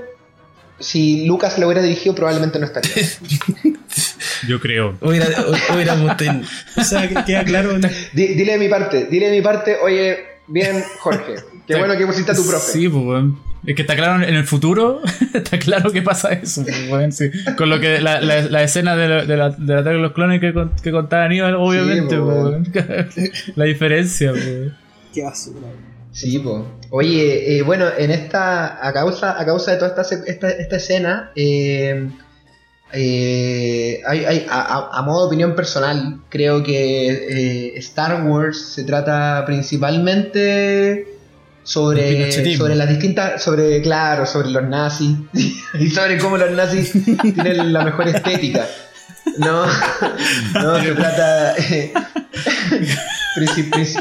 si 0.80 1.26
Lucas 1.26 1.58
lo 1.58 1.68
hubiera 1.68 1.82
dirigido, 1.82 2.14
probablemente 2.16 2.60
no 2.60 2.66
estaría. 2.66 2.91
Yo 4.48 4.60
creo. 4.60 4.95
Hubiera, 5.02 5.26
hubiéramos 5.74 6.16
ten- 6.18 6.44
O 6.78 6.84
sea, 6.84 7.08
que 7.10 7.16
queda 7.26 7.44
claro. 7.44 7.78
Di- 8.14 8.28
dile 8.36 8.54
de 8.54 8.60
mi 8.60 8.68
parte, 8.70 9.06
dile 9.10 9.30
de 9.30 9.38
mi 9.38 9.41
parte, 9.41 9.78
oye, 9.84 10.20
bien, 10.48 10.84
Jorge, 10.99 11.36
qué 11.66 11.76
bueno 11.76 11.98
que 11.98 12.06
pusiste 12.06 12.32
a 12.32 12.36
tu 12.36 12.45
profe. 12.45 12.72
Sí, 12.74 12.88
pues, 12.88 13.04
weón. 13.04 13.40
Es 13.66 13.76
que 13.76 13.82
está 13.82 13.95
claro 13.95 14.24
en 14.24 14.36
el 14.36 14.45
futuro, 14.45 15.02
está 15.34 15.58
claro 15.58 15.91
que 15.91 16.02
pasa 16.04 16.32
eso, 16.34 16.64
pues, 16.64 16.88
weón, 16.90 17.12
sí. 17.12 17.32
Con 17.58 17.70
lo 17.70 17.80
que 17.80 17.99
la, 17.99 18.22
la, 18.22 18.41
la 18.44 18.64
escena 18.64 18.95
de 18.95 19.08
la, 19.10 19.26
de, 19.26 19.36
la, 19.38 19.49
del 19.49 19.78
ataque 19.80 19.95
de 19.95 20.02
los 20.02 20.14
clones 20.14 20.40
que, 20.40 20.54
con- 20.54 20.76
que 20.76 20.91
contaba 20.91 21.26
Aníbal, 21.26 21.56
obviamente, 21.56 22.18
pues, 22.20 22.70
pues. 23.16 23.44
La 23.56 23.66
diferencia, 23.66 24.32
pues. 24.32 24.72
Qué 25.14 25.24
basura. 25.24 25.68
Sí, 26.19 26.39
po. 26.39 26.65
Oye, 26.89 27.57
eh, 27.57 27.61
bueno, 27.61 27.85
en 27.95 28.10
esta, 28.11 28.85
a 28.85 28.91
causa, 28.94 29.39
a 29.39 29.45
causa 29.45 29.72
de 29.72 29.77
toda 29.77 30.02
esta, 30.02 30.15
esta, 30.26 30.49
esta 30.49 30.76
escena, 30.77 31.31
eh, 31.35 32.10
eh, 32.91 34.02
hay, 34.07 34.26
hay- 34.26 34.48
a, 34.49 34.89
a- 34.94 35.02
modo 35.03 35.22
de 35.22 35.27
opinión 35.27 35.56
personal, 35.56 36.22
creo 36.30 36.64
que 36.64 37.07
eh, 37.10 37.73
Star 37.77 38.23
Wars 38.23 38.73
se 38.73 38.84
trata 38.84 39.44
principalmente 39.45 41.07
sobre, 41.64 42.31
sobre 42.57 42.76
las 42.76 42.89
distintas, 42.89 43.44
sobre, 43.44 43.81
claro, 43.81 44.26
sobre 44.26 44.49
los 44.49 44.64
nazis 44.64 45.18
y 45.80 45.89
sobre 45.89 46.18
cómo 46.18 46.38
los 46.38 46.52
nazis 46.52 46.94
tienen 47.35 47.73
la 47.73 47.84
mejor 47.84 48.07
estética. 48.07 48.65
No, 49.38 49.65
no, 50.53 50.81
se 50.81 50.91
trata... 50.95 51.56
eh, 51.57 51.94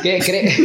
¿Qué 0.02 0.18
cree? 0.24 0.56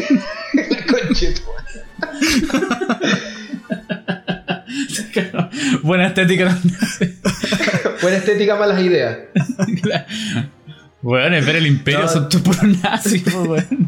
Buena 5.84 6.08
estética. 6.08 6.58
Buena 8.02 8.18
estética, 8.18 8.56
malas 8.56 8.82
ideas. 8.82 9.20
Weón, 11.04 11.34
es 11.34 11.46
ver 11.46 11.56
el 11.58 11.68
imperio, 11.68 12.02
No. 12.02 12.08
son 12.08 12.30
todos 12.30 12.44
puros 12.44 12.64
nazis. 12.84 13.24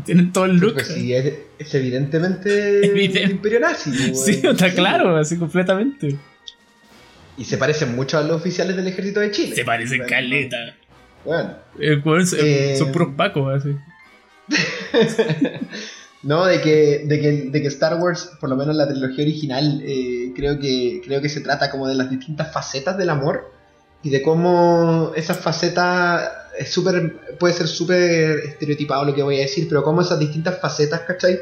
Tienen 0.06 0.32
todo 0.34 0.46
el 0.46 0.58
look. 0.58 0.74
Pues 0.74 0.88
sí, 0.88 1.14
es, 1.14 1.34
es 1.60 1.76
evidentemente 1.76 2.86
Evidente. 2.86 3.24
el 3.24 3.32
imperio 3.32 3.60
nazi. 3.60 3.92
Sí, 4.16 4.42
está 4.44 4.74
claro, 4.74 5.16
así 5.18 5.38
completamente. 5.38 6.18
Y 7.38 7.46
se 7.46 7.58
parecen 7.58 7.96
mucho 7.96 8.18
a 8.18 8.22
los 8.24 8.42
oficiales 8.42 8.76
del 8.76 8.88
ejército 8.88 9.20
de 9.20 9.32
Chile. 9.32 9.56
Se 9.56 9.64
parecen 9.66 10.00
Bueno, 10.00 10.10
caleta. 10.10 10.58
Bueno, 11.24 11.56
Eh, 11.80 12.02
son- 12.04 12.40
Eh, 12.40 12.76
son 12.78 12.92
puros 12.92 13.10
pacos, 13.16 13.62
así. 13.62 13.76
no, 16.24 16.46
de 16.46 16.62
que, 16.62 17.04
de, 17.06 17.20
que, 17.20 17.32
de 17.52 17.62
que 17.62 17.68
Star 17.68 18.00
Wars, 18.00 18.32
por 18.40 18.50
lo 18.50 18.56
menos 18.56 18.76
la 18.76 18.88
trilogía 18.88 19.24
original, 19.24 19.82
eh, 19.86 20.32
creo, 20.36 20.58
que, 20.58 21.02
creo 21.06 21.22
que 21.22 21.30
se 21.30 21.42
trata 21.42 21.70
como 21.70 21.88
de 21.88 21.96
las 21.96 22.10
distintas 22.10 22.52
facetas 22.52 22.98
del 22.98 23.10
amor 23.10 23.52
y 24.02 24.10
de 24.10 24.22
cómo 24.22 25.12
esas 25.16 25.38
facetas 25.38 26.30
es 26.58 26.72
súper 26.72 27.38
puede 27.40 27.54
ser 27.54 27.68
súper 27.68 28.40
estereotipado 28.40 29.06
lo 29.06 29.14
que 29.14 29.24
voy 29.24 29.38
a 29.38 29.42
decir, 29.42 29.68
pero 29.68 29.84
cómo 29.84 30.02
esas 30.02 30.20
distintas 30.20 30.60
facetas, 30.60 31.02
¿cachai? 31.02 31.40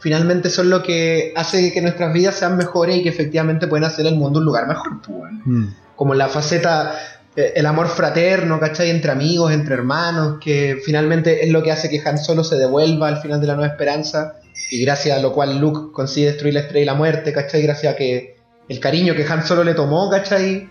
Finalmente 0.00 0.50
son 0.50 0.68
lo 0.68 0.82
que 0.82 1.32
hace 1.36 1.72
que 1.72 1.80
nuestras 1.80 2.12
vidas 2.12 2.34
sean 2.34 2.56
mejores 2.56 2.96
y 2.96 3.02
que 3.02 3.08
efectivamente 3.08 3.66
pueden 3.66 3.84
hacer 3.84 4.06
el 4.06 4.16
mundo 4.16 4.38
un 4.40 4.44
lugar 4.44 4.66
mejor, 4.66 5.00
pues. 5.02 5.32
Mm. 5.44 5.66
como 5.96 6.14
la 6.14 6.28
faceta, 6.28 6.98
el 7.36 7.66
amor 7.66 7.88
fraterno, 7.88 8.60
¿cachai? 8.60 8.90
Entre 8.90 9.10
amigos, 9.10 9.52
entre 9.52 9.74
hermanos, 9.74 10.38
que 10.40 10.80
finalmente 10.84 11.44
es 11.44 11.50
lo 11.50 11.62
que 11.62 11.72
hace 11.72 11.88
que 11.90 12.00
Han 12.04 12.18
Solo 12.18 12.44
se 12.44 12.56
devuelva 12.56 13.08
al 13.08 13.18
final 13.20 13.40
de 13.40 13.46
la 13.48 13.54
Nueva 13.54 13.72
Esperanza, 13.72 14.34
y 14.70 14.82
gracias 14.84 15.18
a 15.18 15.20
lo 15.20 15.32
cual 15.32 15.58
Luke 15.58 15.92
consigue 15.92 16.28
destruir 16.28 16.54
la 16.54 16.60
Estrella 16.60 16.80
de 16.80 16.86
la 16.86 16.94
Muerte, 16.94 17.32
¿cachai? 17.32 17.62
Gracias 17.62 17.92
a 17.92 17.96
que 17.96 18.36
el 18.68 18.80
cariño 18.80 19.14
que 19.14 19.24
Han 19.24 19.44
Solo 19.44 19.64
le 19.64 19.74
tomó, 19.74 20.08
¿cachai? 20.10 20.68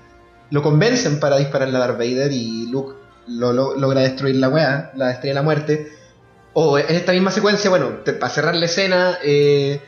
Lo 0.52 0.61
convencen 0.61 1.19
para 1.19 1.38
dispararle 1.38 1.76
a 1.76 1.80
Darth 1.80 1.98
Vader 1.98 2.31
y 2.31 2.68
Luke 2.68 2.94
lo, 3.27 3.52
lo- 3.53 3.76
logra 3.77 4.02
destruir 4.02 4.35
la 4.38 4.49
weá, 4.49 4.91
la 4.95 5.11
Estrella 5.11 5.31
de 5.31 5.35
la 5.35 5.41
Muerte. 5.44 5.88
O 6.53 6.77
en 6.77 6.85
esta 6.95 7.11
misma 7.11 7.31
secuencia, 7.31 7.69
bueno, 7.69 7.90
te- 8.06 8.14
para 8.14 8.31
cerrar 8.34 8.56
la 8.56 8.65
escena, 8.65 9.18
eh, 9.23 9.81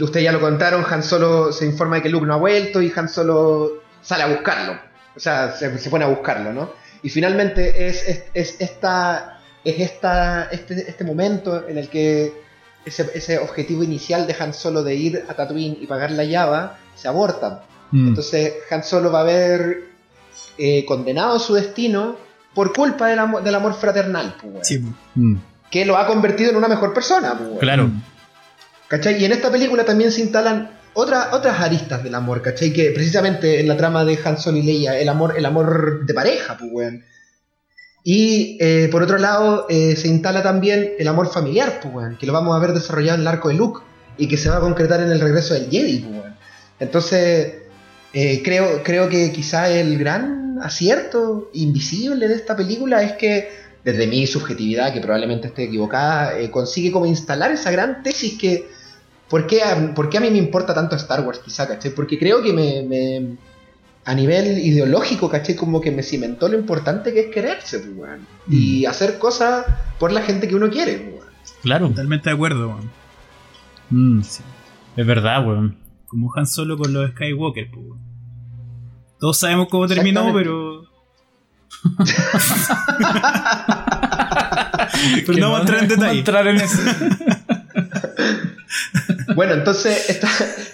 ustedes 0.00 0.24
ya 0.24 0.32
lo 0.32 0.40
contaron, 0.40 0.84
Han 0.90 1.02
Solo 1.02 1.52
se 1.52 1.66
informa 1.66 1.96
de 1.96 2.02
que 2.02 2.08
Luke 2.08 2.26
no 2.26 2.34
ha 2.34 2.38
vuelto 2.38 2.80
y 2.82 2.92
Han 2.96 3.08
Solo 3.08 3.82
sale 4.02 4.22
a 4.24 4.26
buscarlo. 4.28 4.87
O 5.18 5.20
sea, 5.20 5.52
se, 5.52 5.76
se 5.78 5.90
pone 5.90 6.04
a 6.04 6.08
buscarlo, 6.08 6.52
¿no? 6.54 6.70
Y 7.02 7.10
finalmente 7.10 7.88
es, 7.88 8.08
es, 8.08 8.22
es 8.34 8.56
esta, 8.60 9.40
es 9.64 9.78
esta, 9.80 10.44
este, 10.50 10.88
este 10.88 11.04
momento 11.04 11.68
en 11.68 11.76
el 11.76 11.88
que 11.88 12.32
ese, 12.86 13.10
ese 13.14 13.38
objetivo 13.38 13.82
inicial 13.82 14.26
de 14.26 14.34
Han 14.40 14.54
Solo 14.54 14.82
de 14.82 14.94
ir 14.94 15.24
a 15.28 15.34
Tatooine 15.34 15.76
y 15.80 15.86
pagar 15.86 16.12
la 16.12 16.24
llave 16.24 16.70
se 16.94 17.08
aborta. 17.08 17.64
Mm. 17.90 18.08
Entonces 18.08 18.54
Han 18.70 18.82
Solo 18.84 19.10
va 19.12 19.20
a 19.20 19.24
ver 19.24 19.88
eh, 20.56 20.84
condenado 20.86 21.36
a 21.36 21.40
su 21.40 21.54
destino 21.54 22.16
por 22.54 22.72
culpa 22.72 23.08
del, 23.08 23.18
amor- 23.18 23.42
del 23.42 23.54
amor 23.54 23.74
fraternal, 23.74 24.34
pues. 24.40 24.66
Sí. 24.68 24.82
Mm. 25.14 25.36
que 25.70 25.84
lo 25.84 25.96
ha 25.98 26.06
convertido 26.06 26.50
en 26.50 26.56
una 26.56 26.68
mejor 26.68 26.94
persona. 26.94 27.34
pues. 27.36 27.58
Claro. 27.60 27.90
¿Cachai? 28.88 29.20
Y 29.20 29.24
en 29.24 29.32
esta 29.32 29.50
película 29.50 29.84
también 29.84 30.10
se 30.10 30.22
instalan 30.22 30.77
otra- 30.94 31.30
otras 31.32 31.60
aristas 31.60 32.02
del 32.02 32.14
amor, 32.14 32.42
¿cachai? 32.42 32.72
Que 32.72 32.90
precisamente 32.90 33.60
en 33.60 33.68
la 33.68 33.76
trama 33.76 34.04
de 34.04 34.18
Han 34.24 34.38
Solo 34.38 34.58
y 34.58 34.62
Leia, 34.62 34.98
el 34.98 35.08
amor, 35.08 35.34
el 35.36 35.46
amor 35.46 36.06
de 36.06 36.14
pareja, 36.14 36.56
pues, 36.58 36.70
weón. 36.72 37.04
Y 38.04 38.56
eh, 38.60 38.88
por 38.90 39.02
otro 39.02 39.18
lado, 39.18 39.66
eh, 39.68 39.94
se 39.96 40.08
instala 40.08 40.42
también 40.42 40.92
el 40.98 41.08
amor 41.08 41.30
familiar, 41.30 41.80
pues, 41.82 41.94
weón, 41.94 42.16
que 42.16 42.26
lo 42.26 42.32
vamos 42.32 42.56
a 42.56 42.60
ver 42.60 42.72
desarrollado 42.72 43.16
en 43.16 43.22
el 43.22 43.28
arco 43.28 43.48
de 43.48 43.54
Luke 43.54 43.80
y 44.16 44.28
que 44.28 44.36
se 44.36 44.48
va 44.48 44.56
a 44.56 44.60
concretar 44.60 45.00
en 45.02 45.10
el 45.10 45.20
regreso 45.20 45.54
del 45.54 45.68
Jedi, 45.70 45.98
pues, 46.00 46.12
weón. 46.20 46.36
Entonces, 46.80 47.54
eh, 48.12 48.42
creo, 48.42 48.82
creo 48.82 49.08
que 49.08 49.30
quizá 49.32 49.68
el 49.68 49.98
gran 49.98 50.58
acierto 50.62 51.50
invisible 51.52 52.28
de 52.28 52.34
esta 52.34 52.56
película 52.56 53.02
es 53.02 53.12
que, 53.12 53.50
desde 53.84 54.06
mi 54.06 54.26
subjetividad, 54.26 54.92
que 54.92 55.00
probablemente 55.00 55.48
esté 55.48 55.64
equivocada, 55.64 56.38
eh, 56.38 56.50
consigue 56.50 56.90
como 56.90 57.06
instalar 57.06 57.52
esa 57.52 57.70
gran 57.70 58.02
tesis 58.02 58.38
que, 58.38 58.68
¿por 59.28 59.46
qué, 59.46 59.62
a, 59.62 59.94
por 59.94 60.08
qué 60.08 60.18
a 60.18 60.20
mí 60.20 60.30
me 60.30 60.38
importa 60.38 60.74
tanto 60.74 60.96
Star 60.96 61.20
Wars, 61.26 61.38
quizá, 61.40 61.66
caché? 61.68 61.90
Porque 61.90 62.18
creo 62.18 62.42
que 62.42 62.52
me, 62.52 62.82
me- 62.82 63.36
a 64.04 64.14
nivel 64.14 64.58
ideológico, 64.58 65.28
caché, 65.28 65.54
como 65.56 65.80
que 65.80 65.90
me 65.90 66.02
cimentó 66.02 66.48
lo 66.48 66.56
importante 66.58 67.12
que 67.12 67.20
es 67.20 67.26
quererse, 67.34 67.78
pues, 67.80 67.92
weón. 67.96 68.26
Y 68.48 68.86
hacer 68.86 69.18
cosas 69.18 69.66
por 69.98 70.12
la 70.12 70.22
gente 70.22 70.48
que 70.48 70.54
uno 70.56 70.70
quiere, 70.70 70.96
pues, 70.96 71.14
weón. 71.14 71.28
Claro. 71.62 71.88
Totalmente 71.88 72.30
de 72.30 72.34
acuerdo, 72.34 72.68
weón. 72.68 72.90
Mm. 73.90 74.20
Es 74.20 75.06
verdad, 75.06 75.46
weón. 75.46 75.76
Como 76.06 76.32
Han 76.34 76.46
Solo 76.46 76.78
con 76.78 76.92
los 76.94 77.10
Skywalker, 77.10 77.70
pues, 77.70 77.84
weón. 77.86 78.00
Todos 79.20 79.36
sabemos 79.38 79.68
cómo 79.68 79.86
terminó, 79.88 80.32
pero 80.32 80.84
Pero 85.26 85.38
no 85.38 85.50
vamos 85.52 85.58
a 85.58 85.60
entrar 85.62 85.82
en 85.82 85.88
detalle. 85.88 86.18
entrar 86.18 86.46
en 86.46 86.56
eso. 86.56 86.82
Bueno, 89.34 89.54
entonces 89.54 90.08
esta, 90.08 90.28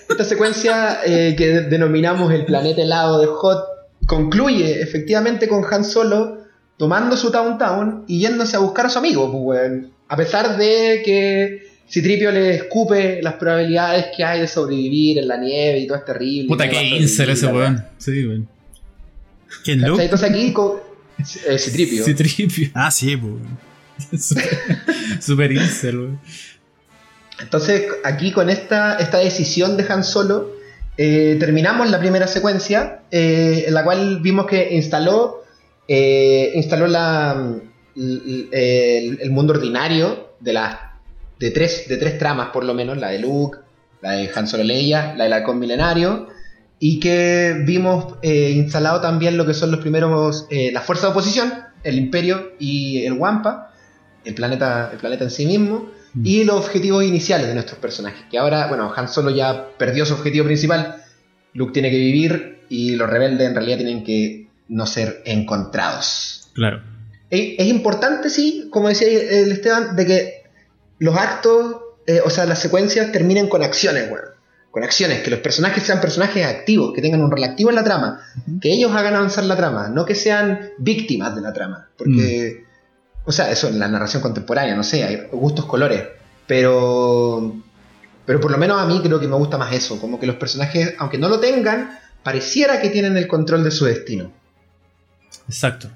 esta 0.09 0.25
secuencia 0.25 1.01
eh, 1.05 1.35
que 1.37 1.61
denominamos 1.63 2.33
el 2.33 2.45
planeta 2.45 2.83
helado 2.83 3.21
de 3.21 3.27
Hot 3.27 3.65
concluye 4.07 4.81
efectivamente 4.83 5.49
con 5.49 5.65
Han 5.71 5.85
Solo 5.85 6.45
tomando 6.77 7.17
su 7.17 7.31
Town 7.31 7.59
Town 7.59 8.05
y 8.07 8.21
yéndose 8.21 8.57
a 8.57 8.61
buscar 8.61 8.87
a 8.87 8.91
su 8.91 8.99
amigo, 8.99 9.31
pues, 9.31 9.61
weón. 9.63 9.91
A 10.09 10.17
pesar 10.17 10.57
de 10.57 11.03
que 11.05 11.63
Citripio 11.89 12.31
le 12.31 12.57
escupe 12.57 13.21
las 13.23 13.35
probabilidades 13.35 14.07
que 14.17 14.25
hay 14.25 14.41
de 14.41 14.49
sobrevivir 14.49 15.19
en 15.19 15.29
la 15.29 15.37
nieve 15.37 15.81
y 15.81 15.87
todo 15.87 15.99
es 15.99 16.05
terrible. 16.05 16.49
Puta 16.49 16.69
que 16.69 16.83
incel 16.83 17.31
ese 17.31 17.47
weón. 17.47 17.85
Sí, 17.99 18.27
weón. 18.27 18.49
¿Quién. 19.65 19.81
Luke? 19.83 20.03
Entonces 20.03 20.31
aquí 20.31 20.53
con 20.53 20.73
eh, 21.49 21.59
Citripio. 21.59 22.05
Sí, 22.05 22.15
tripio. 22.15 22.71
Ah, 22.75 22.91
sí, 22.91 23.17
pues. 23.17 23.35
Super, 24.21 24.59
super 25.21 25.53
incel, 25.53 25.99
weón. 25.99 26.21
Entonces, 27.40 27.86
aquí 28.05 28.32
con 28.32 28.51
esta, 28.51 28.97
esta 28.97 29.19
decisión 29.19 29.77
de 29.77 29.85
Han 29.89 30.05
Solo, 30.05 30.52
eh, 30.97 31.36
terminamos 31.40 31.90
la 31.90 31.98
primera 31.98 32.27
secuencia, 32.27 33.01
eh, 33.11 33.65
en 33.66 33.74
la 33.74 33.82
cual 33.82 34.20
vimos 34.20 34.47
que 34.47 34.74
instaló, 34.74 35.43
eh, 35.89 36.52
instaló 36.55 36.86
la, 36.86 37.52
el, 37.97 39.31
mundo 39.31 39.55
ordinario 39.55 40.35
de, 40.39 40.52
las 40.52 40.78
de, 41.40 41.51
tres, 41.51 41.89
de 41.89 41.97
tres 41.97 42.19
tramas, 42.19 42.51
por 42.51 42.65
lo 42.65 42.74
menos, 42.74 42.98
la 42.98 43.09
de 43.09 43.19
Luke, 43.19 43.59
la 44.01 44.12
de 44.12 44.31
Han 44.35 44.47
Solo 44.47 44.62
Leia, 44.62 45.15
la 45.16 45.24
del 45.24 45.32
halcón 45.32 45.59
milenario, 45.59 46.28
y 46.78 47.01
que 47.01 47.56
vimos 47.65 48.15
eh, 48.23 48.51
instalado 48.51 49.01
también 49.01 49.36
lo 49.36 49.47
que 49.47 49.55
son 49.55 49.73
los 49.73 49.81
primeros, 49.81 50.47
la 50.51 50.81
fuerza 50.82 51.06
de 51.06 51.12
oposición, 51.12 51.52
el 51.82 51.98
imperio 51.98 52.52
y 52.61 53.05
el 53.05 53.15
Wampa, 53.15 53.73
el 54.24 54.35
planeta, 54.35 54.90
el 54.93 54.98
planeta 54.98 55.24
en 55.24 55.31
sí 55.31 55.47
mismo, 55.47 55.90
y 56.23 56.45
los 56.45 56.57
objetivos 56.57 57.05
iniciales 57.05 57.49
de 57.49 57.55
nuestros 57.55 57.78
personajes. 57.78 58.24
Que 58.31 58.39
ahora, 58.39 58.69
bueno, 58.69 58.93
Han 58.95 59.09
Solo 59.09 59.31
ya 59.31 59.70
perdió 59.77 60.07
su 60.07 60.15
objetivo 60.15 60.45
principal, 60.45 61.03
Luke 61.55 61.73
tiene 61.73 61.91
que 61.91 61.99
vivir 61.99 62.61
y 62.69 62.97
los 62.97 63.09
rebeldes 63.09 63.49
en 63.49 63.55
realidad 63.55 63.78
tienen 63.78 64.05
que 64.05 64.49
no 64.69 64.86
ser 64.86 65.23
encontrados. 65.24 66.51
Claro. 66.55 66.82
Es, 67.31 67.55
es 67.59 67.66
importante, 67.66 68.31
sí, 68.31 68.69
como 68.70 68.89
decía 68.89 69.09
el 69.09 69.53
Esteban, 69.53 69.97
de 69.97 70.07
que 70.07 70.45
los 70.99 71.16
actos, 71.16 71.77
eh, 72.07 72.20
o 72.24 72.31
sea, 72.31 72.47
las 72.47 72.59
secuencias 72.61 73.12
terminen 73.12 73.49
con 73.49 73.62
acciones, 73.62 74.11
weón. 74.11 74.35
Con 74.70 74.82
acciones, 74.82 75.23
que 75.23 75.31
los 75.31 75.39
personajes 75.39 75.85
sean 75.85 76.01
personajes 76.01 76.45
activos, 76.45 76.93
que 76.93 77.01
tengan 77.01 77.23
un 77.23 77.31
rol 77.31 77.45
activo 77.45 77.70
en 77.70 77.77
la 77.77 77.85
trama, 77.85 78.20
que 78.61 78.73
ellos 78.73 78.91
hagan 78.93 79.15
avanzar 79.15 79.45
la 79.45 79.57
trama, 79.57 79.89
no 79.89 80.05
que 80.05 80.16
sean 80.16 80.70
víctimas 80.78 81.36
de 81.36 81.43
la 81.43 81.53
trama. 81.53 81.91
Porque, 81.97 82.64
o 83.25 83.33
sea, 83.33 83.51
eso 83.51 83.69
en 83.69 83.79
la 83.79 83.89
narración 83.89 84.23
contemporánea, 84.23 84.75
no 84.75 84.83
sé, 84.83 85.05
hay 85.05 85.29
gustos, 85.33 85.65
colores. 85.65 86.05
Pero, 86.47 87.55
pero 88.27 88.41
por 88.41 88.51
lo 88.51 88.59
menos 88.59 88.81
a 88.81 88.87
mí 88.87 89.01
creo 89.03 89.19
que 89.19 89.29
me 89.29 89.37
gusta 89.37 89.57
más 89.57 89.73
eso, 89.73 89.99
como 90.01 90.21
que 90.21 90.27
los 90.27 90.37
personajes, 90.37 90.95
aunque 90.99 91.17
no 91.17 91.29
lo 91.29 91.41
tengan, 91.41 91.99
pareciera 92.23 92.81
que 92.81 92.91
tienen 92.91 93.17
el 93.17 93.27
control 93.27 93.65
de 93.65 93.71
su 93.71 93.87
destino. 93.87 94.31
Exacto. 95.49 95.89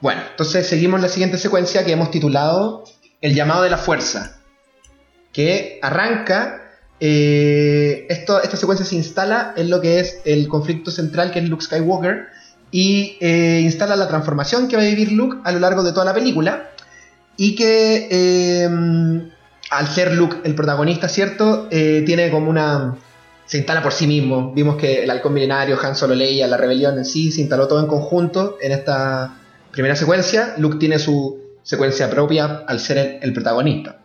Bueno, 0.00 0.22
entonces 0.30 0.66
seguimos 0.66 1.00
la 1.00 1.08
siguiente 1.08 1.38
secuencia 1.38 1.84
que 1.84 1.92
hemos 1.92 2.10
titulado 2.10 2.84
El 3.20 3.34
llamado 3.34 3.62
de 3.62 3.70
la 3.70 3.76
fuerza, 3.76 4.40
que 5.32 5.78
arranca, 5.82 6.70
eh, 7.00 8.06
esto, 8.08 8.42
esta 8.42 8.56
secuencia 8.56 8.86
se 8.86 8.94
instala 8.94 9.54
en 9.56 9.70
lo 9.70 9.80
que 9.80 10.00
es 10.00 10.20
el 10.24 10.48
conflicto 10.48 10.90
central 10.90 11.32
que 11.32 11.40
es 11.40 11.48
Luke 11.48 11.64
Skywalker 11.64 12.28
y 12.70 13.16
eh, 13.20 13.60
instala 13.62 13.96
la 13.96 14.08
transformación 14.08 14.68
que 14.68 14.76
va 14.76 14.82
a 14.82 14.86
vivir 14.86 15.12
Luke 15.12 15.38
a 15.44 15.52
lo 15.52 15.58
largo 15.58 15.82
de 15.82 15.92
toda 15.92 16.04
la 16.04 16.14
película 16.14 16.70
y 17.36 17.54
que 17.54 18.08
eh, 18.10 18.68
al 19.70 19.88
ser 19.88 20.14
Luke 20.14 20.38
el 20.44 20.54
protagonista, 20.54 21.08
¿cierto? 21.08 21.68
Eh, 21.70 22.02
tiene 22.04 22.30
como 22.30 22.50
una... 22.50 22.96
se 23.46 23.58
instala 23.58 23.82
por 23.82 23.92
sí 23.92 24.06
mismo. 24.06 24.52
Vimos 24.52 24.76
que 24.76 25.04
el 25.04 25.10
halcón 25.10 25.32
milenario, 25.32 25.78
Han 25.82 25.96
Solo 25.96 26.14
Leia, 26.14 26.46
la 26.46 26.56
rebelión 26.56 26.98
en 26.98 27.04
sí, 27.04 27.32
se 27.32 27.40
instaló 27.40 27.66
todo 27.66 27.80
en 27.80 27.86
conjunto 27.86 28.58
en 28.60 28.72
esta 28.72 29.38
primera 29.70 29.96
secuencia. 29.96 30.54
Luke 30.58 30.76
tiene 30.78 30.98
su 30.98 31.40
secuencia 31.62 32.10
propia 32.10 32.64
al 32.66 32.80
ser 32.80 33.18
el, 33.22 33.32
protagonista. 33.32 34.00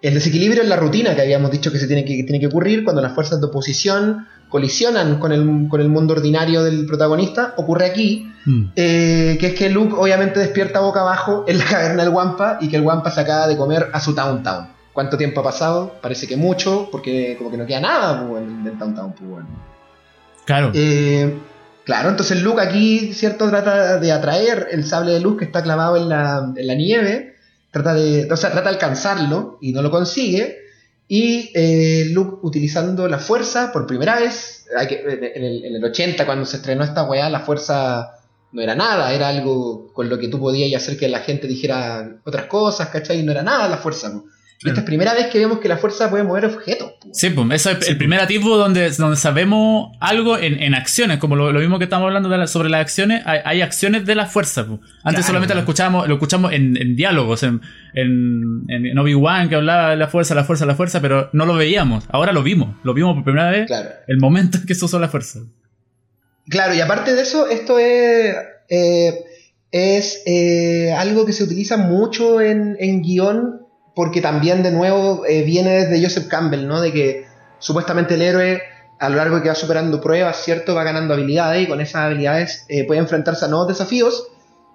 El 0.00 0.14
desequilibrio 0.14 0.62
en 0.62 0.68
la 0.68 0.76
rutina 0.76 1.14
que 1.14 1.22
habíamos 1.22 1.50
dicho 1.50 1.72
que 1.72 1.78
se 1.78 1.86
tiene 1.86 2.04
que 2.04 2.22
tiene 2.22 2.38
que 2.38 2.46
ocurrir 2.46 2.84
cuando 2.84 3.02
las 3.02 3.12
fuerzas 3.12 3.40
de 3.40 3.46
oposición 3.46 4.26
colisionan 4.48 5.18
con 5.18 5.32
el, 5.32 5.68
con 5.68 5.80
el 5.80 5.88
mundo 5.88 6.14
ordinario 6.14 6.62
del 6.62 6.86
protagonista 6.86 7.54
ocurre 7.56 7.86
aquí, 7.86 8.32
Mm. 8.48 8.70
eh, 8.76 9.36
que 9.40 9.48
es 9.48 9.54
que 9.54 9.68
Luke 9.68 9.96
obviamente 9.98 10.38
despierta 10.38 10.78
boca 10.78 11.00
abajo 11.00 11.44
en 11.48 11.58
la 11.58 11.64
caverna 11.64 12.04
del 12.04 12.12
Wampa 12.12 12.58
y 12.60 12.68
que 12.68 12.76
el 12.76 12.82
Wampa 12.82 13.10
se 13.10 13.20
acaba 13.20 13.48
de 13.48 13.56
comer 13.56 13.90
a 13.92 13.98
su 13.98 14.14
Town 14.14 14.44
Town. 14.44 14.68
¿Cuánto 14.92 15.16
tiempo 15.18 15.40
ha 15.40 15.42
pasado? 15.44 15.96
Parece 16.00 16.28
que 16.28 16.36
mucho, 16.36 16.88
porque 16.92 17.34
como 17.36 17.50
que 17.50 17.56
no 17.56 17.66
queda 17.66 17.80
nada 17.80 18.24
pues, 18.28 18.44
del 18.62 18.78
Town 18.78 18.94
Town. 18.94 19.12
pues, 19.14 19.28
bueno. 19.28 19.46
Claro. 20.44 20.70
Eh, 20.74 21.34
claro, 21.84 22.08
entonces 22.08 22.40
Luke 22.40 22.60
aquí, 22.62 23.12
¿cierto? 23.14 23.48
Trata 23.50 23.98
de 23.98 24.12
atraer 24.12 24.68
el 24.70 24.84
sable 24.84 25.10
de 25.12 25.20
luz 25.20 25.36
que 25.38 25.44
está 25.44 25.62
clavado 25.64 25.96
en 25.96 26.08
la, 26.08 26.52
en 26.54 26.66
la 26.68 26.74
nieve. 26.76 27.34
Trata 27.72 27.94
de, 27.94 28.28
o 28.32 28.36
sea, 28.36 28.52
trata 28.52 28.68
de 28.70 28.76
alcanzarlo 28.76 29.58
y 29.60 29.72
no 29.72 29.82
lo 29.82 29.90
consigue. 29.90 30.56
Y 31.08 31.50
eh, 31.54 32.06
Luke 32.10 32.38
utilizando 32.42 33.06
la 33.08 33.18
fuerza 33.18 33.72
por 33.72 33.86
primera 33.86 34.18
vez. 34.18 34.66
hay 34.76 34.86
que- 34.88 35.00
en, 35.00 35.44
el, 35.44 35.64
en 35.64 35.74
el 35.76 35.84
80, 35.84 36.26
cuando 36.26 36.44
se 36.44 36.56
estrenó 36.56 36.82
esta 36.82 37.04
weá, 37.04 37.30
la 37.30 37.40
fuerza 37.40 38.12
no 38.52 38.62
era 38.62 38.74
nada, 38.74 39.12
era 39.12 39.28
algo 39.28 39.92
con 39.92 40.08
lo 40.08 40.18
que 40.18 40.28
tú 40.28 40.40
podías 40.40 40.82
hacer 40.82 40.98
que 40.98 41.08
la 41.08 41.20
gente 41.20 41.46
dijera 41.46 42.16
otras 42.24 42.46
cosas, 42.46 42.88
¿cachai? 42.88 43.22
No 43.22 43.30
era 43.32 43.42
nada 43.42 43.68
la 43.68 43.76
fuerza. 43.76 44.12
Esta 44.64 44.80
es 44.80 44.86
primera 44.86 45.12
vez 45.14 45.26
que 45.26 45.38
vemos 45.38 45.58
que 45.60 45.68
la 45.68 45.76
fuerza 45.76 46.08
puede 46.08 46.24
mover 46.24 46.46
objetos. 46.46 46.92
Sí, 47.12 47.28
pues, 47.30 47.46
eso 47.52 47.70
es 47.70 47.88
el 47.88 47.98
primer 47.98 48.20
atisbo 48.20 48.56
donde, 48.56 48.90
donde 48.92 49.16
sabemos 49.16 49.94
algo 50.00 50.38
en, 50.38 50.60
en 50.62 50.74
acciones, 50.74 51.18
como 51.18 51.36
lo, 51.36 51.52
lo 51.52 51.60
mismo 51.60 51.78
que 51.78 51.84
estamos 51.84 52.06
hablando 52.06 52.28
de 52.30 52.38
la- 52.38 52.46
sobre 52.46 52.70
las 52.70 52.80
acciones, 52.80 53.22
hay, 53.26 53.40
hay 53.44 53.60
acciones 53.60 54.06
de 54.06 54.14
la 54.14 54.26
fuerza. 54.26 54.66
pues. 54.66 54.80
Antes 55.04 55.20
Claro. 55.20 55.26
solamente 55.26 55.54
lo 55.54 55.60
escuchábamos, 55.60 56.08
lo 56.08 56.14
escuchamos 56.14 56.52
en, 56.52 56.76
en 56.78 56.96
diálogos, 56.96 57.42
en, 57.42 57.60
en, 57.94 58.64
en 58.68 58.98
Obi-Wan 58.98 59.48
que 59.50 59.56
hablaba 59.56 59.90
de 59.90 59.96
la 59.96 60.08
fuerza, 60.08 60.34
la 60.34 60.44
fuerza, 60.44 60.64
la 60.66 60.74
fuerza, 60.74 61.00
pero 61.02 61.28
no 61.32 61.44
lo 61.46 61.54
veíamos. 61.54 62.04
Ahora 62.10 62.32
lo 62.32 62.42
vimos, 62.42 62.76
lo 62.82 62.94
vimos 62.94 63.14
por 63.14 63.24
primera 63.24 63.50
vez, 63.50 63.66
Claro. 63.66 63.90
el 64.08 64.18
momento 64.18 64.58
en 64.58 64.66
que 64.66 64.74
se 64.74 64.84
usó 64.86 64.98
la 64.98 65.08
fuerza. 65.08 65.40
Claro, 66.48 66.74
y 66.74 66.80
aparte 66.80 67.14
de 67.14 67.22
eso, 67.22 67.48
esto 67.48 67.78
es, 67.78 68.34
eh, 68.68 69.24
es 69.70 70.22
eh, 70.26 70.92
algo 70.96 71.26
que 71.26 71.32
se 71.32 71.44
utiliza 71.44 71.76
mucho 71.76 72.40
en, 72.40 72.76
en 72.80 73.02
guion, 73.02 73.60
porque 73.96 74.20
también 74.20 74.62
de 74.62 74.70
nuevo 74.70 75.24
eh, 75.26 75.42
viene 75.42 75.70
desde 75.86 76.00
Joseph 76.04 76.28
Campbell, 76.28 76.68
¿no? 76.68 76.80
De 76.80 76.92
que 76.92 77.26
supuestamente 77.58 78.14
el 78.14 78.22
héroe 78.22 78.62
a 79.00 79.08
lo 79.08 79.16
largo 79.16 79.36
de 79.36 79.42
que 79.42 79.48
va 79.48 79.54
superando 79.56 80.00
pruebas, 80.00 80.36
¿cierto? 80.44 80.74
Va 80.76 80.84
ganando 80.84 81.14
habilidades 81.14 81.64
y 81.64 81.66
con 81.66 81.80
esas 81.80 82.02
habilidades 82.02 82.64
eh, 82.68 82.84
puede 82.86 83.00
enfrentarse 83.00 83.44
a 83.44 83.48
nuevos 83.48 83.66
desafíos 83.68 84.28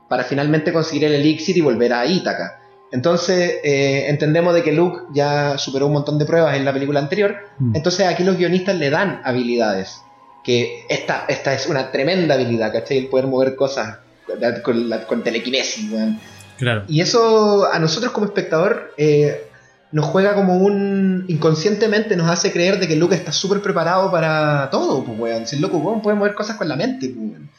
para 0.10 0.24
finalmente 0.26 0.74
conseguir 0.74 1.06
el 1.06 1.14
elixir 1.14 1.56
y 1.58 1.62
volver 1.62 1.94
a 1.94 2.06
Ítaca. 2.06 2.58
Entonces 2.92 3.54
eh, 3.64 4.10
entendemos 4.10 4.54
de 4.54 4.64
que 4.64 4.74
Luke 4.74 5.04
ya 5.14 5.58
superó 5.58 5.88
un 5.88 5.94
montón 5.94 6.20
de 6.20 6.26
pruebas 6.26 6.58
en 6.58 6.66
la 6.66 6.74
película 6.74 7.00
anterior, 7.00 7.36
Mm. 7.60 7.76
entonces 7.78 8.06
aquí 8.08 8.24
los 8.24 8.38
guionistas 8.38 8.76
le 8.76 8.90
dan 8.90 9.22
habilidades 9.24 10.02
que 10.44 10.86
esta, 10.90 11.26
esta 11.30 11.54
es 11.54 11.68
una 11.68 11.92
tremenda 11.92 12.34
habilidad, 12.36 12.74
¿cachai? 12.74 12.98
El 12.98 13.08
poder 13.08 13.28
mover 13.28 13.56
cosas 13.56 14.00
con, 14.64 14.90
la- 14.90 15.06
con 15.06 15.24
telequinesis, 15.24 15.90
weón. 15.92 16.20
Claro. 16.62 16.84
Y 16.88 17.02
eso 17.02 17.68
a 17.74 17.80
nosotros 17.80 18.12
como 18.12 18.28
espectador 18.28 18.94
eh, 18.96 19.48
nos 19.92 20.06
juega 20.06 20.36
como 20.36 20.58
un... 20.58 21.26
inconscientemente 21.28 22.16
nos 22.16 22.30
hace 22.30 22.52
creer 22.52 22.80
de 22.80 22.88
que 22.88 22.96
Luke 22.96 23.16
está 23.16 23.32
súper 23.32 23.64
preparado 23.64 24.12
para 24.12 24.70
todo, 24.70 25.04
pues, 25.04 25.20
weón. 25.20 25.48
Si 25.48 25.56
el 25.56 25.64
loco, 25.64 25.78
weón, 25.78 26.04
puede 26.04 26.18
mover 26.18 26.36
cosas 26.36 26.58
con 26.58 26.68
la 26.68 26.76
mente, 26.76 27.10
pues, 27.10 27.32
weón. 27.32 27.50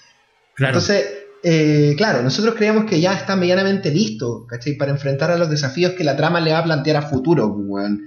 Claro. 0.54 0.74
Entonces, 0.78 1.04
eh, 1.42 1.94
claro, 1.96 2.22
nosotros 2.22 2.54
creíamos 2.54 2.84
que 2.84 3.00
ya 3.00 3.14
está 3.14 3.34
medianamente 3.34 3.90
listo, 3.90 4.46
¿cachai? 4.46 4.74
Para 4.74 4.92
enfrentar 4.92 5.32
a 5.32 5.36
los 5.36 5.50
desafíos 5.50 5.94
que 5.94 6.04
la 6.04 6.16
trama 6.16 6.38
le 6.38 6.52
va 6.52 6.58
a 6.58 6.64
plantear 6.64 6.98
a 6.98 7.02
futuro, 7.02 7.52
pues, 7.52 7.66
weón. 7.66 8.06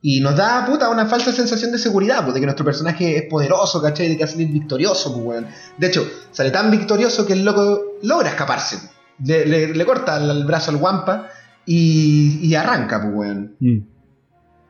Y 0.00 0.20
nos 0.20 0.34
da, 0.34 0.64
puta, 0.64 0.88
una 0.88 1.04
falsa 1.04 1.30
sensación 1.30 1.72
de 1.72 1.78
seguridad, 1.78 2.22
pues, 2.22 2.32
de 2.32 2.40
que 2.40 2.46
nuestro 2.46 2.64
personaje 2.64 3.18
es 3.18 3.24
poderoso, 3.28 3.82
¿cachai? 3.82 4.08
De 4.08 4.16
que 4.16 4.24
va 4.24 4.30
a 4.30 4.32
salir 4.32 4.48
victorioso, 4.48 5.12
pues, 5.12 5.26
weón. 5.26 5.46
De 5.76 5.88
hecho, 5.88 6.10
sale 6.30 6.50
tan 6.50 6.70
victorioso 6.70 7.26
que 7.26 7.34
el 7.34 7.44
loco 7.44 7.98
logra 8.02 8.30
escaparse. 8.30 8.92
Le, 9.24 9.46
le- 9.46 9.74
le 9.74 9.84
corta 9.84 10.16
el, 10.18 10.44
brazo 10.44 10.70
al 10.70 10.78
guampa 10.78 11.28
y, 11.66 12.38
y 12.42 12.54
arranca, 12.54 13.00
pues, 13.02 13.14
weón. 13.14 13.56
Mm. 13.60 13.78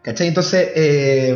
¿Cachai? 0.02 0.28
Entonces, 0.28 0.68
eh, 0.74 1.34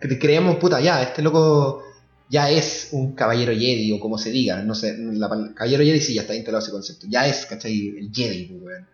cre- 0.00 0.18
creemos, 0.20 0.56
puta, 0.56 0.80
ya, 0.80 1.02
este 1.02 1.22
loco 1.22 1.82
ya 2.28 2.50
es 2.50 2.88
un 2.92 3.12
caballero 3.14 3.52
Jedi, 3.52 3.92
o 3.92 4.00
como 4.00 4.16
se 4.18 4.30
diga, 4.30 4.62
no 4.62 4.74
sé, 4.74 4.96
la 4.98 5.28
caballero 5.54 5.82
Jedi 5.84 6.00
sí 6.00 6.14
ya 6.14 6.22
está 6.22 6.34
instalado 6.34 6.62
ese 6.62 6.72
concepto, 6.72 7.06
ya 7.08 7.26
es, 7.26 7.46
¿cachai? 7.46 7.88
El 7.98 8.10
Jedi, 8.12 8.44
pues, 8.46 8.62
weón. 8.62 8.86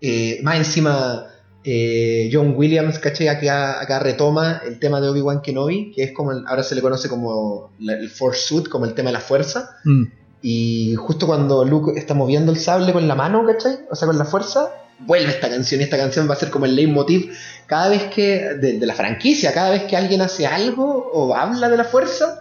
Eh, 0.00 0.40
más 0.42 0.56
encima, 0.58 1.26
eh, 1.62 2.28
John 2.32 2.54
Williams, 2.56 2.98
¿cachai? 2.98 3.28
Acá, 3.28 3.80
acá 3.80 3.98
retoma 4.00 4.60
el 4.66 4.78
tema 4.78 5.00
de 5.00 5.08
Obi-Wan 5.08 5.40
Kenobi, 5.42 5.92
que 5.94 6.02
es 6.02 6.12
como, 6.12 6.32
el- 6.32 6.44
ahora 6.46 6.62
se 6.62 6.74
le 6.74 6.82
conoce 6.82 7.08
como 7.08 7.70
el 7.80 8.10
Force 8.10 8.40
Suit, 8.46 8.68
como 8.68 8.84
el 8.84 8.94
tema 8.94 9.08
de 9.10 9.14
la 9.14 9.20
fuerza, 9.20 9.76
Mm. 9.84 10.04
Y 10.46 10.94
justo 10.96 11.26
cuando 11.26 11.64
Luke 11.64 11.98
está 11.98 12.12
moviendo 12.12 12.52
el 12.52 12.58
sable 12.58 12.92
con 12.92 13.08
la 13.08 13.14
mano, 13.14 13.46
¿cachai? 13.46 13.78
O 13.90 13.96
sea, 13.96 14.06
con 14.06 14.18
la 14.18 14.26
fuerza, 14.26 14.68
vuelve 14.98 15.30
esta 15.30 15.48
canción. 15.48 15.80
Y 15.80 15.84
esta 15.84 15.96
canción 15.96 16.28
va 16.28 16.34
a 16.34 16.36
ser 16.36 16.50
como 16.50 16.66
el 16.66 16.76
leitmotiv 16.76 17.34
cada 17.64 17.88
vez 17.88 18.02
que, 18.14 18.54
de, 18.60 18.78
de 18.78 18.86
la 18.86 18.92
franquicia, 18.92 19.54
cada 19.54 19.70
vez 19.70 19.84
que 19.84 19.96
alguien 19.96 20.20
hace 20.20 20.46
algo 20.46 21.10
o 21.14 21.34
habla 21.34 21.70
de 21.70 21.78
la 21.78 21.84
fuerza, 21.84 22.40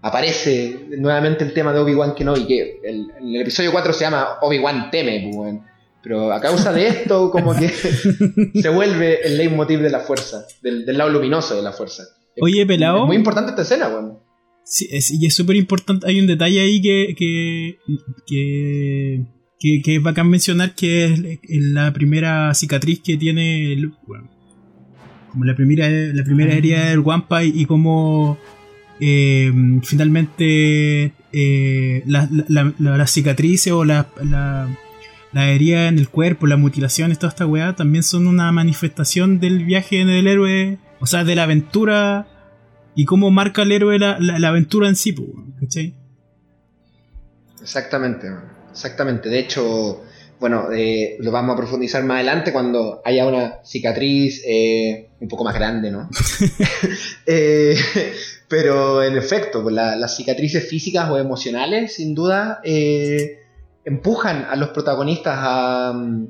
aparece 0.00 0.78
nuevamente 0.96 1.42
el 1.42 1.52
tema 1.52 1.72
de 1.72 1.80
Obi-Wan 1.80 2.14
Kenobi, 2.14 2.46
que 2.46 2.78
el, 2.84 3.10
en 3.18 3.34
el 3.34 3.40
episodio 3.40 3.72
4 3.72 3.94
se 3.94 4.00
llama 4.02 4.38
Obi-Wan 4.42 4.92
teme, 4.92 5.28
pues, 5.34 5.56
pero 6.04 6.32
a 6.32 6.40
causa 6.40 6.72
de 6.72 6.86
esto 6.86 7.32
como 7.32 7.52
que 7.56 7.68
se 8.62 8.68
vuelve 8.68 9.26
el 9.26 9.36
leitmotiv 9.36 9.80
de 9.80 9.90
la 9.90 9.98
fuerza, 9.98 10.46
del, 10.62 10.86
del 10.86 10.96
lado 10.96 11.10
luminoso 11.10 11.56
de 11.56 11.62
la 11.62 11.72
fuerza. 11.72 12.04
Oye, 12.40 12.64
pelado. 12.64 13.00
Es 13.00 13.06
muy 13.06 13.16
importante 13.16 13.50
esta 13.50 13.62
escena, 13.62 13.88
weón. 13.88 14.29
Sí, 14.72 14.86
es, 14.92 15.10
y 15.10 15.26
es 15.26 15.34
súper 15.34 15.56
importante. 15.56 16.06
Hay 16.06 16.20
un 16.20 16.28
detalle 16.28 16.60
ahí 16.60 16.80
que, 16.80 17.14
que, 17.18 17.78
que, 18.24 19.24
que, 19.58 19.82
que 19.82 19.96
es 19.96 20.02
bacán 20.02 20.30
mencionar 20.30 20.76
que 20.76 21.06
es 21.42 21.62
la 21.72 21.92
primera 21.92 22.54
cicatriz 22.54 23.00
que 23.00 23.16
tiene 23.16 23.74
weón. 24.06 24.30
Como 25.32 25.44
la 25.44 25.56
primera, 25.56 25.88
la 25.90 26.22
primera 26.22 26.54
herida 26.54 26.88
del 26.90 27.00
Wampa 27.00 27.42
y, 27.42 27.52
y 27.62 27.64
cómo 27.64 28.38
eh, 29.00 29.52
finalmente 29.82 31.14
eh, 31.32 32.02
la- 32.06 32.28
la- 32.48 32.72
la- 32.78 32.96
las 32.96 33.10
cicatrices 33.12 33.72
o 33.72 33.84
la, 33.84 34.08
la, 34.22 34.68
la 35.32 35.50
herida 35.50 35.88
en 35.88 35.98
el 35.98 36.08
cuerpo, 36.08 36.46
las 36.46 36.60
mutilaciones, 36.60 37.18
toda 37.18 37.30
esta 37.30 37.44
weá, 37.46 37.74
también 37.74 38.04
son 38.04 38.28
una 38.28 38.52
manifestación 38.52 39.40
del 39.40 39.64
viaje 39.64 40.04
del 40.04 40.28
héroe, 40.28 40.78
o 41.00 41.06
sea, 41.06 41.24
de 41.24 41.34
la 41.34 41.42
aventura 41.44 42.28
y 43.00 43.04
cómo 43.06 43.30
marca 43.30 43.62
el 43.62 43.72
héroe 43.72 43.98
la, 43.98 44.18
la- 44.20 44.38
la 44.38 44.48
aventura 44.48 44.88
en 44.88 44.96
sí, 44.96 45.14
¿cachai? 45.60 45.94
Exactamente, 47.62 48.28
exactamente. 48.70 49.28
De 49.28 49.38
hecho, 49.38 50.02
bueno, 50.38 50.72
eh, 50.72 51.16
lo 51.20 51.30
vamos 51.30 51.54
a 51.54 51.56
profundizar 51.56 52.02
más 52.04 52.16
adelante 52.16 52.52
cuando 52.52 53.02
haya 53.04 53.26
una 53.26 53.58
cicatriz 53.64 54.42
eh, 54.46 55.10
un 55.20 55.28
poco 55.28 55.44
más 55.44 55.54
grande, 55.54 55.90
¿no? 55.90 56.08
Eh, 57.26 57.76
pero 58.48 59.02
en 59.04 59.16
efecto, 59.16 59.62
pues, 59.62 59.74
la- 59.74 59.94
las 59.96 60.16
cicatrices 60.16 60.68
físicas 60.68 61.08
o 61.10 61.18
emocionales, 61.18 61.94
sin 61.94 62.14
duda, 62.14 62.60
empujan 63.84 64.46
a 64.50 64.56
los 64.56 64.70
protagonistas 64.70 65.36
a, 65.40 65.92
mm, 65.94 66.26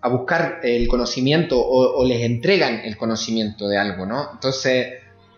a 0.00 0.08
buscar 0.08 0.60
el 0.62 0.86
conocimiento 0.88 1.58
o, 1.60 1.98
o 2.00 2.04
les 2.06 2.22
entregan 2.22 2.80
el 2.84 2.96
conocimiento 2.96 3.68
de 3.68 3.76
algo, 3.78 4.06
¿no? 4.06 4.30
Entonces, 4.32 4.86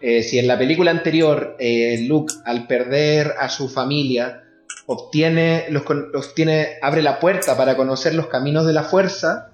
eh, 0.01 0.22
si 0.22 0.39
en 0.39 0.47
la 0.47 0.59
película 0.59 0.90
anterior 0.90 1.56
eh, 1.59 2.05
Luke, 2.09 2.32
al 2.44 2.66
perder 2.66 3.35
a 3.39 3.48
su 3.48 3.68
familia, 3.68 4.44
obtiene, 4.86 5.66
los, 5.70 5.85
obtiene, 6.14 6.78
abre 6.82 7.02
la 7.02 7.20
puerta 7.20 7.56
para 7.56 7.77
conocer 7.77 8.14
los 8.14 8.28
caminos 8.28 8.66
de 8.66 8.72
la 8.72 8.85
fuerza, 8.85 9.51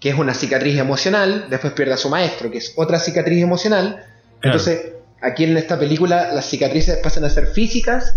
que 0.00 0.10
es 0.10 0.18
una 0.18 0.34
cicatriz 0.34 0.78
emocional, 0.78 1.46
después 1.50 1.72
pierde 1.72 1.94
a 1.94 1.96
su 1.96 2.08
maestro, 2.08 2.50
que 2.50 2.58
es 2.58 2.72
otra 2.76 2.98
cicatriz 2.98 3.42
emocional. 3.42 4.04
Claro. 4.40 4.58
Entonces, 4.58 4.92
aquí 5.22 5.44
en 5.44 5.56
esta 5.56 5.78
película 5.78 6.32
las 6.32 6.48
cicatrices 6.48 6.98
pasan 6.98 7.24
a 7.24 7.30
ser 7.30 7.46
físicas 7.46 8.16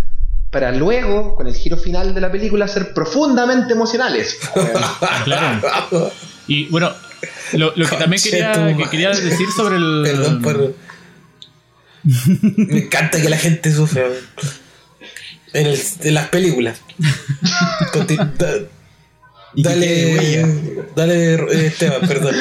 para 0.52 0.72
luego, 0.72 1.35
con 1.35 1.48
el 1.48 1.56
giro 1.56 1.77
final 1.77 2.14
de 2.14 2.22
la 2.22 2.31
película, 2.31 2.68
ser 2.68 2.94
profundamente 2.94 3.73
emocionales. 3.73 4.40
Claro. 5.26 6.11
Y 6.48 6.65
bueno, 6.65 6.91
lo, 7.53 7.73
lo 7.76 7.88
que 7.88 7.95
también 7.95 8.22
quería, 8.22 8.76
que 8.77 8.90
quería 8.90 9.10
decir 9.10 9.48
sobre 9.56 9.77
el. 9.77 10.02
Perdón 10.03 10.41
por. 10.41 10.76
Me 12.04 12.80
encanta 12.86 13.22
que 13.22 13.30
la 13.30 13.38
gente 13.38 13.72
sufra. 13.74 14.04
En, 15.54 15.68
el- 15.68 15.80
en 16.02 16.14
las 16.14 16.28
películas. 16.30 16.82
Conti- 17.94 18.18
da- 18.18 18.60
dale, 19.56 20.86
dale, 20.96 21.34
eh, 21.36 21.68
Esteban, 21.68 22.02
perdón. 22.08 22.36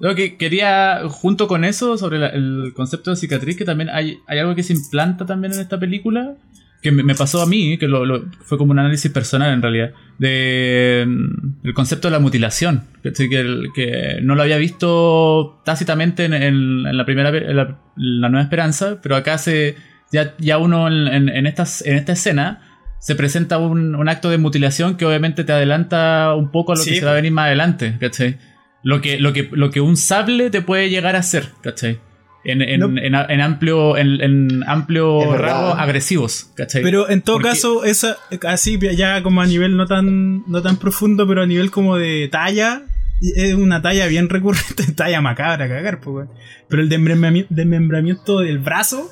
Lo 0.00 0.14
que 0.14 0.36
quería, 0.36 1.00
junto 1.08 1.48
con 1.48 1.64
eso, 1.64 1.98
sobre 1.98 2.18
la- 2.18 2.28
el 2.28 2.72
concepto 2.76 3.10
de 3.10 3.16
cicatriz, 3.16 3.56
que 3.56 3.64
también 3.64 3.90
hay, 3.90 4.18
hay 4.28 4.38
algo 4.38 4.54
que 4.54 4.62
se 4.62 4.72
implanta 4.72 5.26
también 5.26 5.52
en 5.54 5.60
esta 5.60 5.80
película, 5.80 6.34
que 6.82 6.92
me, 6.92 7.02
me 7.02 7.14
pasó 7.14 7.42
a 7.42 7.46
mí, 7.46 7.76
que 7.78 7.88
lo, 7.88 8.04
lo- 8.04 8.24
fue 8.44 8.56
como 8.58 8.72
un 8.72 8.78
análisis 8.78 9.10
personal 9.10 9.52
en 9.52 9.62
realidad, 9.62 9.90
de 10.18 11.04
mm, 11.06 11.66
el 11.66 11.74
concepto 11.74 12.08
de 12.08 12.12
la 12.12 12.18
mutilación, 12.20 12.84
que, 13.02 14.18
no 14.22 14.34
lo 14.34 14.42
había 14.42 14.58
visto 14.58 15.60
tácitamente 15.64 16.24
en, 16.24 16.34
en- 16.34 16.86
en 16.86 16.96
la 16.96 17.04
primera 17.04 17.30
en 17.30 17.56
la, 17.56 17.78
Nueva 17.96 18.42
Esperanza, 18.42 18.98
pero 19.02 19.16
acá 19.16 19.38
se 19.38 19.76
ya, 20.12 20.34
ya 20.38 20.58
uno 20.58 20.88
en, 20.88 21.46
estas, 21.46 21.84
en 21.84 21.96
esta 21.96 22.12
escena 22.12 22.62
se 23.00 23.14
presenta 23.14 23.58
un, 23.58 23.94
un 23.94 24.08
acto 24.08 24.30
de 24.30 24.38
mutilación 24.38 24.96
que 24.96 25.04
obviamente 25.04 25.44
te 25.44 25.52
adelanta 25.52 26.34
un 26.34 26.50
poco 26.50 26.72
a 26.72 26.76
lo 26.76 26.82
Sí, 26.82 26.90
que 26.94 26.98
se 27.00 27.04
va 27.04 27.10
a 27.12 27.14
venir 27.14 27.30
más 27.32 27.46
adelante, 27.46 27.96
¿cachai? 28.00 28.38
Lo 28.82 29.00
que, 29.00 29.18
lo 29.18 29.32
que, 29.32 29.48
lo 29.52 29.70
que 29.70 29.80
un 29.80 29.96
sable 29.96 30.50
te 30.50 30.62
puede 30.62 30.88
llegar 30.90 31.14
a 31.16 31.18
hacer, 31.20 31.48
¿cachai? 31.62 31.98
En, 32.44 32.62
en, 32.62 32.80
No. 32.80 32.86
en, 32.86 33.14
en 33.14 33.40
amplio, 33.40 33.96
en, 33.96 34.20
en 34.22 34.64
amplio 34.66 35.32
agresivos, 35.76 36.50
¿cachai? 36.54 36.82
Pero 36.82 37.08
en 37.10 37.20
todo 37.22 37.40
caso, 37.40 37.84
esa, 37.84 38.16
así 38.46 38.78
ya 38.96 39.22
como 39.22 39.42
a 39.42 39.46
nivel 39.46 39.76
no 39.76 39.86
tan, 39.86 40.44
no 40.50 40.62
tan 40.62 40.76
profundo, 40.76 41.26
pero 41.26 41.42
a 41.42 41.46
nivel 41.46 41.70
como 41.70 41.96
de 41.96 42.28
talla, 42.30 42.82
es 43.20 43.54
una 43.54 43.82
talla 43.82 44.06
bien 44.06 44.28
recurrente, 44.28 44.92
talla 44.96 45.20
macabra, 45.20 45.68
cagar, 45.68 46.00
pues. 46.00 46.28
Pero 46.68 46.80
el 46.82 46.88
desmembrami- 46.88 47.46
desmembramiento 47.50 48.38
del 48.40 48.60
brazo 48.60 49.10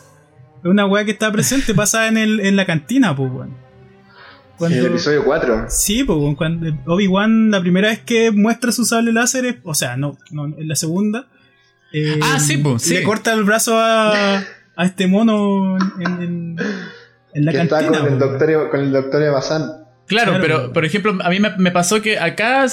es 0.63 0.71
una 0.71 0.87
weá 0.87 1.05
que 1.05 1.11
está 1.11 1.31
presente, 1.33 1.75
pasa 1.75 2.07
en, 2.09 2.17
el, 2.19 2.41
en 2.41 2.55
la 2.57 2.65
cantina, 2.65 3.15
pues, 3.15 3.31
weón. 3.33 3.55
En 4.61 4.73
el 4.73 4.87
episodio 4.87 5.23
4. 5.25 5.67
Sí, 5.69 6.03
pues 6.05 6.19
cuando 6.37 6.75
Obi-Wan 6.87 7.51
la 7.51 7.61
primera 7.61 7.89
vez 7.89 7.99
que 8.01 8.31
muestra 8.31 8.73
su 8.73 8.87
sable 8.87 9.13
láser, 9.13 9.45
es- 9.45 9.57
o 9.65 9.75
sea, 9.75 9.97
no, 9.99 10.17
no 10.31 10.47
en 10.47 10.69
la 10.69 10.77
segunda. 10.77 11.27
Eh, 11.93 12.19
Ah, 12.23 12.39
sí, 12.39 12.57
pues, 12.59 12.83
sí. 12.83 12.95
Le 12.95 13.03
corta 13.03 13.33
el 13.33 13.45
brazo 13.45 13.79
a, 13.79 14.39
a 14.77 14.85
este 14.85 15.07
mono 15.07 15.77
en, 15.99 16.23
en, 16.23 16.57
en 17.35 17.45
la 17.45 17.53
que 17.53 17.61
está 17.63 17.87
con 17.87 17.95
el, 18.07 18.19
doctor, 18.19 18.71
con 18.71 18.81
el 18.81 18.93
doctor 18.93 19.33
Bazán. 19.33 19.63
Claro, 20.07 20.33
Claro. 20.33 20.39
pero 20.41 20.73
por 20.73 20.85
ejemplo, 20.85 21.19
a 21.23 21.31
mí 21.31 21.41
me, 21.41 21.51
me 21.59 21.71
pasó 21.73 22.01
que 22.01 22.19
acá 22.19 22.67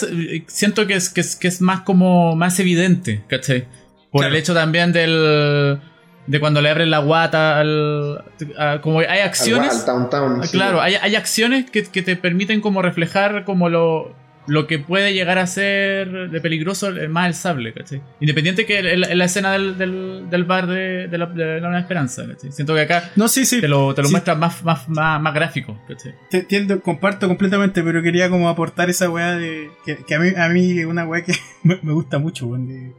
siento 0.48 0.85
que 0.85 0.94
es, 0.95 1.10
que 1.10 1.22
es, 1.22 1.35
que 1.35 1.48
es 1.48 1.61
más 1.61 1.81
como 1.81 2.35
más 2.35 2.60
evidente, 2.60 3.23
¿cachai? 3.27 3.65
Por 4.11 4.22
Claro. 4.22 4.35
el 4.35 4.40
hecho 4.40 4.53
también 4.53 4.91
del 4.94 5.80
de 6.27 6.40
cuando 6.40 6.61
le 6.61 6.69
abren 6.69 6.90
la 6.91 6.99
guata 6.99 7.60
al, 7.60 8.23
a- 8.57 8.80
como 8.81 8.99
hay 8.99 9.19
acciones 9.22 9.80
al 9.80 9.85
Downtown. 9.85 10.40
Ah, 10.41 10.45
sí. 10.45 10.52
Claro, 10.56 10.80
hay, 10.80 10.95
hay 10.95 11.15
acciones 11.15 11.69
que, 11.69 11.84
que 11.84 12.02
te 12.03 12.15
permiten 12.15 12.61
como 12.61 12.81
reflejar 12.84 13.44
como 13.45 13.68
lo, 13.68 14.15
lo 14.48 14.68
que 14.68 14.80
puede 14.80 15.14
llegar 15.14 15.38
a 15.38 15.48
ser 15.48 16.30
de 16.30 16.41
peligroso 16.41 16.88
el- 16.90 17.10
más 17.10 17.28
el 17.28 17.34
sable, 17.34 17.74
¿cachai? 17.74 18.02
Independiente 18.20 18.65
que 18.65 18.80
en 18.80 19.02
la, 19.02 19.07
en 19.07 19.18
la 19.18 19.26
escena 19.26 19.53
del, 19.53 19.78
del, 19.78 20.30
del 20.30 20.44
bar 20.44 20.68
de, 20.68 21.07
de 21.07 21.18
la, 21.18 21.26
de 21.28 21.61
la 21.61 21.80
Esperanza, 21.80 22.26
¿cachai? 22.28 22.52
Siento 22.52 22.74
que 22.76 22.82
acá 22.82 23.11
No, 23.15 23.28
sí, 23.28 23.45
sí. 23.45 23.61
te 23.61 23.68
lo, 23.68 23.94
te 23.94 24.02
lo 24.02 24.07
Sí. 24.10 24.14
muestra 24.14 24.36
más, 24.36 24.64
más, 24.64 24.88
más, 24.90 25.22
más 25.22 25.34
gráfico, 25.34 25.80
¿cachai? 25.88 26.14
Te 26.30 26.40
entiendo, 26.40 26.82
comparto 26.82 27.28
completamente, 27.28 27.82
pero 27.84 28.02
quería 28.02 28.30
como 28.30 28.49
aportar 28.49 28.90
esa 28.90 29.10
weá 29.10 29.36
de. 29.36 29.70
Que, 29.86 29.98
que 29.98 30.15
a 30.15 30.20
mí, 30.20 30.30
a 30.36 30.49
mí 30.49 30.80
es 30.80 30.86
una 30.86 31.06
weá 31.06 31.24
que 31.24 31.34
me, 31.64 31.80
me 31.82 31.94
gusta 31.94 32.20
mucho, 32.20 32.48
weón. 32.48 32.68
de- 32.68 32.94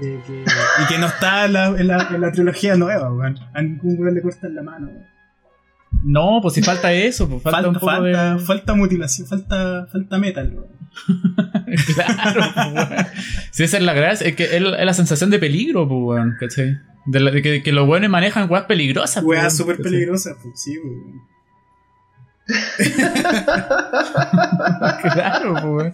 de 0.00 0.20
que- 0.26 0.44
y 0.82 0.86
que 0.88 0.98
no 0.98 1.06
está 1.06 1.44
en 1.46 1.52
la, 1.54 1.66
en 1.66 1.88
la, 1.88 2.08
en 2.14 2.20
la 2.20 2.30
trilogía 2.32 2.76
nueva, 2.76 3.12
weón. 3.12 3.36
A 3.52 3.60
ningún 3.62 3.98
weón 3.98 4.14
le 4.14 4.22
cortan 4.22 4.54
la 4.54 4.62
mano, 4.62 4.86
weón. 4.86 5.06
No, 6.04 6.38
pues 6.42 6.54
si 6.54 6.62
falta 6.62 6.92
eso, 6.92 7.28
pues 7.28 7.42
falta, 7.42 7.56
Falta, 7.56 7.68
un 7.70 7.74
poco 7.74 7.86
falta, 7.86 8.34
de... 8.34 8.40
falta 8.40 8.74
mutilación, 8.74 9.26
falta, 9.26 9.86
falta 9.90 10.18
metal, 10.18 10.52
weón. 10.54 10.66
claro, 11.94 12.42
pues, 12.54 12.66
weón. 12.74 13.06
Si 13.50 13.62
esa 13.64 13.78
es 13.78 13.82
la 13.82 13.94
gracia, 13.94 14.26
es 14.28 14.36
que 14.36 14.44
es 14.56 14.62
la, 14.62 14.76
es 14.78 14.84
la 14.86 14.94
sensación 14.94 15.30
de 15.30 15.38
peligro, 15.38 15.88
pues, 15.88 16.00
weón, 16.02 16.36
¿cachai? 16.38 16.76
De, 17.06 17.20
la- 17.20 17.30
de 17.30 17.40
que, 17.42 17.62
que 17.62 17.72
los 17.72 17.86
buenos 17.86 18.10
manejan 18.10 18.50
weas 18.50 18.64
peligrosas, 18.66 19.24
pues, 19.24 19.26
Weá 19.26 19.40
weón, 19.40 19.50
súper 19.50 19.76
¿cachai? 19.78 19.92
peligrosa, 19.92 20.36
pues 20.42 20.62
sí, 20.62 20.76
weón. 20.78 21.22
claro, 25.14 25.52
pues, 25.54 25.64
weón. 25.64 25.92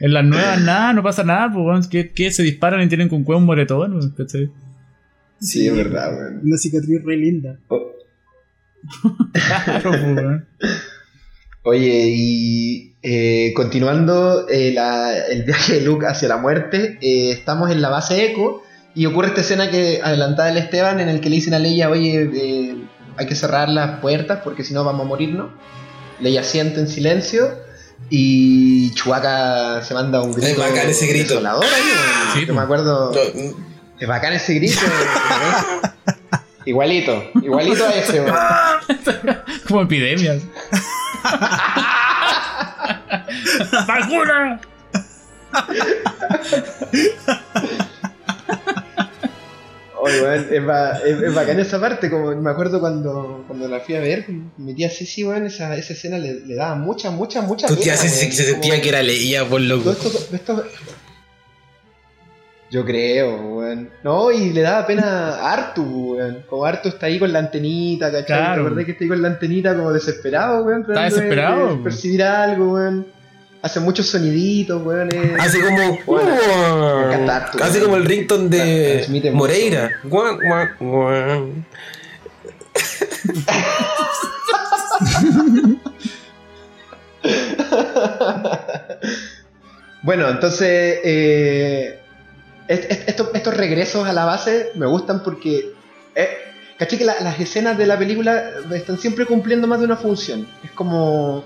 En 0.00 0.14
las 0.14 0.24
nuevas 0.24 0.60
nada, 0.62 0.92
no 0.92 1.02
pasa 1.02 1.22
nada, 1.24 1.50
pues, 1.52 1.64
weón. 1.64 1.88
Que, 1.88 2.10
que 2.12 2.30
se 2.32 2.42
disparan 2.42 2.82
y 2.82 2.88
tienen 2.88 3.08
con 3.08 3.22
cueva 3.24 3.40
un 3.40 3.46
moretón, 3.46 3.92
weón, 3.94 4.10
¿cachai? 4.16 4.50
Sí, 5.40 5.66
es 5.68 5.76
verdad, 5.76 6.12
weón. 6.16 6.40
Una 6.44 6.56
cicatriz 6.56 7.02
re 7.04 7.16
linda. 7.16 7.58
Claro, 9.32 9.90
pues. 9.90 10.70
Oye, 11.64 12.06
y 12.08 12.94
eh, 13.02 13.52
continuando 13.54 14.48
eh, 14.48 14.72
la- 14.74 15.16
el 15.26 15.44
viaje 15.44 15.74
de 15.74 15.80
Luke 15.82 16.06
hacia 16.06 16.28
la 16.28 16.36
muerte, 16.38 16.98
eh, 17.00 17.30
estamos 17.30 17.70
en 17.70 17.80
la 17.82 17.88
base 17.88 18.24
Echo 18.24 18.62
y 18.94 19.06
ocurre 19.06 19.28
esta 19.28 19.42
escena 19.42 19.70
que 19.70 20.00
adelantada 20.02 20.50
el 20.50 20.56
Esteban 20.58 20.98
en 21.00 21.08
el 21.08 21.20
que 21.20 21.30
le 21.30 21.36
dicen 21.36 21.54
a 21.54 21.58
Leia, 21.60 21.88
oye, 21.88 22.28
eh, 22.34 22.76
hay 23.16 23.26
que 23.26 23.34
cerrar 23.36 23.68
las 23.68 24.00
puertas 24.00 24.40
porque 24.42 24.64
si 24.64 24.74
no 24.74 24.82
vamos 24.84 25.02
a 25.02 25.08
morirnos. 25.08 25.50
Leia 26.20 26.42
siente 26.44 26.78
en 26.80 26.88
silencio 26.88 27.48
y 28.10 28.92
Chewbacca 28.94 29.82
se 29.82 29.94
manda 29.94 30.20
un 30.22 30.32
grito. 30.32 30.46
Es 30.48 30.56
bacán 30.58 30.88
ese 30.88 31.06
grito. 31.06 31.28
desolador 31.34 31.64
ahí, 31.64 31.70
weón. 31.82 32.34
Sí, 32.34 32.40
Yo 32.40 32.46
po. 32.48 32.54
me 32.54 32.60
acuerdo. 32.62 33.12
No, 33.12 33.54
Es 34.00 34.08
bacán 34.08 34.32
ese 34.32 34.54
grito. 34.54 34.80
igualito, 36.66 37.30
igualito 37.42 37.84
a 37.86 37.94
ese, 37.94 38.20
weón. 38.22 38.36
Como 39.68 39.82
epidemias. 39.82 40.42
¡Vacuna! 43.86 44.60
Oye, 50.04 50.20
weón, 50.20 50.46
es, 50.50 50.66
ba- 50.66 50.98
es, 51.06 51.22
es 51.22 51.32
bacán 51.34 51.60
esa 51.60 51.80
parte, 51.80 52.10
como 52.10 52.34
me 52.34 52.50
acuerdo 52.50 52.80
cuando, 52.80 53.44
cuando 53.46 53.68
la 53.68 53.78
fui 53.80 53.94
a 53.94 54.00
ver, 54.00 54.26
mi 54.56 54.74
tía 54.74 54.90
Ceci, 54.90 55.22
weón, 55.24 55.46
esa, 55.46 55.76
esa 55.76 55.92
escena 55.92 56.18
le, 56.18 56.40
le 56.40 56.54
daba 56.56 56.74
mucha, 56.74 57.10
mucha, 57.12 57.40
mucha 57.42 57.68
Tu 57.68 57.76
tía 57.76 57.94
pena, 57.94 58.08
se, 58.10 58.32
sentía 58.32 58.80
que 58.82 58.88
era 58.88 59.00
leía 59.02 59.42
por 59.48 59.60
Todo 59.60 59.68
loco. 59.76 59.92
esto, 59.92 60.10
esto- 60.32 60.64
Yo 62.72 62.86
creo, 62.86 63.36
weón. 63.36 63.90
No, 64.02 64.32
y 64.32 64.50
le 64.50 64.62
daba 64.62 64.86
pena 64.86 65.34
a 65.36 65.52
Artu, 65.52 66.14
weón. 66.14 66.42
Como 66.48 66.64
Artu 66.64 66.88
está 66.88 67.04
ahí 67.04 67.18
con 67.18 67.30
la 67.30 67.40
antenita, 67.40 68.06
¿cachai? 68.10 68.24
Claro. 68.24 68.54
¿Te 68.54 68.60
acordás 68.66 68.84
que 68.86 68.92
está 68.92 69.04
ahí 69.04 69.08
con 69.08 69.20
la 69.20 69.28
antenita 69.28 69.74
como 69.76 69.92
desesperado, 69.92 70.64
weón? 70.64 70.80
Está 70.80 71.00
de- 71.00 71.04
desesperado, 71.10 71.76
de 71.76 71.82
percibir 71.82 72.22
algo, 72.22 72.72
weón. 72.72 73.06
Hace 73.60 73.78
muchos 73.80 74.06
soniditos, 74.06 74.82
weón. 74.86 75.10
es- 75.14 75.38
Hace 75.38 75.60
como. 75.60 75.98
Bueno, 76.06 76.30
me 77.00 77.04
encanta 77.14 77.36
Arthur, 77.36 77.62
Hace 77.62 77.72
weón. 77.78 77.84
como 77.90 77.96
el 77.98 78.04
rington 78.06 78.48
de. 78.48 79.30
Moreira. 79.34 79.90
Guan, 80.04 80.38
guan, 80.42 80.70
guan. 80.80 81.66
Bueno, 90.02 90.28
entonces, 90.28 90.98
eh, 91.04 92.00
est- 92.72 92.90
est- 92.90 93.08
estos, 93.08 93.28
estos 93.34 93.56
regresos 93.56 94.06
a 94.08 94.12
la 94.12 94.24
base 94.24 94.70
me 94.74 94.86
gustan 94.86 95.22
porque, 95.22 95.72
eh, 96.14 96.28
caché 96.78 96.98
que 96.98 97.04
la- 97.04 97.20
las 97.20 97.38
escenas 97.38 97.76
de 97.78 97.86
la 97.86 97.98
película 97.98 98.50
están 98.74 98.98
siempre 98.98 99.26
cumpliendo 99.26 99.66
más 99.66 99.78
de 99.80 99.84
una 99.86 99.96
función. 99.96 100.46
Es 100.64 100.70
como, 100.72 101.44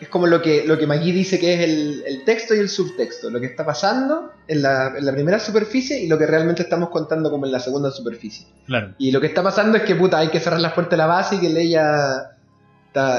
es 0.00 0.08
como 0.08 0.26
lo 0.26 0.42
que, 0.42 0.64
lo 0.66 0.76
que 0.76 0.86
Maggie 0.86 1.12
dice 1.12 1.38
que 1.38 1.54
es 1.54 1.60
el, 1.60 2.02
el 2.06 2.24
texto 2.24 2.54
y 2.54 2.58
el 2.58 2.68
subtexto, 2.68 3.30
lo 3.30 3.40
que 3.40 3.46
está 3.46 3.64
pasando 3.64 4.32
en 4.48 4.60
la, 4.62 4.92
en 4.98 5.04
la 5.06 5.12
primera 5.12 5.38
superficie 5.38 6.00
y 6.02 6.08
lo 6.08 6.18
que 6.18 6.26
realmente 6.26 6.62
estamos 6.62 6.88
contando 6.90 7.30
como 7.30 7.46
en 7.46 7.52
la 7.52 7.60
segunda 7.60 7.90
superficie. 7.90 8.46
Claro. 8.66 8.94
Y 8.98 9.12
lo 9.12 9.20
que 9.20 9.28
está 9.28 9.42
pasando 9.42 9.78
es 9.78 9.84
que 9.84 9.94
puta, 9.94 10.18
hay 10.18 10.28
que 10.28 10.40
cerrar 10.40 10.60
las 10.60 10.72
puertas 10.72 10.90
de 10.92 10.96
la 10.98 11.06
base 11.06 11.36
y 11.36 11.40
que 11.40 11.48
Leia 11.48 12.30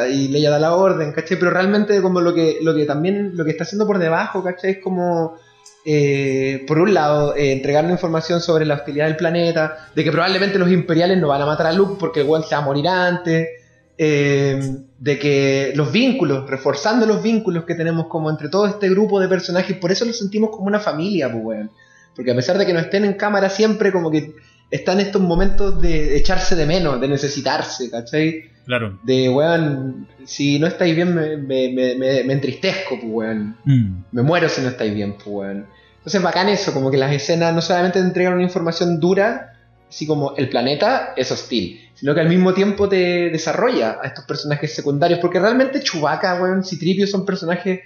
y 0.10 0.30
Leia 0.30 0.52
da 0.52 0.60
la 0.60 0.74
orden, 0.74 1.12
¿cachai? 1.12 1.38
Pero 1.38 1.52
realmente 1.52 2.02
como 2.02 2.22
lo 2.22 2.34
que, 2.34 2.60
lo 2.62 2.74
que 2.74 2.86
también, 2.86 3.32
lo 3.36 3.44
que 3.44 3.52
está 3.52 3.64
haciendo 3.64 3.86
por 3.86 4.00
debajo, 4.00 4.42
¿cachai? 4.44 4.72
Es 4.72 4.78
como, 4.80 5.38
eh, 5.88 6.66
por 6.68 6.80
un 6.80 6.96
lado, 6.96 7.36
eh, 7.36 7.52
entregarnos 7.52 7.92
información 7.92 8.42
sobre 8.42 8.66
la 8.66 8.74
hostilidad 8.74 9.06
del 9.06 9.16
planeta, 9.16 9.90
de 9.94 10.04
que 10.04 10.12
probablemente 10.12 10.58
los 10.58 10.72
imperiales 10.72 11.20
no 11.20 11.28
van 11.28 11.44
a 11.44 11.46
matar 11.46 11.68
a 11.68 11.74
Luke 11.74 11.98
porque 12.00 12.22
el 12.22 12.44
se 12.44 12.56
va 12.56 12.62
a 12.62 12.66
morir 12.66 12.88
antes, 12.88 13.50
eh, 13.96 14.78
de 14.98 15.20
que 15.20 15.74
los 15.76 15.92
vínculos, 15.92 16.50
reforzando 16.50 17.06
los 17.06 17.22
vínculos 17.22 17.66
que 17.66 17.76
tenemos 17.76 18.08
como 18.08 18.32
entre 18.32 18.50
todo 18.50 18.66
este 18.66 18.90
grupo 18.90 19.20
de 19.20 19.28
personajes, 19.28 19.78
por 19.78 19.92
eso 19.92 20.06
los 20.06 20.18
sentimos 20.18 20.50
como 20.50 20.66
una 20.66 20.80
familia, 20.80 21.32
pues 21.32 21.44
weón. 21.44 21.72
Porque 22.16 22.32
a 22.32 22.36
pesar 22.36 22.58
de 22.58 22.66
que 22.66 22.74
no 22.74 22.80
estén 22.80 23.06
en 23.06 23.14
cámara 23.14 23.50
siempre, 23.50 23.92
como 23.92 24.10
que 24.10 24.34
están 24.76 25.00
estos 25.00 25.22
momentos 25.22 25.82
de 25.82 26.16
echarse 26.18 26.56
de 26.56 26.66
menos, 26.66 27.00
de 27.02 27.08
necesitarse, 27.08 27.90
¿cachai? 27.90 28.44
Claro. 28.66 29.00
De, 29.04 29.30
weón, 29.30 30.08
si 30.26 30.58
no 30.60 30.68
estáis 30.68 30.96
bien 30.96 31.14
me, 31.14 31.38
me, 31.38 31.70
me, 31.72 31.96
me- 31.96 32.24
me 32.24 32.34
entristezco, 32.34 33.00
pues, 33.00 33.12
weón. 33.12 33.58
Mm. 33.66 34.04
Me 34.12 34.22
muero 34.22 34.50
si 34.50 34.62
no 34.62 34.70
estáis 34.70 34.94
bien, 34.94 35.14
pues, 35.14 35.28
weón. 35.28 35.68
Entonces, 35.98 36.22
bacán 36.22 36.50
eso, 36.50 36.74
como 36.74 36.92
que 36.92 36.98
las 36.98 37.12
escenas 37.12 37.54
no 37.54 37.62
solamente 37.62 38.00
te 38.00 38.06
entregan 38.06 38.34
una 38.34 38.44
información 38.44 39.00
dura, 39.00 39.54
así 39.90 40.06
como 40.06 40.36
el 40.36 40.50
planeta 40.50 41.14
es 41.16 41.32
hostil, 41.32 41.80
sino 41.96 42.14
que 42.14 42.22
al 42.22 42.30
mismo 42.30 42.54
tiempo 42.54 42.88
te 42.90 43.30
desarrolla 43.30 43.98
a 44.02 44.08
estos 44.08 44.26
personajes 44.26 44.74
secundarios, 44.74 45.20
porque 45.20 45.40
realmente 45.40 45.82
Chewbacca, 45.82 46.42
weón, 46.42 46.64
Citripio 46.64 47.08
son 47.08 47.26
personajes 47.26 47.80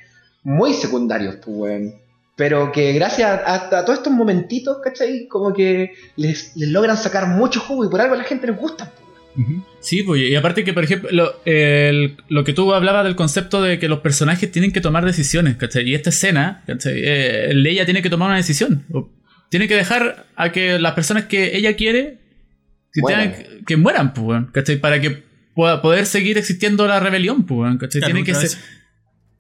muy 0.44 0.74
secundarios, 0.74 1.36
pues, 1.36 1.48
weón. 1.58 1.94
Pero 2.40 2.72
que 2.72 2.94
gracias 2.94 3.30
a, 3.46 3.54
a 3.80 3.84
todos 3.86 4.00
estos 4.00 4.14
momentitos, 4.14 4.78
¿cachai? 4.82 5.28
Como 5.28 5.54
que 5.54 5.92
les, 6.16 6.56
les 6.56 6.70
logran 6.70 6.96
sacar 6.96 7.28
mucho 7.28 7.60
jugo 7.60 7.84
y 7.86 7.90
por 7.90 8.00
algo 8.00 8.14
a 8.16 8.18
la 8.18 8.24
gente 8.24 8.48
les 8.48 8.56
gusta, 8.56 8.90
pues, 8.96 9.04
weón. 9.46 9.58
Ujú. 9.58 9.66
Sí, 9.82 10.04
pues, 10.04 10.22
y 10.22 10.34
aparte 10.36 10.64
que, 10.64 10.72
por 10.74 10.86
ejemplo, 10.86 11.10
lo, 11.12 11.36
el- 11.44 12.16
lo 12.30 12.46
que 12.46 12.54
tú 12.54 12.74
hablabas 12.74 13.04
del 13.04 13.18
concepto 13.18 13.62
de 13.62 13.78
que 13.78 13.90
los 13.90 14.00
personajes 14.00 14.50
tienen 14.52 14.72
que 14.72 14.80
tomar 14.80 15.04
decisiones, 15.06 15.58
¿cachai? 15.58 15.88
Y 15.90 15.96
esta 15.96 16.12
escena, 16.12 16.64
¿cachai? 16.66 16.94
Eh, 16.96 17.52
Leia 17.54 17.84
tiene 17.84 18.02
que 18.02 18.10
tomar 18.10 18.30
una 18.30 18.38
decisión. 18.38 18.86
O 18.94 19.10
tiene 19.50 19.68
que 19.68 19.76
dejar 19.76 20.26
a 20.38 20.52
que 20.54 20.80
las 20.80 20.94
personas 20.94 21.26
que 21.26 21.58
ella 21.58 21.76
quiere 21.76 22.20
que, 22.94 23.02
Mueran. 23.02 23.34
tengan 23.34 23.44
que, 23.60 23.66
que 23.66 23.78
mueran, 23.78 24.14
pues, 24.14 24.44
¿cachai? 24.54 24.78
Para 24.78 25.02
que 25.02 25.24
pueda 25.56 25.82
poder 25.82 26.06
seguir 26.06 26.38
existiendo 26.38 26.88
la 26.88 27.02
rebelión, 27.02 27.46
pues, 27.46 27.78
¿cachai? 27.80 28.00
Claro, 28.00 28.14
tiene 28.14 28.26
que 28.26 28.34
ser... 28.34 28.58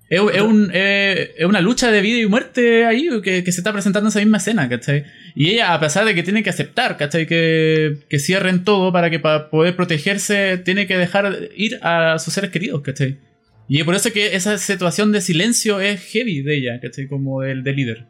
Es, 0.09 0.19
es 0.33 0.41
un- 0.41 0.71
eh, 0.73 1.33
es 1.37 1.45
una 1.45 1.61
lucha 1.61 1.91
de 1.91 2.01
vida 2.01 2.17
y 2.19 2.25
muerte 2.25 2.85
ahí 2.85 3.07
que, 3.23 3.43
que 3.43 3.51
se 3.51 3.59
está 3.61 3.71
presentando 3.71 4.07
en 4.07 4.09
esa 4.09 4.19
misma 4.19 4.37
escena, 4.37 4.67
¿cachai? 4.67 5.05
Y 5.35 5.51
ella, 5.51 5.73
a 5.73 5.79
pesar 5.79 6.03
de 6.05 6.15
que 6.15 6.23
tiene 6.23 6.41
que 6.41 6.49
aceptar, 6.49 6.97
¿cachai? 6.97 7.27
Que, 7.27 7.99
que 8.09 8.19
cierren 8.19 8.63
todo 8.63 8.91
para 8.91 9.09
que 9.11 9.19
para 9.19 9.49
poder 9.51 9.75
protegerse, 9.75 10.57
tiene 10.57 10.87
que 10.87 10.97
dejar 10.97 11.37
ir 11.55 11.77
a 11.83 12.17
sus 12.17 12.33
seres 12.33 12.49
queridos, 12.49 12.81
¿cachai? 12.81 13.19
Y 13.67 13.83
por 13.83 13.93
eso 13.93 14.11
que 14.11 14.35
esa 14.35 14.57
situación 14.57 15.11
de 15.11 15.21
silencio 15.21 15.79
es 15.79 16.01
heavy 16.11 16.41
de 16.41 16.55
ella, 16.57 16.79
¿cachai? 16.81 17.07
Como 17.07 17.43
el 17.43 17.63
de 17.63 17.73
líder. 17.73 18.07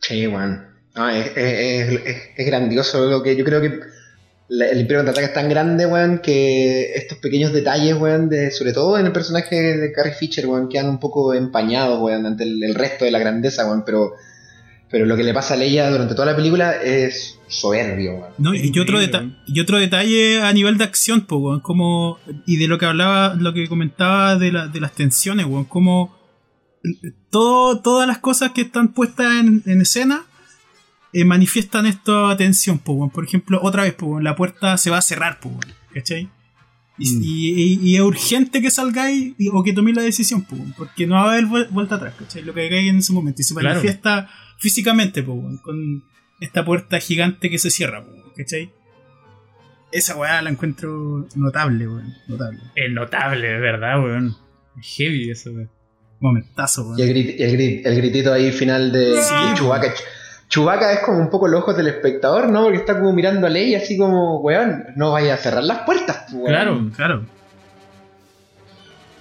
Sí, 0.00 0.26
weón. 0.26 0.66
No, 0.94 1.08
es- 1.08 1.32
es 2.36 2.46
grandioso 2.46 3.08
lo 3.10 3.22
que 3.22 3.34
yo 3.34 3.44
creo 3.46 3.60
que 3.62 3.80
la- 4.48 4.68
el 4.68 4.80
Imperio 4.80 4.98
Contraataca 4.98 5.26
es 5.28 5.34
tan 5.34 5.48
grande, 5.48 5.86
weón, 5.86 6.18
que 6.18 6.92
estos 6.94 7.18
pequeños 7.18 7.52
detalles, 7.52 7.96
weón, 7.98 8.28
de, 8.28 8.50
sobre 8.50 8.72
todo 8.72 8.98
en 8.98 9.06
el 9.06 9.12
personaje 9.12 9.76
de 9.78 9.92
Carrie 9.92 10.12
Fisher, 10.14 10.46
weón, 10.46 10.68
quedan 10.68 10.88
un 10.88 10.98
poco 11.00 11.32
empañados, 11.34 12.00
weón, 12.00 12.26
ante 12.26 12.44
el, 12.44 12.62
el 12.62 12.74
resto 12.74 13.04
de 13.04 13.10
la 13.10 13.18
grandeza, 13.18 13.64
weón, 13.66 13.82
pero, 13.86 14.12
pero 14.90 15.06
lo 15.06 15.16
que 15.16 15.22
le 15.24 15.32
pasa 15.32 15.54
a 15.54 15.56
Leia 15.56 15.90
durante 15.90 16.14
toda 16.14 16.26
la 16.26 16.36
película 16.36 16.72
es 16.82 17.38
soberbio, 17.48 18.12
weón. 18.14 18.32
No, 18.38 18.54
y 18.54 18.78
otro, 18.78 19.00
deta- 19.00 19.42
y 19.46 19.60
otro 19.60 19.78
detalle 19.78 20.42
a 20.42 20.52
nivel 20.52 20.76
de 20.76 20.84
acción, 20.84 21.22
pues, 21.26 21.40
weón, 21.40 21.60
como, 21.60 22.18
y 22.46 22.56
de 22.58 22.68
lo 22.68 22.78
que 22.78 22.84
hablaba, 22.86 23.34
lo 23.34 23.54
que 23.54 23.66
comentaba 23.68 24.36
de, 24.36 24.52
la- 24.52 24.66
de 24.68 24.80
las 24.80 24.92
tensiones, 24.92 25.46
weón, 25.46 25.64
como 25.64 26.14
todo, 27.30 27.80
todas 27.80 28.06
las 28.08 28.18
cosas 28.18 28.50
que 28.52 28.62
están 28.62 28.92
puestas 28.92 29.26
en, 29.40 29.62
en 29.66 29.80
escena 29.80 30.24
eh, 31.12 31.24
manifiestan 31.24 31.86
esta 31.86 32.36
tensión, 32.36 32.80
weón. 32.86 33.10
Por 33.10 33.24
ejemplo, 33.24 33.60
otra 33.62 33.82
vez, 33.84 33.94
weón, 34.00 34.24
la 34.24 34.34
puerta 34.36 34.76
se 34.78 34.90
va 34.90 34.98
a 34.98 35.02
cerrar, 35.02 35.38
weón, 35.44 35.60
¿cachai? 35.94 36.28
Y, 36.98 37.08
Mm. 37.08 37.22
y- 37.22 37.50
y- 37.62 37.80
y 37.90 37.94
es 37.96 38.02
urgente 38.02 38.60
que 38.60 38.70
salgáis 38.70 39.34
y- 39.38 39.48
o 39.52 39.62
que 39.62 39.72
toméis 39.72 39.96
la 39.96 40.02
decisión, 40.02 40.46
porque 40.76 41.06
no 41.06 41.14
va 41.16 41.22
a 41.24 41.32
haber 41.32 41.46
vuel- 41.46 41.68
vuelta 41.70 41.94
atrás, 41.96 42.14
¿cachai? 42.18 42.42
Lo 42.42 42.52
que 42.54 42.66
hagáis 42.66 42.88
en 42.90 42.98
ese 42.98 43.12
momento. 43.12 43.40
Y 43.40 43.44
se 43.44 43.54
Claro. 43.54 43.70
manifiesta 43.76 44.28
físicamente, 44.58 45.22
pues, 45.22 45.38
weón, 45.38 45.58
con 45.58 46.04
esta 46.40 46.64
puerta 46.64 46.98
gigante 47.00 47.48
que 47.50 47.58
se 47.58 47.70
cierra, 47.70 48.04
¿cachai? 48.36 48.70
Esa 49.90 50.16
weá 50.16 50.40
la 50.42 50.50
encuentro 50.50 51.26
notable, 51.34 51.86
weón. 51.88 52.14
Notable. 52.28 52.58
Es 52.74 52.90
notable, 52.90 53.58
¿verdad, 53.60 54.02
weón? 54.02 54.36
Es 54.80 54.86
heavy 54.96 55.30
eso, 55.30 55.50
weón. 55.50 55.70
Momentazo, 56.20 56.84
weón. 56.86 56.98
Y 56.98 57.02
el, 57.02 57.08
grit- 57.14 57.34
el, 57.38 57.52
grit- 57.58 57.82
el 57.84 57.96
gritito 57.96 58.32
ahí 58.32 58.52
final 58.52 58.92
de, 58.92 59.22
Sí. 59.22 59.34
de 59.48 59.54
Chewbacca. 59.54 59.92
Ch- 60.52 60.54
Chewbacca 60.54 60.92
es 60.92 61.00
como 61.00 61.18
un 61.18 61.30
poco 61.30 61.48
los 61.48 61.60
ojos 61.62 61.76
del 61.76 61.88
espectador, 61.88 62.50
¿no? 62.50 62.64
Porque 62.64 62.78
está 62.78 62.98
como 62.98 63.12
mirando 63.12 63.46
a 63.46 63.50
Leia 63.50 63.78
así 63.78 63.96
como, 63.96 64.40
weón, 64.40 64.86
no 64.96 65.12
vaya 65.12 65.34
a 65.34 65.36
cerrar 65.38 65.64
las 65.64 65.78
puertas, 65.80 66.18
pues, 66.24 66.34
weón. 66.34 66.46
Claro. 66.46 66.90
Claro. 66.96 67.26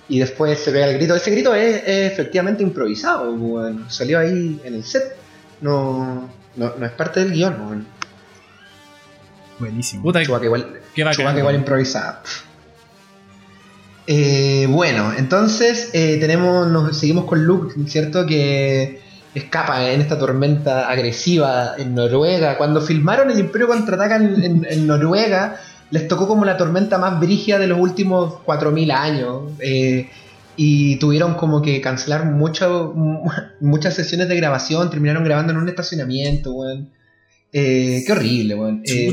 Y 0.10 0.20
después 0.20 0.60
se 0.60 0.72
ve 0.72 0.84
el 0.84 0.96
grito. 0.98 1.16
Ese 1.16 1.32
grito 1.32 1.56
es, 1.56 1.84
es 1.88 2.12
efectivamente 2.12 2.64
improvisado, 2.64 3.32
weón. 3.34 3.90
Salió 3.90 4.20
ahí 4.20 4.60
en 4.66 4.74
el 4.76 4.84
set. 4.84 5.16
No, 5.62 6.30
no, 6.58 6.74
no 6.78 6.86
es 6.86 6.92
parte 6.92 7.22
del 7.22 7.32
guion, 7.32 7.56
weón. 7.62 7.88
Buenísimo. 9.60 10.04
Puta, 10.04 10.22
Chewbacca 10.24 10.46
igual, 10.46 10.80
qué 10.94 11.04
bacán. 11.04 11.18
Chewbacca 11.18 11.40
igual 11.40 11.56
improvisado. 11.56 12.18
Eh, 14.08 14.66
bueno, 14.70 15.14
entonces 15.18 15.92
eh, 15.94 16.18
tenemos, 16.20 16.68
nos 16.68 16.98
seguimos 16.98 17.26
con 17.26 17.46
Luke, 17.46 17.74
¿cierto? 17.88 18.26
Que 18.26 19.00
escapa 19.34 19.92
en 19.92 20.02
esta 20.02 20.18
tormenta 20.20 20.90
agresiva 20.90 21.76
en 21.78 21.96
Noruega. 21.96 22.58
Cuando 22.58 22.82
filmaron 22.82 23.32
el 23.32 23.40
Imperio 23.40 23.68
Contraataca 23.68 24.18
en, 24.18 24.44
en- 24.44 24.68
en 24.70 24.88
Noruega, 24.88 25.58
les 25.90 26.08
tocó 26.08 26.28
como 26.28 26.46
la 26.46 26.58
tormenta 26.58 26.98
más 26.98 27.20
brígida 27.20 27.58
de 27.60 27.68
los 27.68 27.80
últimos 27.80 28.36
4.000 28.46 28.92
años. 28.92 29.52
eh, 29.60 30.10
y 30.58 30.98
tuvieron 30.98 31.36
como 31.36 31.62
que 31.62 31.80
cancelar 31.82 32.26
mucho, 32.26 32.94
muchas 33.62 33.94
sesiones 33.96 34.28
de 34.28 34.36
grabación, 34.36 34.90
terminaron 34.90 35.24
grabando 35.24 35.54
en 35.54 35.58
un 35.60 35.70
estacionamiento, 35.70 36.52
weón. 36.52 36.90
Eh, 37.54 38.04
qué 38.06 38.12
horrible, 38.12 38.56
weón. 38.56 38.84
Eh, 38.86 39.08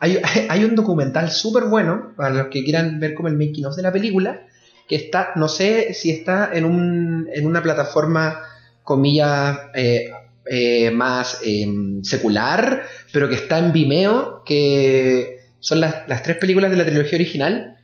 hay 0.48 0.64
un 0.64 0.74
documental 0.74 1.30
súper 1.30 1.64
bueno, 1.64 2.12
para 2.16 2.30
los 2.30 2.46
que 2.48 2.64
quieran 2.64 2.98
ver 3.00 3.14
como 3.14 3.28
el 3.28 3.34
making 3.36 3.66
of 3.66 3.76
de 3.76 3.82
la 3.82 3.92
película, 3.92 4.40
que 4.88 4.96
está, 4.96 5.28
no 5.36 5.48
sé 5.48 5.94
si 5.94 6.10
está 6.10 6.50
en, 6.52 6.64
un, 6.64 7.28
en 7.32 7.46
una 7.46 7.62
plataforma, 7.62 8.40
comillas, 8.84 9.58
eh, 9.74 10.12
eh, 10.46 10.90
más 10.90 11.40
eh, 11.42 11.66
secular, 12.02 12.84
pero 13.12 13.28
que 13.28 13.34
está 13.34 13.58
en 13.58 13.72
Vimeo, 13.72 14.42
que 14.44 15.38
son 15.58 15.80
las, 15.80 16.06
las 16.06 16.22
tres 16.22 16.36
películas 16.36 16.70
de 16.70 16.76
la 16.76 16.84
trilogía 16.84 17.16
original, 17.16 17.78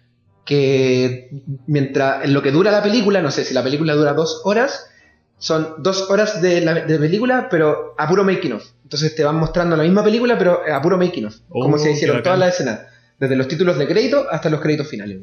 que 0.44 1.30
mientras 1.66 2.24
en 2.24 2.34
lo 2.34 2.42
que 2.42 2.52
dura 2.52 2.70
la 2.70 2.82
película, 2.82 3.22
no 3.22 3.30
sé 3.30 3.44
si 3.44 3.54
la 3.54 3.62
película 3.62 3.94
dura 3.94 4.12
dos 4.12 4.42
horas, 4.44 4.90
son 5.38 5.82
dos 5.82 6.10
horas 6.10 6.42
de, 6.42 6.60
la, 6.60 6.74
de 6.74 6.98
película, 6.98 7.48
pero 7.50 7.94
a 7.96 8.06
puro 8.06 8.24
making 8.24 8.52
of. 8.52 8.64
Entonces 8.82 9.14
te 9.14 9.24
van 9.24 9.36
mostrando 9.36 9.74
la 9.74 9.84
misma 9.84 10.04
película, 10.04 10.36
pero 10.36 10.60
a 10.70 10.82
puro 10.82 10.98
making 10.98 11.26
of. 11.26 11.36
Oh, 11.48 11.62
como 11.62 11.78
se 11.78 11.92
hicieron 11.92 12.18
qué 12.18 12.22
todas 12.24 12.38
las 12.38 12.54
escenas, 12.54 12.80
desde 13.18 13.36
los 13.36 13.48
títulos 13.48 13.78
de 13.78 13.88
crédito 13.88 14.26
hasta 14.30 14.50
los 14.50 14.60
créditos 14.60 14.88
finales. 14.88 15.18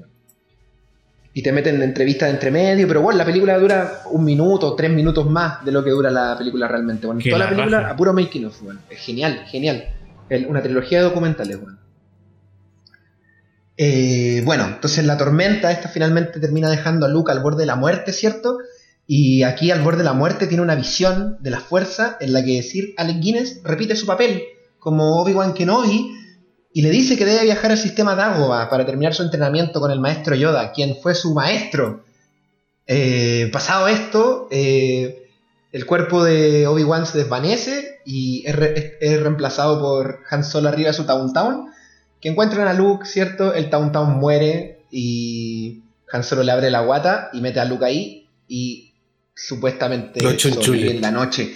Y 1.38 1.43
te 1.43 1.51
meten 1.51 1.80
entrevistas 1.84 2.30
de 2.30 2.34
entre 2.34 2.49
medio, 2.49 2.88
pero 2.88 3.03
bueno, 3.03 3.19
la 3.19 3.23
película 3.26 3.59
dura 3.59 4.01
un 4.09 4.23
minuto, 4.26 4.73
tres 4.73 4.89
minutos 4.89 5.30
más 5.30 5.64
de 5.64 5.72
lo 5.72 5.84
que 5.84 5.91
dura 5.91 6.09
la 6.09 6.35
película 6.35 6.68
realmente. 6.68 7.05
Bueno, 7.05 7.22
toda 7.23 7.38
la 7.38 7.43
la 7.45 7.49
película 7.51 7.80
raja. 7.81 7.93
a 7.93 7.95
puro 7.95 8.11
making 8.11 8.45
of. 8.45 8.59
Es 8.89 8.99
genial, 9.01 9.43
genial. 9.45 9.84
El- 10.30 10.47
una 10.47 10.64
trilogía 10.64 10.97
de 10.97 11.03
documentales, 11.03 11.57
weón. 11.57 11.77
Eh, 13.77 14.41
bueno, 14.45 14.65
entonces 14.65 15.05
la 15.05 15.15
tormenta 15.18 15.72
esta 15.72 15.89
finalmente 15.89 16.39
termina 16.39 16.72
dejando 16.72 17.05
a 17.05 17.09
Luke 17.09 17.31
al 17.31 17.41
borde 17.41 17.59
de 17.59 17.65
la 17.68 17.76
muerte, 17.76 18.14
¿cierto? 18.14 18.57
Y 19.05 19.43
aquí 19.43 19.69
al 19.69 19.84
borde 19.84 19.99
de 19.99 20.03
la 20.05 20.14
muerte 20.14 20.47
tiene 20.47 20.64
una 20.64 20.73
visión 20.73 21.38
de 21.41 21.51
la 21.51 21.59
fuerza 21.59 22.18
en 22.19 22.34
la 22.34 22.43
que 22.43 22.64
Sir 22.64 22.95
Alec 22.97 23.19
Guinness 23.19 23.61
repite 23.64 23.95
su 23.95 24.07
papel 24.07 24.41
como 24.80 25.22
Obi-Wan 25.22 25.53
Kenobi 25.53 26.11
y 26.77 26.81
le 26.83 26.89
dice 26.91 27.17
que 27.17 27.25
debe 27.25 27.43
viajar 27.43 27.71
al 27.71 27.77
sistema 27.77 28.13
Dagobah 28.15 28.69
para 28.69 28.85
terminar 28.85 29.13
su 29.15 29.23
entrenamiento 29.23 29.79
con 29.79 29.89
el 29.91 29.99
maestro 29.99 30.35
Yoda, 30.35 30.71
quien 30.71 30.95
fue 31.01 31.15
su 31.15 31.33
maestro. 31.33 32.03
Eh, 32.85 33.49
pasado 33.51 33.87
esto, 33.87 34.47
eh, 34.51 35.27
el 35.71 35.85
cuerpo 35.85 36.23
de 36.23 36.67
Obi-Wan 36.67 37.05
se 37.05 37.17
desvanece 37.17 37.99
y 38.05 38.43
es, 38.45 38.55
re- 38.55 38.77
es- 38.77 38.91
es 39.01 39.19
reemplazado 39.21 39.79
por 39.81 40.19
Han 40.29 40.43
Solo 40.43 40.69
arriba 40.69 40.89
de 40.89 40.93
su 40.93 41.05
Tauntaun, 41.05 41.71
que 42.21 42.29
encuentran 42.29 42.67
a 42.67 42.73
Luke, 42.73 43.05
¿cierto? 43.05 43.53
El 43.53 43.69
Tauntaun 43.69 44.17
muere 44.19 44.81
y 44.91 45.81
Han 46.13 46.23
Solo 46.23 46.43
le 46.43 46.51
abre 46.51 46.69
la 46.69 46.81
guata 46.81 47.29
y 47.33 47.41
mete 47.41 47.59
a 47.59 47.65
Luke 47.65 47.85
ahí 47.85 48.27
y 48.47 48.93
supuestamente 49.35 50.19
sobrevive 50.55 50.91
en 50.97 51.01
la 51.01 51.11
noche. 51.11 51.55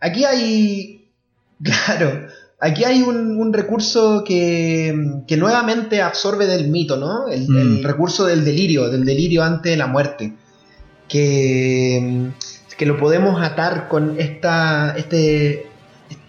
Aquí 0.00 0.24
hay, 0.24 1.08
claro, 1.62 2.28
aquí 2.62 2.84
hay 2.84 3.02
un, 3.02 3.36
un 3.38 3.52
recurso 3.52 4.24
que, 4.24 4.94
que 5.26 5.36
nuevamente 5.36 6.00
absorbe 6.00 6.46
del 6.46 6.68
mito, 6.68 6.96
¿no? 6.96 7.28
El, 7.28 7.48
Mm. 7.48 7.56
el 7.58 7.84
recurso 7.84 8.24
del 8.24 8.44
delirio, 8.44 8.88
del 8.88 9.04
delirio 9.04 9.42
ante 9.42 9.76
la 9.76 9.86
muerte. 9.86 10.34
Que, 11.08 12.30
que 12.78 12.86
lo 12.86 12.96
podemos 12.98 13.42
atar 13.42 13.88
con 13.88 14.18
esta, 14.18 14.94
este, 14.96 15.66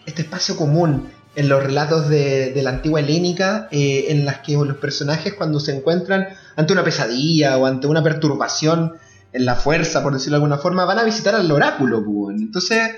este 0.06 0.22
espacio 0.24 0.58
común 0.58 1.08
en 1.36 1.48
los 1.50 1.64
relatos 1.64 2.10
de, 2.10 2.52
de 2.52 2.62
la 2.62 2.72
antigua 2.72 3.00
helénica, 3.00 3.68
eh, 3.72 4.06
en 4.10 4.26
las 4.26 4.40
que 4.40 4.54
los 4.54 4.78
personajes 4.78 5.34
cuando 5.36 5.60
se 5.60 5.76
encuentran 5.76 6.28
ante 6.56 6.74
una 6.74 6.84
pesadilla 6.84 7.58
o 7.58 7.66
ante 7.66 7.88
una 7.88 8.04
perturbación 8.04 8.94
en 9.32 9.46
la 9.46 9.56
fuerza, 9.56 10.04
por 10.04 10.14
decirlo 10.14 10.38
de 10.38 10.44
alguna 10.44 10.58
forma, 10.62 10.86
van 10.86 11.00
a 11.00 11.04
visitar 11.04 11.34
al 11.34 11.50
oráculo. 11.52 12.04
pues. 12.04 12.40
Entonces, 12.40 12.92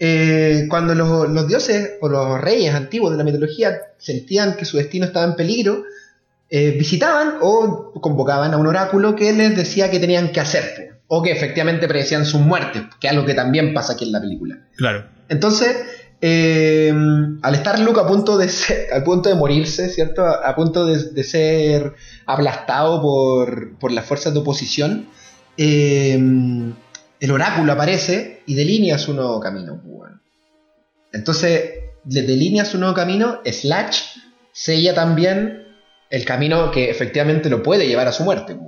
eh, 0.00 0.66
cuando 0.68 0.94
los, 0.94 1.28
los 1.28 1.46
dioses 1.46 1.92
o 2.00 2.08
los 2.08 2.40
reyes 2.40 2.74
antiguos 2.74 3.12
de 3.12 3.18
la 3.18 3.24
mitología 3.24 3.76
sentían 3.98 4.56
que 4.56 4.64
su 4.64 4.78
destino 4.78 5.04
estaba 5.06 5.26
en 5.26 5.36
peligro, 5.36 5.84
eh, 6.48 6.72
visitaban 6.72 7.34
o 7.42 7.92
convocaban 8.00 8.52
a 8.54 8.56
un 8.56 8.66
oráculo 8.66 9.14
que 9.14 9.32
les 9.32 9.54
decía 9.54 9.90
que 9.90 10.00
tenían 10.00 10.32
que 10.32 10.40
hacer, 10.40 11.00
o 11.06 11.22
que 11.22 11.30
efectivamente 11.30 11.86
predecían 11.86 12.24
su 12.24 12.38
muerte, 12.40 12.82
que 12.98 13.06
es 13.06 13.12
algo 13.12 13.24
que 13.26 13.34
también 13.34 13.72
pasa 13.74 13.92
aquí 13.92 14.04
en 14.06 14.12
la 14.12 14.20
película. 14.20 14.58
Claro. 14.76 15.04
Entonces, 15.28 15.76
eh, 16.22 16.92
al 17.42 17.54
estar 17.54 17.78
Luke 17.78 18.00
a 18.00 18.06
punto 18.06 18.36
de 18.38 18.48
ser- 18.48 18.86
al 18.92 19.04
punto 19.04 19.28
de 19.28 19.34
morirse, 19.34 19.88
¿cierto? 19.90 20.24
A, 20.24 20.48
a 20.48 20.54
punto 20.56 20.86
de, 20.86 21.10
de 21.12 21.24
ser 21.24 21.94
aplastado 22.26 23.00
por, 23.02 23.76
por 23.78 23.92
las 23.92 24.06
fuerzas 24.06 24.32
de 24.32 24.40
oposición, 24.40 25.06
eh, 25.56 26.18
el 27.20 27.30
oráculo 27.30 27.72
aparece 27.72 28.42
y 28.46 28.54
delinea 28.54 28.98
su 28.98 29.14
nuevo 29.14 29.38
camino. 29.40 29.80
Entonces, 31.12 31.70
le 32.08 32.22
delinea 32.22 32.64
su 32.64 32.78
nuevo 32.78 32.94
camino, 32.94 33.40
Slash 33.44 34.18
sella 34.52 34.94
también 34.94 35.66
el 36.08 36.24
camino 36.24 36.70
que 36.70 36.90
efectivamente 36.90 37.50
lo 37.50 37.62
puede 37.62 37.86
llevar 37.86 38.08
a 38.08 38.12
su 38.12 38.24
muerte. 38.24 38.58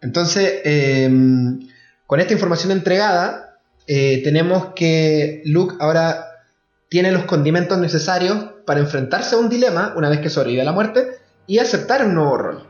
Entonces, 0.00 0.60
eh, 0.64 1.10
con 2.06 2.20
esta 2.20 2.32
información 2.32 2.72
entregada, 2.72 3.58
eh, 3.86 4.22
tenemos 4.22 4.74
que 4.74 5.42
Luke 5.46 5.76
ahora 5.80 6.26
tiene 6.90 7.12
los 7.12 7.24
condimentos 7.24 7.78
necesarios 7.78 8.50
para 8.66 8.80
enfrentarse 8.80 9.34
a 9.34 9.38
un 9.38 9.48
dilema 9.48 9.94
una 9.96 10.08
vez 10.08 10.20
que 10.20 10.30
sobrevive 10.30 10.62
a 10.62 10.64
la 10.64 10.72
muerte 10.72 11.08
y 11.46 11.58
aceptar 11.58 12.04
un 12.04 12.14
nuevo 12.14 12.36
rol. 12.36 12.66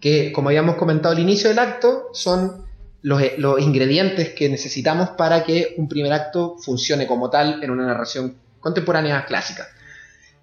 Que, 0.00 0.32
como 0.32 0.48
habíamos 0.48 0.76
comentado 0.76 1.14
al 1.14 1.20
inicio 1.20 1.48
del 1.48 1.58
acto, 1.58 2.08
son 2.12 2.69
los, 3.02 3.22
eh, 3.22 3.34
los 3.38 3.60
ingredientes 3.60 4.30
que 4.30 4.48
necesitamos 4.48 5.10
para 5.10 5.44
que 5.44 5.74
un 5.76 5.88
primer 5.88 6.12
acto 6.12 6.56
funcione 6.58 7.06
como 7.06 7.30
tal 7.30 7.62
en 7.62 7.70
una 7.70 7.86
narración 7.86 8.36
contemporánea 8.60 9.24
clásica. 9.24 9.66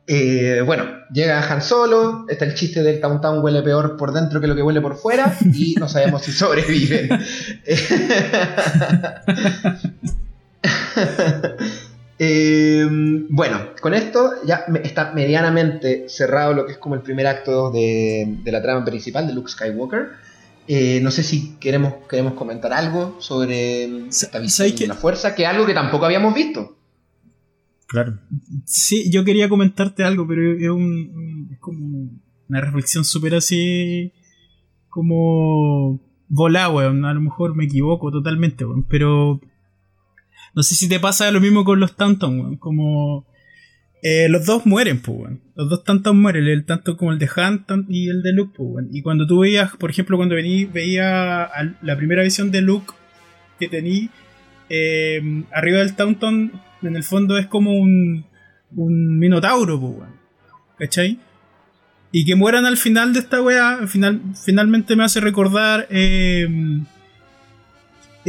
Eh, 0.10 0.62
bueno, 0.66 0.86
llega 1.12 1.46
Han 1.52 1.62
Solo, 1.62 2.26
está 2.30 2.46
el 2.46 2.56
chiste 2.56 2.82
del 2.82 3.02
Town 3.02 3.20
huele 3.44 3.62
peor 3.62 3.98
por 3.98 4.14
dentro 4.14 4.40
que 4.40 4.48
lo 4.48 4.56
que 4.56 4.62
huele 4.62 4.80
por 4.80 4.96
fuera 4.96 5.36
y 5.54 5.76
no 5.76 5.90
sabemos 5.90 6.24
si 6.24 6.32
sobreviven. 6.32 7.10
Eh, 12.20 12.84
bueno, 13.30 13.76
con 13.80 13.94
esto 13.94 14.34
ya 14.44 14.66
está 14.84 15.12
medianamente 15.14 16.10
cerrado 16.10 16.56
lo 16.56 16.66
que 16.66 16.72
es 16.72 16.80
como 16.80 16.96
el 16.96 17.02
primer 17.02 17.28
acto 17.28 17.70
de 17.70 18.40
la 18.44 18.60
trama 18.60 18.84
principal 18.84 19.28
de 19.28 19.34
Luke 19.34 19.52
Skywalker. 19.52 20.14
Eh, 20.68 21.00
no 21.02 21.12
sé 21.12 21.24
si 21.24 21.56
queremos, 21.60 21.94
queremos 22.10 22.34
comentar 22.34 22.74
algo 22.74 23.16
sobre 23.20 24.10
de 24.82 24.88
la 24.88 24.96
fuerza, 24.96 25.34
que 25.34 25.44
es 25.44 25.50
algo 25.50 25.66
que 25.66 25.74
tampoco 25.74 26.06
habíamos 26.06 26.34
visto. 26.34 26.78
Claro. 27.88 28.20
Sí, 28.66 29.10
yo 29.10 29.24
quería 29.24 29.48
comentarte 29.48 30.04
algo, 30.04 30.28
pero 30.28 30.54
es, 30.58 30.70
un, 30.70 30.82
un- 30.84 31.50
es 31.54 31.60
como 31.60 32.10
una 32.50 32.62
reflexión 32.62 33.06
súper 33.06 33.36
así. 33.36 34.12
como. 34.90 36.02
volá, 36.28 36.70
weón. 36.70 37.06
A 37.06 37.14
lo 37.14 37.22
mejor 37.22 37.56
me 37.56 37.64
equivoco 37.66 38.12
totalmente, 38.12 38.66
weón. 38.66 38.84
Pero. 38.90 39.40
No 40.54 40.64
sé 40.64 40.76
si 40.76 40.90
te 40.90 41.00
pasa 41.00 41.32
lo 41.32 41.40
mismo 41.40 41.64
con 41.64 41.80
los 41.80 41.96
Tanton, 41.96 42.40
weón. 42.42 42.58
Como. 42.58 43.26
Eh, 44.02 44.30
los 44.30 44.46
dos 44.46 44.66
mueren, 44.66 45.02
pues, 45.02 45.18
weón. 45.18 45.42
Los 45.56 45.70
dos 45.70 45.84
Tanton 45.84 46.22
mueren, 46.22 46.46
el 46.46 46.66
tanto 46.66 46.98
como 46.98 47.12
el 47.12 47.20
de 47.20 47.30
Han 47.36 47.66
y 47.90 48.10
el 48.10 48.22
de 48.22 48.34
Luke, 48.34 48.54
pues, 48.56 48.70
weón. 48.70 48.90
Y 48.92 49.02
cuando 49.02 49.26
tú 49.26 49.40
veías, 49.40 49.76
por 49.76 49.90
ejemplo, 49.90 50.18
cuando 50.18 50.36
vení, 50.36 50.66
veía 50.66 51.50
la 51.82 51.98
primera 51.98 52.24
visión 52.24 52.52
de 52.52 52.62
Luke 52.62 52.94
que 53.60 53.68
tení, 53.68 54.10
eh, 54.70 55.44
arriba 55.52 55.80
del 55.80 55.96
Taunton, 55.96 56.52
en 56.84 56.96
el 56.96 57.04
fondo 57.04 57.38
es 57.38 57.48
como 57.48 57.74
un, 57.74 58.26
un 58.76 59.20
minotauro, 59.20 59.80
pues, 59.80 59.94
weón. 59.98 60.16
¿Cachai? 60.78 61.20
Y 62.12 62.24
que 62.24 62.36
mueran 62.36 62.66
al 62.66 62.78
final 62.78 63.14
de 63.14 63.20
esta 63.20 63.42
weá, 63.42 63.88
final, 63.88 64.22
finalmente 64.36 64.96
me 64.96 65.04
hace 65.04 65.20
recordar. 65.20 65.88
eh, 65.90 66.48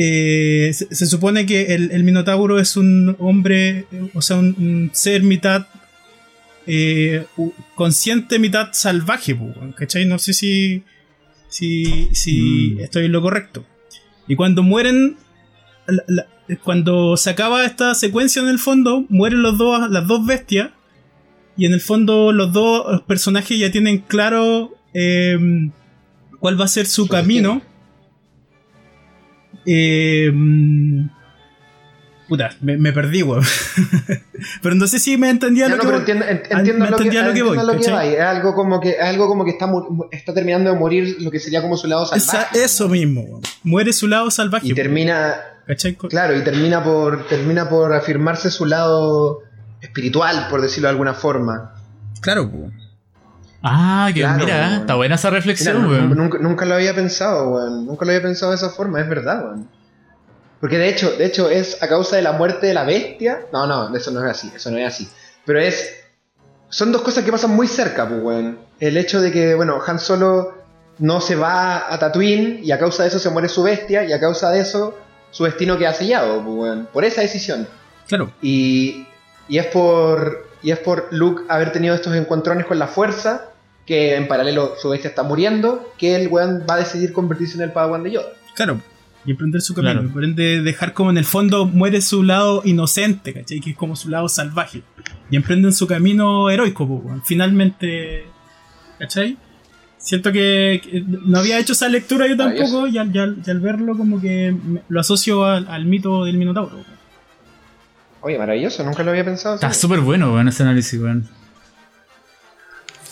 eh, 0.00 0.70
se, 0.72 0.94
se 0.94 1.06
supone 1.06 1.44
que 1.44 1.74
el, 1.74 1.90
el 1.90 2.04
minotauro 2.04 2.60
es 2.60 2.76
un 2.76 3.16
hombre, 3.18 3.86
o 4.14 4.22
sea, 4.22 4.36
un, 4.36 4.54
un 4.58 4.90
ser 4.92 5.24
mitad 5.24 5.66
eh, 6.66 7.24
consciente, 7.74 8.38
mitad 8.38 8.68
salvaje, 8.72 9.36
¿cachai? 9.76 10.04
No 10.06 10.18
sé 10.18 10.32
si, 10.34 10.84
si, 11.48 12.08
si 12.12 12.74
Mm. 12.76 12.80
estoy 12.80 13.06
en 13.06 13.12
lo 13.12 13.22
correcto. 13.22 13.64
Y 14.28 14.36
cuando 14.36 14.62
mueren, 14.62 15.16
la- 15.86 16.04
la- 16.06 16.26
cuando 16.62 17.16
se 17.16 17.30
acaba 17.30 17.64
esta 17.64 17.94
secuencia 17.94 18.40
en 18.42 18.48
el 18.48 18.58
fondo, 18.58 19.04
mueren 19.08 19.42
los 19.42 19.58
dos, 19.58 19.90
las 19.90 20.06
dos 20.06 20.24
bestias. 20.26 20.70
Y 21.56 21.66
en 21.66 21.72
el 21.72 21.80
fondo 21.80 22.30
los 22.32 22.52
dos 22.52 23.02
personajes 23.02 23.58
ya 23.58 23.72
tienen 23.72 23.98
claro 23.98 24.76
eh, 24.94 25.36
cuál 26.38 26.60
va 26.60 26.66
a 26.66 26.68
ser 26.68 26.86
su, 26.86 27.02
Su 27.04 27.08
camino. 27.08 27.62
Eh, 29.70 30.32
puta, 32.28 32.50
me, 32.60 32.76
me 32.78 32.92
perdí, 32.92 33.22
weón. 33.22 33.42
Pero 34.62 34.74
no 34.76 34.86
sé 34.86 34.98
si 34.98 35.16
me 35.16 35.28
entendía 35.30 35.66
Ya, 35.68 35.76
lo 35.76 35.76
no, 35.76 35.82
que 35.82 35.88
voy. 35.88 35.98
entiendo, 36.00 36.24
en- 36.26 36.42
Ah, 36.50 36.58
entiendo 36.58 36.84
me 36.84 36.90
lo 36.90 36.96
que, 36.96 37.02
entendía 37.02 37.28
lo 37.28 37.34
que 37.34 37.42
voy, 37.42 37.56
lo 37.56 37.78
que 37.80 37.90
va, 37.90 38.04
Es 38.04 38.20
algo 38.20 38.54
como 38.54 38.80
que, 38.80 38.90
es 38.90 39.00
algo 39.02 39.26
como 39.28 39.44
que 39.44 39.50
está, 39.52 39.70
está 40.12 40.34
terminando 40.34 40.72
de 40.72 40.78
morir 40.78 41.16
lo 41.20 41.30
que 41.30 41.38
sería 41.40 41.60
como 41.62 41.76
su 41.76 41.86
lado 41.86 42.04
Esa- 42.04 42.18
salvaje. 42.20 42.62
eso 42.64 42.88
mismo, 42.88 43.22
weón. 43.22 43.42
Muere 43.64 43.92
su 43.92 44.06
lado 44.08 44.30
salvaje. 44.30 44.68
Y 44.68 44.74
termina, 44.74 45.34
Claro, 46.08 46.34
y 46.36 46.42
termina 46.44 46.82
por, 46.82 47.26
termina 47.28 47.68
por 47.68 47.92
afirmarse 47.94 48.50
su 48.50 48.64
lado 48.64 49.40
espiritual, 49.82 50.46
por 50.48 50.62
decirlo 50.62 50.88
de 50.88 50.92
alguna 50.92 51.12
forma. 51.14 51.74
Claro, 52.22 52.44
weón. 52.44 52.87
Ah, 53.62 54.10
que 54.14 54.20
Claro, 54.20 54.38
mira, 54.44 54.56
weón. 54.68 54.80
está 54.80 54.94
buena 54.94 55.14
esa 55.16 55.30
reflexión, 55.30 55.86
weón. 55.88 56.16
nunca, 56.16 56.38
nunca 56.38 56.64
lo 56.64 56.74
había 56.74 56.94
pensado, 56.94 57.50
weón. 57.50 57.86
Nunca 57.86 58.04
lo 58.04 58.12
había 58.12 58.22
pensado 58.22 58.52
de 58.52 58.56
esa 58.56 58.70
forma, 58.70 59.00
es 59.00 59.08
verdad, 59.08 59.44
weón. 59.44 59.68
Porque 60.60 60.78
de 60.78 60.88
hecho, 60.88 61.10
de 61.16 61.24
hecho 61.26 61.48
es 61.50 61.82
a 61.82 61.88
causa 61.88 62.16
de 62.16 62.22
la 62.22 62.32
muerte 62.32 62.66
de 62.66 62.74
la 62.74 62.84
bestia. 62.84 63.40
No, 63.52 63.66
no, 63.66 63.94
eso 63.94 64.10
no 64.10 64.24
es 64.24 64.30
así, 64.30 64.50
eso 64.54 64.70
no 64.70 64.78
es 64.78 64.86
así. 64.86 65.08
Pero 65.44 65.60
es. 65.60 65.94
Son 66.68 66.92
dos 66.92 67.02
cosas 67.02 67.24
que 67.24 67.32
pasan 67.32 67.50
muy 67.52 67.66
cerca, 67.66 68.08
pues, 68.08 68.20
weón. 68.22 68.58
El 68.80 68.96
hecho 68.96 69.20
de 69.20 69.32
que, 69.32 69.54
bueno, 69.54 69.80
Han 69.86 69.98
Solo 69.98 70.54
no 70.98 71.20
se 71.20 71.36
va 71.36 71.92
a 71.92 71.98
Tatooine 71.98 72.60
y 72.62 72.72
a 72.72 72.78
causa 72.78 73.04
de 73.04 73.08
eso 73.08 73.18
se 73.20 73.30
muere 73.30 73.48
su 73.48 73.62
bestia 73.62 74.04
y 74.04 74.12
a 74.12 74.18
causa 74.20 74.50
de 74.50 74.60
eso 74.60 74.98
su 75.30 75.44
destino 75.44 75.78
queda 75.78 75.94
sellado, 75.94 76.42
pues, 76.44 76.56
weón, 76.56 76.88
por 76.92 77.04
esa 77.04 77.20
decisión. 77.22 77.66
Claro. 78.08 78.32
Y, 78.42 79.06
y 79.48 79.58
es 79.58 79.66
por 79.66 80.47
y 80.62 80.70
es 80.70 80.78
por 80.78 81.08
Luke 81.12 81.42
haber 81.48 81.72
tenido 81.72 81.94
estos 81.94 82.14
encontrones 82.14 82.66
con 82.66 82.78
la 82.78 82.86
fuerza, 82.88 83.50
que 83.86 84.16
en 84.16 84.28
paralelo 84.28 84.74
su 84.80 84.90
bestia 84.90 85.08
está 85.08 85.22
muriendo, 85.22 85.92
que 85.98 86.14
el 86.16 86.28
weón 86.28 86.64
va 86.68 86.74
a 86.74 86.78
decidir 86.78 87.12
convertirse 87.12 87.56
en 87.56 87.62
el 87.62 87.72
Padawan 87.72 88.02
de 88.02 88.12
Yoda. 88.12 88.28
Claro. 88.54 88.80
Y 89.24 89.32
emprender 89.32 89.60
su 89.60 89.74
camino. 89.74 89.94
Claro. 90.00 90.12
Por 90.12 90.24
ende, 90.24 90.62
dejar 90.62 90.92
como 90.94 91.10
en 91.10 91.18
el 91.18 91.24
fondo 91.24 91.66
muere 91.66 92.00
su 92.00 92.22
lado 92.22 92.62
inocente, 92.64 93.32
¿cachai? 93.34 93.60
Que 93.60 93.70
es 93.70 93.76
como 93.76 93.96
su 93.96 94.08
lado 94.08 94.28
salvaje. 94.28 94.82
Y 95.30 95.36
emprenden 95.36 95.72
su 95.72 95.86
camino 95.86 96.48
heroico, 96.50 96.84
weón. 96.84 97.22
Finalmente. 97.24 98.24
¿cachai? 98.98 99.36
Siento 99.98 100.32
que, 100.32 100.80
que 100.82 101.02
no 101.06 101.38
había 101.38 101.58
hecho 101.58 101.72
esa 101.72 101.88
lectura 101.88 102.26
yo 102.28 102.36
tampoco, 102.36 102.86
y 102.86 102.98
al, 102.98 103.14
y 103.14 103.18
al- 103.18 103.38
y 103.44 103.50
al 103.50 103.60
verlo, 103.60 103.96
como 103.96 104.20
que 104.20 104.52
me- 104.52 104.82
lo 104.88 105.00
asocio 105.00 105.44
al, 105.44 105.66
al 105.68 105.84
mito 105.86 106.24
del 106.24 106.36
Minotauro. 106.38 106.78
Oye, 108.20 108.38
maravilloso, 108.38 108.82
nunca 108.84 109.02
lo 109.02 109.10
había 109.10 109.24
pensado. 109.24 109.54
Está 109.54 109.72
súper 109.72 110.00
bueno, 110.00 110.32
weón, 110.32 110.48
ese 110.48 110.62
análisis, 110.62 111.00
weón. 111.00 111.28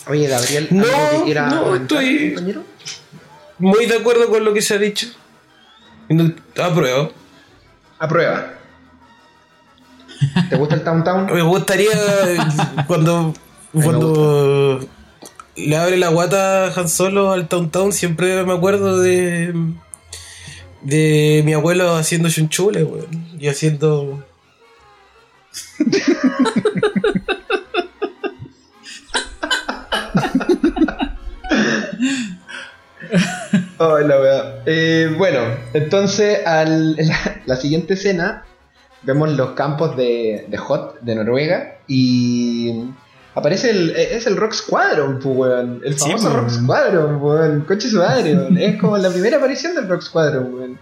Oye, 0.09 0.27
Gabriel, 0.29 0.69
No, 0.71 0.85
¿algo 0.85 1.19
que 1.19 1.25
quiera 1.25 1.47
no, 1.49 1.63
comentar, 1.65 2.03
estoy- 2.03 2.35
compañero? 2.35 2.65
Muy 3.59 3.87
de 3.87 3.97
acuerdo 3.97 4.29
con 4.29 4.45
lo 4.45 4.53
que 4.53 4.63
se 4.63 4.75
ha 4.75 4.79
dicho. 4.79 5.07
Apruebo. 6.63 7.13
Aprueba. 7.99 8.53
¿Te 10.51 10.57
gusta 10.57 10.75
el 10.77 10.85
Town 10.85 11.03
Town? 11.05 11.27
Me 11.33 11.43
gustaría 11.43 11.91
cuando, 12.87 13.33
cuando 13.73 14.87
le 15.57 15.77
abre 15.77 15.97
la 15.97 16.09
guata 16.09 16.67
a 16.67 16.73
Han 16.75 16.89
Solo 16.89 17.33
al 17.33 17.49
Town 17.49 17.71
Town, 17.71 17.93
siempre 17.93 18.45
me 18.45 18.53
acuerdo 18.53 18.99
de 19.01 19.55
de 20.83 21.43
mi 21.45 21.53
abuelo 21.55 21.97
haciendo 21.97 22.29
chunchule, 22.29 22.85
weón. 22.85 23.27
Y 23.41 23.49
haciendo. 23.49 24.26
Ay, 33.79 34.07
la. 34.07 34.63
Eh, 34.67 35.15
bueno, 35.17 35.41
entonces 35.75 36.47
al, 36.47 36.97
la, 36.97 37.41
la 37.45 37.57
siguiente 37.57 37.95
escena 37.95 38.45
vemos 39.03 39.31
los 39.31 39.51
campos 39.51 39.97
de, 39.97 40.47
de 40.49 40.57
Hot, 40.57 41.01
de 41.01 41.15
Noruega, 41.15 41.79
y 41.87 42.91
aparece 43.35 43.71
el, 43.71 43.91
es 43.91 44.27
el 44.27 44.37
Rock 44.37 44.53
Squadron, 44.55 45.21
pues, 45.21 45.37
weón. 45.37 45.81
El 45.85 45.95
famoso 45.95 46.31
pues, 46.31 46.35
Rock. 46.35 46.51
Squadron, 46.51 47.23
weón. 47.23 47.61
Coche 47.61 47.89
su 47.89 47.99
madre. 47.99 48.37
Es 48.59 48.81
como 48.81 48.97
la 48.99 49.11
primera 49.11 49.37
aparición 49.37 49.75
del 49.75 49.89
Rock 49.89 50.03
Squadron, 50.03 50.55
weón. 50.55 50.79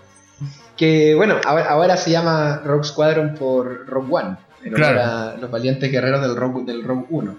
Que, 0.77 1.15
bueno, 1.15 1.37
ahora, 1.45 1.67
ahora 1.67 1.97
se 1.97 2.11
llama 2.11 2.63
Rock 2.65 2.85
Squadron 2.85 3.35
por 3.35 3.87
Rogue 3.87 4.09
One, 4.11 4.37
en 4.65 4.73
Claro. 4.73 5.01
a 5.03 5.37
los 5.41 5.51
valientes 5.51 5.91
guerreros 5.91 6.21
del 6.23 6.37
Rogue, 6.37 6.65
del 6.65 6.83
Rogue 6.83 7.07
1. 7.11 7.37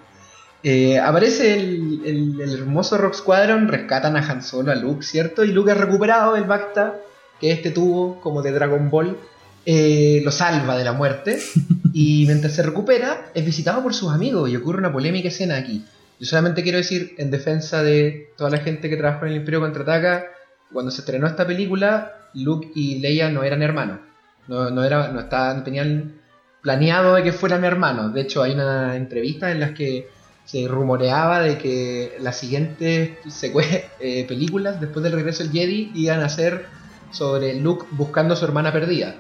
Eh, 0.64 0.98
aparece 1.00 1.54
el, 1.60 2.02
el- 2.06 2.42
el 2.42 2.54
hermoso 2.60 2.98
Rock 2.98 3.14
Squadron, 3.14 3.68
rescatan 3.68 4.16
a 4.18 4.20
Han 4.28 4.42
Solo, 4.42 4.72
a 4.72 4.76
Luke, 4.76 5.04
¿cierto? 5.04 5.44
Y 5.44 5.52
Luke 5.52 5.72
es 5.72 5.78
recuperado 5.78 6.34
del 6.34 6.46
Bacta 6.46 6.96
que 7.40 7.52
este 7.52 7.70
tuvo 7.72 8.20
como 8.22 8.42
de 8.42 8.52
Dragon 8.52 8.90
Ball, 8.90 9.18
eh, 9.66 10.22
lo 10.24 10.32
salva 10.32 10.78
de 10.78 10.84
la 10.84 10.94
muerte 10.94 11.40
y 11.94 12.24
mientras 12.26 12.54
se 12.54 12.64
recupera 12.64 13.28
es 13.34 13.46
visitado 13.46 13.84
por 13.84 13.94
sus 13.94 14.12
amigos 14.12 14.50
y 14.50 14.56
ocurre 14.56 14.80
una 14.80 14.92
polémica 14.92 15.28
escena 15.28 15.58
aquí. 15.58 15.84
Yo 16.20 16.26
solamente 16.26 16.64
quiero 16.64 16.78
decir, 16.78 17.14
en 17.18 17.30
defensa 17.30 17.84
de 17.84 18.30
toda 18.38 18.50
la 18.50 18.60
gente 18.60 18.90
que 18.90 18.96
trabajó 18.98 19.26
en 19.26 19.32
el 19.34 19.38
Imperio 19.40 19.60
Contraataca, 19.60 20.26
cuando 20.72 20.90
se 20.92 21.02
estrenó 21.02 21.28
esta 21.28 21.46
película, 21.46 22.14
Luke 22.34 22.72
y 22.74 23.00
Leia 23.00 23.30
no 23.30 23.44
eran 23.44 23.62
hermanos. 23.62 24.00
No, 24.48 24.70
no, 24.70 24.84
era, 24.84 25.10
no, 25.10 25.20
estaban, 25.20 25.58
no 25.58 25.64
tenían 25.64 26.22
planeado 26.66 27.14
de 27.14 27.22
que 27.22 27.32
fueran 27.32 27.64
hermanos. 27.64 28.12
De 28.12 28.22
hecho, 28.22 28.42
hay 28.42 28.54
una 28.54 28.96
entrevista 28.96 29.52
en 29.52 29.60
las 29.60 29.72
que 29.74 30.10
se 30.46 30.68
rumoreaba 30.68 31.42
de 31.42 31.60
que 31.60 32.18
las 32.20 32.40
siguientes 32.40 33.12
eh, 34.00 34.26
películas, 34.28 34.82
después 34.82 35.04
del 35.04 35.14
regreso 35.14 35.44
del 35.44 35.52
Jedi, 35.52 35.92
iban 35.94 36.22
a 36.22 36.30
ser 36.30 36.66
sobre 37.12 37.54
Luke 37.54 37.86
buscando 37.92 38.34
a 38.34 38.38
su 38.38 38.46
hermana 38.46 38.74
perdida. 38.74 39.16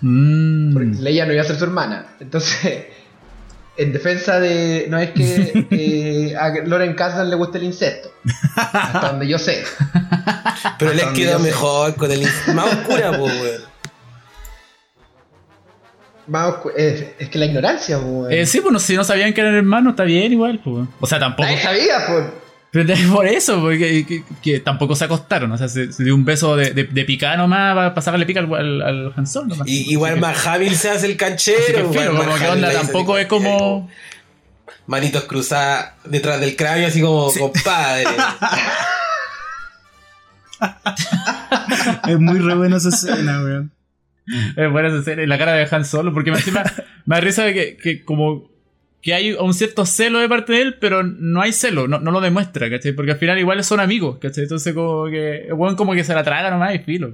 Mm. 0.00 0.72
Porque 0.72 1.02
Leia 1.02 1.26
no 1.26 1.34
iba 1.34 1.42
a 1.42 1.44
ser 1.44 1.56
su 1.56 1.64
hermana. 1.64 2.06
Entonces, 2.18 2.86
en 3.76 3.92
defensa 3.92 4.40
de. 4.40 4.86
No 4.88 4.98
es 4.98 5.10
que 5.10 5.66
eh, 5.72 6.34
a 6.34 6.64
Loren 6.64 6.94
Kasdan 6.94 7.28
le 7.28 7.36
guste 7.36 7.58
el 7.58 7.64
insecto. 7.64 8.10
Hasta 8.56 9.08
donde 9.10 9.28
yo 9.28 9.38
sé. 9.38 9.64
Pero 10.78 10.94
les 10.94 11.04
quedó 11.08 11.36
sé. 11.36 11.44
mejor 11.44 11.94
con 11.96 12.10
el 12.10 12.26
más 12.54 12.72
oscura, 12.72 13.10
weón. 13.10 13.75
Vamos, 16.28 16.56
es, 16.76 17.04
es 17.18 17.28
que 17.28 17.38
la 17.38 17.46
ignorancia, 17.46 17.98
pues. 18.00 18.32
Eh, 18.32 18.46
sí, 18.46 18.60
pues 18.60 18.72
no, 18.72 18.78
si 18.78 18.96
no 18.96 19.04
sabían 19.04 19.32
que 19.32 19.40
eran 19.40 19.54
hermanos, 19.54 19.92
está 19.92 20.04
bien 20.04 20.32
igual, 20.32 20.60
pues. 20.64 20.86
O 21.00 21.06
sea, 21.06 21.18
tampoco. 21.18 21.48
Nadie 21.48 21.62
sabía, 21.62 21.94
pues. 22.08 22.24
Pero 22.72 22.92
es 22.92 23.00
por 23.06 23.26
eso, 23.26 23.60
porque 23.60 24.04
que, 24.04 24.22
que 24.42 24.60
tampoco 24.60 24.94
se 24.96 25.04
acostaron. 25.04 25.50
O 25.52 25.56
sea, 25.56 25.68
se, 25.68 25.92
se 25.92 26.04
dio 26.04 26.14
un 26.14 26.24
beso 26.24 26.56
de, 26.56 26.72
de, 26.72 26.84
de 26.84 27.04
picada 27.04 27.36
nomás 27.36 27.74
para 27.74 27.94
pasarle 27.94 28.26
pica 28.26 28.40
al, 28.40 28.52
al, 28.52 28.82
al 28.82 29.12
Han 29.16 29.26
Solo 29.26 29.46
nomás. 29.48 29.68
Y, 29.68 29.90
igual 29.92 30.12
Así 30.12 30.20
que- 30.20 30.26
Mark 30.26 30.38
Hamill 30.46 30.76
se 30.76 30.90
hace 30.90 31.06
el 31.06 31.12
así 31.12 31.16
que 31.16 31.16
canchero. 31.16 31.86
como 31.86 32.12
Mark 32.24 32.38
que 32.40 32.48
onda, 32.48 32.72
tampoco 32.72 33.16
es 33.18 33.26
como. 33.28 33.88
Manitos 34.88 35.24
cruzadas 35.24 35.92
detrás 36.04 36.38
del 36.40 36.54
cráneo, 36.54 36.86
así 36.88 37.00
como 37.00 37.32
compadre. 37.32 38.04
Es 42.08 42.18
muy 42.18 42.38
re 42.38 42.54
buena 42.54 42.76
esa 42.78 42.88
escena, 42.88 43.42
weón. 43.42 43.70
Es 44.56 44.70
buena 44.70 44.88
esa 44.88 44.98
escena, 44.98 45.22
y 45.22 45.26
la 45.26 45.38
cara 45.38 45.52
de 45.52 45.66
Han 45.70 45.84
Solo, 45.84 46.12
porque 46.12 46.30
me 46.30 46.38
encima 46.38 46.62
me 47.06 47.16
da 47.16 47.20
risa 47.20 47.44
de 47.44 47.54
que, 47.54 47.76
que 47.76 48.04
como 48.04 48.50
que 49.02 49.14
hay 49.14 49.34
un 49.34 49.54
cierto 49.54 49.86
celo 49.86 50.18
de 50.18 50.28
parte 50.28 50.52
de 50.52 50.62
él, 50.62 50.76
pero 50.80 51.04
no 51.04 51.40
hay 51.40 51.52
celo, 51.52 51.86
no, 51.86 52.00
no 52.00 52.10
lo 52.10 52.20
demuestra, 52.20 52.68
¿cachai? 52.68 52.92
Porque 52.92 53.12
al 53.12 53.18
final 53.18 53.38
igual 53.38 53.62
son 53.62 53.78
amigos, 53.78 54.18
¿cachai? 54.20 54.44
Entonces 54.44 54.74
como 54.74 55.06
que, 55.06 55.46
el 55.46 55.52
weón 55.52 55.76
como 55.76 55.92
que 55.92 56.02
se 56.02 56.12
la 56.12 56.24
traga 56.24 56.50
nomás 56.50 56.74
y 56.74 56.80
filo. 56.80 57.12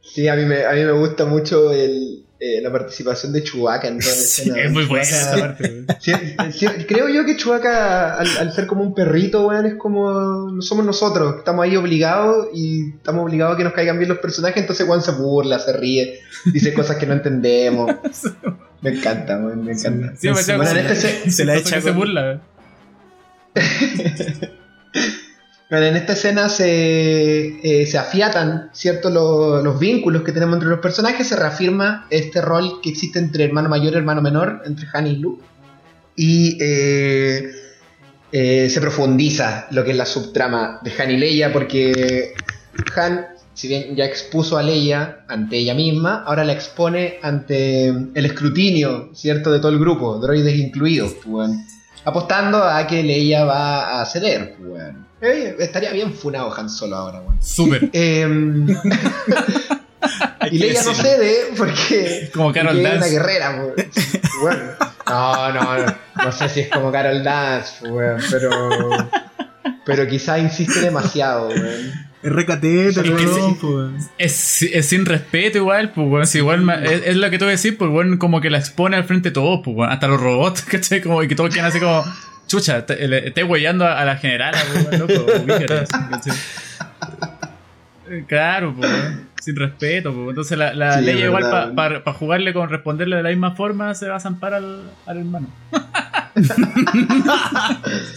Sí, 0.00 0.28
a 0.28 0.34
mí 0.34 0.46
me, 0.46 0.64
a 0.64 0.72
mí 0.72 0.82
me 0.82 0.92
gusta 0.92 1.26
mucho 1.26 1.72
el, 1.72 2.25
eh, 2.38 2.60
la 2.60 2.70
participación 2.70 3.32
de 3.32 3.42
Chewbacca 3.42 3.88
en 3.88 3.98
toda 3.98 4.10
la 4.14 4.16
Sí, 4.20 4.42
escena. 4.42 4.62
es 4.62 4.70
muy 4.70 4.84
buena 4.84 5.02
esa 5.04 5.36
parte, 5.38 5.62
weón. 5.64 5.86
Sí, 6.00 6.12
sí, 6.52 6.66
creo 6.86 7.08
yo 7.08 7.24
que 7.24 7.36
Chewbacca, 7.36 8.14
al, 8.18 8.28
al 8.38 8.52
ser 8.52 8.66
como 8.66 8.82
un 8.82 8.94
perrito, 8.94 9.46
weón, 9.48 9.64
es 9.66 9.74
como. 9.76 10.50
No 10.50 10.60
somos 10.62 10.84
nosotros, 10.84 11.36
estamos 11.38 11.64
ahí 11.64 11.76
obligados 11.76 12.48
y 12.54 12.90
estamos 12.90 13.24
obligados 13.24 13.54
a 13.54 13.56
que 13.58 13.64
nos 13.64 13.72
caigan 13.72 13.96
bien 13.98 14.08
los 14.10 14.18
personajes, 14.18 14.58
entonces 14.60 14.86
weón 14.86 15.02
se 15.02 15.12
burla, 15.12 15.58
se 15.58 15.72
ríe, 15.72 16.20
dice 16.52 16.72
cosas 16.74 16.96
que 16.96 17.06
no 17.06 17.14
entendemos. 17.14 17.90
Me 18.82 18.90
encanta, 18.90 19.38
weón, 19.38 19.64
me 19.64 19.72
encanta. 19.72 20.12
Sí, 20.18 20.28
me 20.28 20.34
bueno, 20.56 20.70
en 20.70 20.76
este 20.86 20.94
se- 20.94 21.30
se 21.30 21.44
la 21.46 21.56
echa 21.56 21.80
se 21.80 21.90
burla. 21.92 22.42
Bueno, 25.68 25.86
en 25.86 25.96
esta 25.96 26.12
escena 26.12 26.48
se, 26.48 27.58
eh, 27.82 27.86
se 27.86 27.98
afiatan 27.98 28.70
¿cierto? 28.72 29.10
Lo- 29.10 29.62
los 29.62 29.78
vínculos 29.80 30.22
que 30.22 30.30
tenemos 30.32 30.54
entre 30.54 30.68
los 30.68 30.78
personajes, 30.78 31.26
se 31.26 31.34
reafirma 31.36 32.06
este 32.10 32.40
rol 32.40 32.80
que 32.80 32.90
existe 32.90 33.18
entre 33.18 33.44
hermano 33.44 33.68
mayor 33.68 33.92
y 33.94 33.96
hermano 33.96 34.22
menor, 34.22 34.62
entre 34.64 34.86
Han 34.92 35.06
y 35.08 35.16
Luke, 35.16 35.42
y 36.14 36.56
eh, 36.60 37.50
eh, 38.30 38.68
se 38.70 38.80
profundiza 38.80 39.66
lo 39.72 39.82
que 39.84 39.90
es 39.90 39.96
la 39.96 40.06
subtrama 40.06 40.78
de 40.82 40.92
Han 41.02 41.10
y 41.10 41.16
Leia, 41.16 41.52
porque 41.52 42.34
Han, 42.96 43.26
si 43.52 43.66
bien 43.66 43.96
ya 43.96 44.04
expuso 44.04 44.56
a 44.58 44.62
Leia 44.62 45.24
ante 45.28 45.56
ella 45.56 45.74
misma, 45.74 46.22
ahora 46.26 46.44
la 46.44 46.52
expone 46.52 47.18
ante 47.22 47.88
el 47.88 48.24
escrutinio 48.24 49.10
¿cierto? 49.14 49.50
de 49.50 49.58
todo 49.58 49.72
el 49.72 49.80
grupo, 49.80 50.18
droides 50.18 50.56
incluidos, 50.56 51.12
pues, 51.14 51.26
weón. 51.26 51.64
apostando 52.04 52.62
a 52.62 52.86
que 52.86 53.02
Leia 53.02 53.44
va 53.44 54.00
a 54.00 54.06
ceder. 54.06 54.54
pues, 54.58 54.70
weón. 54.70 55.05
Eh, 55.20 55.56
estaría 55.58 55.92
bien 55.92 56.12
funado 56.12 56.52
Han 56.54 56.68
Solo 56.68 56.96
ahora, 56.96 57.20
weón. 57.20 57.42
Súper. 57.42 57.88
Em, 57.92 58.66
y 60.50 60.58
Leia 60.58 60.82
no 60.82 60.94
cede 60.94 61.48
porque, 61.56 62.30
Como 62.34 62.52
Carol 62.52 62.74
porque 62.74 62.82
es 62.82 62.90
una 62.90 63.00
Dance. 63.00 63.10
guerrera, 63.10 63.50
weón. 63.56 63.74
Bueno, 64.42 64.62
no, 65.08 65.52
no, 65.52 65.78
no, 65.78 65.94
no 66.24 66.32
sé 66.32 66.48
si 66.48 66.60
es 66.60 66.68
como 66.70 66.92
Carol 66.92 67.22
Dance, 67.24 67.88
weón, 67.88 68.20
pero, 68.30 68.50
pero 69.84 70.06
quizá 70.06 70.38
insiste 70.38 70.80
demasiado, 70.80 71.48
weón. 71.48 72.06
Es 72.22 72.32
recatete, 72.32 72.88
Es 72.88 72.96
weón. 73.62 73.96
Es, 74.18 74.62
es 74.62 74.86
sin 74.86 75.06
respeto 75.06 75.58
igual, 75.58 75.92
pues, 75.92 76.06
weón. 76.08 76.26
Si 76.26 76.38
igual 76.38 76.68
es, 76.84 77.02
es 77.06 77.16
lo 77.16 77.30
que 77.30 77.38
te 77.38 77.44
voy 77.44 77.52
a 77.52 77.56
decir, 77.56 77.78
pues, 77.78 77.90
weón, 77.90 78.18
como 78.18 78.40
que 78.40 78.50
la 78.50 78.58
expone 78.58 78.96
al 78.96 79.04
frente 79.04 79.30
de 79.30 79.34
todos, 79.34 79.60
pues, 79.64 79.76
weón. 79.76 79.90
Hasta 79.90 80.08
los 80.08 80.20
robots, 80.20 80.62
¿cachai? 80.70 81.00
Como 81.00 81.22
y 81.22 81.28
que 81.28 81.34
todos 81.34 81.50
quieran 81.50 81.70
así 81.70 81.80
como, 81.80 82.04
chucha, 82.46 82.84
le- 82.88 83.28
esté 83.28 83.42
huellando 83.44 83.84
a, 83.86 84.00
a 84.00 84.04
la 84.04 84.16
generala, 84.16 84.58
pues, 84.88 84.98
loco. 85.00 85.26
Eh, 88.08 88.24
Claro, 88.28 88.72
pues. 88.78 88.88
Sin 89.42 89.56
respeto, 89.56 90.14
pues. 90.14 90.28
Entonces 90.28 90.56
la, 90.56 90.72
la 90.74 91.00
Sí, 91.00 91.04
ley 91.06 91.22
igual 91.24 91.74
para 91.74 92.12
jugarle 92.12 92.52
con 92.52 92.68
responderle 92.70 93.16
de 93.16 93.24
la 93.24 93.30
misma 93.30 93.56
forma 93.56 93.92
se 93.96 94.08
va 94.08 94.14
a 94.16 94.20
zampar 94.20 94.54
al, 94.54 94.82
al 95.06 95.18
hermano. 95.18 95.48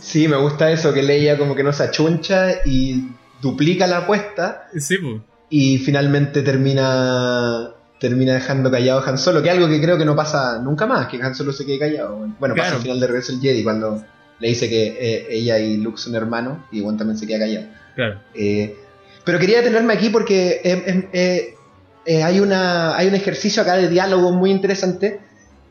sí, 0.00 0.28
me 0.28 0.36
gusta 0.36 0.70
eso, 0.70 0.92
que 0.92 1.02
Leia 1.02 1.38
como 1.38 1.54
que 1.54 1.62
no 1.62 1.72
se 1.72 1.84
achuncha 1.84 2.48
y 2.64 3.08
duplica 3.40 3.86
la 3.86 3.98
apuesta 3.98 4.68
Sí, 4.78 4.96
pues. 4.98 5.20
y 5.50 5.78
finalmente 5.78 6.42
termina 6.42 7.68
termina 8.02 8.34
dejando 8.34 8.68
callado 8.68 8.98
a 8.98 9.08
Han 9.08 9.16
Solo, 9.16 9.40
que 9.40 9.48
es 9.48 9.54
algo 9.54 9.68
que 9.68 9.80
creo 9.80 9.96
que 9.96 10.04
no 10.04 10.16
pasa 10.16 10.58
nunca 10.58 10.86
más, 10.86 11.06
que 11.06 11.22
Han 11.22 11.36
Solo 11.36 11.52
se 11.52 11.64
quede 11.64 11.78
callado. 11.78 12.28
Bueno, 12.40 12.56
pasa 12.56 12.74
al 12.74 12.82
final 12.82 12.98
de 12.98 13.06
Regreso 13.06 13.30
del 13.30 13.40
Jedi 13.40 13.62
cuando 13.62 14.04
le 14.40 14.48
dice 14.48 14.68
que 14.68 14.88
eh, 14.98 15.26
ella 15.30 15.60
y 15.60 15.76
Luke 15.76 15.98
son 15.98 16.16
hermanos 16.16 16.58
y 16.72 16.82
Juan 16.82 16.96
también 16.96 17.16
se 17.16 17.28
queda 17.28 17.38
callado. 17.38 17.66
Claro. 17.94 18.20
Eh, 18.34 18.76
pero 19.24 19.38
quería 19.38 19.58
detenerme 19.58 19.94
aquí 19.94 20.10
porque 20.10 20.60
eh, 22.04 22.24
hay, 22.24 22.40
una, 22.40 22.96
hay 22.96 23.06
un 23.06 23.14
ejercicio 23.14 23.62
acá 23.62 23.76
de 23.76 23.88
diálogo 23.88 24.32
muy 24.32 24.50
interesante 24.50 25.20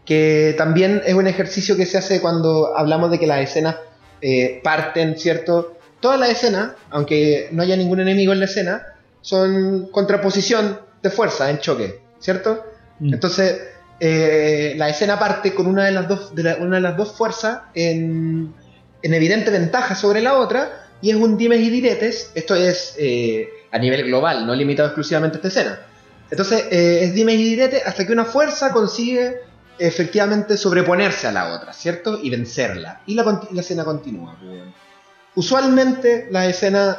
que 0.05 0.55
también 0.57 1.01
es 1.05 1.13
un 1.13 1.27
ejercicio 1.27 1.75
que 1.75 1.85
se 1.85 1.97
hace 1.97 2.21
cuando 2.21 2.77
hablamos 2.77 3.11
de 3.11 3.19
que 3.19 3.27
las 3.27 3.41
escenas 3.41 3.75
parten, 4.63 5.17
¿cierto? 5.17 5.77
Todas 5.99 6.17
las 6.17 6.29
escenas, 6.29 6.71
aunque 6.91 7.49
no 7.51 7.61
haya 7.61 7.75
ningún 7.75 7.99
enemigo 7.99 8.31
en 8.31 8.39
la 8.39 8.45
escena, 8.45 8.87
son 9.19 9.87
contraposición 9.91 10.79
de 11.03 11.09
fuerza, 11.09 11.49
en 11.49 11.59
choque, 11.59 11.99
¿cierto? 12.21 12.63
Mm. 12.99 13.13
Entonces, 13.13 13.61
eh, 13.99 14.73
la 14.77 14.87
escena 14.87 15.19
parte 15.19 15.53
con 15.53 15.67
una 15.67 15.83
de 15.85 15.91
las 15.91 16.07
dos, 16.07 16.33
de 16.33 16.43
la- 16.43 16.55
una 16.55 16.77
de 16.77 16.81
las 16.81 16.95
dos 16.95 17.11
fuerzas 17.11 17.63
en, 17.73 18.53
en 19.03 19.13
evidente 19.13 19.51
ventaja 19.51 19.93
sobre 19.95 20.21
la 20.21 20.35
otra, 20.39 20.87
y 21.01 21.09
es 21.09 21.17
un 21.17 21.37
dimes 21.37 21.59
y 21.59 21.69
diretes. 21.69 22.31
Esto 22.33 22.55
es 22.55 22.95
eh, 22.97 23.49
a 23.71 23.77
nivel 23.77 24.03
global, 24.05 24.45
no 24.47 24.55
limitado 24.55 24.87
exclusivamente 24.87 25.35
a 25.35 25.39
esta 25.39 25.47
escena. 25.49 25.79
Entonces, 26.29 26.63
eh, 26.71 27.01
es 27.03 27.13
dimes 27.13 27.35
y 27.35 27.43
diretes 27.43 27.85
hasta 27.85 28.07
que 28.07 28.13
una 28.13 28.23
fuerza 28.23 28.71
consigue 28.71 29.41
efectivamente 29.77 30.57
sobreponerse 30.57 31.27
a 31.27 31.31
la 31.31 31.53
otra, 31.55 31.73
¿cierto? 31.73 32.19
Y 32.21 32.29
vencerla. 32.29 33.01
Y 33.07 33.15
la, 33.15 33.41
la 33.51 33.61
escena 33.61 33.83
continúa. 33.83 34.37
Usualmente, 35.35 36.27
la 36.31 36.45
escena. 36.47 36.97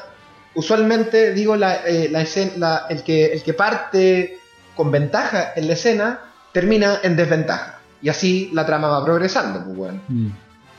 Usualmente, 0.55 1.33
digo, 1.33 1.57
la, 1.57 1.77
eh, 1.87 2.09
la 2.11 2.21
escena, 2.23 2.83
el, 2.91 3.03
que, 3.03 3.33
el 3.33 3.43
que 3.43 3.55
parte 3.55 4.39
con 4.75 4.91
ventaja 4.91 5.53
en 5.57 5.67
la 5.67 5.75
escena 5.75 6.21
termina 6.53 7.01
en 7.03 7.17
desventaja. 7.17 7.81
Y 8.01 8.09
así 8.09 8.51
la 8.53 8.67
trama 8.67 8.89
va 8.89 9.05
progresando, 9.05 9.65
pues, 9.65 9.77
bueno. 9.77 10.01
Mm. 10.09 10.29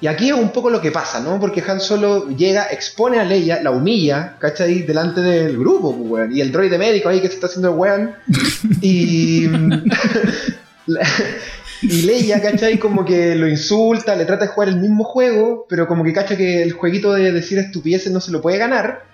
Y 0.01 0.07
aquí 0.07 0.27
es 0.27 0.35
un 0.35 0.49
poco 0.49 0.69
lo 0.69 0.81
que 0.81 0.91
pasa, 0.91 1.21
¿no? 1.21 1.39
Porque 1.39 1.63
Han 1.65 1.79
Solo 1.79 2.27
llega, 2.27 2.67
expone 2.69 3.19
a 3.19 3.23
Leia, 3.23 3.63
la 3.63 3.71
humilla, 3.71 4.35
¿cachai? 4.37 4.81
Delante 4.81 5.21
del 5.21 5.57
grupo, 5.57 5.95
pues. 5.95 6.29
Y 6.35 6.41
el 6.41 6.51
droide 6.51 6.77
médico 6.77 7.07
ahí 7.07 7.21
que 7.21 7.29
se 7.29 7.35
está 7.35 7.47
haciendo 7.47 7.69
el 7.69 7.75
weón. 7.75 8.13
Y. 8.81 9.45
y 11.81 12.01
Leia, 12.01 12.41
¿cachai? 12.41 12.77
Como 12.77 13.05
que 13.05 13.35
lo 13.35 13.47
insulta, 13.47 14.17
le 14.17 14.25
trata 14.25 14.45
de 14.45 14.51
jugar 14.51 14.67
el 14.67 14.75
mismo 14.75 15.05
juego, 15.05 15.65
pero 15.69 15.87
como 15.87 16.03
que 16.03 16.11
cacha 16.11 16.35
que 16.35 16.61
el 16.61 16.73
jueguito 16.73 17.13
de 17.13 17.31
decir 17.31 17.57
estupideces 17.57 18.11
no 18.11 18.19
se 18.19 18.33
lo 18.33 18.41
puede 18.41 18.57
ganar. 18.57 19.05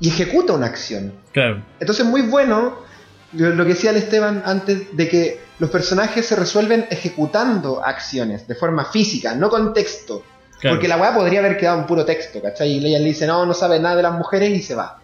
Y 0.00 0.08
ejecuta 0.08 0.54
una 0.54 0.66
acción. 0.66 1.12
Claro. 1.32 1.62
Entonces, 1.78 2.04
muy 2.04 2.22
bueno 2.22 2.84
lo 3.32 3.64
que 3.64 3.74
decía 3.74 3.90
el 3.90 3.96
Esteban 3.96 4.42
antes 4.44 4.96
de 4.96 5.08
que 5.08 5.40
los 5.58 5.70
personajes 5.70 6.26
se 6.26 6.36
resuelven 6.36 6.86
ejecutando 6.90 7.84
acciones 7.84 8.46
de 8.46 8.54
forma 8.54 8.84
física, 8.84 9.34
no 9.34 9.48
con 9.48 9.72
texto. 9.72 10.22
claro. 10.60 10.76
Porque 10.76 10.88
la 10.88 10.96
weá 10.96 11.14
podría 11.14 11.40
haber 11.40 11.56
quedado 11.56 11.80
en 11.80 11.86
puro 11.86 12.04
texto, 12.04 12.42
¿cachai? 12.42 12.72
Y 12.72 12.80
Leia 12.80 12.98
le 12.98 13.06
dice, 13.06 13.26
no, 13.26 13.44
no 13.46 13.54
sabe 13.54 13.78
nada 13.80 13.96
de 13.96 14.02
las 14.02 14.12
mujeres 14.12 14.50
y 14.50 14.62
se 14.62 14.74
va. 14.74 15.00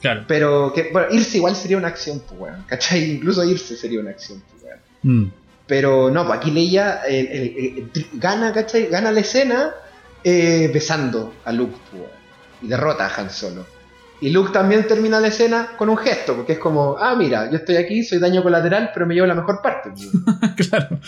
Claro. 0.00 0.24
Pero, 0.28 0.72
que, 0.72 0.90
bueno, 0.92 1.08
irse 1.10 1.38
igual 1.38 1.56
sería 1.56 1.76
una 1.76 1.88
acción, 1.88 2.22
pues, 2.28 2.40
weón, 2.40 2.64
¿cachai? 2.66 3.10
Incluso 3.16 3.44
irse 3.44 3.76
sería 3.76 4.00
una 4.00 4.10
acción, 4.10 4.42
pues, 4.50 4.62
weón. 4.62 4.80
Mm. 5.02 5.32
Pero 5.66 6.10
no, 6.10 6.24
pues 6.26 6.38
aquí 6.38 6.52
Leia 6.52 7.00
eh, 7.08 7.20
eh, 7.20 7.90
eh, 7.94 8.06
gana, 8.14 8.52
¿cachai? 8.52 8.86
Gana 8.86 9.10
la 9.10 9.20
escena 9.20 9.74
besando 10.22 11.34
a 11.44 11.52
Luke, 11.52 11.76
pues, 11.90 12.02
weón, 12.02 12.14
y 12.62 12.68
derrota 12.68 13.06
a 13.06 13.20
Han 13.20 13.30
Solo. 13.30 13.66
Y 14.20 14.30
Luke 14.30 14.50
también 14.52 14.86
termina 14.86 15.20
la 15.20 15.28
escena 15.28 15.72
con 15.76 15.88
un 15.90 15.96
gesto, 15.98 16.34
porque 16.36 16.54
es 16.54 16.58
como, 16.58 16.96
ah, 16.98 17.14
mira, 17.16 17.50
yo 17.50 17.58
estoy 17.58 17.76
aquí, 17.76 18.02
soy 18.02 18.18
daño 18.18 18.42
colateral, 18.42 18.90
pero 18.94 19.06
me 19.06 19.14
llevo 19.14 19.26
la 19.26 19.34
mejor 19.34 19.60
parte. 19.62 19.90
claro. 20.70 20.98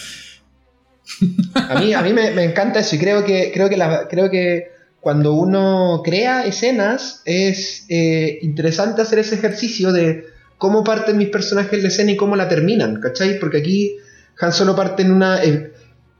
A 1.71 1.81
mí, 1.81 1.95
a 1.95 2.03
mí 2.03 2.13
me, 2.13 2.31
me 2.33 2.45
encanta 2.45 2.81
eso 2.81 2.97
y 2.97 2.99
creo 2.99 3.25
que, 3.25 3.51
creo 3.53 3.69
que, 3.69 3.77
la- 3.77 4.07
creo 4.09 4.31
que 4.31 4.71
cuando 5.01 5.33
uno 5.33 6.03
crea 6.05 6.45
escenas 6.45 7.23
es 7.25 7.87
eh, 7.89 8.39
interesante 8.43 9.01
hacer 9.03 9.19
ese 9.21 9.37
ejercicio 9.37 9.93
de 9.93 10.25
cómo 10.59 10.85
parten 10.85 11.17
mis 11.17 11.29
personajes 11.31 11.81
la 11.83 11.89
escena 11.89 12.11
y 12.13 12.17
cómo 12.17 12.37
la 12.37 12.49
terminan, 12.49 13.01
¿cachai? 13.01 13.39
Porque 13.39 13.59
aquí 13.59 13.97
Han 14.41 14.53
Solo 14.53 14.77
parte 14.77 15.03
en 15.03 15.13
una... 15.13 15.43
eh, 15.43 15.73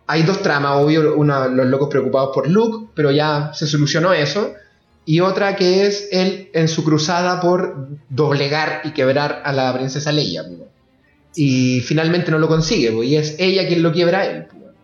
hay 0.07 0.23
dos 0.23 0.41
tramas, 0.43 0.73
obvio, 0.79 1.17
una, 1.17 1.49
los 1.49 1.67
locos 1.67 1.89
preocupados 1.91 2.31
por 2.35 2.49
Luke, 2.49 2.91
pero 2.95 3.11
ya 3.11 3.51
se 3.53 3.67
solucionó 3.67 4.15
eso, 4.15 4.55
y 5.09 5.21
otra 5.21 5.57
que 5.57 5.87
es 5.87 6.07
él 6.13 6.51
en 6.53 6.69
su 6.69 6.85
cruzada 6.85 7.41
por 7.41 7.89
doblegar 8.11 8.83
y 8.85 8.91
quebrar 8.91 9.41
a 9.43 9.55
la 9.55 9.73
princesa 9.73 10.13
Leia. 10.13 10.45
Y 11.35 11.81
finalmente 11.81 12.31
no 12.31 12.39
lo 12.39 12.47
consigue, 12.47 12.93
pues, 12.93 13.09
y 13.09 13.17
es 13.17 13.37
ella 13.39 13.67
quien 13.67 13.83
lo 13.83 13.91
quiebra 13.91 14.19
a 14.19 14.27
él. 14.27 14.47
pues. 14.51 14.75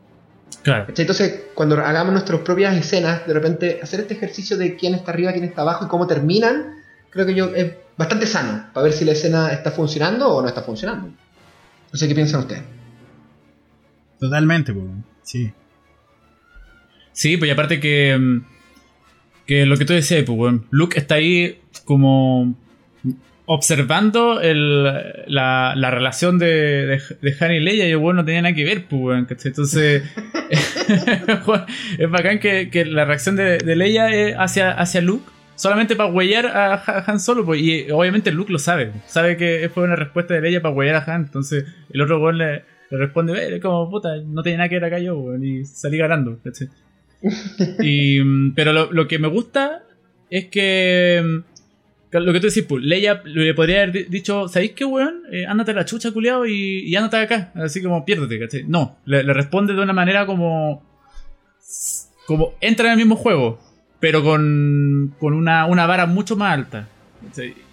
Claro. 0.63 0.87
Entonces, 0.97 1.43
cuando 1.53 1.77
hagamos 1.77 2.15
nuestras 2.15 2.41
propias 2.41 2.75
escenas, 2.75 3.27
de 3.27 3.35
repente 3.35 3.81
hacer 3.83 4.01
este 4.01 4.15
ejercicio 4.15 4.57
de 4.57 4.77
quién 4.77 4.95
está 4.95 5.11
arriba, 5.11 5.31
quién 5.33 5.45
está 5.45 5.61
abajo 5.61 5.85
y 5.85 5.89
cómo 5.89 6.07
terminan, 6.07 6.73
creo 7.11 7.27
que 7.27 7.35
yo 7.35 7.55
es 7.55 7.75
bastante 7.99 8.27
sano 8.27 8.69
para 8.73 8.85
ver 8.85 8.95
si 8.95 9.05
la 9.05 9.13
escena 9.13 9.53
está 9.53 9.73
funcionando 9.73 10.31
o 10.31 10.41
no 10.41 10.49
está 10.49 10.63
funcionando. 10.63 11.09
No 11.09 11.99
sé 11.99 12.09
qué 12.09 12.15
piensan 12.15 12.41
ustedes. 12.41 12.63
Totalmente, 14.19 14.73
pues. 14.73 14.87
Sí. 15.23 15.53
Sí, 17.13 17.37
pues 17.37 17.51
y 17.51 17.53
aparte 17.53 17.79
que. 17.79 18.43
Que 19.47 19.67
lo 19.67 19.77
que 19.77 19.85
tú 19.85 19.93
decías, 19.93 20.23
pues, 20.25 20.39
weón. 20.39 20.67
Luke 20.71 20.99
está 20.99 21.17
ahí 21.17 21.59
como. 21.85 22.55
Observando 23.47 24.41
el, 24.41 24.85
la, 25.27 25.75
la 25.77 25.91
relación 25.91 26.39
de, 26.39 26.47
de, 26.87 27.03
de 27.21 27.37
Han 27.45 27.53
y 27.53 27.61
Leia 27.61 27.87
y 27.87 27.91
el 27.91 27.99
weón 27.99 28.17
no 28.17 28.25
tenía 28.25 28.41
nada 28.41 28.55
que 28.55 28.65
ver, 28.65 28.87
pues, 28.89 29.03
weón. 29.03 29.27
Entonces. 29.45 30.03
es 31.99 32.11
bacán 32.11 32.39
que, 32.39 32.71
que 32.71 32.85
la 32.85 33.05
reacción 33.05 33.37
de, 33.37 33.59
de 33.59 33.77
Leia 33.77 34.09
es 34.11 34.35
hacia, 34.39 34.71
hacia 34.73 35.01
Luke. 35.01 35.25
Solamente 35.57 35.95
para 35.95 36.11
huellar 36.11 36.47
a 36.47 36.75
Ha- 36.75 37.05
Han 37.07 37.21
Solo, 37.21 37.45
pues, 37.45 37.61
y 37.61 37.91
obviamente 37.91 38.33
Luke 38.33 38.51
lo 38.53 38.59
sabe. 38.59 38.91
Sabe 39.07 39.37
que 39.37 39.71
fue 39.73 39.85
una 39.85 39.95
respuesta 39.97 40.35
de 40.35 40.41
Leia 40.41 40.61
para 40.63 40.75
huellar 40.75 40.97
a 40.97 41.15
Han. 41.15 41.23
Entonces 41.23 41.65
el 41.93 42.01
otro 42.01 42.21
weón 42.23 42.39
le, 42.39 42.65
le 42.91 42.99
responde, 42.99 43.57
"Eh, 43.57 43.61
como 43.61 43.89
puta, 43.91 44.17
no 44.27 44.43
tiene 44.43 44.59
nada 44.59 44.69
que 44.69 44.77
ver 44.77 44.85
acá 44.87 44.99
yo, 44.99 45.17
weón, 45.19 45.45
y 45.45 45.65
salí 45.65 45.97
ganando. 45.99 46.39
¿cachai? 46.43 46.69
Mm, 47.79 48.53
pero 48.55 48.73
lo, 48.91 49.09
que 49.09 49.19
me 49.19 49.29
gusta 49.29 49.83
es 50.31 50.47
que. 50.47 51.23
mm, 51.25 52.19
Lo 52.19 52.33
que 52.33 52.41
tú 52.41 52.47
decís, 52.49 52.65
pues, 52.69 52.85
Leia 52.85 53.23
le 53.25 53.55
podría 53.55 53.79
haber 53.83 53.93
di- 53.93 54.05
dicho, 54.05 54.47
¿sabéis 54.49 54.73
qué, 54.73 54.85
weón? 54.85 55.23
Eh, 55.33 55.47
ándate 55.47 55.71
a 55.73 55.75
la 55.75 55.85
chucha, 55.85 56.13
culiao, 56.13 56.47
y, 56.47 56.81
y 56.87 56.95
ándate 56.97 57.17
acá. 57.17 57.53
Así 57.55 57.83
como, 57.83 58.05
piérdete, 58.05 58.39
¿cachai? 58.39 58.65
No, 58.69 58.99
le, 59.05 59.23
responde 59.23 59.75
de 59.75 59.81
una 59.83 59.93
manera 59.93 60.27
como. 60.27 60.83
Como 62.27 62.55
entra 62.61 62.87
en 62.87 62.93
el 62.93 62.97
mismo 62.99 63.17
juego, 63.17 63.61
pero 64.01 64.23
con, 64.23 65.15
con 65.19 65.35
una, 65.35 65.67
una 65.67 65.87
vara 65.87 66.07
mucho 66.07 66.37
más 66.37 66.55
alta. 66.55 66.89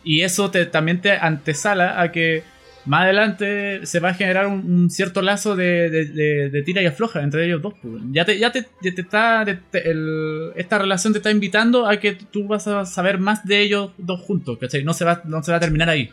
Y 0.04 0.22
eso 0.22 0.50
te, 0.52 0.66
también 0.66 1.02
te 1.02 1.12
antesala 1.12 2.02
a 2.02 2.12
que 2.12 2.44
más 2.86 3.04
adelante 3.04 3.86
se 3.86 4.00
va 4.00 4.10
a 4.10 4.14
generar 4.14 4.48
un, 4.48 4.60
un 4.72 4.90
cierto 4.90 5.22
lazo 5.22 5.56
de, 5.56 5.90
de- 5.90 6.06
de- 6.06 6.50
de 6.50 6.62
tira 6.64 6.82
y 6.82 6.86
afloja 6.88 7.22
entre 7.22 7.46
ellos 7.46 7.62
dos. 7.62 7.74
pues. 7.82 8.02
Ya 8.12 8.26
te, 8.26 8.40
ya 8.40 8.52
te, 8.52 8.64
te 8.82 9.02
está. 9.02 9.44
el- 9.44 10.52
esta 10.56 10.80
relación 10.80 11.14
te 11.14 11.20
está 11.20 11.30
invitando 11.32 11.88
a 11.88 11.98
que 11.98 12.14
tú 12.14 12.48
vas 12.48 12.68
a 12.68 12.86
saber 12.86 13.20
más 13.20 13.46
de 13.46 13.62
ellos 13.62 13.92
dos 13.98 14.20
juntos, 14.22 14.58
¿cachai? 14.60 14.84
No 14.84 14.94
se 14.94 15.06
va, 15.06 15.22
no 15.26 15.44
se 15.44 15.52
va 15.52 15.58
a 15.58 15.62
terminar 15.62 15.90
ahí. 15.90 16.10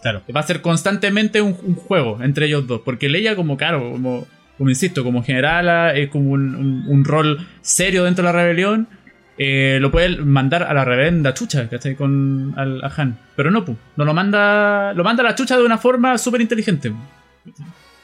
Claro. 0.00 0.22
Va 0.34 0.40
a 0.40 0.44
ser 0.44 0.62
constantemente 0.62 1.40
un, 1.40 1.56
un 1.62 1.74
juego 1.76 2.22
entre 2.22 2.46
ellos 2.46 2.66
dos. 2.66 2.80
Porque 2.84 3.08
Leia, 3.08 3.36
como 3.36 3.56
claro, 3.56 3.92
como, 3.92 4.26
como 4.58 4.70
insisto, 4.70 5.04
como 5.04 5.22
generala, 5.22 5.94
es 5.94 6.08
como 6.08 6.30
un- 6.32 6.84
un 6.88 7.04
rol 7.04 7.46
serio 7.60 8.04
dentro 8.04 8.24
de 8.26 8.32
la 8.32 8.38
rebelión. 8.42 8.88
Eh, 9.38 9.78
lo 9.80 9.90
puede 9.90 10.16
mandar 10.18 10.62
a 10.64 10.74
la 10.74 10.84
reverenda 10.84 11.34
chucha, 11.34 11.68
¿cachai? 11.68 11.94
Con 11.96 12.54
al, 12.56 12.82
a 12.84 12.92
Han. 12.96 13.18
Pero 13.36 13.50
no, 13.50 13.64
pu, 13.64 13.76
no 13.96 14.04
lo 14.04 14.14
manda. 14.14 14.92
Lo 14.94 15.04
manda 15.04 15.22
a 15.22 15.26
la 15.26 15.34
chucha 15.34 15.56
de 15.56 15.64
una 15.64 15.78
forma 15.78 16.18
súper 16.18 16.40
inteligente. 16.40 16.92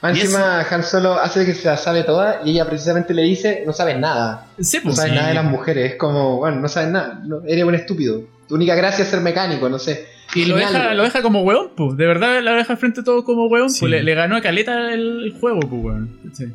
Encima, 0.00 0.60
Han 0.70 0.84
Solo 0.84 1.14
hace 1.18 1.44
que 1.44 1.54
se 1.54 1.66
la 1.68 1.76
sabe 1.76 2.04
toda 2.04 2.42
y 2.44 2.52
ella 2.52 2.66
precisamente 2.66 3.12
le 3.14 3.22
dice: 3.22 3.62
No 3.66 3.72
sabes 3.72 3.98
nada. 3.98 4.46
Sí, 4.60 4.76
No 4.78 4.84
pues. 4.84 4.96
sabes 4.96 5.10
sí. 5.12 5.16
nada 5.16 5.28
de 5.28 5.34
las 5.34 5.44
mujeres. 5.44 5.92
Es 5.92 5.96
como, 5.98 6.36
bueno, 6.38 6.60
no 6.60 6.68
sabes 6.68 6.90
nada. 6.90 7.20
no- 7.26 7.42
eres 7.46 7.64
un 7.64 7.74
estúpido. 7.74 8.22
Tu 8.48 8.54
única 8.54 8.74
gracia 8.76 9.02
es 9.02 9.10
ser 9.10 9.20
mecánico, 9.20 9.68
no 9.68 9.78
sé. 9.78 10.06
Y 10.34 10.44
lo 10.44 10.56
deja, 10.56 10.94
lo 10.94 11.02
deja 11.02 11.20
como 11.22 11.42
weón, 11.42 11.70
pues. 11.76 11.96
De 11.96 12.06
verdad 12.06 12.40
lo 12.42 12.54
deja 12.54 12.72
al 12.74 12.78
frente 12.78 13.02
todo 13.02 13.24
como 13.24 13.46
weón. 13.48 13.70
Sí. 13.70 13.80
Pues 13.80 13.90
le, 13.90 14.02
le 14.02 14.14
ganó 14.14 14.36
a 14.36 14.40
Caleta 14.40 14.92
el, 14.92 15.24
el 15.24 15.32
juego, 15.40 15.60
pues, 15.60 15.82
weón. 15.82 16.18
¿cachai? 16.24 16.52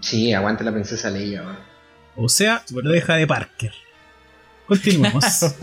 Sí, 0.00 0.32
aguante 0.32 0.64
la 0.64 0.72
princesa 0.72 1.10
Leia. 1.10 1.42
weón. 1.42 1.65
O 2.16 2.28
sea, 2.28 2.64
lo 2.70 2.90
deja 2.90 3.16
de 3.16 3.26
Parker. 3.26 3.72
Continuemos. 4.66 5.24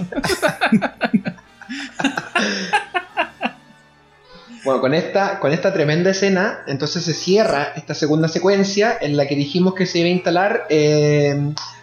Bueno, 4.64 4.80
con 4.80 4.94
esta, 4.94 5.40
con 5.40 5.52
esta 5.52 5.74
tremenda 5.74 6.12
escena, 6.12 6.64
entonces 6.68 7.04
se 7.04 7.14
cierra 7.14 7.74
esta 7.76 7.94
segunda 7.94 8.30
secuencia 8.30 8.98
en 9.02 9.18
la 9.18 9.28
que 9.28 9.36
dijimos 9.36 9.74
que 9.74 9.86
se 9.86 10.00
iba 10.00 10.08
a 10.08 10.12
instalar 10.12 10.68
eh, 10.70 11.38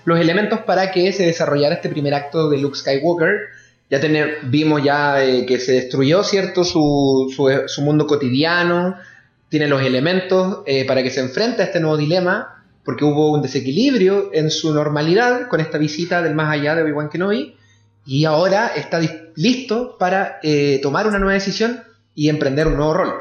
los 0.06 0.18
elementos 0.18 0.60
para 0.60 0.90
que 0.90 1.12
se 1.12 1.26
desarrollara 1.26 1.74
este 1.74 1.90
primer 1.90 2.14
acto 2.14 2.48
de 2.48 2.56
Luke 2.56 2.78
Skywalker. 2.78 3.36
Ya 3.90 4.00
tener, 4.00 4.38
vimos 4.44 4.82
ya 4.82 5.22
eh, 5.22 5.44
que 5.44 5.58
se 5.58 5.72
destruyó, 5.72 6.24
¿cierto? 6.24 6.64
Su, 6.64 7.30
su, 7.36 7.50
su 7.66 7.82
mundo 7.82 8.06
cotidiano, 8.06 8.96
tiene 9.50 9.66
los 9.66 9.82
elementos 9.82 10.60
eh, 10.64 10.86
para 10.86 11.02
que 11.02 11.10
se 11.10 11.20
enfrente 11.20 11.60
a 11.60 11.66
este 11.66 11.80
nuevo 11.80 11.98
dilema, 11.98 12.59
porque 12.84 13.04
hubo 13.04 13.32
un 13.32 13.42
desequilibrio 13.42 14.30
en 14.32 14.50
su 14.50 14.72
normalidad 14.74 15.48
con 15.48 15.60
esta 15.60 15.78
visita 15.78 16.22
del 16.22 16.34
más 16.34 16.52
allá 16.52 16.74
de 16.74 16.82
Obi-Wan 16.82 17.08
Kenobi, 17.10 17.54
y 18.06 18.24
ahora 18.24 18.68
está 18.74 18.98
listo 19.36 19.96
para 19.98 20.38
eh, 20.42 20.80
tomar 20.82 21.06
una 21.06 21.18
nueva 21.18 21.34
decisión 21.34 21.82
y 22.14 22.28
emprender 22.28 22.66
un 22.66 22.76
nuevo 22.76 22.94
rol. 22.94 23.14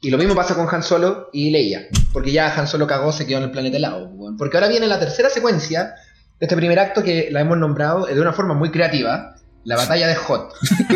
Y 0.00 0.10
lo 0.10 0.18
mismo 0.18 0.34
pasa 0.34 0.54
con 0.54 0.68
Han 0.72 0.82
Solo 0.82 1.30
y 1.32 1.50
Leia, 1.50 1.86
porque 2.12 2.30
ya 2.32 2.54
Han 2.54 2.66
Solo 2.68 2.86
cagó, 2.86 3.12
se 3.12 3.26
quedó 3.26 3.38
en 3.38 3.44
el 3.44 3.50
planeta 3.50 3.76
helado. 3.78 4.10
Porque 4.36 4.56
ahora 4.56 4.68
viene 4.68 4.86
la 4.86 4.98
tercera 5.00 5.30
secuencia 5.30 5.94
de 6.38 6.44
este 6.46 6.56
primer 6.56 6.78
acto 6.78 7.02
que 7.02 7.28
la 7.30 7.40
hemos 7.40 7.56
nombrado 7.56 8.04
de 8.06 8.20
una 8.20 8.32
forma 8.32 8.52
muy 8.54 8.70
creativa, 8.70 9.36
la 9.64 9.76
batalla 9.76 10.06
de 10.08 10.14
Hot. 10.16 10.52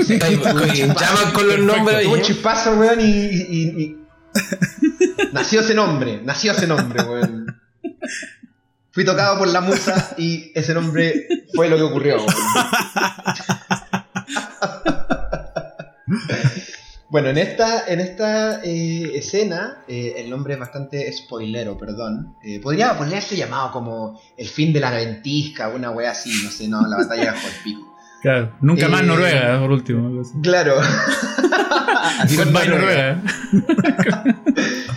Llaman 0.09 1.32
con 1.35 1.49
los 1.49 1.59
nombres 1.61 2.07
un 2.07 2.15
ahí. 2.16 2.23
chispazo, 2.23 2.73
weón, 2.78 3.01
y, 3.01 3.05
y- 3.05 3.47
y- 3.49 3.82
y- 3.82 3.97
Nació 5.32 5.61
ese 5.61 5.74
nombre, 5.74 6.20
nació 6.23 6.53
ese 6.53 6.66
nombre, 6.66 7.03
weón. 7.03 7.47
Fui 8.93 9.05
tocado 9.05 9.39
por 9.39 9.48
la 9.48 9.60
musa 9.60 10.14
y 10.18 10.51
ese 10.55 10.74
nombre 10.74 11.28
fue 11.55 11.68
lo 11.68 11.77
que 11.77 11.82
ocurrió. 11.82 12.16
Bueno, 17.10 17.28
en 17.28 17.39
esta, 17.39 17.89
en 17.89 17.98
esta 17.98 18.62
eh, 18.62 19.10
escena, 19.16 19.82
eh, 19.89 20.14
el 20.18 20.31
nombre 20.31 20.55
es 20.55 20.60
bastante 20.60 21.12
spoilero, 21.12 21.77
perdón. 21.77 22.36
Eh, 22.40 22.60
podría 22.60 22.97
ponerse 22.97 23.36
llamado 23.36 23.72
como 23.72 24.20
el 24.36 24.47
fin 24.47 24.72
de 24.72 24.78
la 24.78 24.93
ventisca, 24.93 25.70
una 25.70 25.90
wea 25.90 26.12
así, 26.12 26.31
no 26.44 26.51
sé, 26.51 26.68
no, 26.68 26.86
la 26.86 26.98
batalla 26.98 27.32
de 27.32 27.39
Hot 27.39 27.52
Pico. 27.64 27.97
Claro, 28.22 28.52
nunca 28.60 28.89
más 28.89 29.02
Eh, 29.02 29.06
Noruega, 29.06 29.59
por 29.59 29.72
último. 29.72 30.22
Claro. 30.40 30.77
Así 32.20 32.36
Goodbye 32.36 32.68
Noruega. 32.68 33.20
Noruega. 33.52 34.43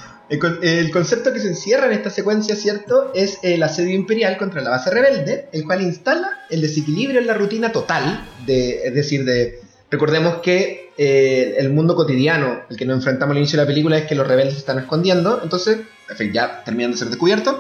El, 0.34 0.64
el 0.64 0.92
concepto 0.92 1.32
que 1.34 1.40
se 1.40 1.48
encierra 1.50 1.86
en 1.88 1.94
esta 1.94 2.10
secuencia, 2.10 2.56
¿cierto? 2.56 3.12
Es 3.14 3.40
el 3.44 3.62
asedio 3.62 3.94
imperial 3.94 4.38
contra 4.38 4.62
la 4.62 4.72
base 4.72 4.90
rebelde, 4.90 5.48
el 5.52 5.64
cual 5.66 5.82
instala 5.82 6.40
el 6.50 6.62
desequilibrio 6.62 7.20
en 7.20 7.28
la 7.28 7.34
rutina 7.36 7.72
total, 7.72 8.26
de, 8.46 8.88
es 8.88 8.94
decir, 8.94 9.26
de, 9.26 9.60
recordemos 9.92 10.38
que 10.42 10.92
eh, 10.98 11.56
el 11.58 11.70
mundo 11.72 11.96
cotidiano, 11.96 12.62
el 12.70 12.78
que 12.78 12.86
nos 12.86 12.98
enfrentamos 12.98 13.34
al 13.34 13.38
inicio 13.40 13.58
de 13.60 13.64
la 13.64 13.68
película, 13.68 13.98
es 13.98 14.06
que 14.06 14.16
los 14.16 14.28
rebeldes 14.28 14.54
se 14.56 14.60
están 14.60 14.80
escondiendo, 14.80 15.40
entonces, 15.44 15.80
en 16.10 16.18
fin, 16.18 16.32
ya 16.34 16.64
terminan 16.64 16.92
de 16.92 16.98
ser 16.98 17.10
descubiertos, 17.10 17.56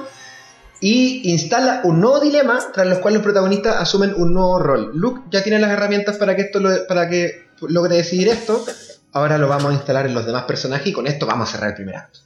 y 0.80 1.32
instala 1.32 1.82
un 1.86 2.02
nuevo 2.02 2.20
dilema 2.20 2.60
tras 2.74 2.86
los 2.88 3.00
cuales 3.00 3.18
los 3.20 3.24
protagonistas 3.24 3.78
asumen 3.78 4.14
un 4.18 4.34
nuevo 4.34 4.60
rol. 4.60 4.91
Luke 4.94 5.22
ya 5.32 5.41
tiene 5.41 5.60
las 5.60 5.72
herramientas 5.72 6.18
para 6.18 6.36
que 6.36 6.41
esto 6.44 6.60
lo- 6.60 6.86
para 6.88 7.08
que 7.10 7.45
logre 7.62 7.95
decidir 7.95 8.28
esto. 8.28 8.66
Ahora 9.14 9.38
lo 9.38 9.48
vamos 9.48 9.72
a 9.72 9.76
instalar 9.76 10.06
en 10.08 10.14
los 10.14 10.26
demás 10.26 10.44
personajes 10.44 10.88
y 10.88 10.91
con 10.91 11.08
esto 11.08 11.26
vamos 11.26 11.48
a 11.48 11.52
cerrar 11.54 11.70
el 11.70 11.76
primer 11.76 11.95
acto. 11.95 12.20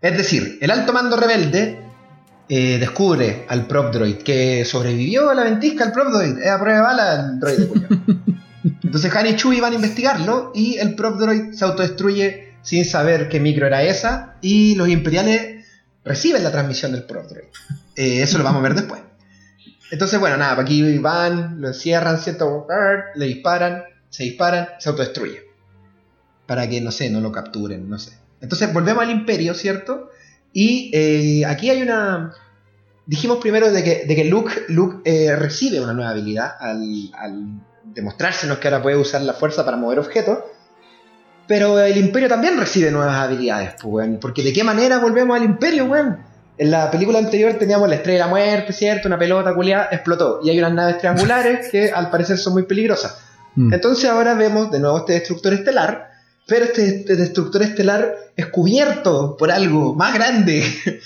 Es 0.00 0.16
decir, 0.16 0.58
el 0.60 0.70
alto 0.70 0.92
mando 0.92 1.16
rebelde 1.16 1.80
eh, 2.48 2.78
descubre 2.78 3.44
al 3.48 3.66
prop 3.66 3.92
droid 3.92 4.18
que 4.18 4.64
sobrevivió 4.64 5.30
a 5.30 5.34
la 5.34 5.44
ventisca 5.44 5.84
el 5.84 5.92
prop 5.92 6.08
droid, 6.08 6.38
es 6.38 6.50
a 6.50 6.60
prueba 6.60 6.78
de 6.78 6.82
bala 6.82 7.14
el 7.14 7.40
droid. 7.40 7.82
Entonces 8.84 9.14
Han 9.14 9.26
y 9.26 9.36
Chewie 9.36 9.60
van 9.60 9.72
a 9.72 9.76
investigarlo 9.76 10.52
y 10.54 10.76
el 10.76 10.94
prop 10.94 11.18
droid 11.18 11.54
se 11.54 11.64
autodestruye 11.64 12.54
sin 12.62 12.84
saber 12.84 13.28
qué 13.28 13.40
micro 13.40 13.66
era 13.66 13.82
esa 13.82 14.36
y 14.40 14.74
los 14.74 14.88
imperiales 14.88 15.66
reciben 16.04 16.44
la 16.44 16.52
transmisión 16.52 16.92
del 16.92 17.04
prop 17.04 17.26
droid. 17.26 17.48
Eh, 17.96 18.22
eso 18.22 18.38
lo 18.38 18.44
vamos 18.44 18.60
a 18.60 18.62
ver 18.62 18.74
después. 18.74 19.00
Entonces, 19.90 20.18
bueno, 20.18 20.36
nada, 20.36 20.60
aquí 20.60 20.98
van, 20.98 21.60
lo 21.60 21.68
encierran, 21.68 22.18
¿cierto? 22.18 22.66
Le 23.14 23.26
disparan, 23.26 23.84
se 24.08 24.24
disparan, 24.24 24.68
se 24.78 24.88
autodestruye. 24.88 25.42
Para 26.46 26.68
que, 26.68 26.80
no 26.80 26.90
sé, 26.90 27.10
no 27.10 27.20
lo 27.20 27.30
capturen, 27.30 27.88
no 27.88 27.98
sé. 27.98 28.12
Entonces 28.46 28.72
volvemos 28.72 29.02
al 29.02 29.10
imperio, 29.10 29.54
¿cierto? 29.54 30.10
Y 30.52 30.92
eh, 30.94 31.44
aquí 31.44 31.68
hay 31.68 31.82
una... 31.82 32.32
Dijimos 33.06 33.38
primero 33.38 33.72
de 33.72 33.82
que, 33.82 34.04
de 34.06 34.14
que 34.14 34.24
Luke, 34.24 34.52
Luke 34.68 34.98
eh, 35.04 35.34
recibe 35.34 35.80
una 35.80 35.92
nueva 35.92 36.12
habilidad 36.12 36.52
al, 36.60 37.10
al 37.18 37.60
demostrársenos 37.82 38.58
que 38.58 38.68
ahora 38.68 38.82
puede 38.82 38.96
usar 38.96 39.22
la 39.22 39.32
fuerza 39.32 39.64
para 39.64 39.76
mover 39.76 39.98
objetos. 39.98 40.38
Pero 41.48 41.80
el 41.80 41.96
imperio 41.96 42.28
también 42.28 42.56
recibe 42.56 42.92
nuevas 42.92 43.16
habilidades, 43.16 43.74
pues, 43.82 43.84
weón. 43.84 44.18
Porque 44.20 44.44
de 44.44 44.52
qué 44.52 44.62
manera 44.62 44.98
volvemos 44.98 45.36
al 45.36 45.44
imperio, 45.44 45.86
weón. 45.86 46.18
En 46.56 46.70
la 46.70 46.88
película 46.88 47.18
anterior 47.18 47.54
teníamos 47.54 47.88
la 47.88 47.96
estrella 47.96 48.18
de 48.18 48.24
la 48.24 48.30
muerte, 48.30 48.72
¿cierto? 48.72 49.08
Una 49.08 49.18
pelota 49.18 49.54
culiada 49.54 49.88
explotó. 49.90 50.38
Y 50.44 50.50
hay 50.50 50.58
unas 50.60 50.72
naves 50.72 50.98
triangulares 50.98 51.68
que 51.70 51.90
al 51.90 52.10
parecer 52.10 52.38
son 52.38 52.52
muy 52.52 52.62
peligrosas. 52.62 53.18
Mm. 53.56 53.74
Entonces 53.74 54.08
ahora 54.08 54.34
vemos 54.34 54.70
de 54.70 54.78
nuevo 54.78 54.98
este 54.98 55.14
destructor 55.14 55.52
estelar, 55.52 56.15
pero 56.46 56.64
este, 56.66 56.86
este 56.86 57.16
destructor 57.16 57.62
estelar 57.62 58.14
es 58.36 58.46
cubierto 58.46 59.36
por 59.36 59.50
algo 59.50 59.94
más 59.94 60.14
grande. 60.14 60.62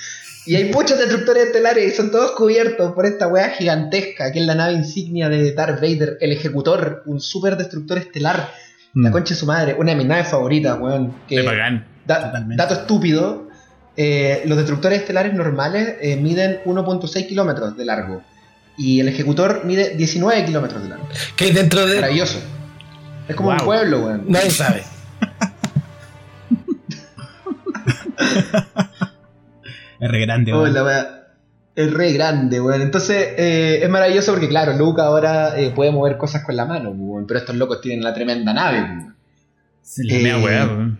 y 0.47 0.57
hay 0.57 0.65
muchos 0.73 0.99
destructores 0.99 1.47
estelares 1.47 1.93
y 1.93 1.97
son 1.97 2.11
todos 2.11 2.33
cubiertos 2.33 2.93
por 2.93 3.07
esta 3.07 3.27
weá 3.29 3.51
gigantesca, 3.51 4.33
que 4.33 4.41
es 4.41 4.47
la 4.47 4.55
nave 4.55 4.75
insignia 4.75 5.29
de 5.29 5.53
Darth 5.53 5.81
Vader, 5.81 6.19
el 6.21 6.33
ejecutor, 6.33 7.03
un 7.07 7.21
super 7.21 7.57
destructor 7.57 7.99
estelar. 7.99 8.51
La 8.95 9.11
Mm. 9.11 9.12
concha 9.12 9.35
de 9.35 9.39
su 9.41 9.47
madre, 9.47 9.77
una 9.79 9.93
de 9.93 9.97
mis 9.97 10.07
naves 10.07 10.27
favoritas, 10.29 10.77
weón. 10.81 11.15
Que, 11.29 11.43
da- 12.07 12.45
dato 12.57 12.75
estúpido, 12.75 13.49
eh, 13.97 14.43
los 14.47 14.57
destructores 14.59 15.01
estelares 15.01 15.33
normales 15.33 15.95
eh, 16.01 16.17
miden 16.17 16.61
1.6 16.65 17.27
kilómetros 17.29 17.77
de 17.77 17.85
largo. 17.85 18.23
Y 18.77 18.99
el 18.99 19.09
ejecutor 19.09 19.62
mide 19.65 19.91
19 19.97 20.45
kilómetros 20.45 20.83
de 20.83 20.89
largo. 20.89 21.07
Que 21.37 21.45
hay 21.45 21.53
dentro 21.53 21.87
de. 21.87 21.97
Maravilloso. 21.97 22.41
Es 23.29 23.37
como 23.37 23.51
un 23.51 23.59
pueblo, 23.59 24.01
weón. 24.07 24.25
Nadie 24.27 24.51
sabe. 24.51 24.83
Es 30.01 30.11
re 30.11 30.20
grande, 30.20 30.52
weón. 30.52 30.74
es 31.74 31.93
re 31.93 32.12
grande, 32.12 32.61
weón. 32.61 32.81
Entonces, 32.81 33.35
eh, 33.36 33.81
es 33.82 33.90
maravilloso 33.90 34.32
porque, 34.32 34.48
claro, 34.48 34.73
Luke 34.73 35.02
ahora 35.02 35.61
eh, 35.61 35.73
puede 35.74 35.90
mover 35.93 36.16
cosas 36.16 36.43
con 36.43 36.57
la 36.57 36.65
mano, 36.65 36.90
weón. 36.90 37.27
Pero 37.27 37.40
estos 37.40 37.57
locos 37.57 37.82
tienen 37.82 38.02
la 38.02 38.15
tremenda 38.15 38.55
nave, 38.55 38.81
weón. 38.81 39.16
Se 39.82 40.02
Eh, 40.09 40.23
weá, 40.43 40.66
weón. 40.66 40.98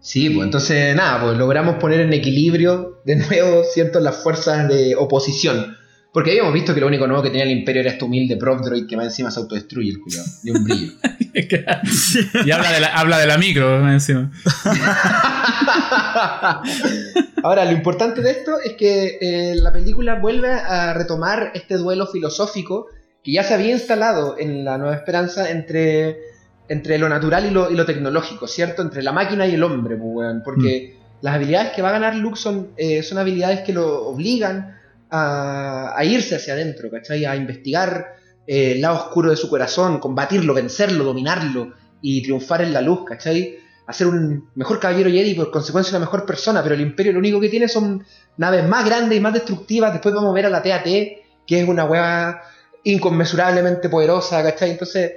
Sí, 0.00 0.30
pues 0.30 0.44
entonces, 0.44 0.96
nada, 0.96 1.22
pues 1.22 1.38
logramos 1.38 1.76
poner 1.76 2.00
en 2.00 2.12
equilibrio 2.12 3.00
de 3.04 3.16
nuevo, 3.16 3.62
¿cierto?, 3.64 4.00
las 4.00 4.16
fuerzas 4.22 4.68
de 4.68 4.96
oposición. 4.96 5.76
Porque 6.12 6.32
habíamos 6.32 6.52
visto 6.52 6.74
que 6.74 6.80
lo 6.80 6.88
único 6.88 7.06
nuevo 7.06 7.22
que 7.22 7.30
tenía 7.30 7.44
el 7.44 7.50
Imperio 7.50 7.80
era 7.80 7.90
este 7.90 8.04
humilde 8.04 8.36
prop 8.36 8.60
droid 8.60 8.86
que 8.86 8.98
más 8.98 9.06
encima 9.06 9.30
se 9.30 9.40
autodestruye 9.40 9.90
el 9.90 9.98
culiao. 9.98 10.24
Ni 10.42 10.50
un 10.50 10.64
brillo. 10.64 10.92
y 12.44 12.50
habla 12.50 12.70
de 12.70 12.80
la, 12.80 12.88
habla 12.88 13.18
de 13.18 13.26
la 13.26 13.38
micro 13.38 13.90
encima. 13.90 14.30
Ahora, 17.42 17.64
lo 17.64 17.72
importante 17.72 18.20
de 18.20 18.30
esto 18.30 18.60
es 18.62 18.74
que 18.74 19.16
eh, 19.22 19.54
la 19.54 19.72
película 19.72 20.16
vuelve 20.16 20.52
a 20.52 20.92
retomar 20.92 21.52
este 21.54 21.78
duelo 21.78 22.06
filosófico 22.06 22.88
que 23.24 23.32
ya 23.32 23.42
se 23.42 23.54
había 23.54 23.72
instalado 23.72 24.36
en 24.38 24.66
la 24.66 24.76
Nueva 24.76 24.94
Esperanza 24.94 25.50
entre, 25.50 26.18
entre 26.68 26.98
lo 26.98 27.08
natural 27.08 27.46
y 27.46 27.50
lo, 27.50 27.70
y 27.70 27.74
lo 27.74 27.86
tecnológico, 27.86 28.46
¿cierto? 28.46 28.82
Entre 28.82 29.02
la 29.02 29.12
máquina 29.12 29.46
y 29.46 29.54
el 29.54 29.62
hombre, 29.62 29.96
pues. 29.96 30.28
Porque 30.44 30.98
las 31.22 31.36
habilidades 31.36 31.72
que 31.72 31.80
va 31.80 31.88
a 31.88 31.92
ganar 31.92 32.16
Luke 32.16 32.36
son, 32.36 32.72
eh, 32.76 33.02
son 33.02 33.16
habilidades 33.16 33.60
que 33.60 33.72
lo 33.72 34.08
obligan 34.08 34.81
a, 35.12 35.92
a 35.96 36.04
irse 36.04 36.34
hacia 36.34 36.54
adentro, 36.54 36.90
¿cachai? 36.90 37.24
A 37.26 37.36
investigar 37.36 38.14
eh, 38.46 38.72
el 38.72 38.80
lado 38.80 38.96
oscuro 38.96 39.30
de 39.30 39.36
su 39.36 39.48
corazón, 39.48 40.00
combatirlo, 40.00 40.54
vencerlo, 40.54 41.04
dominarlo 41.04 41.74
y 42.00 42.22
triunfar 42.22 42.62
en 42.62 42.72
la 42.72 42.80
luz, 42.80 43.04
¿cachai? 43.06 43.58
A 43.86 43.92
ser 43.92 44.06
un 44.06 44.48
mejor 44.54 44.80
caballero 44.80 45.10
Jedi 45.10 45.30
y 45.30 45.34
por 45.34 45.50
consecuencia 45.50 45.90
una 45.96 46.06
mejor 46.06 46.24
persona, 46.24 46.62
pero 46.62 46.74
el 46.74 46.80
Imperio 46.80 47.12
lo 47.12 47.18
único 47.18 47.40
que 47.40 47.50
tiene 47.50 47.68
son 47.68 48.04
naves 48.38 48.66
más 48.66 48.86
grandes 48.86 49.18
y 49.18 49.20
más 49.20 49.34
destructivas. 49.34 49.92
Después 49.92 50.14
vamos 50.14 50.30
a 50.30 50.34
ver 50.34 50.46
a 50.46 50.50
la 50.50 50.62
TAT, 50.62 50.84
que 50.84 51.60
es 51.60 51.68
una 51.68 51.84
hueá 51.84 52.42
inconmensurablemente 52.84 53.88
poderosa, 53.88 54.42
¿cachai? 54.42 54.70
Entonces, 54.70 55.12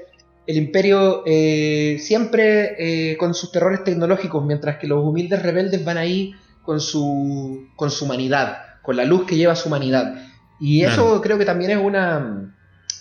el 0.46 0.58
Imperio 0.58 1.24
eh, 1.26 1.98
siempre 2.02 2.76
eh, 2.78 3.18
con 3.18 3.34
sus 3.34 3.52
terrores 3.52 3.84
tecnológicos, 3.84 4.44
mientras 4.46 4.78
que 4.78 4.88
los 4.88 5.04
humildes 5.04 5.42
rebeldes 5.42 5.84
van 5.84 5.98
ahí 5.98 6.34
con 6.64 6.82
su, 6.82 7.70
con 7.76 7.90
su 7.90 8.06
humanidad, 8.06 8.58
con 8.86 8.96
la 8.98 9.06
luz 9.06 9.26
que 9.26 9.36
lleva 9.36 9.56
su 9.56 9.68
humanidad. 9.70 10.16
Y 10.60 10.84
eso 10.84 11.04
Claro. 11.06 11.22
creo 11.22 11.38
que 11.38 11.46
también 11.46 11.72
es 11.72 11.78
una, 11.78 12.56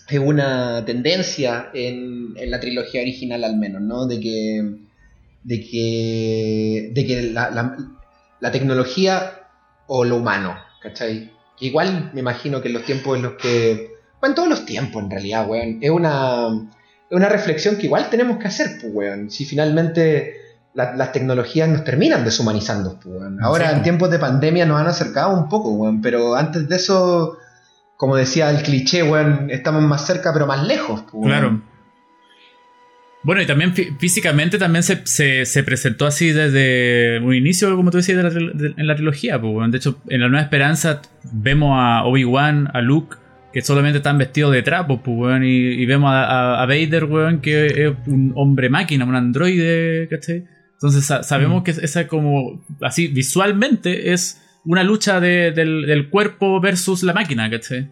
es 0.09 0.19
una 0.19 0.85
tendencia 0.85 1.71
en, 1.75 2.35
en 2.37 2.51
la 2.51 2.59
trilogía 2.61 3.01
original 3.03 3.45
al 3.45 3.57
menos, 3.57 3.83
¿no? 3.83 4.07
De 4.07 4.19
que, 4.21 4.75
de 5.45 5.61
que, 5.61 6.91
de 6.93 7.07
que 7.07 7.23
la, 7.33 7.51
la- 7.51 7.77
la 8.41 8.51
tecnología 8.51 9.41
o 9.87 10.05
lo 10.05 10.17
humano, 10.17 10.57
¿cachai? 10.83 11.31
Que 11.57 11.67
igual 11.67 12.11
me 12.13 12.21
imagino 12.21 12.61
que 12.61 12.69
en 12.69 12.75
los 12.75 12.85
tiempos 12.85 13.17
en 13.17 13.23
los 13.23 13.35
que... 13.35 13.91
Bueno, 14.21 14.33
en 14.33 14.35
todos 14.35 14.49
los 14.49 14.67
tiempos 14.67 15.03
en 15.03 15.11
realidad, 15.11 15.49
weón. 15.49 15.79
Es 15.81 15.91
una, 15.91 16.49
es 17.11 17.17
una 17.17 17.29
reflexión 17.29 17.77
que 17.77 17.87
igual 17.87 18.11
tenemos 18.11 18.39
que 18.39 18.49
hacer, 18.49 18.79
pues, 18.81 18.93
weón. 18.93 19.31
Si 19.31 19.45
finalmente 19.45 20.35
la- 20.75 20.95
las 20.97 21.13
tecnologías 21.13 21.69
nos 21.69 21.85
terminan 21.85 22.25
deshumanizando. 22.25 22.99
pues. 23.03 23.17
Ahora, 23.41 23.71
Sí. 23.71 23.77
en 23.77 23.83
tiempos 23.83 24.11
de 24.11 24.19
pandemia, 24.19 24.67
nos 24.67 24.81
han 24.81 24.87
acercado 24.89 25.33
un 25.39 25.49
poco, 25.49 25.71
weón, 25.73 26.01
pero 26.03 26.35
antes 26.35 26.69
de 26.69 26.77
eso, 26.77 27.39
como 27.97 28.17
decía 28.17 28.51
el 28.51 28.63
cliché, 28.63 29.03
weón, 29.05 29.49
estamos 29.51 29.83
más 29.83 30.07
cerca, 30.07 30.33
pero 30.33 30.47
más 30.47 30.67
lejos. 30.67 31.05
pues. 31.11 31.27
Claro. 31.27 31.63
Bueno, 33.23 33.41
y 33.41 33.47
también 33.47 33.73
fí- 33.73 33.97
físicamente 33.99 34.59
también 34.59 34.83
se, 34.83 35.01
se- 35.07 35.47
se 35.47 35.63
presentó 35.65 36.07
así 36.07 36.31
desde 36.33 37.21
un 37.21 37.35
inicio, 37.35 37.75
como 37.75 37.91
tú 37.91 37.97
decías, 37.97 38.19
de 38.19 38.23
la 38.25 38.31
de- 38.31 38.75
en 38.77 38.87
la 38.87 38.95
trilogía. 38.97 39.41
pues, 39.41 39.55
weón. 39.55 39.71
de 39.71 39.79
hecho, 39.79 39.99
en 40.09 40.21
La 40.21 40.29
Nueva 40.29 40.43
Esperanza 40.43 41.01
vemos 41.33 41.71
a 41.75 42.05
Obi-Wan, 42.05 42.69
a 42.75 42.83
Luke, 42.83 43.17
que 43.53 43.63
solamente 43.63 43.99
están 43.99 44.19
vestidos 44.19 44.53
de 44.53 44.63
trapo, 44.63 45.01
pues, 45.03 45.17
weón, 45.17 45.45
y, 45.45 45.47
y 45.49 45.87
vemos 45.87 46.11
a, 46.11 46.25
a- 46.25 46.63
a 46.63 46.67
Vader, 46.67 47.05
weón, 47.05 47.41
que 47.41 47.67
es 47.87 47.93
un 48.09 48.33
hombre 48.37 48.69
máquina, 48.69 49.05
un 49.07 49.15
androide, 49.15 50.07
¿cachai? 50.11 50.45
Entonces 50.75 51.07
sa- 51.07 51.23
sabemos 51.23 51.63
que 51.63 51.71
esa 51.73 52.07
como, 52.09 52.63
así, 52.83 53.07
visualmente 53.09 54.13
es 54.13 54.41
una 54.65 54.83
lucha 54.83 55.21
de- 55.21 55.53
del, 55.53 55.87
del 55.87 56.11
cuerpo 56.11 56.61
versus 56.61 57.03
la 57.03 57.13
máquina, 57.13 57.49
¿cachai? 57.51 57.91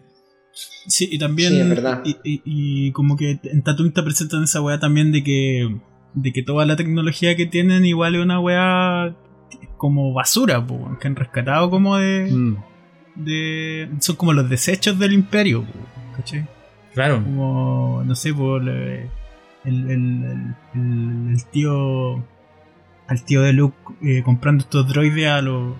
Sí, 0.87 1.07
y 1.11 1.17
también. 1.17 1.49
Sí, 1.53 1.59
es 1.59 1.69
verdad. 1.69 2.01
Y, 2.05 2.17
y- 2.23 2.41
y 2.45 2.91
como 2.91 3.15
que 3.15 3.39
en 3.43 3.63
Tatooine 3.63 3.93
te 3.93 4.03
presentan 4.03 4.43
esa 4.43 4.61
weá 4.61 4.79
también 4.79 5.11
de 5.11 5.23
que. 5.23 5.75
De 6.15 6.31
que 6.31 6.43
toda 6.43 6.65
la 6.67 6.75
tecnología 6.75 7.35
que 7.35 7.47
tienen 7.47 7.85
igual 7.85 8.13
es 8.15 8.21
una 8.21 8.39
weá 8.39 9.15
como 9.77 10.13
basura, 10.13 10.65
po, 10.65 10.95
que 11.01 11.07
han 11.07 11.15
rescatado 11.15 11.69
como 11.71 11.97
de, 11.97 12.29
Mm, 12.31 12.57
de. 13.15 13.89
Son 13.99 14.15
como 14.15 14.33
los 14.33 14.47
desechos 14.49 14.99
del 14.99 15.13
imperio, 15.13 15.63
po, 15.63 15.79
¿cachai? 16.17 16.45
claro. 16.93 17.23
Como, 17.23 18.03
no 18.05 18.13
sé, 18.15 18.31
por 18.33 18.61
el, 18.61 19.09
el, 19.65 19.89
el- 19.89 20.55
el- 20.75 21.29
el 21.31 21.45
tío. 21.51 22.23
Al 23.07 23.23
tío 23.25 23.41
de 23.41 23.53
Luke 23.53 23.75
eh, 24.01 24.23
comprando 24.23 24.63
estos 24.63 24.87
droides 24.87 25.27
a 25.29 25.41
los. 25.41 25.75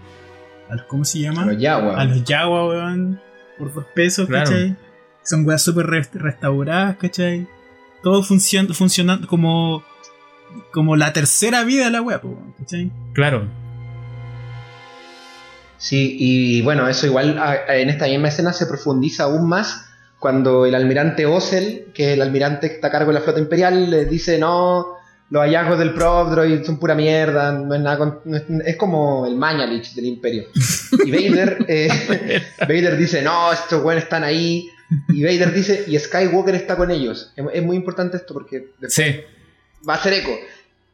a 0.70 0.76
los- 0.76 0.86
¿Cómo 0.86 1.06
se 1.06 1.20
llama? 1.20 1.46
Pero 1.46 1.58
ya, 1.60 1.78
weón. 1.78 2.00
a 2.00 2.06
los 2.06 2.24
Jawa, 2.28 2.68
weón, 2.68 3.22
por 3.58 3.74
dos 3.74 3.86
pesos, 3.96 4.28
Claro. 4.28 4.46
¿cachai? 4.46 4.76
Son 5.24 5.46
weas 5.48 5.62
súper 5.62 5.86
re- 5.88 6.10
restauradas, 6.14 6.98
¿cachai? 6.98 7.48
Todo 8.02 8.24
funciona 8.24 8.74
funcionando 8.74 9.28
como 9.28 9.84
como 10.72 10.96
la 10.96 11.14
tercera 11.14 11.64
vida 11.64 11.86
de 11.86 11.92
la 11.92 12.02
wea, 12.02 12.22
¿cachai? 12.60 12.92
Claro. 13.14 13.48
Sí, 15.78 16.16
y 16.20 16.62
bueno, 16.62 16.88
eso 16.88 17.08
igual 17.08 17.38
a- 17.38 17.52
a- 17.68 17.76
en 17.78 17.90
esta 17.90 18.06
misma 18.06 18.30
escena 18.30 18.54
se 18.54 18.66
profundiza 18.68 19.24
aún 19.24 19.48
más 19.50 19.90
cuando 20.20 20.66
el 20.66 20.76
almirante 20.76 21.26
Ossel, 21.26 21.88
que 21.94 22.08
es 22.10 22.14
el 22.14 22.22
almirante 22.22 22.70
que 22.70 22.76
está 22.76 22.88
a 22.88 22.92
cargo 22.92 23.10
de 23.12 23.16
la 23.16 23.22
flota 23.22 23.40
imperial, 23.40 23.90
le 23.90 24.06
dice 24.06 24.38
no, 24.38 24.86
los 25.30 25.42
hallazgos 25.42 25.80
del 25.80 25.94
Prop 25.94 26.30
Droid 26.30 26.64
son 26.64 26.78
pura 26.78 26.94
mierda, 26.96 27.52
no 27.52 27.74
es 27.74 27.82
nada 27.82 27.98
con- 27.98 28.20
no 28.26 28.38
es, 28.38 28.44
es 28.66 28.76
como 28.78 29.26
el 29.26 29.36
Mañalich 29.36 29.94
del 29.96 30.06
imperio. 30.06 30.46
Y 31.06 31.12
Vader, 31.12 31.58
eh, 31.68 32.42
Vader 32.60 32.98
dice, 32.98 33.22
no, 33.22 33.52
estos 33.52 33.82
buenos 33.82 34.04
están 34.04 34.24
ahí. 34.24 34.70
Y 35.10 35.24
Vader 35.24 35.52
dice, 35.54 35.86
y 35.88 35.98
Skywalker 35.98 36.54
está 36.56 36.76
con 36.76 36.92
ellos. 36.92 37.32
Es, 37.36 37.44
es 37.54 37.64
muy 37.64 37.76
importante 37.76 38.18
esto 38.18 38.34
porque 38.34 38.68
Sí. 38.88 39.22
va 39.88 39.96
a 39.96 39.98
hacer 39.98 40.14
eco. 40.14 40.32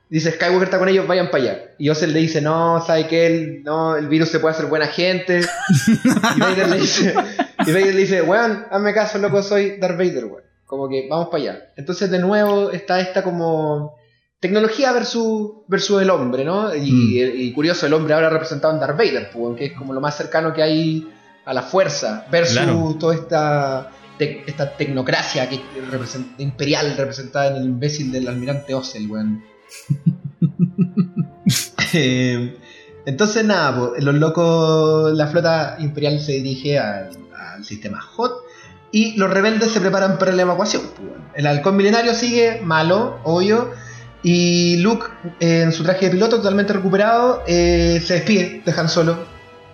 Dice 0.09 0.31
Skywalker 0.31 0.63
está 0.63 0.79
con 0.79 0.87
ellos, 0.89 1.05
vayan 1.05 1.29
para 1.29 1.43
allá. 1.43 1.61
Y 1.77 1.89
Ossel 1.89 2.13
le 2.13 2.19
dice, 2.19 2.39
no, 2.41 2.81
sabe 2.85 3.07
que 3.07 3.27
él, 3.27 3.61
no, 3.63 3.95
el 3.97 4.07
virus 4.07 4.29
se 4.29 4.39
puede 4.39 4.55
hacer 4.55 4.67
buena 4.67 4.87
gente. 4.87 5.41
y 6.35 6.39
Vader 6.39 6.69
le 6.69 6.77
dice, 6.79 7.13
y 7.67 7.71
Vader 7.71 7.93
le 7.93 8.01
dice, 8.01 8.21
weón, 8.21 8.65
hazme 8.71 8.93
caso, 8.93 9.17
loco, 9.19 9.43
soy 9.43 9.77
Darth 9.77 9.97
Vader, 9.97 10.25
weón. 10.25 10.43
Como 10.65 10.87
que 10.87 11.07
vamos 11.09 11.27
para 11.29 11.43
allá. 11.43 11.59
Entonces 11.75 12.09
de 12.09 12.19
nuevo 12.19 12.71
está 12.71 13.01
esta 13.01 13.21
como 13.23 13.98
tecnología 14.39 14.91
versus, 14.93 15.51
versus 15.67 16.01
el 16.01 16.09
hombre, 16.09 16.45
¿no? 16.45 16.73
Y, 16.75 17.21
y 17.21 17.51
curioso, 17.53 17.85
el 17.85 17.93
hombre 17.93 18.13
ahora 18.13 18.29
representado 18.29 18.73
en 18.73 18.79
Darth 18.79 18.97
Vader, 18.97 19.29
pues, 19.33 19.57
que 19.57 19.65
es 19.65 19.73
como 19.73 19.93
lo 19.93 19.99
más 20.01 20.15
cercano 20.15 20.53
que 20.53 20.63
hay 20.63 21.07
a 21.45 21.53
la 21.53 21.61
fuerza, 21.63 22.25
versus 22.31 22.57
Claro. 22.57 22.95
toda 22.99 23.15
esta, 23.15 23.91
esta 24.19 24.77
tecnocracia 24.77 25.49
que 25.49 25.59
represent- 25.91 26.35
imperial 26.37 26.95
representada 26.97 27.47
en 27.51 27.55
el 27.57 27.63
imbécil 27.65 28.11
del 28.11 28.27
almirante 28.27 28.73
Ossel, 28.73 29.09
weón. 29.09 29.43
Eh, 31.93 32.55
entonces, 33.05 33.43
nada, 33.45 33.89
pues, 33.89 34.03
los 34.03 34.13
locos, 34.15 35.11
la 35.13 35.27
flota 35.27 35.77
imperial 35.79 36.19
se 36.19 36.33
dirige 36.33 36.77
al, 36.77 37.09
al 37.35 37.65
sistema 37.65 37.99
HOT 38.15 38.31
y 38.91 39.17
los 39.17 39.29
rebeldes 39.31 39.71
se 39.71 39.79
preparan 39.81 40.19
para 40.19 40.31
la 40.33 40.43
evacuación. 40.43 40.83
pues. 40.95 41.09
El 41.33 41.47
halcón 41.47 41.75
milenario 41.77 42.13
sigue 42.13 42.61
malo, 42.63 43.17
obvio, 43.23 43.71
y 44.23 44.77
Luke, 44.77 45.05
eh, 45.39 45.61
en 45.63 45.71
su 45.71 45.83
traje 45.83 46.05
de 46.05 46.11
piloto, 46.11 46.37
totalmente 46.37 46.73
recuperado, 46.73 47.43
eh, 47.47 48.01
se 48.05 48.15
despide, 48.15 48.61
dejan 48.65 48.89
solo. 48.89 49.17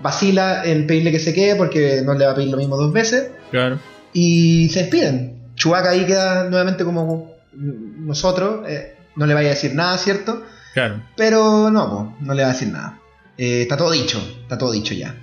Vacila 0.02 0.64
en 0.66 0.86
pedirle 0.86 1.12
que 1.12 1.20
se 1.20 1.34
quede 1.34 1.56
porque 1.56 2.02
no 2.06 2.14
le 2.14 2.26
va 2.26 2.34
a 2.34 2.36
pedir 2.36 2.50
lo 2.50 2.58
mismo 2.58 2.76
dos 2.78 2.92
veces 2.94 3.30
Claro. 3.50 3.80
y 4.14 4.70
se 4.70 4.82
despiden. 4.82 5.40
Chewbacca 5.56 5.92
ahí 5.92 6.06
queda 6.06 6.50
nuevamente 6.50 6.84
como 6.84 7.32
nosotros, 7.54 8.68
eh, 8.68 8.96
no 9.16 9.26
le 9.26 9.34
vaya 9.34 9.48
a 9.50 9.52
decir 9.54 9.74
nada, 9.74 9.98
¿cierto? 9.98 10.44
Claro. 10.74 11.02
Pero 11.16 11.72
no, 11.72 12.18
no 12.20 12.34
le 12.34 12.44
va 12.44 12.50
a 12.50 12.52
decir 12.54 12.68
nada. 12.68 13.00
Eh, 13.38 13.62
está 13.64 13.78
todo 13.78 13.92
dicho, 13.92 14.20
está 14.44 14.58
todo 14.58 14.72
dicho 14.74 14.94
ya. 14.94 15.16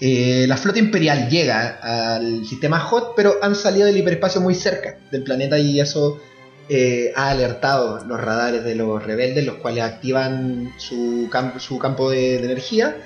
Eh, 0.00 0.46
la 0.48 0.56
flota 0.56 0.78
imperial 0.78 1.28
llega 1.28 1.78
al 2.16 2.44
sistema 2.46 2.88
HOT, 2.88 3.14
pero 3.16 3.34
han 3.42 3.54
salido 3.54 3.86
del 3.86 3.96
hiperespacio 3.96 4.40
muy 4.40 4.54
cerca 4.54 4.96
del 5.10 5.22
planeta 5.22 5.58
y 5.58 5.80
eso 5.80 6.20
eh, 6.68 7.12
ha 7.14 7.28
alertado 7.28 8.02
los 8.06 8.18
radares 8.18 8.64
de 8.64 8.74
los 8.74 9.04
rebeldes, 9.04 9.44
los 9.44 9.56
cuales 9.56 9.84
activan 9.84 10.72
su, 10.78 11.28
campo 11.30 12.10
de, 12.10 12.36
energía. 12.36 12.96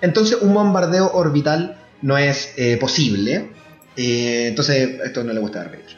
Entonces 0.00 0.38
un 0.40 0.54
bombardeo 0.54 1.10
orbital 1.12 1.78
no 2.00 2.16
es 2.16 2.52
eh, 2.56 2.76
posible. 2.76 3.50
Eh, 3.96 4.46
entonces 4.48 5.00
esto 5.04 5.24
no 5.24 5.32
le 5.32 5.40
gusta 5.40 5.60
a 5.60 5.64
Darth 5.64 5.74
Vader, 5.74 5.96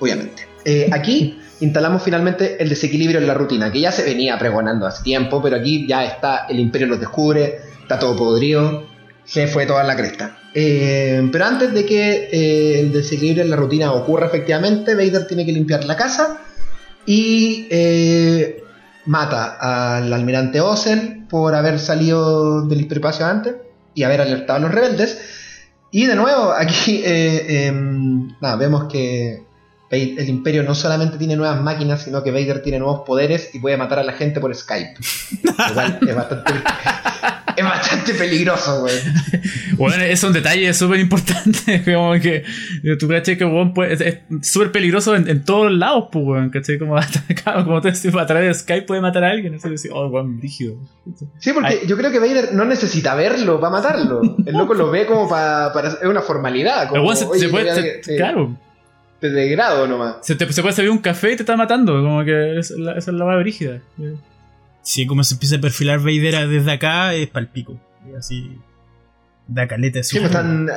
obviamente. 0.00 0.48
Aquí 0.92 1.40
instalamos 1.60 2.02
finalmente 2.02 2.62
el 2.62 2.68
desequilibrio 2.68 3.20
en 3.20 3.26
la 3.26 3.34
rutina, 3.34 3.72
que 3.72 3.80
ya 3.80 3.90
se 3.90 4.02
venía 4.02 4.36
pregonando 4.38 4.86
hace 4.86 5.02
tiempo, 5.02 5.40
pero 5.40 5.56
aquí 5.56 5.86
ya 5.88 6.04
está, 6.04 6.46
el 6.48 6.58
imperio 6.58 6.88
los 6.88 7.00
descubre, 7.00 7.60
está 7.80 7.98
todo 7.98 8.14
podrido, 8.16 8.86
se 9.24 9.46
fue 9.46 9.64
toda 9.64 9.82
la 9.84 9.96
cresta. 9.96 10.36
Pero 10.52 11.44
antes 11.44 11.72
de 11.72 11.86
que 11.86 12.80
el 12.80 12.92
desequilibrio 12.92 13.44
en 13.44 13.50
la 13.50 13.56
rutina 13.56 13.92
ocurra 13.92 14.26
efectivamente, 14.26 14.94
Vader 14.94 15.26
tiene 15.26 15.46
que 15.46 15.52
limpiar 15.52 15.86
la 15.86 15.96
casa 15.96 16.40
y 17.08 17.66
eh, 17.70 18.62
mata 19.06 19.56
al 19.96 20.12
almirante 20.12 20.60
Osen 20.60 21.26
por 21.26 21.54
haber 21.54 21.78
salido 21.78 22.66
del 22.66 22.82
hiperespacio 22.82 23.24
antes 23.24 23.54
y 23.94 24.02
haber 24.02 24.20
alertado 24.20 24.58
a 24.58 24.60
los 24.60 24.70
rebeldes. 24.70 25.18
Y 25.90 26.04
de 26.04 26.14
nuevo, 26.14 26.52
aquí 26.52 27.00
eh, 27.06 27.66
em, 27.66 28.28
nada, 28.42 28.56
vemos 28.56 28.92
que 28.92 29.42
el 29.90 30.28
imperio 30.28 30.62
no 30.62 30.74
solamente 30.74 31.16
tiene 31.16 31.34
nuevas 31.36 31.60
máquinas, 31.62 32.02
sino 32.02 32.22
que 32.22 32.30
Vader 32.30 32.62
tiene 32.62 32.78
nuevos 32.78 33.02
poderes 33.06 33.50
y 33.54 33.58
puede 33.58 33.76
matar 33.76 33.98
a 33.98 34.02
la 34.04 34.12
gente 34.12 34.38
por 34.40 34.54
Skype. 34.54 34.94
Igual 35.70 35.98
es 36.06 36.14
bastante, 36.14 36.52
es 37.56 37.64
bastante 37.64 38.14
peligroso, 38.14 38.80
güey. 38.82 38.94
Bueno, 39.76 40.02
es 40.04 40.22
un 40.24 40.32
detalle 40.32 40.72
súper 40.74 41.00
importante. 41.00 41.82
Como 41.92 42.12
que 42.20 42.44
tú 42.98 43.08
crees 43.08 43.38
que 43.38 43.44
weón, 43.44 43.72
puede- 43.72 43.94
es 44.08 44.18
súper 44.46 44.72
peligroso 44.72 45.16
en, 45.16 45.28
en 45.28 45.44
todos 45.44 45.72
lados, 45.72 46.08
pues. 46.12 46.50
Como, 46.78 46.96
como 47.64 47.80
te 47.80 47.92
decís, 47.92 48.14
a 48.14 48.26
través 48.26 48.48
de 48.48 48.54
Skype 48.54 48.86
puede 48.86 49.00
matar 49.00 49.24
a 49.24 49.30
alguien. 49.30 49.54
Así 49.54 49.70
decir, 49.70 49.90
oh, 49.94 50.08
weón, 50.08 50.38
rígido. 50.40 50.74
Sí, 51.38 51.52
porque 51.52 51.78
Ay. 51.80 51.86
yo 51.86 51.96
creo 51.96 52.10
que 52.10 52.18
Vader 52.18 52.52
no 52.52 52.64
necesita 52.66 53.14
verlo 53.14 53.58
para 53.58 53.72
matarlo. 53.72 54.20
El 54.44 54.54
loco 54.54 54.74
lo 54.74 54.90
ve 54.90 55.06
como 55.06 55.28
para. 55.28 55.72
para 55.72 55.88
es 55.88 55.96
una 56.02 56.20
formalidad. 56.20 56.88
Como, 56.90 57.14
se, 57.14 57.26
se 57.38 57.48
puede, 57.48 58.02
se- 58.02 58.16
claro, 58.16 58.56
De, 59.20 59.30
de 59.30 59.48
grado 59.48 59.86
nomás. 59.86 60.16
se, 60.22 60.34
te- 60.36 60.52
se 60.52 60.62
puede 60.62 60.74
servir 60.74 60.90
un 60.92 60.98
café 60.98 61.32
y 61.32 61.36
te 61.36 61.42
está 61.42 61.56
matando. 61.56 61.94
Como 62.02 62.24
que 62.24 62.58
es 62.58 62.70
la- 62.70 62.92
esa 62.92 63.10
es 63.10 63.16
la 63.16 63.24
más 63.24 63.38
brígida. 63.38 63.80
Sí, 64.82 65.06
como 65.06 65.22
se 65.24 65.34
empieza 65.34 65.56
a 65.56 65.60
perfilar 65.60 65.98
Vader 65.98 66.48
desde 66.48 66.72
acá, 66.72 67.14
es 67.14 67.28
palpico. 67.28 67.78
Y 68.10 68.14
Así. 68.16 68.58
Da 69.46 69.66
caleta 69.66 69.98
de 69.98 70.04
Sí, 70.04 70.18
pues 70.18 70.30
están, 70.30 70.68
eh, 70.68 70.72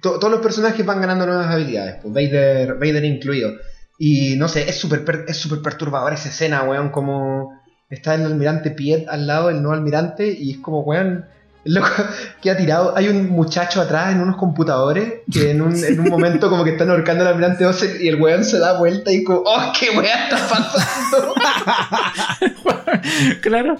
to- 0.00 0.18
todos 0.18 0.30
los 0.32 0.40
personajes 0.40 0.84
van 0.84 1.00
ganando 1.00 1.26
nuevas 1.26 1.46
habilidades, 1.46 1.96
pues 2.02 2.12
Vader, 2.14 2.74
Vader 2.74 3.04
incluido. 3.04 3.52
Y 3.98 4.36
no 4.36 4.48
sé, 4.48 4.68
es 4.68 4.76
súper 4.76 5.04
per- 5.04 5.24
es 5.28 5.36
súper 5.36 5.60
perturbadora 5.60 6.14
esa 6.14 6.28
escena, 6.30 6.62
weón, 6.62 6.90
como 6.90 7.60
está 7.90 8.14
el 8.14 8.22
almirante 8.24 8.70
Piet 8.70 9.08
al 9.08 9.26
lado 9.26 9.48
del 9.48 9.62
no 9.62 9.72
almirante 9.72 10.28
y 10.30 10.52
es 10.52 10.58
como, 10.58 10.80
weón, 10.82 11.08
el 11.08 11.37
loco 11.64 11.88
que 12.42 12.50
ha 12.50 12.56
tirado. 12.56 12.96
Hay 12.96 13.08
un 13.08 13.28
muchacho 13.28 13.80
atrás 13.80 14.12
en 14.12 14.20
unos 14.20 14.36
computadores 14.36 15.14
que 15.30 15.50
en 15.50 15.60
un, 15.62 15.84
en 15.84 16.00
un 16.00 16.08
momento 16.08 16.48
como 16.50 16.64
que 16.64 16.70
están 16.70 16.90
ahorcando 16.90 17.22
al 17.24 17.28
almirante 17.30 17.66
Osen 17.66 17.96
y 18.00 18.08
el 18.08 18.20
weón 18.20 18.44
se 18.44 18.58
da 18.58 18.78
vuelta 18.78 19.12
y 19.12 19.22
como, 19.24 19.42
oh, 19.44 19.72
qué 19.78 19.90
weón 19.90 20.06
está 20.06 20.48
pasando. 20.48 21.34
claro. 23.42 23.76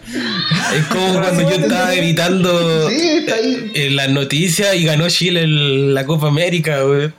Es 0.74 0.84
como 0.86 1.20
cuando 1.20 1.42
yo 1.42 1.56
estaba 1.56 1.94
evitando 1.94 2.88
Sí, 2.90 3.09
está 3.18 3.34
ahí. 3.36 3.72
en 3.74 3.96
las 3.96 4.09
noticias 4.10 4.74
y 4.76 4.84
ganó 4.84 5.09
Chile 5.09 5.42
el- 5.44 5.94
la 5.94 6.05
Copa 6.05 6.28
América, 6.28 6.82
güey. 6.82 7.12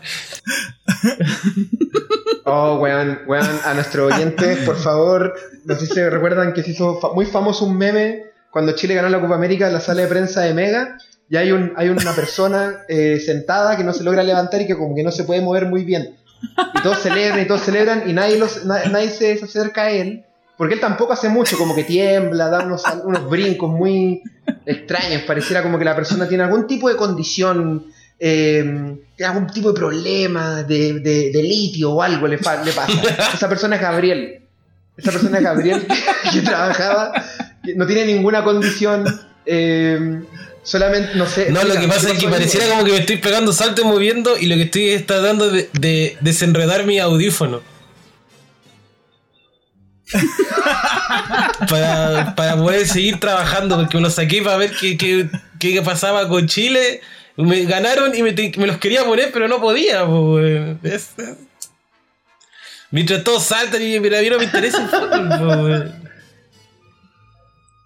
Oh, 2.46 2.78
weón, 2.80 3.20
weón, 3.28 3.48
a 3.66 3.74
nuestros 3.74 4.12
oyentes, 4.12 4.60
por 4.60 4.78
favor, 4.78 5.34
no 5.66 5.76
sé 5.76 5.86
si 5.86 5.94
se 5.94 6.10
recuerdan 6.10 6.54
que 6.54 6.64
se 6.64 6.72
hizo 6.72 7.00
fa- 7.00 7.14
muy 7.14 7.26
famoso 7.26 7.66
un 7.66 7.78
meme 7.78 8.24
cuando 8.52 8.74
Chile 8.74 8.96
ganó 8.96 9.10
la 9.10 9.20
Copa 9.22 9.36
América 9.36 9.68
en 9.68 9.74
la 9.74 9.80
sala 9.80 10.02
de 10.02 10.08
prensa 10.08 10.42
de 10.42 10.54
Mega. 10.54 10.98
Y 11.30 11.38
hay, 11.38 11.52
un, 11.52 11.74
hay 11.78 11.90
una 11.90 12.14
persona 12.14 12.78
eh, 12.90 13.20
sentada 13.24 13.78
que 13.78 13.84
no 13.84 13.94
se 13.94 14.04
logra 14.04 14.24
levantar 14.24 14.62
y 14.62 14.68
que 14.68 14.76
como 14.76 14.96
que 14.96 15.04
no 15.04 15.12
se 15.12 15.24
puede 15.26 15.42
mover 15.42 15.66
muy 15.68 15.84
bien. 15.86 16.16
Y 16.76 16.82
todos 16.82 17.00
celebran 17.00 17.40
y 17.42 17.46
todos 17.46 17.62
celebran 17.62 18.10
y 18.10 18.14
nadie, 18.14 18.38
los, 18.40 18.66
na- 18.66 18.86
nadie 18.86 19.10
se 19.10 19.34
acerca 19.44 19.84
a 19.84 19.92
él. 19.92 20.26
Porque 20.58 20.74
él 20.74 20.80
tampoco 20.82 21.14
hace 21.14 21.30
mucho, 21.30 21.58
como 21.58 21.74
que 21.76 21.84
tiembla, 21.86 22.50
da 22.50 22.66
unos, 22.66 22.84
unos 23.06 23.30
brincos 23.30 23.70
muy 23.70 24.22
extraños. 24.66 25.22
Pareciera 25.24 25.62
como 25.64 25.78
que 25.80 25.86
la 25.86 25.96
persona 25.96 26.28
tiene 26.28 26.44
algún 26.44 26.68
tipo 26.68 26.90
de 26.90 26.96
condición, 26.98 27.86
eh, 28.20 28.98
algún 29.26 29.48
tipo 29.48 29.72
de 29.72 29.80
problema 29.80 30.64
de, 30.64 31.00
de- 31.00 31.44
litio 31.44 31.92
o 31.94 32.02
algo 32.02 32.28
le, 32.28 32.38
pasa. 32.40 32.62
Esa 33.34 33.48
persona 33.48 33.76
es 33.78 33.82
Gabriel. 33.82 34.42
Esa 34.98 35.12
persona 35.12 35.38
es 35.38 35.44
Gabriel 35.46 35.88
que 36.34 36.42
trabajaba, 36.42 37.14
que 37.14 37.49
no 37.76 37.86
tiene 37.88 38.06
ninguna 38.06 38.44
condición. 38.44 39.06
eh, 39.46 40.22
solamente, 40.64 41.16
no 41.16 41.26
sé. 41.26 41.52
No, 41.52 41.64
lo 41.64 41.80
que 41.80 41.88
pasa 41.88 42.08
¿qué 42.08 42.14
es 42.14 42.20
que 42.20 42.28
pareciera 42.30 42.68
como 42.68 42.84
que 42.84 42.92
me 42.92 42.98
estoy 43.00 43.18
pegando 43.18 43.54
salto 43.54 43.82
y 43.82 43.86
moviendo 43.86 44.38
y 44.38 44.46
lo 44.48 44.56
que 44.56 44.64
estoy 44.64 44.90
es 44.90 45.06
tratando 45.06 45.50
de, 45.50 45.70
de 45.74 46.18
desenredar 46.22 46.86
mi 46.86 47.00
audífono. 47.00 47.62
para, 51.70 52.34
para 52.36 52.56
poder 52.58 52.88
seguir 52.88 53.20
trabajando, 53.20 53.78
porque 53.78 53.98
me 53.98 54.04
lo 54.04 54.10
saqué 54.10 54.42
para 54.42 54.58
ver 54.58 54.72
qué, 54.80 54.98
qué, 54.98 55.30
qué 55.60 55.82
pasaba 55.82 56.28
con 56.28 56.48
Chile. 56.48 57.02
Me 57.38 57.64
ganaron 57.66 58.14
y 58.16 58.24
me, 58.24 58.34
te- 58.34 58.52
me 58.58 58.68
los 58.68 58.78
quería 58.78 59.06
poner, 59.06 59.32
pero 59.32 59.48
no 59.48 59.62
podía. 59.62 60.06
Mientras 62.92 63.24
todos 63.24 63.44
saltan 63.44 63.82
y 63.82 64.00
mira, 64.00 64.22
no 64.22 64.38
me 64.40 64.44
interesa 64.46 64.82
el 64.82 64.90
fútbol. 64.90 65.94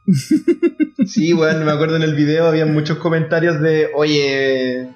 Sí, 1.06 1.34
bueno, 1.34 1.66
me 1.66 1.72
acuerdo 1.72 1.98
en 1.98 2.04
el 2.04 2.16
video 2.16 2.48
había 2.48 2.66
muchos 2.66 2.98
comentarios 2.98 3.60
de, 3.60 3.90
oye, 3.94 4.90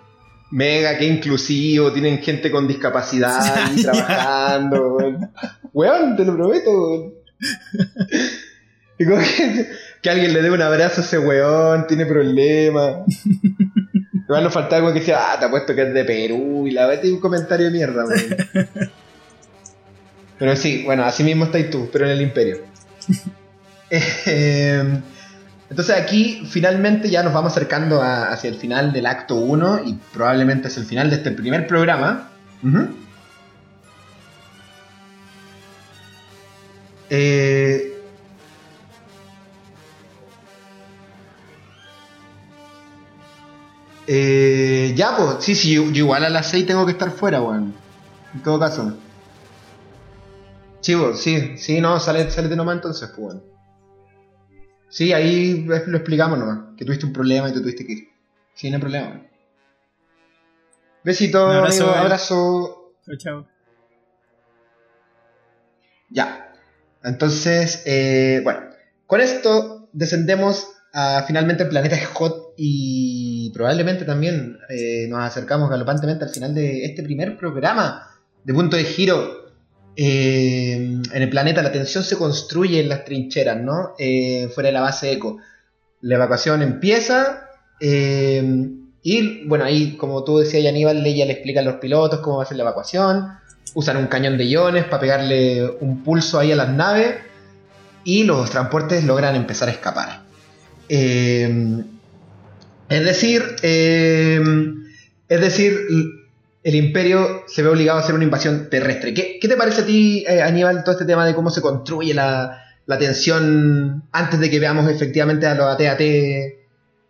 mega, 0.51 0.97
qué 0.97 1.05
inclusivo, 1.05 1.91
tienen 1.91 2.19
gente 2.19 2.49
con 2.49 2.67
discapacidad 2.67 3.39
ahí 3.57 3.81
trabajando, 3.81 4.95
weón. 4.95 5.31
Weón, 5.73 6.15
te 6.15 6.23
lo 6.23 6.35
prometo, 6.35 6.71
weón. 6.71 7.13
Y 8.99 9.05
como 9.05 9.17
que, 9.17 9.67
que 10.01 10.09
alguien 10.09 10.33
le 10.33 10.41
dé 10.41 10.49
un 10.49 10.61
abrazo 10.61 11.01
a 11.01 11.03
ese 11.03 11.19
weón, 11.19 11.87
tiene 11.87 12.05
problemas. 12.05 13.05
Igual 14.13 14.43
nos 14.43 14.53
faltaba 14.53 14.77
algo 14.77 14.93
que 14.93 14.99
decía, 14.99 15.33
ah, 15.33 15.39
te 15.39 15.45
apuesto 15.45 15.75
que 15.75 15.83
es 15.83 15.93
de 15.93 16.05
Perú, 16.05 16.67
y 16.67 16.71
la 16.71 16.87
vez 16.87 17.03
un 17.03 17.19
comentario 17.19 17.67
de 17.67 17.71
mierda, 17.71 18.05
weón. 18.05 18.37
Pero 20.39 20.55
sí, 20.55 20.83
bueno, 20.85 21.03
así 21.03 21.23
mismo 21.23 21.45
estáis 21.45 21.69
tú, 21.69 21.89
pero 21.91 22.05
en 22.05 22.11
el 22.11 22.21
imperio. 22.21 22.59
Eh, 23.89 25.01
entonces 25.69 25.95
aquí 25.97 26.47
finalmente 26.49 27.09
ya 27.09 27.23
nos 27.23 27.33
vamos 27.33 27.51
acercando 27.51 28.01
hacia 28.01 28.49
el 28.49 28.55
final 28.55 28.93
del 28.93 29.05
acto 29.05 29.35
1 29.35 29.81
y 29.85 29.93
probablemente 30.13 30.67
hacia 30.67 30.81
el 30.81 30.87
final 30.87 31.09
de 31.09 31.17
este 31.17 31.31
primer 31.31 31.67
programa. 31.67 32.29
Eh, 37.09 38.01
eh, 44.07 44.93
ya, 44.95 45.15
pues, 45.17 45.37
sí, 45.39 45.55
sí, 45.55 45.73
igual 45.73 46.25
a 46.25 46.29
las 46.29 46.49
6 46.49 46.65
tengo 46.65 46.85
que 46.85 46.93
estar 46.93 47.11
fuera, 47.11 47.41
weón. 47.41 47.75
En 48.33 48.43
todo 48.43 48.59
caso. 48.59 48.97
Sí, 50.81 50.95
pues, 50.95 51.19
sí, 51.19 51.57
sí, 51.57 51.81
no, 51.81 51.99
sale, 51.99 52.29
sale 52.31 52.47
de 52.47 52.55
nomás 52.55 52.75
entonces, 52.75 53.09
pues, 53.09 53.35
weón. 53.35 53.56
Sí, 54.89 55.13
ahí 55.13 55.63
lo 55.65 55.75
explicamos 55.75 56.39
nomás. 56.39 56.75
Que 56.77 56.85
tuviste 56.85 57.05
un 57.05 57.13
problema 57.13 57.49
y 57.49 57.53
te 57.53 57.59
tuviste 57.59 57.85
que 57.85 57.93
ir. 57.93 58.09
Sí, 58.53 58.69
no 58.69 58.77
hay 58.77 58.81
problema. 58.81 59.21
Besito, 61.03 61.45
Un 61.45 61.55
abrazo, 61.55 61.83
amigo, 61.83 61.97
abrazo. 61.97 62.93
Chao, 63.05 63.17
chao. 63.17 63.47
Ya. 66.09 66.53
Entonces, 67.03 67.83
eh, 67.85 68.41
bueno, 68.43 68.61
con 69.05 69.21
esto 69.21 69.87
descendemos 69.93 70.67
a 70.93 71.23
finalmente 71.27 71.63
el 71.63 71.69
planeta 71.69 71.97
Hot 72.13 72.53
y 72.57 73.51
probablemente 73.53 74.03
también 74.03 74.57
eh, 74.69 75.07
nos 75.09 75.19
acercamos 75.19 75.69
galopantemente 75.69 76.25
al 76.25 76.31
final 76.31 76.55
de 76.55 76.85
este 76.85 77.03
primer 77.03 77.37
programa 77.37 78.07
de 78.43 78.53
punto 78.53 78.75
de 78.77 78.83
giro. 78.83 79.46
Eh, 79.99 80.75
en 80.75 81.23
el 81.23 81.29
planeta 81.31 81.63
la 81.63 81.71
tensión 81.71 82.03
se 82.03 82.17
construye 82.17 82.79
en 82.79 82.89
las 82.89 83.03
trincheras, 83.03 83.59
¿no? 83.59 83.95
Eh, 83.97 84.47
fuera 84.53 84.67
de 84.67 84.73
la 84.73 84.81
base 84.81 85.11
Eco. 85.11 85.39
La 86.01 86.13
evacuación 86.15 86.61
empieza 86.61 87.49
eh, 87.79 88.69
y, 89.01 89.47
bueno, 89.47 89.65
ahí 89.65 89.97
como 89.97 90.23
tú 90.23 90.37
decías, 90.37 90.63
Aníbal, 90.67 91.03
ella 91.03 91.25
le 91.25 91.31
explica 91.33 91.61
a 91.61 91.63
los 91.63 91.77
pilotos 91.77 92.19
cómo 92.19 92.37
va 92.37 92.43
a 92.43 92.45
ser 92.45 92.57
la 92.57 92.63
evacuación 92.63 93.25
usan 93.73 93.97
un 93.97 94.07
cañón 94.07 94.37
de 94.37 94.45
iones 94.45 94.85
para 94.85 95.01
pegarle 95.01 95.69
un 95.81 96.03
pulso 96.03 96.39
ahí 96.39 96.51
a 96.51 96.55
las 96.55 96.69
naves 96.69 97.15
y 98.03 98.23
los 98.23 98.49
transportes 98.49 99.03
logran 99.03 99.35
empezar 99.35 99.67
a 99.67 99.71
escapar. 99.71 100.21
Es 100.87 101.69
decir, 102.89 103.43
es 103.61 105.41
decir, 105.41 105.77
el 106.67 106.75
imperio 106.75 107.43
se 107.47 107.63
ve 107.63 107.69
obligado 107.69 107.97
a 107.97 108.01
hacer 108.01 108.13
una 108.13 108.25
invasión 108.25 108.69
terrestre. 108.69 109.13
¿Qué, 109.13 109.39
te 109.39 109.55
parece 109.55 109.83
a 109.83 109.85
ti, 109.85 110.25
eh, 110.27 110.41
Aníbal, 110.41 110.83
todo 110.83 110.91
este 110.91 111.05
tema 111.05 111.25
de 111.25 111.33
cómo 111.33 111.49
se 111.49 111.61
construye 111.61 112.13
la, 112.13 112.61
tensión 112.99 114.03
antes 114.11 114.37
de 114.37 114.49
que 114.49 114.59
veamos 114.59 114.89
efectivamente 114.91 115.47
a 115.47 115.55
los 115.55 115.65
AT-AT 115.65 116.01
eh, 116.01 116.53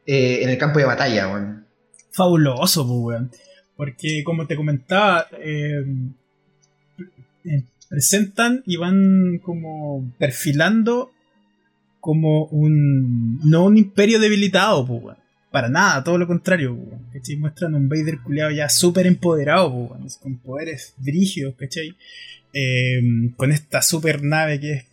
en 0.05 0.49
el 0.49 0.59
campo 0.59 0.77
de 0.77 0.85
batalla? 0.85 1.29
weón? 1.29 1.65
fabuloso, 2.11 2.85
pues, 2.85 2.99
weón. 2.99 3.31
Porque, 3.75 4.23
como 4.23 4.45
te 4.45 4.55
comentaba, 4.55 5.25
eh, 5.39 5.83
eh, 7.45 7.63
presentan 7.89 8.61
y 8.63 8.77
van 8.77 9.39
como 9.39 10.13
perfilando 10.19 11.09
como 11.99 12.45
un. 12.45 13.39
No 13.43 13.65
un 13.65 13.77
imperio 13.79 14.19
debilitado, 14.19 14.85
pues, 14.85 15.01
weón. 15.01 15.26
Para 15.51 15.69
nada, 15.69 16.03
todo 16.03 16.17
lo 16.17 16.27
contrario. 16.27 16.77
¿Cachai? 17.13 17.37
Muestran 17.37 17.75
un 17.75 17.89
Vader 17.89 18.19
culiado 18.19 18.51
ya 18.51 18.69
súper 18.69 19.07
empoderado. 19.07 19.97
Con 20.21 20.37
poderes 20.39 20.93
brígidos, 20.97 21.55
¿cachai? 21.55 21.95
Eh, 22.53 23.01
con 23.35 23.51
esta 23.51 23.81
super 23.81 24.23
nave 24.23 24.59
que 24.59 24.73
es 24.73 24.85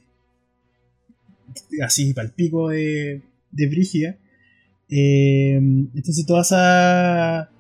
así 1.83 2.13
palpico 2.13 2.69
de, 2.69 3.23
de 3.51 3.69
brígida. 3.69 4.17
Eh, 4.89 5.57
entonces 5.57 6.27
toda 6.27 6.43
esa 6.43 7.51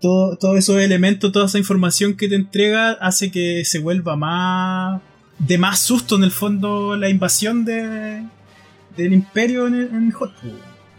todo, 0.00 0.36
todos 0.36 0.58
esos 0.58 0.80
elementos, 0.80 1.32
toda 1.32 1.46
esa 1.46 1.58
información 1.58 2.16
que 2.16 2.28
te 2.28 2.34
entrega 2.34 2.92
hace 2.92 3.30
que 3.30 3.64
se 3.64 3.78
vuelva 3.78 4.16
más 4.16 5.00
de 5.38 5.58
más 5.58 5.80
susto 5.80 6.16
en 6.16 6.24
el 6.24 6.30
fondo 6.30 6.96
la 6.96 7.08
invasión 7.08 7.64
de, 7.64 8.22
del 8.96 9.12
imperio 9.12 9.66
en, 9.66 9.74
en 9.74 10.10
Hot 10.10 10.32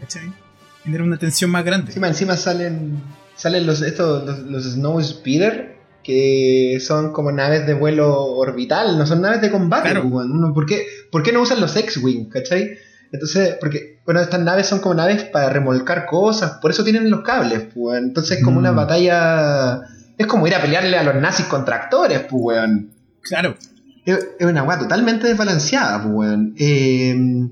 ¿cachai? 0.00 0.43
Genera 0.84 1.02
una 1.04 1.16
tensión 1.16 1.50
más 1.50 1.64
grande. 1.64 1.88
Encima, 1.88 2.08
encima 2.08 2.36
salen, 2.36 3.02
salen 3.36 3.66
los, 3.66 3.82
estos, 3.82 4.24
los, 4.24 4.38
los 4.40 4.64
Snow 4.64 5.02
Speeder, 5.02 5.76
que 6.02 6.78
son 6.80 7.12
como 7.12 7.32
naves 7.32 7.66
de 7.66 7.74
vuelo 7.74 8.12
orbital, 8.14 8.98
no 8.98 9.06
son 9.06 9.22
naves 9.22 9.40
de 9.40 9.50
combate. 9.50 9.90
Claro. 9.90 10.10
¿por, 10.54 10.66
qué, 10.66 10.84
por 11.10 11.22
qué 11.22 11.32
no 11.32 11.40
usan 11.40 11.60
los 11.60 11.74
X-Wing, 11.74 12.28
cachai? 12.28 12.76
Entonces, 13.12 13.56
porque, 13.60 14.00
bueno, 14.04 14.20
estas 14.20 14.40
naves 14.40 14.66
son 14.66 14.80
como 14.80 14.94
naves 14.94 15.24
para 15.24 15.48
remolcar 15.48 16.04
cosas, 16.06 16.58
por 16.60 16.70
eso 16.72 16.84
tienen 16.84 17.08
los 17.10 17.22
cables, 17.22 17.62
pues. 17.74 17.98
Entonces 17.98 18.38
es 18.38 18.44
como 18.44 18.58
una 18.58 18.72
Mm. 18.72 18.76
batalla... 18.76 19.80
Es 20.16 20.26
como 20.28 20.46
ir 20.46 20.54
a 20.54 20.60
pelearle 20.62 20.96
a 20.96 21.02
los 21.02 21.14
nazis 21.16 21.46
con 21.46 21.64
tractores, 21.64 22.20
pues, 22.28 22.32
weón. 22.42 22.90
Claro. 23.22 23.56
Es 24.04 24.18
es 24.38 24.46
una 24.46 24.62
weá 24.62 24.78
totalmente 24.78 25.26
desbalanceada, 25.28 26.02
pues, 26.02 26.12
weón. 26.14 26.54
Eh, 26.58 27.48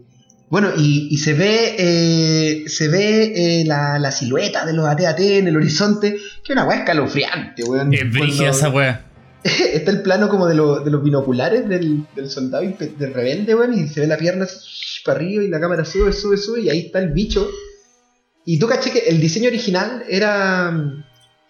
bueno, 0.53 0.69
y, 0.77 1.09
y 1.11 1.17
se 1.17 1.33
ve 1.33 1.77
eh, 1.79 2.65
se 2.69 2.89
ve 2.89 3.33
eh, 3.35 3.65
la, 3.65 3.99
la 3.99 4.13
silueta 4.13 4.67
de 4.67 4.75
los 4.75 4.87
AT-AT 4.87 5.19
en 5.21 5.49
el 5.49 5.57
horizonte, 5.57 6.13
que 6.13 6.19
es 6.45 6.51
una 6.51 6.65
weá 6.65 6.81
escalofriante, 6.81 7.65
weón. 7.65 7.91
Es 7.95 8.01
brígida 8.11 8.51
esa 8.51 8.69
wea. 8.69 9.07
Está 9.43 9.91
el 9.91 10.03
plano 10.03 10.29
como 10.29 10.47
de, 10.47 10.55
lo- 10.55 10.81
de 10.81 10.91
los 10.91 11.03
binoculares 11.03 11.67
del, 11.67 12.05
del 12.15 12.29
soldado 12.29 12.65
del 12.65 13.15
rebelde, 13.15 13.55
weón, 13.55 13.73
y 13.73 13.89
se 13.89 14.01
ve 14.01 14.07
la 14.07 14.19
pierna 14.19 14.45
así, 14.45 14.59
para 15.07 15.17
arriba 15.21 15.43
y 15.43 15.49
la 15.49 15.59
cámara 15.59 15.87
sube, 15.87 16.13
sube, 16.13 16.37
sube, 16.37 16.61
y 16.61 16.69
ahí 16.69 16.81
está 16.81 16.99
el 16.99 17.13
bicho. 17.15 17.49
Y 18.45 18.59
tú 18.59 18.67
caché 18.67 18.91
que 18.91 18.99
el 19.09 19.21
diseño 19.23 19.49
original 19.49 20.03
era 20.07 20.71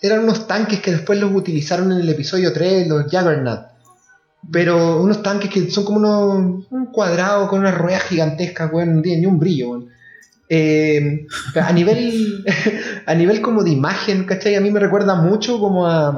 eran 0.01 0.21
unos 0.21 0.47
tanques 0.47 0.79
que 0.81 0.93
después 0.93 1.19
los 1.19 1.33
utilizaron 1.35 1.91
en 1.91 1.99
el 2.03 2.09
episodio 2.09 2.53
3, 2.53 2.87
los 2.87 3.03
Juggernaut. 3.05 3.72
Pero 4.51 5.01
unos 5.03 5.23
tanques 5.23 5.51
que 5.51 5.71
son 5.71 5.85
como 5.85 5.99
unos, 5.99 6.67
un 6.71 6.87
cuadrado 6.87 7.47
con 7.49 7.61
unas 7.61 7.77
ruedas 7.79 8.03
gigantescas, 8.05 8.71
weón, 8.73 8.97
no 8.97 9.03
tienen 9.03 9.21
ni 9.21 9.27
un 9.27 9.39
brillo, 9.39 9.71
weón. 9.71 9.89
Eh, 10.49 11.27
a 11.55 11.73
nivel 11.73 12.45
a 13.07 13.15
nivel 13.15 13.41
como 13.41 13.63
de 13.63 13.71
imagen, 13.71 14.25
¿cachai? 14.25 14.57
A 14.57 14.61
mí 14.61 14.71
me 14.71 14.81
recuerda 14.81 15.15
mucho 15.15 15.59
como 15.59 15.87
a 15.87 16.09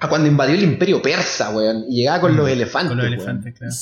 a 0.00 0.08
cuando 0.08 0.28
invadió 0.28 0.54
el 0.56 0.62
imperio 0.64 1.00
persa, 1.00 1.50
weón. 1.50 1.84
Y 1.88 1.98
llegaba 2.00 2.20
con 2.20 2.36
los 2.36 2.48
elefantes. 2.50 2.88
Con 2.88 2.98
los 2.98 3.06
elefantes, 3.06 3.54
claro. 3.56 3.72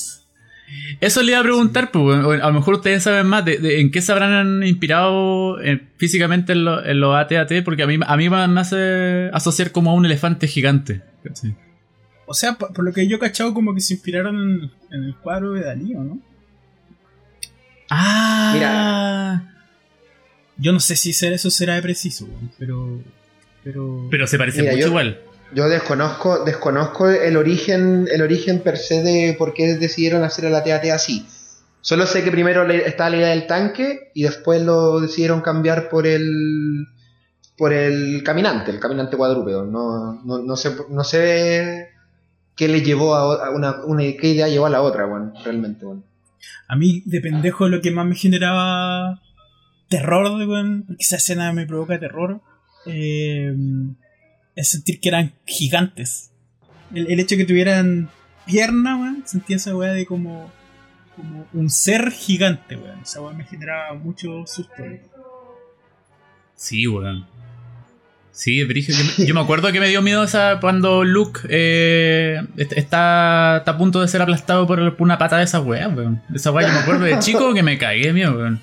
Eso 1.01 1.21
le 1.21 1.31
iba 1.31 1.39
a 1.39 1.43
preguntar, 1.43 1.91
pues, 1.91 2.17
a 2.41 2.47
lo 2.47 2.53
mejor 2.53 2.75
ustedes 2.75 3.03
saben 3.03 3.27
más 3.27 3.43
de, 3.45 3.57
de 3.57 3.81
en 3.81 3.91
qué 3.91 4.01
se 4.01 4.11
habrán 4.11 4.63
inspirado 4.63 5.59
eh, 5.61 5.87
físicamente 5.97 6.53
en, 6.53 6.63
lo- 6.65 6.81
los 6.93 7.15
AT-AT, 7.15 7.63
porque 7.65 7.83
a 7.83 7.87
mí, 7.87 7.97
a 8.05 8.17
mí 8.17 8.29
me 8.29 8.47
me 8.47 8.61
hace 8.61 9.29
asociar 9.33 9.71
como 9.71 9.91
a 9.91 9.93
un 9.93 10.05
elefante 10.05 10.47
gigante. 10.47 11.01
¿cachai? 11.23 11.55
O 12.25 12.33
sea, 12.33 12.53
por, 12.53 12.73
por 12.73 12.83
lo 12.85 12.93
que 12.93 13.07
yo 13.07 13.17
he 13.17 13.19
cachado, 13.19 13.53
como 13.53 13.73
que 13.75 13.81
se 13.81 13.93
inspiraron 13.95 14.35
en, 14.35 14.71
en 14.97 15.03
el 15.03 15.15
cuadro 15.17 15.51
de 15.53 15.63
Dalí, 15.63 15.93
¿o 15.95 16.03
no? 16.03 16.19
Ah, 17.89 19.43
Yo 20.57 20.71
no 20.71 20.79
sé 20.79 20.95
si 20.95 21.13
ser 21.13 21.33
eso 21.33 21.49
será 21.49 21.75
de 21.75 21.81
preciso, 21.81 22.25
weón, 22.25 22.51
pero. 22.57 22.99
Pero. 23.63 24.07
pero 24.11 24.27
se 24.27 24.37
parece 24.37 24.59
Mira, 24.61 24.73
mucho 24.73 24.81
yo- 24.83 24.87
igual. 24.89 25.21
Yo 25.53 25.69
desconozco, 25.69 26.43
desconozco 26.43 27.07
el 27.09 27.37
origen, 27.37 28.07
el 28.11 28.23
origen 28.23 28.61
per 28.61 28.75
se 28.77 29.03
de 29.03 29.35
por 29.37 29.53
qué 29.53 29.75
decidieron 29.75 30.23
hacer 30.23 30.45
el 30.45 30.55
AT-AT 30.55 30.85
así. 30.91 31.27
Solo 31.81 32.07
sé 32.07 32.23
que 32.23 32.31
primero 32.31 32.67
estaba 32.71 33.11
la 33.11 33.17
idea 33.17 33.27
del 33.29 33.45
tanque 33.45 34.09
y 34.15 34.23
después 34.23 34.63
lo 34.63 34.99
decidieron 34.99 35.41
cambiar 35.41 35.89
por 35.89 36.07
el 36.07 36.87
por 37.55 37.71
el 37.71 38.23
caminante, 38.23 38.71
el 38.71 38.79
caminante 38.79 39.15
cuadrúpedo. 39.15 39.63
No, 39.63 40.23
no, 40.25 40.39
no 40.39 40.55
sé, 40.55 40.75
no 40.89 41.03
sé 41.03 41.89
qué 42.55 42.67
le 42.67 42.81
llevó 42.81 43.15
a, 43.15 43.47
a 43.47 43.49
una, 43.51 43.83
una 43.85 44.03
qué 44.03 44.29
idea 44.29 44.47
llevó 44.47 44.65
a 44.65 44.69
la 44.69 44.81
otra, 44.81 45.05
bueno, 45.05 45.33
realmente, 45.43 45.85
bueno. 45.85 46.03
A 46.67 46.75
mí, 46.75 47.03
de 47.05 47.21
pendejo, 47.21 47.67
lo 47.69 47.81
que 47.81 47.91
más 47.91 48.05
me 48.05 48.15
generaba 48.15 49.21
terror, 49.87 50.31
weón, 50.47 50.83
porque 50.87 51.03
esa 51.03 51.17
escena 51.17 51.53
me 51.53 51.65
provoca 51.65 51.99
terror, 51.99 52.41
eh, 52.85 53.53
es 54.55 54.69
sentir 54.69 54.99
que 54.99 55.09
eran 55.09 55.33
gigantes. 55.45 56.31
El, 56.93 57.11
el 57.11 57.19
hecho 57.19 57.35
de 57.35 57.41
que 57.41 57.47
tuvieran 57.47 58.09
pierna, 58.45 58.97
weón, 58.97 59.23
sentía 59.25 59.57
esa 59.57 59.75
weá 59.75 59.93
de 59.93 60.05
como, 60.05 60.51
como 61.15 61.47
un 61.53 61.69
ser 61.69 62.11
gigante, 62.11 62.75
weón. 62.75 62.99
Esa 63.01 63.21
weá 63.21 63.33
me 63.33 63.45
generaba 63.45 63.93
mucho 63.93 64.45
susto. 64.45 64.73
weón. 64.79 64.99
Sí, 66.55 66.87
weón. 66.87 67.25
Sí, 68.35 68.59
es 68.61 68.67
brígido. 68.67 68.97
Yo, 68.97 69.05
me- 69.05 69.25
yo 69.27 69.33
me 69.35 69.41
acuerdo 69.41 69.71
que 69.71 69.79
me 69.79 69.87
dio 69.87 70.01
miedo 70.01 70.23
esa 70.23 70.57
cuando 70.59 71.03
Luke 71.03 71.41
eh, 71.49 72.41
est- 72.57 72.73
está, 72.73 73.57
está 73.59 73.71
a 73.71 73.77
punto 73.77 74.01
de 74.01 74.07
ser 74.07 74.21
aplastado 74.23 74.65
por, 74.67 74.79
por 74.97 75.05
una 75.05 75.17
pata 75.19 75.37
de 75.37 75.43
esa 75.45 75.61
weá, 75.61 75.87
weón. 75.87 76.21
Esa 76.33 76.51
weá 76.51 76.65
que 76.65 76.73
me 76.73 76.79
acuerdo 76.79 77.05
de 77.05 77.19
chico 77.19 77.53
que 77.53 77.61
me 77.63 77.77
cagué 77.77 78.07
de 78.07 78.13
miedo, 78.13 78.35
weón. 78.35 78.59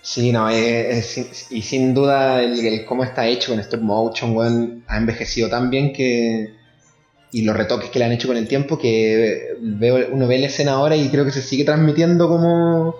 Sí, 0.00 0.32
no, 0.32 0.48
es, 0.48 1.16
es- 1.18 1.46
y 1.52 1.62
sin 1.62 1.94
duda 1.94 2.42
el, 2.42 2.58
el 2.66 2.84
cómo 2.84 3.04
está 3.04 3.26
hecho 3.26 3.50
con 3.52 3.60
stop 3.60 3.82
motion, 3.82 4.34
weón, 4.36 4.82
ha 4.88 4.96
envejecido 4.96 5.48
tan 5.48 5.70
bien 5.70 5.92
que... 5.92 6.54
Y 7.34 7.42
los 7.44 7.56
retoques 7.56 7.88
que 7.88 7.98
le 7.98 8.04
han 8.04 8.12
hecho 8.12 8.28
con 8.28 8.36
el 8.36 8.46
tiempo, 8.46 8.78
que 8.78 9.54
veo, 9.60 10.08
uno 10.12 10.26
ve 10.26 10.38
la 10.38 10.48
escena 10.48 10.72
ahora 10.72 10.96
y 10.96 11.08
creo 11.08 11.24
que 11.24 11.30
se 11.30 11.40
sigue 11.40 11.64
transmitiendo 11.64 12.28
como, 12.28 12.96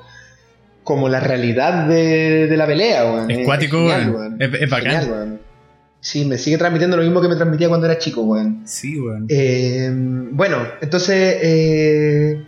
como 0.85 1.09
la 1.09 1.21
realidad 1.21 1.87
de, 1.87 2.47
de 2.49 2.57
la 2.57 2.67
pelea, 2.67 3.05
weón. 3.05 3.31
Es 3.31 3.45
cuático, 3.45 3.79
genial, 3.89 4.11
weón. 4.11 4.37
Es- 4.41 4.55
es 4.63 4.71
bacán. 4.71 4.93
Genial, 4.93 5.11
weón. 5.11 5.41
Sí, 6.01 6.25
me 6.25 6.37
sigue 6.37 6.59
transmitiendo 6.59 6.97
lo 6.97 7.05
mismo 7.05 7.21
que 7.21 7.29
me 7.29 7.37
transmitía 7.37 7.69
cuando 7.69 7.87
era 7.87 7.99
chico, 7.99 8.23
weón. 8.23 8.63
Sí, 8.65 8.99
weón. 8.99 9.27
Eh, 9.29 9.89
bueno, 10.33 10.59
entonces 10.81 11.37
eh, 11.43 12.45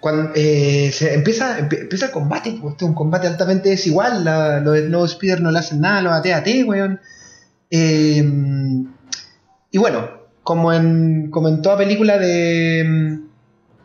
cuando 0.00 0.32
eh, 0.34 0.90
se 0.92 1.14
empieza, 1.14 1.58
empie- 1.60 1.82
empieza 1.82 2.06
el 2.06 2.12
combate, 2.12 2.58
pues, 2.60 2.72
este 2.72 2.84
es 2.84 2.88
un 2.88 2.94
combate 2.96 3.28
altamente 3.28 3.68
desigual, 3.68 4.24
la- 4.24 4.58
los 4.60 4.82
nuevos 4.88 5.12
Speeder 5.12 5.40
no 5.40 5.50
le 5.52 5.58
hacen 5.60 5.80
nada, 5.80 6.02
los 6.02 6.12
AT-AT, 6.12 6.46
weón. 6.66 7.00
Eh, 7.70 8.24
y 9.70 9.78
bueno, 9.78 10.08
como 10.42 10.72
en, 10.72 11.30
como 11.30 11.48
en 11.48 11.62
toda 11.62 11.76
película 11.78 12.18
de. 12.18 13.20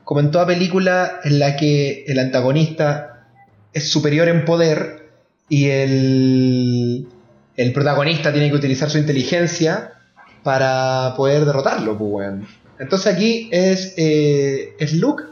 Como 0.04 0.20
en 0.20 0.32
toda 0.32 0.46
película 0.46 1.20
en 1.24 1.40
la 1.40 1.56
que 1.56 2.04
el 2.08 2.20
antagonista 2.20 3.11
es 3.74 3.90
superior 3.90 4.28
en 4.28 4.46
poder 4.46 5.10
y 5.50 5.70
el, 5.70 7.08
el 7.58 7.74
protagonista 7.74 8.32
tiene 8.32 8.50
que 8.50 8.56
utilizar 8.56 8.90
su 8.90 8.98
inteligencia 8.98 9.94
para 10.44 11.14
poder 11.16 11.46
derrotarlo, 11.46 11.98
pues, 11.98 12.12
weón. 12.12 12.48
Entonces 12.80 13.14
aquí 13.14 13.50
es, 13.52 13.94
eh, 13.98 14.74
es 14.80 14.94
Luke 14.94 15.24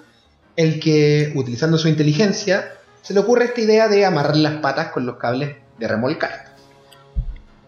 el 0.56 0.80
que, 0.80 1.32
utilizando 1.36 1.78
su 1.78 1.88
inteligencia, 1.88 2.74
se 3.02 3.14
le 3.14 3.22
ocurre 3.22 3.46
esta 3.46 3.62
idea 3.62 3.88
de 3.88 4.06
amarrar 4.06 4.36
las 4.38 4.56
patas 4.58 4.90
con 4.90 5.06
los 5.06 5.16
cables 5.18 5.56
de 5.80 5.88
remolcar. 5.88 6.50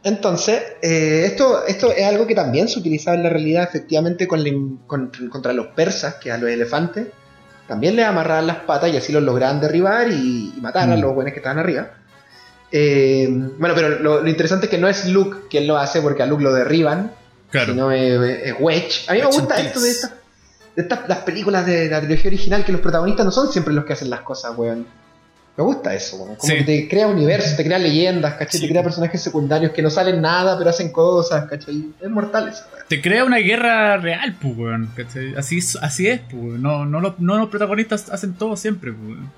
Entonces, 0.03 0.61
eh, 0.81 1.23
esto, 1.25 1.65
esto 1.67 1.91
es 1.91 2.05
algo 2.05 2.25
que 2.27 2.35
también 2.35 2.67
se 2.67 2.79
utilizaba 2.79 3.15
en 3.15 3.23
la 3.23 3.29
realidad 3.29 3.63
efectivamente 3.63 4.27
con 4.27 4.77
con- 4.87 5.11
contra 5.29 5.53
los 5.53 5.67
persas, 5.67 6.15
que 6.15 6.31
a 6.31 6.37
los 6.37 6.49
elefantes, 6.49 7.07
también 7.67 7.95
les 7.95 8.05
amarraban 8.05 8.47
las 8.47 8.57
patas 8.57 8.91
y 8.93 8.97
así 8.97 9.11
los 9.13 9.23
lograban 9.23 9.59
derribar 9.61 10.09
y, 10.09 10.53
y 10.55 10.61
matar 10.61 10.89
a 10.89 10.95
Mm. 10.97 11.01
los 11.01 11.13
buenos 11.15 11.33
que 11.33 11.39
estaban 11.39 11.59
arriba. 11.59 11.89
Eh, 12.71 13.27
bueno, 13.57 13.75
pero 13.75 13.99
lo, 13.99 14.21
lo 14.21 14.29
interesante 14.29 14.65
es 14.67 14.69
que 14.69 14.77
no 14.77 14.87
es 14.87 15.05
Luke 15.07 15.47
quien 15.49 15.67
lo 15.67 15.77
hace 15.77 16.01
porque 16.01 16.23
a 16.23 16.25
Luke 16.25 16.43
lo 16.43 16.53
derriban, 16.53 17.11
Claro. 17.49 17.73
sino 17.73 17.91
es, 17.91 18.19
es 18.45 18.55
Wedge. 18.59 19.09
A 19.09 19.13
mí 19.13 19.19
me 19.19 19.25
gusta 19.25 19.59
esto 19.59 19.81
de 19.81 19.89
estas 19.91 20.11
de 20.75 20.83
estas 20.83 21.09
las 21.09 21.17
películas 21.19 21.65
de 21.65 21.89
la 21.89 21.99
trilogía 21.99 22.29
original 22.29 22.63
que 22.63 22.71
los 22.71 22.79
protagonistas 22.79 23.25
no 23.25 23.31
son 23.31 23.51
siempre 23.51 23.73
los 23.73 23.83
que 23.83 23.91
hacen 23.91 24.09
las 24.09 24.21
cosas, 24.21 24.53
weón. 24.57 24.87
Me 25.57 25.63
gusta 25.65 25.93
eso. 25.93 26.17
Como 26.17 26.37
Sí. 26.39 26.55
que 26.55 26.63
te 26.63 26.87
crea 26.87 27.07
universos, 27.07 27.57
te 27.57 27.63
crea 27.65 27.77
leyendas, 27.77 28.33
¿cachai? 28.35 28.59
Sí. 28.59 28.65
Te 28.65 28.69
crea 28.71 28.83
personajes 28.83 29.21
secundarios 29.21 29.71
que 29.73 29.81
no 29.81 29.89
salen 29.89 30.21
nada, 30.21 30.57
pero 30.57 30.69
hacen 30.69 30.91
cosas, 30.91 31.45
¿cachai? 31.49 31.89
Es 32.01 32.09
mortal 32.09 32.47
eso, 32.49 32.63
weón. 32.73 32.85
Te 32.87 33.01
crea 33.01 33.25
una 33.25 33.37
guerra 33.37 33.97
real, 33.97 34.35
pues, 34.41 34.57
weón. 34.57 34.89
¿cachai? 34.95 35.35
Así, 35.35 35.57
es- 35.57 35.75
así 35.81 36.07
es, 36.07 36.21
pues, 36.21 36.41
weón. 36.41 36.61
No, 36.61 36.85
no, 36.85 37.01
los, 37.01 37.19
no 37.19 37.37
los 37.37 37.49
protagonistas 37.49 38.09
hacen 38.09 38.33
todo 38.35 38.55
siempre, 38.55 38.93
pues, 38.93 39.05
weón. 39.09 39.31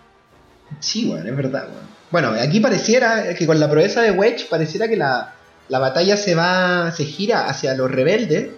Sí, 0.79 1.09
weón, 1.09 1.27
es 1.27 1.35
verdad, 1.35 1.63
weón. 1.69 1.93
Bueno, 2.11 2.29
aquí 2.39 2.59
pareciera 2.59 3.33
que 3.33 3.47
con 3.47 3.59
la 3.59 3.69
proeza 3.69 4.01
de 4.03 4.11
Wedge, 4.11 4.47
pareciera 4.49 4.87
que 4.87 4.95
la, 4.95 5.33
la 5.67 5.79
batalla 5.79 6.15
se 6.15 6.35
va, 6.35 6.91
se 6.91 7.05
gira 7.05 7.47
hacia 7.49 7.73
los 7.73 7.89
rebeldes, 7.89 8.49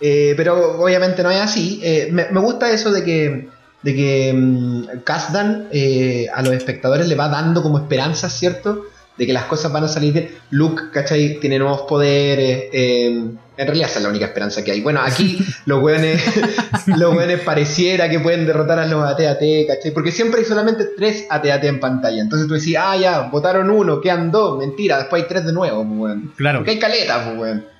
eh, 0.00 0.34
pero 0.36 0.80
obviamente 0.80 1.24
no 1.24 1.30
es 1.32 1.40
así. 1.40 1.80
Eh, 1.82 2.08
me, 2.12 2.28
me 2.30 2.38
gusta 2.40 2.70
eso 2.70 2.92
de 2.92 3.02
que, 3.02 3.48
de 3.84 3.94
que 3.94 4.32
mm, 4.34 5.02
Kasdan 5.04 5.68
eh, 5.70 6.26
a 6.34 6.42
los 6.42 6.54
espectadores 6.54 7.06
le 7.06 7.14
va 7.14 7.28
dando 7.28 7.62
como 7.62 7.78
esperanza, 7.78 8.30
¿cierto? 8.30 8.86
De 9.16 9.26
que 9.26 9.32
las 9.32 9.44
cosas 9.44 9.70
van 9.72 9.84
a 9.84 9.88
salir 9.88 10.12
bien. 10.12 10.30
Luke, 10.50 10.84
¿cachai? 10.92 11.38
Tiene 11.38 11.58
nuevos 11.58 11.82
poderes. 11.82 12.64
eh, 12.72 13.30
en 13.56 13.66
realidad 13.66 13.88
esa 13.88 14.00
es 14.00 14.02
la 14.02 14.08
única 14.08 14.24
esperanza 14.26 14.64
que 14.64 14.72
hay. 14.72 14.80
Bueno, 14.80 15.00
aquí 15.00 15.38
los 15.66 15.82
weones, 15.82 16.20
los 16.86 17.14
weones 17.14 17.40
pareciera 17.40 18.08
que 18.08 18.18
pueden 18.18 18.46
derrotar 18.46 18.78
a 18.78 18.86
los 18.86 19.04
AT-AT, 19.04 19.42
¿cachai? 19.68 19.92
Porque 19.92 20.10
siempre 20.10 20.40
hay 20.40 20.46
solamente 20.46 20.88
tres 20.96 21.26
AT-AT 21.30 21.64
en 21.64 21.78
pantalla. 21.78 22.20
Entonces 22.20 22.48
tú 22.48 22.54
decís, 22.54 22.76
ah, 22.78 22.96
ya, 22.96 23.20
votaron 23.28 23.70
uno, 23.70 24.00
quedan 24.00 24.32
dos. 24.32 24.58
Mentira, 24.58 24.98
después 24.98 25.22
hay 25.22 25.28
tres 25.28 25.44
de 25.44 25.52
nuevo, 25.52 25.84
pues, 25.84 26.00
weón. 26.00 26.32
Claro. 26.36 26.58
Porque 26.60 26.72
hay 26.72 26.78
caleta, 26.78 27.24
pues, 27.24 27.38
weón. 27.38 27.73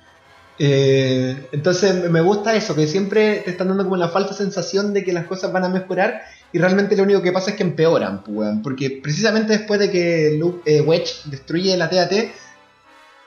Eh, 0.57 1.47
entonces 1.51 2.09
me 2.09 2.21
gusta 2.21 2.55
eso, 2.55 2.75
que 2.75 2.87
siempre 2.87 3.37
te 3.39 3.51
están 3.51 3.67
dando 3.67 3.83
como 3.83 3.97
la 3.97 4.09
falsa 4.09 4.33
sensación 4.33 4.93
de 4.93 5.03
que 5.03 5.11
las 5.11 5.25
cosas 5.25 5.51
van 5.51 5.65
a 5.65 5.69
mejorar 5.69 6.21
y 6.53 6.59
realmente 6.59 6.95
lo 6.95 7.03
único 7.03 7.21
que 7.21 7.33
pasa 7.33 7.51
es 7.51 7.57
que 7.57 7.63
empeoran, 7.63 8.23
pues. 8.23 8.49
Porque 8.63 8.99
precisamente 9.03 9.57
después 9.57 9.79
de 9.79 9.91
que 9.91 10.37
Luke, 10.39 10.61
eh, 10.65 10.81
Wedge 10.81 11.23
destruye 11.25 11.75
la 11.75 11.89
TAT, 11.89 12.13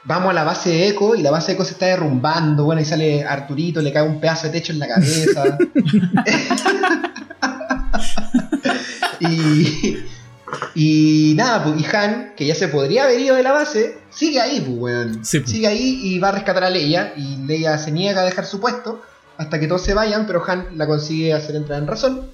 vamos 0.04 0.30
a 0.30 0.34
la 0.34 0.44
base 0.44 0.70
de 0.70 0.88
Echo 0.88 1.14
y 1.14 1.22
la 1.22 1.30
base 1.30 1.48
de 1.48 1.54
Echo 1.54 1.64
se 1.64 1.72
está 1.72 1.86
derrumbando, 1.86 2.64
bueno, 2.64 2.80
y 2.80 2.86
sale 2.86 3.24
Arturito, 3.24 3.82
le 3.82 3.92
cae 3.92 4.02
un 4.02 4.20
pedazo 4.20 4.46
de 4.46 4.52
techo 4.54 4.72
en 4.72 4.78
la 4.78 4.88
cabeza. 4.88 5.58
y, 9.20 9.98
y 10.74 11.34
nada, 11.36 11.64
pues, 11.64 11.80
y 11.80 11.96
Han, 11.96 12.34
que 12.36 12.46
ya 12.46 12.54
se 12.54 12.68
podría 12.68 13.04
haber 13.04 13.20
ido 13.20 13.34
de 13.36 13.42
la 13.42 13.52
base, 13.52 13.98
sigue 14.10 14.40
ahí, 14.40 14.60
pues, 14.60 14.78
weón. 14.78 15.24
Sí, 15.24 15.40
pues. 15.40 15.50
Sigue 15.50 15.66
ahí 15.66 16.00
y 16.02 16.18
va 16.18 16.28
a 16.28 16.32
rescatar 16.32 16.64
a 16.64 16.70
Leia. 16.70 17.12
Y 17.16 17.36
Leia 17.46 17.76
se 17.78 17.90
niega 17.90 18.22
a 18.22 18.24
dejar 18.24 18.46
su 18.46 18.60
puesto 18.60 19.02
hasta 19.36 19.58
que 19.60 19.66
todos 19.68 19.82
se 19.82 19.94
vayan, 19.94 20.26
pero 20.26 20.42
Han 20.46 20.76
la 20.76 20.86
consigue 20.86 21.32
hacer 21.34 21.56
entrar 21.56 21.80
en 21.80 21.86
razón. 21.86 22.30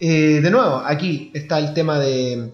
Eh, 0.00 0.40
de 0.42 0.50
nuevo, 0.50 0.82
aquí 0.84 1.30
está 1.34 1.58
el 1.58 1.74
tema 1.74 1.98
de, 1.98 2.50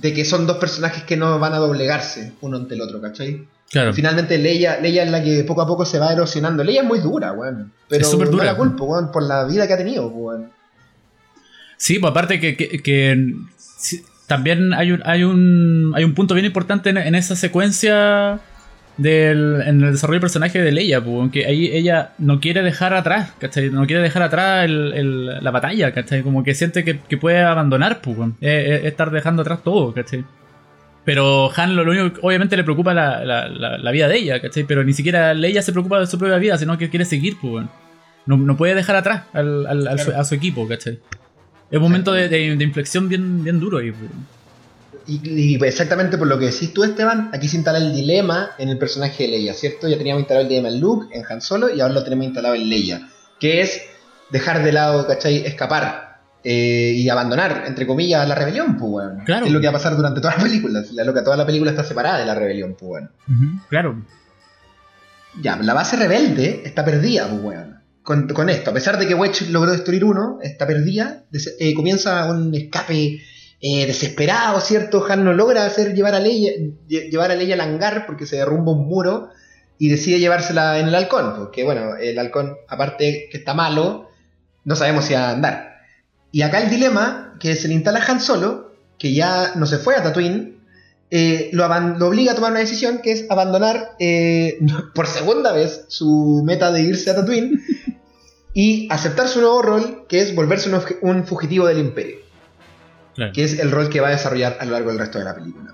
de 0.00 0.14
que 0.14 0.24
son 0.24 0.46
dos 0.46 0.56
personajes 0.56 1.04
que 1.04 1.16
no 1.16 1.38
van 1.38 1.52
a 1.52 1.58
doblegarse 1.58 2.32
uno 2.40 2.56
ante 2.56 2.74
el 2.74 2.80
otro, 2.80 3.00
¿cachai? 3.00 3.46
Claro. 3.70 3.92
Finalmente 3.92 4.38
Leia, 4.38 4.78
Leia 4.80 5.02
es 5.04 5.10
la 5.10 5.22
que 5.22 5.42
poco 5.44 5.60
a 5.62 5.66
poco 5.66 5.84
se 5.84 5.98
va 5.98 6.12
erosionando. 6.12 6.62
Leia 6.64 6.82
es 6.82 6.86
muy 6.86 7.00
dura, 7.00 7.32
weón. 7.32 7.72
Pero 7.88 8.02
Es 8.02 8.10
súper 8.10 8.28
no 8.28 8.32
dura. 8.32 8.44
la 8.44 8.56
culpo, 8.56 8.84
weón, 8.84 9.10
por 9.12 9.22
la 9.24 9.44
vida 9.44 9.66
que 9.66 9.72
ha 9.74 9.76
tenido, 9.78 10.06
weón. 10.08 10.50
Sí, 11.76 11.98
pues 11.98 12.10
aparte 12.10 12.40
que, 12.40 12.56
que- 12.56 12.82
que 12.82 13.34
sí, 13.58 14.02
también 14.26 14.72
hay 14.74 14.92
un, 14.92 15.02
hay 15.04 15.24
un 15.24 15.92
hay 15.94 16.04
un 16.04 16.14
punto 16.14 16.34
bien 16.34 16.46
importante 16.46 16.90
en, 16.90 16.96
en 16.98 17.14
esa 17.14 17.36
secuencia 17.36 18.38
del 18.96 19.60
en 19.66 19.82
el 19.82 19.92
desarrollo 19.92 20.14
del 20.16 20.20
personaje 20.20 20.62
de 20.62 20.70
Leia, 20.70 20.98
aunque 20.98 21.46
ahí 21.46 21.66
ella 21.72 22.12
no 22.18 22.38
quiere 22.40 22.62
dejar 22.62 22.94
atrás, 22.94 23.32
¿cachai? 23.38 23.70
No 23.70 23.86
quiere 23.86 24.02
dejar 24.02 24.22
atrás 24.22 24.64
el- 24.66 24.92
el- 24.94 25.26
la 25.44 25.50
batalla, 25.50 25.92
¿cachai? 25.92 26.22
Como 26.22 26.44
que 26.44 26.54
siente 26.54 26.84
que, 26.84 27.00
que 27.00 27.16
puede 27.16 27.42
abandonar, 27.42 28.00
pues. 28.00 28.16
Eh, 28.40 28.80
eh, 28.84 28.88
estar 28.88 29.10
dejando 29.10 29.42
atrás 29.42 29.62
todo, 29.64 29.92
¿cachai? 29.92 30.24
Pero 31.04 31.50
Han 31.56 31.76
lo, 31.76 31.84
lo 31.84 31.90
único 31.90 32.14
que 32.20 32.26
obviamente 32.26 32.56
le 32.56 32.64
preocupa 32.64 32.94
la, 32.94 33.24
la, 33.24 33.48
la, 33.48 33.78
la 33.78 33.90
vida 33.90 34.06
de 34.08 34.16
ella, 34.16 34.40
¿cachai? 34.40 34.64
Pero 34.64 34.84
ni 34.84 34.92
siquiera 34.92 35.32
ella 35.32 35.60
se 35.60 35.72
preocupa 35.72 35.98
de 36.00 36.06
su 36.06 36.16
propia 36.18 36.38
vida, 36.38 36.56
sino 36.56 36.78
que 36.78 36.88
quiere 36.88 37.04
seguir, 37.04 37.36
pues, 37.42 37.66
no, 38.26 38.36
no 38.38 38.56
puede 38.56 38.74
dejar 38.76 38.96
atrás 38.96 39.24
al, 39.32 39.66
al- 39.66 39.88
al 39.88 39.98
su- 39.98 40.12
a 40.20 40.24
su 40.24 40.34
equipo, 40.36 40.66
¿cachai? 40.68 41.00
Es 41.70 41.76
un 41.76 41.82
momento 41.82 42.12
de, 42.12 42.28
de- 42.28 42.56
de 42.56 42.64
inflexión 42.64 43.08
bien, 43.08 43.42
bien 43.44 43.58
duro 43.60 43.78
ahí, 43.78 43.90
pues. 43.92 44.10
Y, 45.06 45.20
y 45.28 45.54
exactamente 45.64 46.16
por 46.16 46.26
lo 46.26 46.38
que 46.38 46.46
decís 46.46 46.72
tú, 46.72 46.82
Esteban, 46.82 47.28
aquí 47.32 47.46
se 47.48 47.56
instala 47.56 47.78
el 47.78 47.92
dilema 47.94 48.50
en 48.58 48.70
el 48.70 48.78
personaje 48.78 49.24
de 49.24 49.30
Leia, 49.30 49.52
¿cierto? 49.52 49.86
Ya 49.88 49.98
teníamos 49.98 50.20
instalado 50.22 50.42
el 50.44 50.48
dilema 50.48 50.68
en 50.68 50.80
Luke, 50.80 51.14
en 51.14 51.24
Han 51.28 51.42
Solo, 51.42 51.68
y 51.74 51.80
ahora 51.80 51.92
lo 51.94 52.04
tenemos 52.04 52.24
instalado 52.26 52.54
en 52.54 52.68
Leia, 52.70 53.08
que 53.38 53.60
es 53.60 53.82
dejar 54.30 54.62
de 54.64 54.72
lado, 54.72 55.06
¿cachai? 55.06 55.44
Escapar 55.44 56.20
eh, 56.42 56.94
y 56.96 57.06
abandonar, 57.10 57.64
entre 57.66 57.86
comillas, 57.86 58.26
la 58.26 58.34
rebelión, 58.34 58.78
pues, 58.78 58.90
weón. 58.90 59.24
Claro. 59.26 59.44
Es 59.46 59.52
lo 59.52 59.60
que 59.60 59.66
va 59.66 59.70
a 59.70 59.74
pasar 59.74 59.94
durante 59.96 60.20
toda 60.22 60.36
la 60.36 60.42
película. 60.42 60.82
La 60.92 61.04
loca, 61.04 61.22
toda 61.22 61.36
la 61.36 61.44
película 61.46 61.70
está 61.72 61.84
separada 61.84 62.18
de 62.20 62.26
la 62.26 62.34
rebelión, 62.34 62.74
pues, 62.78 62.90
weón. 63.28 63.60
Claro. 63.68 64.02
Ya, 65.42 65.56
la 65.56 65.74
base 65.74 65.96
rebelde 65.96 66.62
está 66.64 66.82
perdida, 66.84 67.28
pues, 67.28 67.42
weón. 67.42 67.73
Con, 68.04 68.28
con 68.28 68.50
esto, 68.50 68.70
a 68.70 68.74
pesar 68.74 68.98
de 68.98 69.08
que 69.08 69.14
Wedge 69.14 69.48
logró 69.50 69.72
destruir 69.72 70.04
uno, 70.04 70.38
está 70.42 70.66
perdida. 70.66 71.24
eh, 71.58 71.72
comienza 71.74 72.30
un 72.30 72.54
escape 72.54 73.22
eh, 73.62 73.86
desesperado, 73.86 74.60
¿cierto? 74.60 75.04
Han 75.08 75.24
no 75.24 75.32
logra 75.32 75.64
hacer 75.64 75.94
llevar 75.94 76.14
a 76.14 76.20
Leia, 76.20 76.52
lle- 76.86 77.10
llevar 77.10 77.30
a 77.30 77.34
Leia 77.34 77.54
al 77.54 77.62
hangar 77.62 78.04
porque 78.06 78.26
se 78.26 78.36
derrumba 78.36 78.72
un 78.72 78.86
muro 78.86 79.30
y 79.78 79.88
decide 79.88 80.18
llevársela 80.20 80.78
en 80.78 80.88
el 80.88 80.94
halcón. 80.94 81.34
Porque, 81.34 81.64
bueno, 81.64 81.96
el 81.96 82.18
halcón, 82.18 82.56
aparte 82.68 83.28
que 83.32 83.38
está 83.38 83.54
malo, 83.54 84.10
no 84.64 84.76
sabemos 84.76 85.06
si 85.06 85.14
a 85.14 85.30
andar. 85.30 85.78
Y 86.30 86.42
acá 86.42 86.60
el 86.62 86.68
dilema 86.68 87.36
que 87.40 87.56
se 87.56 87.68
le 87.68 87.74
instala 87.74 88.04
Han 88.06 88.20
Solo, 88.20 88.74
que 88.98 89.14
ya 89.14 89.52
no 89.56 89.64
se 89.64 89.78
fue 89.78 89.96
a 89.96 90.02
Tatooine, 90.02 90.53
eh, 91.10 91.50
lo, 91.52 91.66
obliga 92.06 92.32
a 92.32 92.34
tomar 92.34 92.50
una 92.50 92.60
decisión 92.60 92.98
que 93.02 93.12
es 93.12 93.26
abandonar 93.30 93.92
eh, 93.98 94.58
por 94.94 95.06
segunda 95.06 95.52
vez 95.52 95.84
su 95.88 96.42
meta 96.44 96.72
de 96.72 96.82
irse 96.82 97.10
a 97.10 97.16
Tatooine 97.16 97.60
y 98.54 98.88
aceptar 98.90 99.28
su 99.28 99.40
nuevo 99.40 99.62
rol, 99.62 100.06
que 100.08 100.20
es 100.20 100.34
volverse 100.34 100.70
un, 101.02 101.26
fugitivo 101.26 101.66
del 101.66 101.78
imperio, 101.78 102.18
Claro. 103.14 103.32
que 103.32 103.44
es 103.44 103.60
el 103.60 103.70
rol 103.70 103.90
que 103.90 104.00
va 104.00 104.08
a 104.08 104.10
desarrollar 104.10 104.56
a 104.58 104.64
lo 104.64 104.72
largo 104.72 104.88
del 104.90 104.98
resto 104.98 105.18
de 105.18 105.24
la 105.24 105.36
película. 105.36 105.72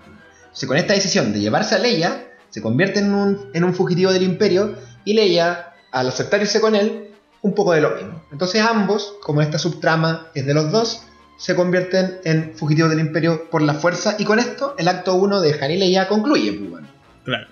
Con 0.66 0.76
esta 0.76 0.92
decisión 0.92 1.32
de 1.32 1.40
llevarse 1.40 1.74
a 1.74 1.78
Leia, 1.78 2.26
se 2.50 2.60
convierte 2.60 3.00
en 3.00 3.14
un, 3.14 3.50
en 3.54 3.64
un 3.64 3.72
fugitivo 3.72 4.12
del 4.12 4.24
imperio 4.24 4.74
y 5.04 5.14
Leia, 5.14 5.72
al 5.90 6.08
aceptar 6.08 6.42
irse 6.42 6.60
con 6.60 6.74
él, 6.74 7.14
un 7.42 7.54
poco 7.54 7.72
de 7.72 7.80
lo 7.80 7.94
mismo. 7.94 8.22
Entonces 8.30 8.60
ambos, 8.60 9.14
como 9.22 9.40
esta 9.40 9.58
subtrama 9.58 10.28
es 10.34 10.44
de 10.44 10.52
los 10.52 10.70
dos, 10.70 11.02
se 11.40 11.54
convierten 11.54 12.18
en 12.24 12.52
fugitivos 12.54 12.90
del 12.90 13.00
imperio 13.00 13.48
por 13.48 13.62
la 13.62 13.72
fuerza 13.72 14.14
y 14.18 14.24
con 14.24 14.38
esto 14.38 14.74
el 14.76 14.88
acto 14.88 15.14
1 15.14 15.40
de 15.40 15.58
Han 15.58 15.70
y 15.70 15.78
Leia 15.78 16.06
concluye. 16.06 16.52
pues, 16.52 16.70
bueno. 16.70 16.88
Claro. 17.24 17.46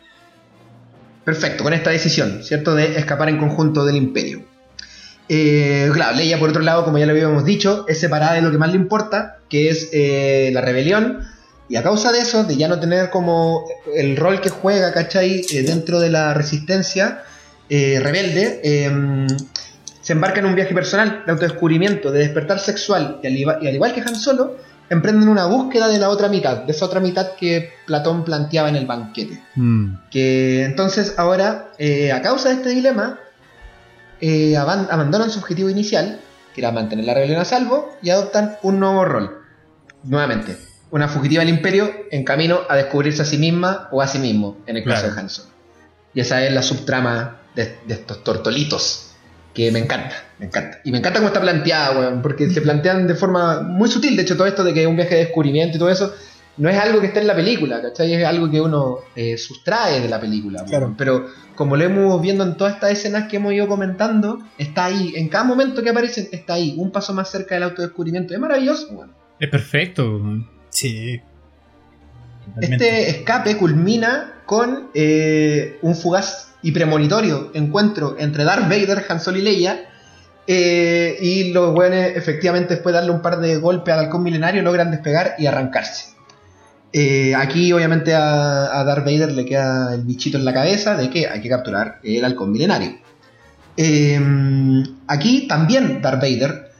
Perfecto, 1.24 1.64
con 1.64 1.72
esta 1.72 1.88
decisión, 1.88 2.42
¿cierto? 2.42 2.74
De 2.74 2.98
escapar 2.98 3.30
en 3.30 3.38
conjunto 3.38 3.86
del 3.86 3.96
imperio. 3.96 4.44
Eh, 5.30 5.88
claro, 5.94 6.18
Leia, 6.18 6.38
por 6.38 6.50
otro 6.50 6.60
lado, 6.60 6.84
como 6.84 6.98
ya 6.98 7.06
lo 7.06 7.12
habíamos 7.12 7.46
dicho, 7.46 7.86
es 7.88 7.98
separada 7.98 8.34
de 8.34 8.42
lo 8.42 8.50
que 8.50 8.58
más 8.58 8.68
le 8.70 8.76
importa, 8.76 9.38
que 9.48 9.70
es 9.70 9.88
eh, 9.92 10.50
la 10.52 10.60
rebelión. 10.60 11.20
Y 11.70 11.76
a 11.76 11.82
causa 11.82 12.12
de 12.12 12.20
eso, 12.20 12.44
de 12.44 12.56
ya 12.56 12.68
no 12.68 12.78
tener 12.80 13.08
como 13.08 13.64
el 13.94 14.18
rol 14.18 14.42
que 14.42 14.50
juega, 14.50 14.92
¿cachai? 14.92 15.46
Eh, 15.50 15.62
dentro 15.62 15.98
de 15.98 16.10
la 16.10 16.34
resistencia 16.34 17.22
rebelde, 17.70 18.60
se 20.08 20.14
embarca 20.14 20.40
en 20.40 20.46
un 20.46 20.54
viaje 20.54 20.72
personal 20.72 21.22
de 21.26 21.32
autodescubrimiento, 21.32 22.10
de 22.10 22.20
despertar 22.20 22.58
sexual. 22.60 23.20
Y 23.22 23.26
al, 23.26 23.36
iba- 23.36 23.58
y 23.60 23.68
al 23.68 23.74
igual 23.74 23.92
que 23.92 24.00
Han 24.00 24.16
Solo, 24.16 24.56
emprenden 24.88 25.28
una 25.28 25.44
búsqueda 25.44 25.86
de 25.86 25.98
la 25.98 26.08
otra 26.08 26.28
mitad, 26.30 26.62
de 26.62 26.72
esa 26.72 26.86
otra 26.86 26.98
mitad 26.98 27.32
que 27.38 27.74
Platón 27.86 28.24
planteaba 28.24 28.70
en 28.70 28.76
el 28.76 28.86
banquete. 28.86 29.38
Mm. 29.54 30.08
Que 30.10 30.64
entonces 30.64 31.12
ahora, 31.18 31.72
eh, 31.78 32.10
a 32.10 32.22
causa 32.22 32.48
de 32.48 32.54
este 32.54 32.70
dilema, 32.70 33.18
eh, 34.22 34.56
aban- 34.56 34.88
abandonan 34.90 35.30
su 35.30 35.40
objetivo 35.40 35.68
inicial, 35.68 36.20
que 36.54 36.62
era 36.62 36.72
mantener 36.72 37.04
la 37.04 37.12
rebelión 37.12 37.40
a 37.42 37.44
salvo, 37.44 37.94
y 38.00 38.08
adoptan 38.08 38.56
un 38.62 38.80
nuevo 38.80 39.04
rol. 39.04 39.42
Nuevamente, 40.04 40.56
una 40.90 41.08
fugitiva 41.08 41.40
del 41.44 41.50
imperio 41.50 41.92
en 42.10 42.24
camino 42.24 42.60
a 42.66 42.76
descubrirse 42.76 43.20
a 43.20 43.24
sí 43.26 43.36
misma 43.36 43.88
o 43.92 44.00
a 44.00 44.06
sí 44.06 44.18
mismo, 44.18 44.56
en 44.66 44.78
el 44.78 44.84
caso 44.84 45.02
Claro. 45.02 45.14
de 45.16 45.20
Han 45.20 45.28
Solo. 45.28 45.48
Y 46.14 46.20
esa 46.20 46.42
es 46.46 46.50
la 46.54 46.62
subtrama 46.62 47.42
de, 47.54 47.76
de 47.86 47.92
estos 47.92 48.24
tortolitos, 48.24 49.04
que 49.54 49.72
me 49.72 49.80
encanta, 49.80 50.24
me 50.38 50.46
encanta. 50.46 50.78
Y 50.84 50.92
me 50.92 50.98
encanta 50.98 51.18
cómo 51.18 51.28
está 51.28 51.40
planteada, 51.40 51.98
weón, 51.98 52.22
porque 52.22 52.48
se 52.50 52.60
plantean 52.60 53.06
de 53.06 53.14
forma 53.14 53.62
muy 53.62 53.88
sutil, 53.88 54.16
de 54.16 54.22
hecho 54.22 54.36
todo 54.36 54.46
esto 54.46 54.64
de 54.64 54.72
que 54.72 54.82
es 54.82 54.86
un 54.86 54.96
viaje 54.96 55.16
de 55.16 55.24
descubrimiento 55.24 55.76
y 55.76 55.78
todo 55.80 55.90
eso, 55.90 56.14
no 56.58 56.68
es 56.68 56.76
algo 56.76 57.00
que 57.00 57.06
esté 57.06 57.20
en 57.20 57.26
la 57.28 57.36
película, 57.36 57.80
¿cachai? 57.80 58.12
Es 58.14 58.24
algo 58.26 58.50
que 58.50 58.60
uno 58.60 58.98
eh, 59.14 59.38
sustrae 59.38 60.00
de 60.00 60.08
la 60.08 60.20
película. 60.20 60.58
weón. 60.58 60.68
Claro. 60.68 60.94
Pero 60.98 61.26
como 61.54 61.76
lo 61.76 61.84
hemos 61.84 62.20
viendo 62.20 62.44
en 62.44 62.56
todas 62.56 62.74
estas 62.74 62.92
escenas 62.92 63.28
que 63.28 63.36
hemos 63.36 63.52
ido 63.52 63.68
comentando, 63.68 64.40
está 64.58 64.86
ahí. 64.86 65.12
En 65.16 65.28
cada 65.28 65.44
momento 65.44 65.82
que 65.82 65.90
aparecen, 65.90 66.28
está 66.32 66.54
ahí. 66.54 66.74
Un 66.76 66.90
paso 66.90 67.14
más 67.14 67.30
cerca 67.30 67.54
del 67.54 67.64
autodescubrimiento. 67.64 68.34
Es 68.34 68.40
maravilloso, 68.40 68.88
weón. 68.90 69.12
Es 69.38 69.48
perfecto. 69.48 70.20
Sí. 70.70 71.20
Totalmente. 72.44 72.86
Este 72.86 73.10
escape 73.10 73.56
culmina 73.56 74.42
con 74.44 74.90
eh, 74.94 75.78
un 75.82 75.94
fugaz 75.94 76.47
y 76.62 76.72
premonitorio 76.72 77.50
encuentro 77.54 78.16
entre 78.18 78.44
Darth 78.44 78.64
Vader, 78.68 79.04
Han 79.08 79.20
Solo 79.20 79.38
y 79.38 79.42
Leia. 79.42 79.84
eh, 80.46 81.16
y 81.20 81.52
los 81.52 81.74
buenos, 81.74 81.98
efectivamente, 82.16 82.74
después 82.74 82.92
de 82.94 82.98
darle 83.00 83.10
un 83.12 83.20
par 83.22 83.38
de 83.38 83.56
golpes 83.58 83.92
al 83.92 84.00
halcón 84.00 84.22
milenario, 84.22 84.62
logran 84.62 84.90
despegar 84.90 85.34
y 85.38 85.46
arrancarse. 85.46 86.14
Eh, 86.92 87.34
aquí, 87.34 87.70
obviamente, 87.72 88.14
a, 88.14 88.80
a 88.80 88.84
Darth 88.84 89.04
Vader 89.04 89.32
le 89.32 89.44
queda 89.44 89.94
el 89.94 90.02
bichito 90.04 90.38
en 90.38 90.46
la 90.46 90.54
cabeza 90.54 90.96
de 90.96 91.10
que 91.10 91.28
hay 91.28 91.40
que 91.42 91.48
capturar 91.50 91.98
el 92.02 92.24
halcón 92.24 92.50
milenario. 92.50 92.96
Eh, 93.76 94.18
aquí 95.06 95.46
también 95.46 96.00
Darth 96.02 96.20
Vader. 96.22 96.70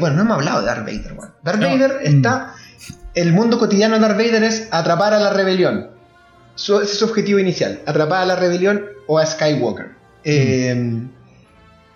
bueno, 0.00 0.16
no 0.16 0.22
hemos 0.22 0.34
hablado 0.38 0.60
de 0.60 0.66
Darth 0.66 0.84
Vader. 0.84 1.12
weón. 1.16 1.30
Darth 1.42 1.60
No. 1.60 1.68
Vader 1.68 1.98
está. 2.02 2.54
El 3.14 3.32
mundo 3.32 3.58
cotidiano 3.58 3.94
de 3.94 4.00
Darth 4.00 4.16
Vader 4.18 4.42
es 4.44 4.68
atrapar 4.72 5.14
a 5.14 5.18
la 5.20 5.30
rebelión. 5.32 5.90
Su, 6.56 6.80
ese 6.80 6.92
es 6.92 6.98
su 6.98 7.04
objetivo 7.04 7.38
inicial: 7.38 7.80
atrapar 7.86 8.22
a 8.22 8.26
la 8.26 8.36
rebelión 8.36 8.84
o 9.06 9.18
a 9.18 9.24
Skywalker. 9.24 9.92
Eh, 10.24 11.06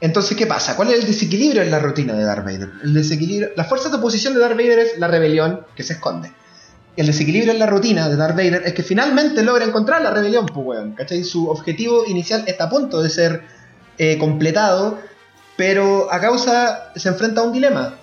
entonces, 0.01 0.37
¿qué 0.37 0.47
pasa? 0.47 0.77
¿Cuál 0.77 0.91
es 0.91 1.01
el 1.01 1.07
desequilibrio 1.07 1.62
en 1.62 1.70
la 1.70 1.78
rutina 1.78 2.15
de 2.15 2.24
Darth 2.24 2.45
Vader? 2.45 2.70
El 2.82 2.95
desequilibrio, 2.95 3.51
la 3.57 3.65
fuerza 3.65 3.91
de 3.91 3.97
oposición 3.97 4.32
de 4.32 4.41
Darth 4.41 4.57
Vader 4.57 4.78
es 4.78 4.99
la 4.99 5.09
rebelión 5.09 5.66
que 5.77 5.82
se 5.82 5.95
esconde. 5.95 6.32
El 6.97 7.07
desequilibrio 7.07 7.53
en 7.53 7.59
la 7.59 7.66
rutina 7.66 8.09
de 8.09 8.16
Darth 8.16 8.37
Vader 8.37 8.62
es 8.65 8.73
que 8.73 8.82
finalmente 8.82 9.43
logra 9.43 9.65
encontrar 9.65 10.01
la 10.01 10.11
rebelión, 10.11 10.47
pues, 10.47 10.66
weón. 10.66 10.95
¿Cachai? 10.95 11.23
Su 11.24 11.51
objetivo 11.51 12.05
inicial 12.07 12.45
está 12.47 12.65
a 12.65 12.70
punto 12.70 13.03
de 13.03 13.11
ser 13.11 13.43
eh, 13.99 14.16
completado, 14.16 14.99
pero 15.57 16.11
a 16.11 16.20
causa 16.20 16.93
se 16.97 17.09
enfrenta 17.09 17.43
a 17.43 17.45
un 17.45 17.53
dilema. 17.53 17.97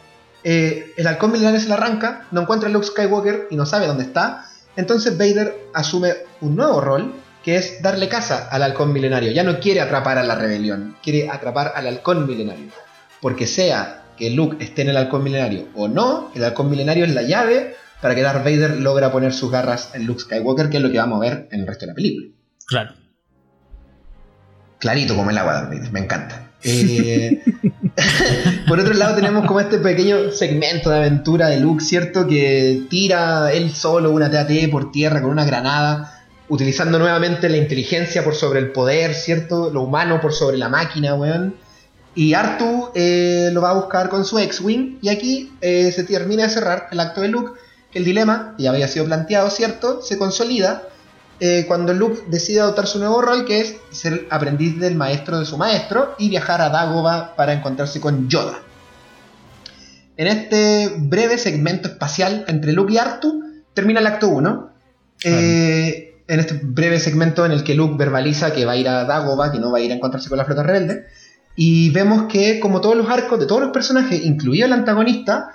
Eh, 0.43 0.93
el 0.97 1.07
halcón 1.07 1.31
milenario 1.31 1.59
se 1.59 1.67
le 1.67 1.73
arranca, 1.73 2.27
no 2.31 2.41
encuentra 2.41 2.69
a 2.69 2.71
Luke 2.71 2.85
Skywalker 2.85 3.47
y 3.49 3.55
no 3.55 3.65
sabe 3.65 3.87
dónde 3.87 4.03
está. 4.03 4.45
Entonces 4.77 5.17
Vader 5.17 5.53
asume 5.73 6.13
un 6.39 6.55
nuevo 6.55 6.79
rol, 6.79 7.13
que 7.43 7.57
es 7.57 7.81
darle 7.81 8.07
caza 8.07 8.47
al 8.49 8.63
halcón 8.63 8.93
milenario. 8.93 9.31
Ya 9.31 9.43
no 9.43 9.59
quiere 9.59 9.81
atrapar 9.81 10.17
a 10.17 10.23
la 10.23 10.35
rebelión, 10.35 10.95
quiere 11.03 11.29
atrapar 11.29 11.73
al 11.75 11.87
halcón 11.87 12.25
milenario. 12.27 12.71
Porque 13.19 13.47
sea 13.47 14.03
que 14.17 14.29
Luke 14.29 14.63
esté 14.63 14.83
en 14.83 14.89
el 14.89 14.97
halcón 14.97 15.23
milenario 15.23 15.67
o 15.75 15.87
no, 15.87 16.31
el 16.35 16.43
halcón 16.43 16.69
milenario 16.69 17.05
es 17.05 17.13
la 17.13 17.23
llave 17.23 17.75
para 18.01 18.15
que 18.15 18.21
Darth 18.21 18.43
Vader 18.43 18.77
logra 18.77 19.11
poner 19.11 19.33
sus 19.33 19.51
garras 19.51 19.91
en 19.95 20.05
Luke 20.05 20.21
Skywalker, 20.21 20.69
que 20.69 20.77
es 20.77 20.83
lo 20.83 20.91
que 20.91 20.99
vamos 20.99 21.17
a 21.17 21.21
ver 21.21 21.47
en 21.51 21.61
el 21.61 21.67
resto 21.67 21.85
de 21.85 21.91
la 21.91 21.95
película. 21.95 22.27
Claro. 22.67 22.93
Clarito 24.79 25.15
como 25.15 25.31
el 25.31 25.37
agua, 25.37 25.53
Darth 25.53 25.69
Vader, 25.69 25.91
me 25.91 25.99
encanta. 26.01 26.46
Eh, 26.63 27.43
por 28.67 28.79
otro 28.79 28.93
lado 28.93 29.15
tenemos 29.15 29.45
como 29.45 29.59
este 29.59 29.77
pequeño 29.77 30.31
segmento 30.31 30.89
de 30.89 30.97
aventura 30.97 31.49
de 31.49 31.59
Luke, 31.59 31.83
¿cierto? 31.83 32.27
Que 32.27 32.85
tira 32.89 33.51
él 33.51 33.71
solo 33.71 34.11
una 34.11 34.29
TAT 34.29 34.69
por 34.71 34.91
tierra 34.91 35.21
con 35.21 35.31
una 35.31 35.45
granada, 35.45 36.23
utilizando 36.49 36.99
nuevamente 36.99 37.49
la 37.49 37.57
inteligencia 37.57 38.23
por 38.23 38.35
sobre 38.35 38.59
el 38.59 38.71
poder, 38.71 39.13
¿cierto? 39.13 39.69
Lo 39.71 39.81
humano 39.81 40.19
por 40.21 40.33
sobre 40.33 40.57
la 40.57 40.69
máquina, 40.69 41.15
weón. 41.15 41.55
Y 42.15 42.33
Artu 42.33 42.89
eh, 42.95 43.49
lo 43.53 43.61
va 43.61 43.71
a 43.71 43.73
buscar 43.73 44.09
con 44.09 44.25
su 44.25 44.39
X-Wing 44.39 44.97
y 45.03 45.09
aquí 45.09 45.53
eh, 45.61 45.91
se 45.91 46.03
termina 46.03 46.43
de 46.43 46.49
cerrar 46.49 46.87
el 46.91 46.99
acto 46.99 47.21
de 47.21 47.27
Luke, 47.27 47.59
el 47.93 48.05
dilema, 48.05 48.55
que 48.57 48.63
ya 48.63 48.71
había 48.71 48.87
sido 48.87 49.05
planteado, 49.05 49.51
¿cierto? 49.51 50.01
Se 50.01 50.17
consolida 50.17 50.87
eh, 51.39 51.65
cuando 51.67 51.93
Luke 51.93 52.23
decide 52.27 52.61
adoptar 52.61 52.87
su 52.87 52.97
nuevo 52.97 53.21
rol, 53.21 53.45
que 53.45 53.61
es 53.61 53.75
ser 53.91 54.27
aprendiz 54.31 54.79
del 54.79 54.95
maestro 54.95 55.39
de 55.39 55.45
su 55.45 55.57
maestro 55.57 56.15
y 56.17 56.29
viajar 56.29 56.61
a 56.61 56.69
Dagobah 56.69 57.35
para 57.35 57.53
encontrarse 57.53 58.01
con 58.01 58.27
Yoda. 58.27 58.59
En 60.17 60.25
este 60.27 60.91
breve 60.97 61.37
segmento 61.37 61.89
espacial 61.89 62.43
entre 62.47 62.73
Luke 62.73 62.91
y 62.91 62.97
Artu 62.97 63.43
termina 63.75 63.99
el 63.99 64.07
acto 64.07 64.29
1. 64.29 64.71
Eh, 65.23 66.23
en 66.27 66.39
este 66.39 66.59
breve 66.63 66.99
segmento 66.99 67.45
en 67.45 67.51
el 67.51 67.63
que 67.63 67.75
Luke 67.75 67.95
verbaliza 67.97 68.51
que 68.51 68.65
va 68.65 68.71
a 68.71 68.77
ir 68.77 68.89
a 68.89 69.03
Dagobah, 69.03 69.51
que 69.51 69.59
no 69.59 69.71
va 69.71 69.77
a 69.77 69.81
ir 69.81 69.91
a 69.91 69.95
encontrarse 69.95 70.29
con 70.29 70.39
la 70.39 70.45
flota 70.45 70.63
rebelde. 70.63 71.05
Y 71.55 71.91
vemos 71.91 72.23
que, 72.31 72.59
como 72.59 72.81
todos 72.81 72.95
los 72.95 73.09
arcos 73.09 73.39
de 73.39 73.45
todos 73.45 73.61
los 73.61 73.71
personajes, 73.71 74.25
incluido 74.25 74.65
el 74.65 74.73
antagonista, 74.73 75.49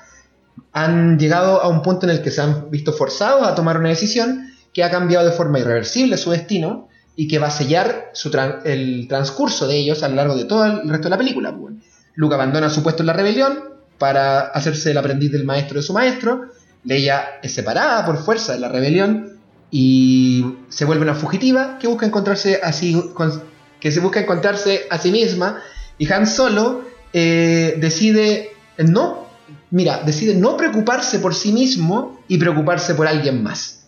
han 0.73 1.19
llegado 1.19 1.61
a 1.61 1.69
un 1.69 1.83
punto 1.83 2.07
en 2.07 2.11
el 2.11 2.23
que 2.23 2.31
se 2.31 2.41
han 2.41 2.71
visto 2.71 2.93
forzados 2.93 3.47
a 3.47 3.55
tomar 3.57 3.79
una 3.79 3.89
decisión 3.89 4.52
que 4.73 4.85
ha 4.85 4.91
cambiado 4.91 5.27
de 5.27 5.33
forma 5.33 5.59
irreversible 5.59 6.17
su 6.17 6.31
destino 6.31 6.89
y 7.15 7.29
que 7.29 7.39
va 7.39 7.49
a 7.49 7.51
sellar 7.51 8.11
su 8.15 8.31
el 8.65 9.07
transcurso 9.09 9.67
de 9.67 9.77
ellos 9.77 10.03
a 10.03 10.09
lo 10.09 10.17
largo 10.17 10.35
de 10.35 10.45
todo 10.45 10.65
el 10.65 10.89
resto 10.89 11.05
de 11.05 11.11
la 11.11 11.19
película. 11.19 11.55
pues. 11.55 11.75
Luke 12.15 12.35
abandona 12.35 12.71
su 12.71 12.83
puesto 12.83 13.03
en 13.03 13.09
la 13.09 13.13
rebelión 13.13 13.61
para 13.99 14.41
hacerse 14.41 14.91
el 14.91 14.99
aprendiz 14.99 15.31
del 15.31 15.45
maestro 15.45 15.77
de 15.79 15.83
su 15.83 15.93
maestro. 15.93 16.43
Leia 16.85 17.25
es 17.43 17.53
separada 17.53 18.05
por 18.05 18.17
fuerza 18.19 18.55
de 18.55 18.59
la 18.61 18.69
rebelión 18.69 19.39
y 19.71 20.45
se 20.69 20.85
vuelve 20.85 21.03
una 21.03 21.15
fugitiva 21.15 21.79
que 21.79 21.87
busca 21.87 22.07
encontrarse 22.07 22.61
así 22.63 23.11
con- 23.15 23.43
que 23.81 23.91
se 23.91 24.01
busca 24.01 24.21
encontrarse 24.21 24.87
a 24.91 24.99
sí 24.99 25.11
misma 25.11 25.61
y 25.99 26.11
Han 26.13 26.27
Solo 26.27 26.83
eh, 27.13 27.77
decide 27.79 28.51
no 28.79 29.27
mira 29.71 30.03
decide 30.05 30.35
no 30.35 30.57
preocuparse 30.57 31.19
por 31.19 31.35
sí 31.35 31.53
mismo 31.53 32.21
y 32.29 32.39
preocuparse 32.39 32.95
por 32.95 33.07
alguien 33.07 33.43
más 33.43 33.82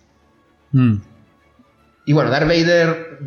Mm. 0.74 0.96
y 2.06 2.12
bueno 2.12 2.30
Darth 2.30 2.48
Vader 2.48 3.18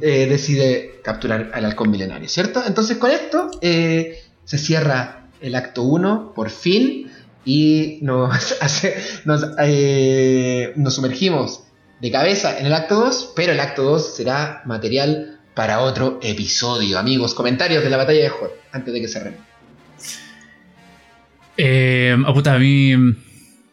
eh, 0.00 0.26
decide 0.28 1.00
capturar 1.02 1.50
al 1.52 1.64
halcón 1.64 1.90
milenario 1.90 2.28
cierto 2.28 2.62
entonces 2.66 2.96
con 2.96 3.10
esto 3.10 3.50
eh, 3.60 4.20
se 4.44 4.56
cierra 4.58 5.26
el 5.40 5.54
acto 5.56 5.82
1 5.82 6.32
por 6.34 6.48
fin 6.50 7.10
y 7.44 7.98
nos, 8.02 8.56
hace- 8.62 8.94
nos, 9.24 9.44
eh, 9.58 10.72
nos 10.76 10.94
sumergimos 10.94 11.64
de 12.00 12.10
cabeza 12.12 12.58
en 12.58 12.66
el 12.66 12.72
acto 12.74 12.96
2, 12.96 13.32
pero 13.36 13.52
el 13.52 13.60
acto 13.60 13.82
2 13.82 14.14
será 14.16 14.62
material 14.64 15.40
para 15.54 15.80
otro 15.80 16.18
episodio. 16.22 16.98
Amigos, 16.98 17.32
comentarios 17.34 17.84
de 17.84 17.90
la 17.90 17.96
batalla 17.96 18.20
de 18.22 18.28
Hot, 18.28 18.52
antes 18.72 18.92
de 18.94 19.00
que 19.00 19.06
cerremos. 19.08 19.40
Eh, 21.56 22.16
ah, 22.26 22.32
puta, 22.32 22.54
a 22.54 22.58
mí 22.58 22.94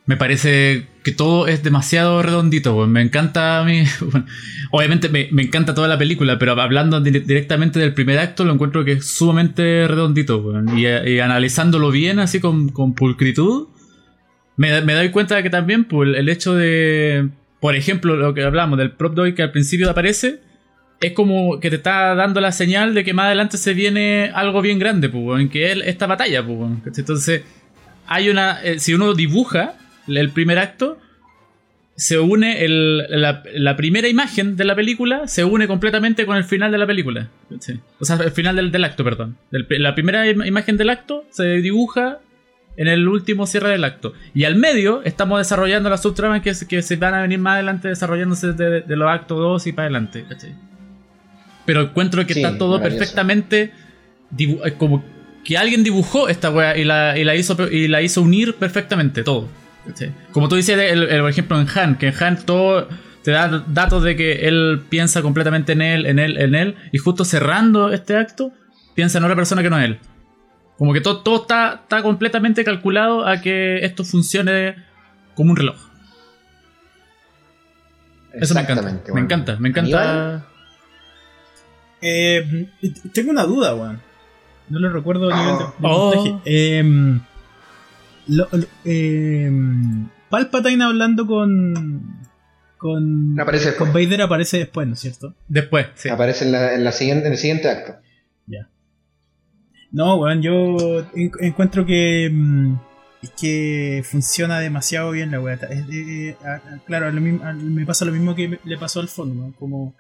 me 0.09 0.17
parece 0.17 0.87
que 1.03 1.11
todo 1.11 1.45
es 1.45 1.61
demasiado 1.61 2.23
redondito, 2.23 2.75
weón. 2.75 2.91
Me 2.91 3.03
encanta 3.03 3.59
a 3.59 3.63
mí. 3.63 3.83
obviamente 4.71 5.07
me, 5.07 5.29
encanta 5.43 5.75
toda 5.75 5.87
la 5.87 5.99
película, 5.99 6.39
pero 6.39 6.59
hablando 6.59 6.99
di- 6.99 7.11
directamente 7.11 7.77
del 7.77 7.93
primer 7.93 8.17
acto, 8.17 8.43
lo 8.43 8.51
encuentro 8.51 8.83
que 8.83 8.93
es 8.93 9.05
sumamente 9.05 9.87
redondito, 9.87 10.39
weón. 10.39 10.75
Y, 10.75 10.87
y 10.87 11.19
analizándolo 11.19 11.91
bien, 11.91 12.17
así 12.17 12.39
con, 12.39 12.71
pulcritud, 12.95 13.67
me, 14.57 14.81
doy 14.81 15.11
cuenta 15.11 15.35
de 15.35 15.43
que 15.43 15.51
también, 15.51 15.83
pues, 15.83 16.09
el 16.17 16.27
hecho 16.27 16.55
de. 16.55 17.29
Por 17.59 17.75
ejemplo, 17.75 18.15
lo 18.15 18.33
que 18.33 18.43
hablamos 18.43 18.79
del 18.79 18.93
prop 18.93 19.13
doy 19.13 19.35
que 19.35 19.43
al 19.43 19.51
principio 19.51 19.91
aparece. 19.91 20.39
Es 21.01 21.11
como 21.11 21.59
que 21.59 21.69
te 21.69 21.75
está 21.75 22.15
dando 22.15 22.41
la 22.41 22.51
señal 22.51 22.95
de 22.95 23.03
que 23.03 23.13
más 23.13 23.27
adelante 23.27 23.59
se 23.59 23.75
viene 23.75 24.31
algo 24.33 24.63
bien 24.63 24.79
grande, 24.79 25.07
pues, 25.07 25.23
weón, 25.23 25.49
que 25.49 25.71
es 25.71 25.77
esta 25.85 26.07
batalla, 26.07 26.43
pues. 26.43 26.97
Entonces, 26.97 27.43
hay 28.07 28.29
una. 28.29 28.59
eh, 28.63 28.79
si 28.79 28.95
uno 28.95 29.13
dibuja 29.13 29.75
el 30.17 30.29
primer 30.29 30.59
acto, 30.59 30.97
se 31.95 32.17
une 32.17 32.63
el- 32.63 33.05
la, 33.09 33.43
la 33.53 33.75
primera 33.75 34.07
imagen 34.07 34.55
de 34.55 34.63
la 34.65 34.75
película, 34.75 35.27
se 35.27 35.43
une 35.43 35.67
completamente 35.67 36.25
con 36.25 36.37
el 36.37 36.43
final 36.45 36.71
de 36.71 36.77
la 36.77 36.87
película. 36.87 37.27
O 37.99 38.05
sea, 38.05 38.15
el 38.17 38.31
final 38.31 38.55
del, 38.55 38.71
del 38.71 38.83
acto, 38.85 39.03
perdón. 39.03 39.37
Del- 39.51 39.67
la 39.69 39.95
primera 39.95 40.25
im- 40.25 40.47
imagen 40.47 40.77
del 40.77 40.89
acto 40.89 41.25
se 41.31 41.43
dibuja 41.61 42.19
en 42.77 42.87
el 42.87 43.05
último 43.09 43.45
cierre 43.45 43.69
del 43.71 43.83
acto. 43.83 44.13
Y 44.33 44.45
al 44.45 44.55
medio 44.55 45.01
estamos 45.03 45.39
desarrollando 45.39 45.89
las 45.89 46.01
subtramas 46.01 46.41
que, 46.41 46.53
que 46.69 46.81
se 46.81 46.95
van 46.95 47.13
a 47.15 47.21
venir 47.21 47.39
más 47.39 47.55
adelante 47.55 47.89
desarrollándose 47.89 48.53
de, 48.53 48.79
de 48.81 48.95
los 48.95 49.09
actos 49.09 49.37
2 49.37 49.67
y 49.67 49.71
para 49.73 49.87
adelante. 49.87 50.23
Pero 51.65 51.81
encuentro 51.81 52.25
que 52.25 52.33
Sí, 52.33 52.41
está 52.41 52.57
todo 52.57 52.81
perfectamente 52.81 53.71
eh, 54.37 54.73
como 54.77 55.03
que 55.43 55.57
alguien 55.57 55.83
dibujó 55.83 56.29
esta 56.29 56.49
wea 56.51 56.77
y 56.77 56.83
la, 56.85 57.17
y 57.17 57.23
la 57.25 57.35
hizo 57.35 57.57
y 57.69 57.87
la 57.89 58.01
hizo 58.01 58.21
unir 58.21 58.55
perfectamente 58.55 59.23
todo. 59.23 59.49
Como 60.31 60.47
tú 60.49 60.55
dices, 60.55 60.77
el, 60.77 61.03
el- 61.03 61.21
por 61.21 61.29
ejemplo, 61.29 61.59
en 61.59 61.67
Han, 61.75 61.97
que 61.97 62.07
en 62.09 62.23
Han 62.23 62.45
todo 62.45 62.87
te 63.23 63.31
da 63.31 63.63
datos 63.67 64.03
de 64.03 64.15
que 64.15 64.47
él 64.47 64.81
piensa 64.89 65.21
completamente 65.21 65.73
en 65.73 65.81
él, 65.81 66.05
en 66.05 66.19
él, 66.19 66.37
en 66.37 66.55
él, 66.55 66.75
y 66.91 66.97
justo 66.99 67.25
cerrando 67.25 67.91
este 67.91 68.15
acto, 68.15 68.51
piensa 68.95 69.17
en 69.17 69.23
otra 69.25 69.35
persona 69.35 69.61
que 69.61 69.69
no 69.69 69.77
es 69.77 69.85
él. 69.85 69.99
Como 70.77 70.93
que 70.93 71.01
todo, 71.01 71.21
todo 71.21 71.41
está, 71.41 71.81
está 71.83 72.01
completamente 72.01 72.63
calculado 72.63 73.27
a 73.27 73.41
que 73.41 73.79
esto 73.83 74.05
funcione 74.05 74.75
como 75.35 75.51
un 75.51 75.57
reloj. 75.57 75.75
Eso 78.33 78.53
me 78.53 78.61
encanta. 78.61 78.81
Me 79.13 79.21
encanta, 79.21 79.57
me 79.59 79.69
encanta. 79.69 80.45
Eh, 82.01 82.69
tengo 83.13 83.31
una 83.31 83.43
duda, 83.43 83.75
weón. 83.75 83.99
No 84.69 84.79
lo 84.79 84.89
recuerdo 84.91 85.33
a 85.33 85.37
nivel 85.37 85.57
de, 85.57 85.63
de 85.65 85.71
Oh. 85.81 86.41
Eh, 86.45 87.19
lo- 88.29 88.47
lo- 88.51 88.67
eh, 88.85 89.51
Palpatine 90.29 90.83
hablando 90.83 91.25
con. 91.27 92.19
Con. 92.77 93.37
Aparece 93.39 93.75
con 93.75 93.87
después. 93.87 94.05
Vader 94.05 94.21
aparece 94.21 94.57
después, 94.59 94.87
¿no 94.87 94.93
es 94.93 94.99
cierto? 95.01 95.35
Después, 95.47 95.87
sí. 95.95 96.07
Aparece 96.09 96.45
en, 96.45 96.51
la, 96.53 96.73
en, 96.75 96.83
la 96.83 96.91
siguiente, 96.91 97.25
en 97.27 97.33
el 97.33 97.37
siguiente 97.37 97.69
acto. 97.69 97.95
No, 99.91 100.17
weón, 100.17 100.41
yo 100.43 100.99
en- 101.15 101.31
encuentro 101.41 101.85
que. 101.85 102.29
mm, 102.31 102.75
que 103.41 104.01
funciona 104.05 104.59
demasiado 104.61 105.11
bien 105.11 105.31
la 105.31 105.41
weá. 105.41 105.59
Claro, 106.85 107.07
a 107.07 107.11
lo 107.11 107.19
mismo- 107.19 107.43
a- 107.43 107.53
me 107.53 107.85
pasa 107.85 108.05
lo 108.05 108.11
mismo 108.13 108.33
que 108.35 108.47
me- 108.47 108.59
le 108.63 108.77
pasó 108.77 108.99
al 109.01 109.07
fondo, 109.09 109.41
weón, 109.41 109.51
como. 109.53 109.95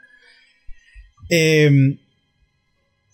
eh, 1.29 1.97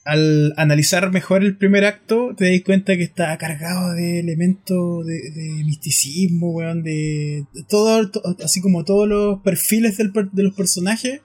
al 0.06 0.54
analizar 0.58 1.12
mejor 1.12 1.44
el 1.44 1.58
primer 1.58 1.84
acto, 1.84 2.34
te 2.38 2.52
das 2.52 2.62
cuenta 2.64 2.96
que 2.96 3.04
está 3.04 3.36
cargado 3.38 3.92
de 3.94 4.20
elementos 4.20 5.06
de, 5.06 5.64
misticismo, 5.66 6.52
weón, 6.52 6.84
de, 6.84 7.46
todo, 7.68 8.10
to- 8.12 8.22
así 8.44 8.62
como 8.62 8.86
todos 8.86 9.08
los 9.08 9.42
perfiles 9.42 9.98
del 9.98 10.14
de 10.32 10.44
los 10.44 10.54
personajes 10.56 11.22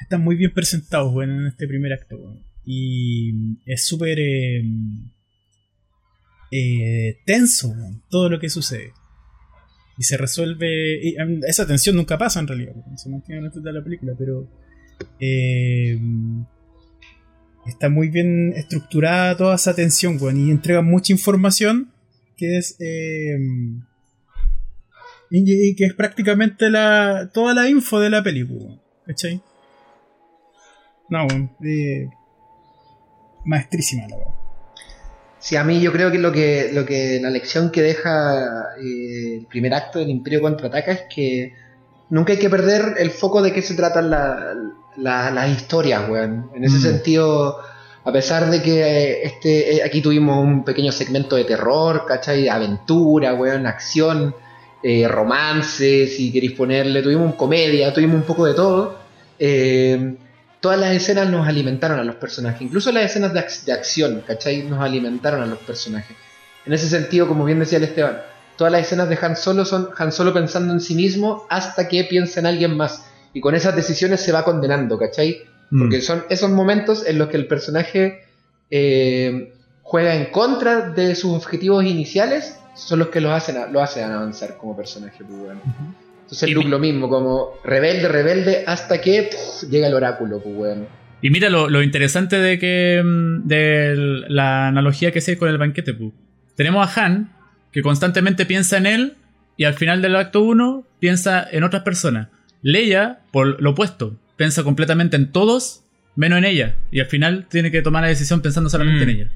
están 0.00 0.22
muy 0.22 0.34
bien 0.36 0.52
presentados, 0.52 1.14
weón, 1.14 1.30
en 1.30 1.46
este 1.46 1.68
primer 1.68 1.92
acto, 1.92 2.16
weón. 2.16 2.42
Y 2.64 3.32
es 3.64 3.84
súper 3.86 4.18
eh, 4.18 4.62
eh, 6.50 7.18
tenso, 7.24 7.68
weón, 7.68 8.02
todo 8.10 8.28
lo 8.28 8.38
que 8.40 8.50
sucede. 8.50 8.92
Y 9.98 10.04
se 10.04 10.16
resuelve. 10.16 11.10
em, 11.20 11.40
esa 11.46 11.66
tensión 11.66 11.96
nunca 11.96 12.18
pasa 12.18 12.40
en 12.40 12.48
realidad, 12.48 12.72
se 12.96 13.08
mantiene 13.08 13.46
en 13.46 13.52
toda 13.52 13.72
la 13.72 13.84
película, 13.84 14.14
pero. 14.18 14.48
eh, 15.20 15.96
está 17.66 17.88
muy 17.88 18.08
bien 18.08 18.52
estructurada 18.56 19.36
toda 19.36 19.54
esa 19.54 19.74
tensión, 19.74 20.18
weón, 20.20 20.38
y 20.38 20.50
entrega 20.50 20.82
mucha 20.82 21.12
información 21.12 21.92
que 22.36 22.58
es. 22.58 22.76
eh, 22.80 23.38
y, 25.30 25.74
que 25.76 25.84
es 25.86 25.94
prácticamente 25.94 26.68
la, 26.70 27.30
toda 27.32 27.54
la 27.54 27.68
info 27.68 28.00
de 28.00 28.10
la 28.10 28.22
película, 28.22 28.60
weón, 28.64 28.80
¿cachai? 29.06 29.40
No, 31.08 31.26
weón, 31.26 31.50
eh, 31.64 32.08
maestrísima 33.44 34.06
la 34.08 34.16
verdad. 34.16 34.32
Sí, 35.38 35.56
a 35.56 35.64
mí 35.64 35.80
yo 35.80 35.90
creo 35.92 36.12
que 36.12 36.18
lo 36.18 36.30
que, 36.30 36.70
lo 36.72 36.86
que 36.86 37.18
la 37.20 37.28
lección 37.30 37.72
que 37.72 37.82
deja 37.82 38.74
eh, 38.80 39.38
el 39.40 39.46
primer 39.46 39.74
acto 39.74 39.98
del 39.98 40.10
Imperio 40.10 40.40
contraataca 40.40 40.92
es 40.92 41.02
que 41.12 41.52
nunca 42.10 42.32
hay 42.32 42.38
que 42.38 42.48
perder 42.50 42.94
el 42.98 43.10
foco 43.10 43.42
de 43.42 43.52
qué 43.52 43.60
se 43.60 43.74
tratan 43.74 44.10
la- 44.10 44.54
la- 44.96 45.30
las 45.30 45.50
historias, 45.50 46.08
weón. 46.08 46.50
En 46.54 46.64
ese 46.64 46.78
Mm. 46.78 46.82
sentido, 46.82 47.58
a 48.04 48.12
pesar 48.12 48.50
de 48.50 48.62
que 48.62 48.80
eh, 48.82 49.20
este, 49.24 49.76
eh, 49.76 49.82
aquí 49.84 50.00
tuvimos 50.00 50.42
un 50.42 50.64
pequeño 50.64 50.92
segmento 50.92 51.36
de 51.36 51.44
terror, 51.44 52.04
¿cachai? 52.06 52.48
Aventura, 52.48 53.34
weón, 53.34 53.66
acción, 53.66 54.34
eh, 54.82 55.06
romance, 55.08 56.06
si 56.08 56.32
queréis 56.32 56.52
ponerle, 56.52 57.02
tuvimos 57.02 57.34
comedia, 57.36 57.92
tuvimos 57.94 58.16
un 58.16 58.22
poco 58.26 58.44
de 58.46 58.54
todo. 58.54 58.98
Eh, 59.38 60.16
todas 60.60 60.78
las 60.78 60.92
escenas 60.92 61.28
nos 61.28 61.46
alimentaron 61.48 61.98
a 61.98 62.04
los 62.04 62.16
personajes, 62.16 62.62
incluso 62.62 62.92
las 62.92 63.04
escenas 63.04 63.32
de, 63.32 63.40
ac- 63.40 63.64
de 63.64 63.72
acción, 63.72 64.22
¿cachai? 64.26 64.62
Nos 64.64 64.80
alimentaron 64.82 65.40
a 65.42 65.46
los 65.46 65.58
personajes. 65.60 66.16
En 66.64 66.72
ese 66.72 66.88
sentido, 66.88 67.26
como 67.26 67.44
bien 67.44 67.58
decía 67.58 67.78
el 67.78 67.84
Esteban, 67.84 68.18
todas 68.56 68.72
las 68.72 68.82
escenas 68.82 69.08
de 69.08 69.18
Han 69.20 69.34
Solo 69.36 69.64
son 69.64 69.88
Han 69.98 70.12
Solo 70.12 70.32
pensando 70.32 70.72
en 70.72 70.80
sí 70.80 70.94
mismo 70.94 71.46
hasta 71.50 71.88
que 71.88 72.04
piensa 72.04 72.38
en 72.40 72.46
alguien 72.46 72.76
más. 72.76 73.04
Y 73.34 73.40
con 73.40 73.54
esas 73.54 73.74
decisiones 73.76 74.20
se 74.20 74.32
va 74.32 74.44
condenando, 74.44 74.98
¿cachai? 74.98 75.42
Mm. 75.70 75.78
Porque 75.80 76.00
son 76.02 76.24
esos 76.28 76.50
momentos 76.50 77.06
en 77.06 77.18
los 77.18 77.28
que 77.28 77.36
el 77.38 77.46
personaje 77.46 78.24
eh, 78.70 79.52
juega 79.82 80.14
en 80.14 80.26
contra 80.26 80.90
de 80.90 81.14
sus 81.14 81.32
objetivos 81.34 81.84
iniciales, 81.84 82.56
son 82.74 82.98
los 83.00 83.08
que 83.08 83.20
lo 83.20 83.32
hacen, 83.32 83.56
a- 83.58 83.66
lo 83.66 83.82
hacen 83.82 84.04
avanzar 84.10 84.56
como 84.56 84.76
personaje. 84.76 85.18
pues, 85.24 85.38
bueno. 85.40 85.60
Entonces 86.22 86.48
Y 86.48 86.54
Luke 86.54 86.68
lo 86.68 86.78
mismo, 86.78 87.08
como 87.08 87.50
rebelde, 87.64 88.08
rebelde, 88.08 88.64
hasta 88.66 89.00
que 89.00 89.28
pff, 89.30 89.68
llega 89.70 89.86
el 89.88 89.94
oráculo, 89.94 90.40
pues, 90.42 90.56
weón. 90.56 90.86
Y 91.20 91.30
mira 91.30 91.50
lo, 91.50 91.68
lo 91.68 91.82
interesante 91.82 92.36
de 92.38 92.58
que 92.58 93.00
mm, 93.04 93.46
de 93.46 93.94
la 94.28 94.68
analogía 94.68 95.12
que 95.12 95.20
sé 95.20 95.36
con 95.36 95.48
el 95.48 95.58
banquete. 95.58 95.92
pu. 95.94 96.12
Tenemos 96.56 96.96
a 96.96 97.04
Han, 97.04 97.32
que 97.70 97.82
constantemente 97.82 98.46
piensa 98.46 98.78
en 98.78 98.86
él, 98.86 99.14
y 99.56 99.64
al 99.64 99.74
final 99.74 100.00
del 100.00 100.16
acto 100.16 100.42
1 100.42 100.84
piensa 100.98 101.46
en 101.50 101.64
otras 101.64 101.82
personas. 101.82 102.28
Leia, 102.62 103.20
por 103.32 103.60
lo 103.60 103.70
opuesto, 103.70 104.14
piensa 104.36 104.62
completamente 104.62 105.16
en 105.16 105.30
todos, 105.32 105.82
menos 106.16 106.38
en 106.38 106.44
ella. 106.44 106.76
Y 106.90 107.00
al 107.00 107.06
final 107.06 107.46
tiene 107.50 107.70
que 107.70 107.82
tomar 107.82 108.02
la 108.02 108.08
decisión 108.08 108.40
pensando 108.40 108.70
solamente 108.70 109.04
Mm. 109.04 109.08
en 109.08 109.16
ella. 109.16 109.30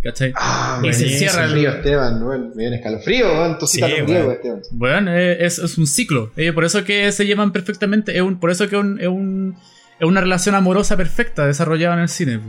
¿Cachai? 0.00 0.32
Ah, 0.36 0.80
Y 0.84 0.92
se 0.92 1.08
cierra 1.08 1.44
el- 1.46 1.50
frío, 1.50 1.70
Esteban. 1.70 2.22
Bueno, 2.24 2.50
me 2.54 2.62
viene 2.62 2.76
escalofrío. 2.76 3.56
Tu 3.58 3.66
Sí. 3.66 3.82
Diego, 3.82 4.30
Esteban. 4.30 4.60
Bueno, 4.70 5.12
eh, 5.12 5.44
es, 5.44 5.58
es 5.58 5.76
un 5.76 5.88
ciclo. 5.88 6.30
eh, 6.36 6.52
por 6.52 6.64
eso 6.64 6.84
que 6.84 7.10
se 7.10 7.26
llevan 7.26 7.50
perfectamente. 7.52 8.14
Es 8.16 8.22
un, 8.22 8.38
por 8.38 8.50
eso 8.52 8.68
que 8.68 8.76
es, 8.76 8.80
un- 8.82 9.00
es 9.00 9.08
un- 9.08 9.56
es 9.98 10.06
una 10.06 10.20
relación 10.20 10.54
amorosa 10.54 10.96
perfecta 10.96 11.46
desarrollada 11.46 11.94
en 11.94 12.00
el 12.02 12.08
cine. 12.08 12.40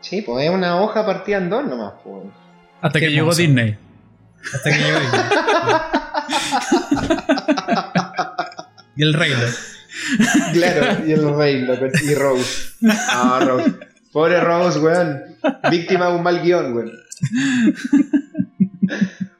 Sí, 0.00 0.22
pues 0.22 0.44
es 0.46 0.50
una 0.50 0.80
hoja 0.80 1.04
partida 1.04 1.36
en 1.36 1.50
dos 1.50 1.66
nomás, 1.66 1.92
pues. 2.02 2.24
Hasta 2.80 2.98
Qué 2.98 3.06
que 3.08 3.12
llegó. 3.12 3.34
Disney. 3.34 3.76
Hasta 4.54 4.70
que 4.70 4.78
llegó 4.78 4.98
Disney. 5.00 5.20
y 8.96 9.02
el 9.02 9.14
reino. 9.14 9.38
Claro, 10.54 11.06
y 11.06 11.12
el 11.12 11.36
rey, 11.36 11.60
loco, 11.66 11.84
y 12.02 12.14
Rose. 12.14 12.70
Ah, 13.10 13.44
Rose. 13.46 13.72
Pobre 14.10 14.40
Rose, 14.40 14.78
weón. 14.78 15.22
Víctima 15.70 16.06
de 16.06 16.14
un 16.14 16.22
mal 16.22 16.40
guion, 16.42 16.72
weón. 16.74 16.92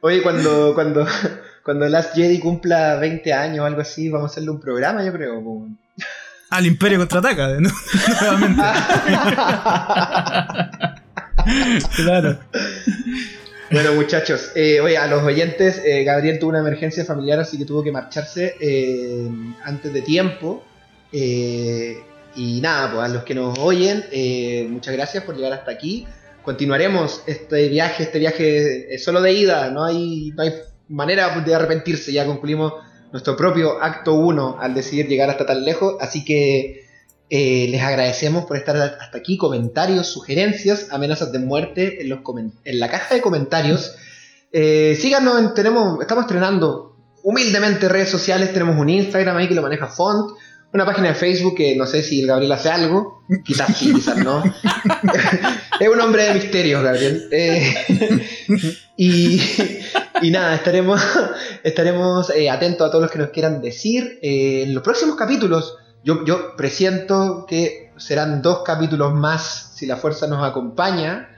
Oye, 0.01 0.21
cuando, 0.21 0.73
cuando, 0.75 1.07
cuando 1.63 1.87
Last 1.89 2.13
Jedi 2.15 2.39
cumpla 2.39 2.97
20 2.97 3.33
años 3.33 3.59
o 3.61 3.65
algo 3.65 3.81
así, 3.81 4.09
vamos 4.09 4.29
a 4.29 4.31
hacerle 4.31 4.51
un 4.51 4.59
programa, 4.59 5.03
yo 5.03 5.11
creo. 5.11 5.39
weón. 5.39 5.79
Al 6.51 6.67
Imperio 6.67 6.99
contraataca, 6.99 7.47
¿no? 7.59 7.69
Nuevamente. 8.21 8.61
claro. 11.95 12.37
Bueno, 13.73 13.95
muchachos, 13.95 14.51
eh, 14.53 14.79
oye, 14.81 14.99
a 14.99 15.07
los 15.07 15.23
oyentes, 15.23 15.81
eh, 15.83 16.03
Gabriel 16.03 16.37
tuvo 16.37 16.51
una 16.51 16.59
emergencia 16.59 17.03
familiar, 17.05 17.39
así 17.39 17.57
que 17.57 17.65
tuvo 17.65 17.81
que 17.81 17.91
marcharse 17.91 18.55
eh, 18.59 19.27
antes 19.63 19.91
de 19.91 20.03
tiempo. 20.03 20.63
Eh, 21.11 21.97
y 22.35 22.61
nada, 22.61 22.91
pues 22.91 23.03
a 23.03 23.07
los 23.07 23.23
que 23.23 23.33
nos 23.33 23.57
oyen, 23.57 24.05
muchas 24.71 24.93
gracias 24.93 25.23
por 25.23 25.35
llegar 25.35 25.53
hasta 25.53 25.71
aquí. 25.71 26.05
Continuaremos 26.43 27.23
este 27.25 27.67
viaje, 27.67 28.03
este 28.03 28.19
viaje 28.19 28.93
es 28.93 29.03
solo 29.03 29.23
de 29.23 29.33
ida, 29.33 29.71
no 29.71 29.85
hay, 29.85 30.31
no 30.35 30.43
hay 30.43 30.53
manera 30.89 31.39
de 31.39 31.55
arrepentirse, 31.55 32.13
ya 32.13 32.27
concluimos 32.27 32.73
nuestro 33.11 33.35
propio 33.35 33.81
acto 33.81 34.13
1 34.13 34.57
al 34.59 34.75
decidir 34.75 35.07
llegar 35.07 35.31
hasta 35.31 35.47
tan 35.47 35.65
lejos, 35.65 35.95
así 35.99 36.23
que 36.23 36.82
eh, 37.35 37.65
les 37.67 37.81
agradecemos 37.81 38.45
por 38.45 38.57
estar 38.57 38.77
hasta 38.77 39.17
aquí. 39.17 39.37
Comentarios, 39.37 40.05
sugerencias, 40.05 40.89
amenazas 40.91 41.31
de 41.31 41.39
muerte 41.39 41.99
en, 41.99 42.09
los 42.09 42.19
en 42.63 42.79
la 42.79 42.89
caja 42.89 43.15
de 43.15 43.21
comentarios. 43.21 43.95
Eh, 44.51 44.95
síganos, 45.01 45.39
en- 45.39 45.53
tenemos, 45.55 45.99
estamos 45.99 46.25
estrenando 46.25 46.95
humildemente 47.23 47.89
redes 47.89 48.09
sociales. 48.09 48.53
Tenemos 48.53 48.77
un 48.79 48.87
Instagram 48.87 49.35
ahí 49.37 49.47
que 49.47 49.55
lo 49.55 49.63
maneja 49.63 49.87
Font. 49.87 50.37
Una 50.73 50.85
página 50.85 51.07
de 51.07 51.15
Facebook 51.15 51.55
que 51.55 51.75
no 51.75 51.87
sé 51.87 52.03
si 52.03 52.21
el 52.21 52.27
Gabriel 52.27 52.51
hace 52.51 52.69
algo. 52.69 53.23
Quizás 53.43 53.75
sí, 53.77 53.91
quizás 53.91 54.17
no. 54.17 54.43
es 55.79 55.89
un 55.89 56.01
hombre 56.01 56.25
de 56.25 56.33
misterios, 56.35 56.83
Gabriel. 56.83 57.29
Eh, 57.31 57.73
y, 58.97 59.41
y 60.21 60.29
nada, 60.29 60.53
estaremos, 60.53 61.01
estaremos 61.63 62.31
atentos 62.51 62.87
a 62.87 62.91
todos 62.91 63.01
los 63.01 63.11
que 63.11 63.17
nos 63.17 63.29
quieran 63.31 63.59
decir. 63.59 64.19
En 64.21 64.73
los 64.75 64.83
próximos 64.83 65.15
capítulos, 65.15 65.77
yo, 66.03 66.25
yo 66.25 66.55
presiento 66.55 67.45
que 67.47 67.91
serán 67.97 68.41
dos 68.41 68.63
capítulos 68.65 69.13
más 69.13 69.73
si 69.75 69.85
la 69.85 69.97
fuerza 69.97 70.27
nos 70.27 70.43
acompaña. 70.43 71.29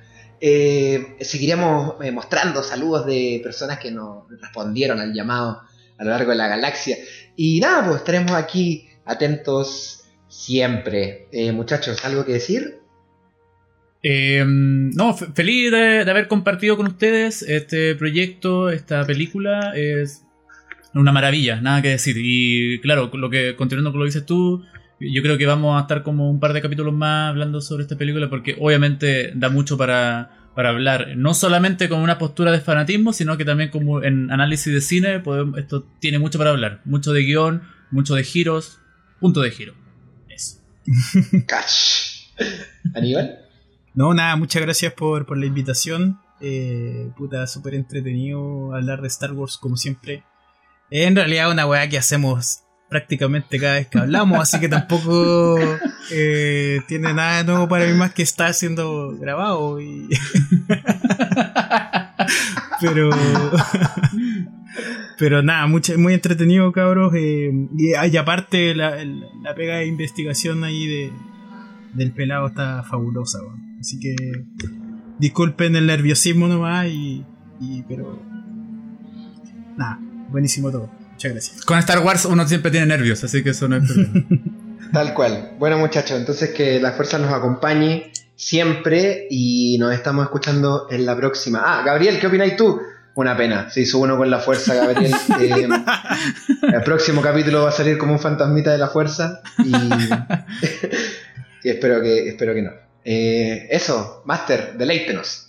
Eh, 0.41 1.15
seguiremos 1.21 1.95
eh, 2.01 2.11
mostrando 2.11 2.61
saludos 2.61 3.05
de 3.05 3.39
personas 3.43 3.79
que 3.79 3.91
nos 3.91 4.25
respondieron 4.41 4.99
al 4.99 5.13
llamado 5.13 5.61
a 5.97 6.03
lo 6.03 6.09
largo 6.09 6.31
de 6.31 6.37
la 6.37 6.47
galaxia. 6.47 6.97
Y 7.35 7.59
nada, 7.59 7.85
pues 7.85 7.97
estaremos 7.97 8.31
aquí 8.31 8.87
atentos 9.05 10.03
siempre. 10.27 11.27
Eh, 11.31 11.51
muchachos, 11.51 12.03
¿algo 12.03 12.25
que 12.25 12.33
decir? 12.33 12.79
Eh, 14.03 14.43
no, 14.45 15.15
fe- 15.15 15.27
feliz 15.33 15.71
de, 15.71 16.05
de 16.05 16.11
haber 16.11 16.27
compartido 16.27 16.77
con 16.77 16.87
ustedes 16.87 17.41
este 17.41 17.95
proyecto, 17.95 18.69
esta 18.69 19.05
película. 19.05 19.71
Es 19.75 20.24
una 21.01 21.11
maravilla, 21.11 21.61
nada 21.61 21.81
que 21.81 21.89
decir. 21.89 22.15
Y 22.19 22.79
claro, 22.81 23.09
lo 23.13 23.29
que 23.29 23.55
continuando 23.55 23.91
con 23.91 23.99
lo 23.99 24.05
que 24.05 24.09
dices 24.09 24.25
tú, 24.25 24.63
yo 24.99 25.21
creo 25.21 25.37
que 25.37 25.45
vamos 25.45 25.77
a 25.77 25.81
estar 25.81 26.03
como 26.03 26.29
un 26.29 26.39
par 26.39 26.53
de 26.53 26.61
capítulos 26.61 26.93
más 26.93 27.29
hablando 27.29 27.61
sobre 27.61 27.83
esta 27.83 27.97
película 27.97 28.29
porque 28.29 28.55
obviamente 28.59 29.31
da 29.35 29.49
mucho 29.49 29.77
para, 29.77 30.49
para 30.55 30.69
hablar. 30.69 31.09
No 31.17 31.33
solamente 31.33 31.89
con 31.89 31.99
una 31.99 32.17
postura 32.17 32.51
de 32.51 32.61
fanatismo, 32.61 33.11
sino 33.13 33.37
que 33.37 33.43
también 33.45 33.69
como 33.69 34.03
en 34.03 34.31
análisis 34.31 34.73
de 34.73 34.81
cine, 34.81 35.19
podemos- 35.19 35.59
esto 35.59 35.85
tiene 35.99 36.17
mucho 36.19 36.37
para 36.37 36.51
hablar. 36.51 36.81
Mucho 36.85 37.11
de 37.11 37.23
guion, 37.23 37.61
mucho 37.91 38.15
de 38.15 38.23
giros, 38.23 38.79
punto 39.19 39.41
de 39.41 39.51
giro. 39.51 39.73
Eso. 40.29 40.59
Aníbal. 42.93 43.39
No, 43.93 44.13
nada, 44.13 44.35
muchas 44.35 44.61
gracias 44.61 44.93
por, 44.93 45.25
por 45.25 45.37
la 45.37 45.45
invitación. 45.45 46.19
Eh, 46.41 47.09
puta, 47.17 47.47
súper 47.47 47.75
entretenido 47.75 48.73
hablar 48.75 49.01
de 49.01 49.07
Star 49.07 49.31
Wars 49.33 49.57
como 49.57 49.77
siempre. 49.77 50.23
En 50.89 51.15
realidad 51.15 51.51
una 51.51 51.65
weá 51.65 51.87
que 51.89 51.97
hacemos 51.97 52.61
prácticamente 52.89 53.59
cada 53.59 53.75
vez 53.75 53.87
que 53.87 53.99
hablamos, 53.99 54.39
así 54.39 54.59
que 54.59 54.69
tampoco 54.69 55.57
eh, 56.11 56.79
tiene 56.87 57.13
nada 57.13 57.37
de 57.37 57.43
nuevo 57.43 57.67
para 57.67 57.85
mí 57.85 57.93
más 57.93 58.13
que 58.13 58.23
está 58.23 58.53
siendo 58.53 59.17
grabado. 59.17 59.81
Y... 59.81 60.07
Pero... 62.81 63.09
Pero 65.17 65.41
nada, 65.41 65.65
mucho, 65.67 65.97
muy 65.97 66.13
entretenido, 66.13 66.69
cabros. 66.73 67.13
eh, 67.15 67.49
y, 67.77 67.91
y 67.95 68.17
aparte, 68.17 68.75
la, 68.75 68.97
la 69.05 69.55
pega 69.55 69.77
de 69.77 69.87
investigación 69.87 70.65
ahí 70.65 70.85
de, 70.87 71.11
del 71.93 72.11
pelado 72.11 72.47
está 72.47 72.83
fabulosa. 72.83 73.39
Así 73.79 73.97
que 73.99 74.15
disculpen 75.17 75.75
el 75.77 75.87
nerviosismo 75.87 76.47
nomás 76.47 76.87
y, 76.87 77.23
y 77.61 77.83
pero 77.83 78.21
nada, 79.77 79.99
buenísimo 80.29 80.71
todo. 80.71 80.89
Muchas 81.11 81.31
gracias. 81.31 81.61
Con 81.65 81.77
Star 81.79 81.99
Wars 81.99 82.25
uno 82.25 82.47
siempre 82.47 82.71
tiene 82.71 82.87
nervios, 82.87 83.23
así 83.23 83.43
que 83.43 83.51
eso 83.51 83.67
no 83.67 83.77
es 83.77 83.91
problema. 83.91 84.25
Tal 84.93 85.13
cual. 85.13 85.51
Bueno, 85.57 85.77
muchachos, 85.77 86.17
entonces 86.17 86.51
que 86.51 86.79
la 86.79 86.91
fuerza 86.91 87.17
nos 87.17 87.33
acompañe 87.33 88.11
siempre 88.35 89.27
y 89.29 89.77
nos 89.79 89.93
estamos 89.93 90.23
escuchando 90.25 90.87
en 90.89 91.05
la 91.05 91.15
próxima. 91.15 91.61
Ah, 91.65 91.83
Gabriel, 91.85 92.19
¿qué 92.19 92.27
opináis 92.27 92.55
tú? 92.55 92.79
Una 93.15 93.37
pena, 93.37 93.69
se 93.69 93.81
hizo 93.81 93.99
uno 93.99 94.17
con 94.17 94.29
la 94.29 94.39
fuerza, 94.39 94.73
Gabriel. 94.73 95.13
Eh, 95.39 95.67
el 96.73 96.83
próximo 96.83 97.21
capítulo 97.21 97.63
va 97.63 97.69
a 97.69 97.71
salir 97.71 97.97
como 97.97 98.13
un 98.13 98.19
fantasmita 98.19 98.71
de 98.71 98.77
la 98.77 98.87
fuerza 98.87 99.41
y, 99.63 99.71
y 101.63 101.69
espero, 101.69 102.01
que, 102.01 102.29
espero 102.29 102.53
que 102.53 102.61
no. 102.61 102.71
Eh, 103.03 103.67
eso, 103.69 104.23
Master, 104.25 104.73
deleítenos. 104.77 105.44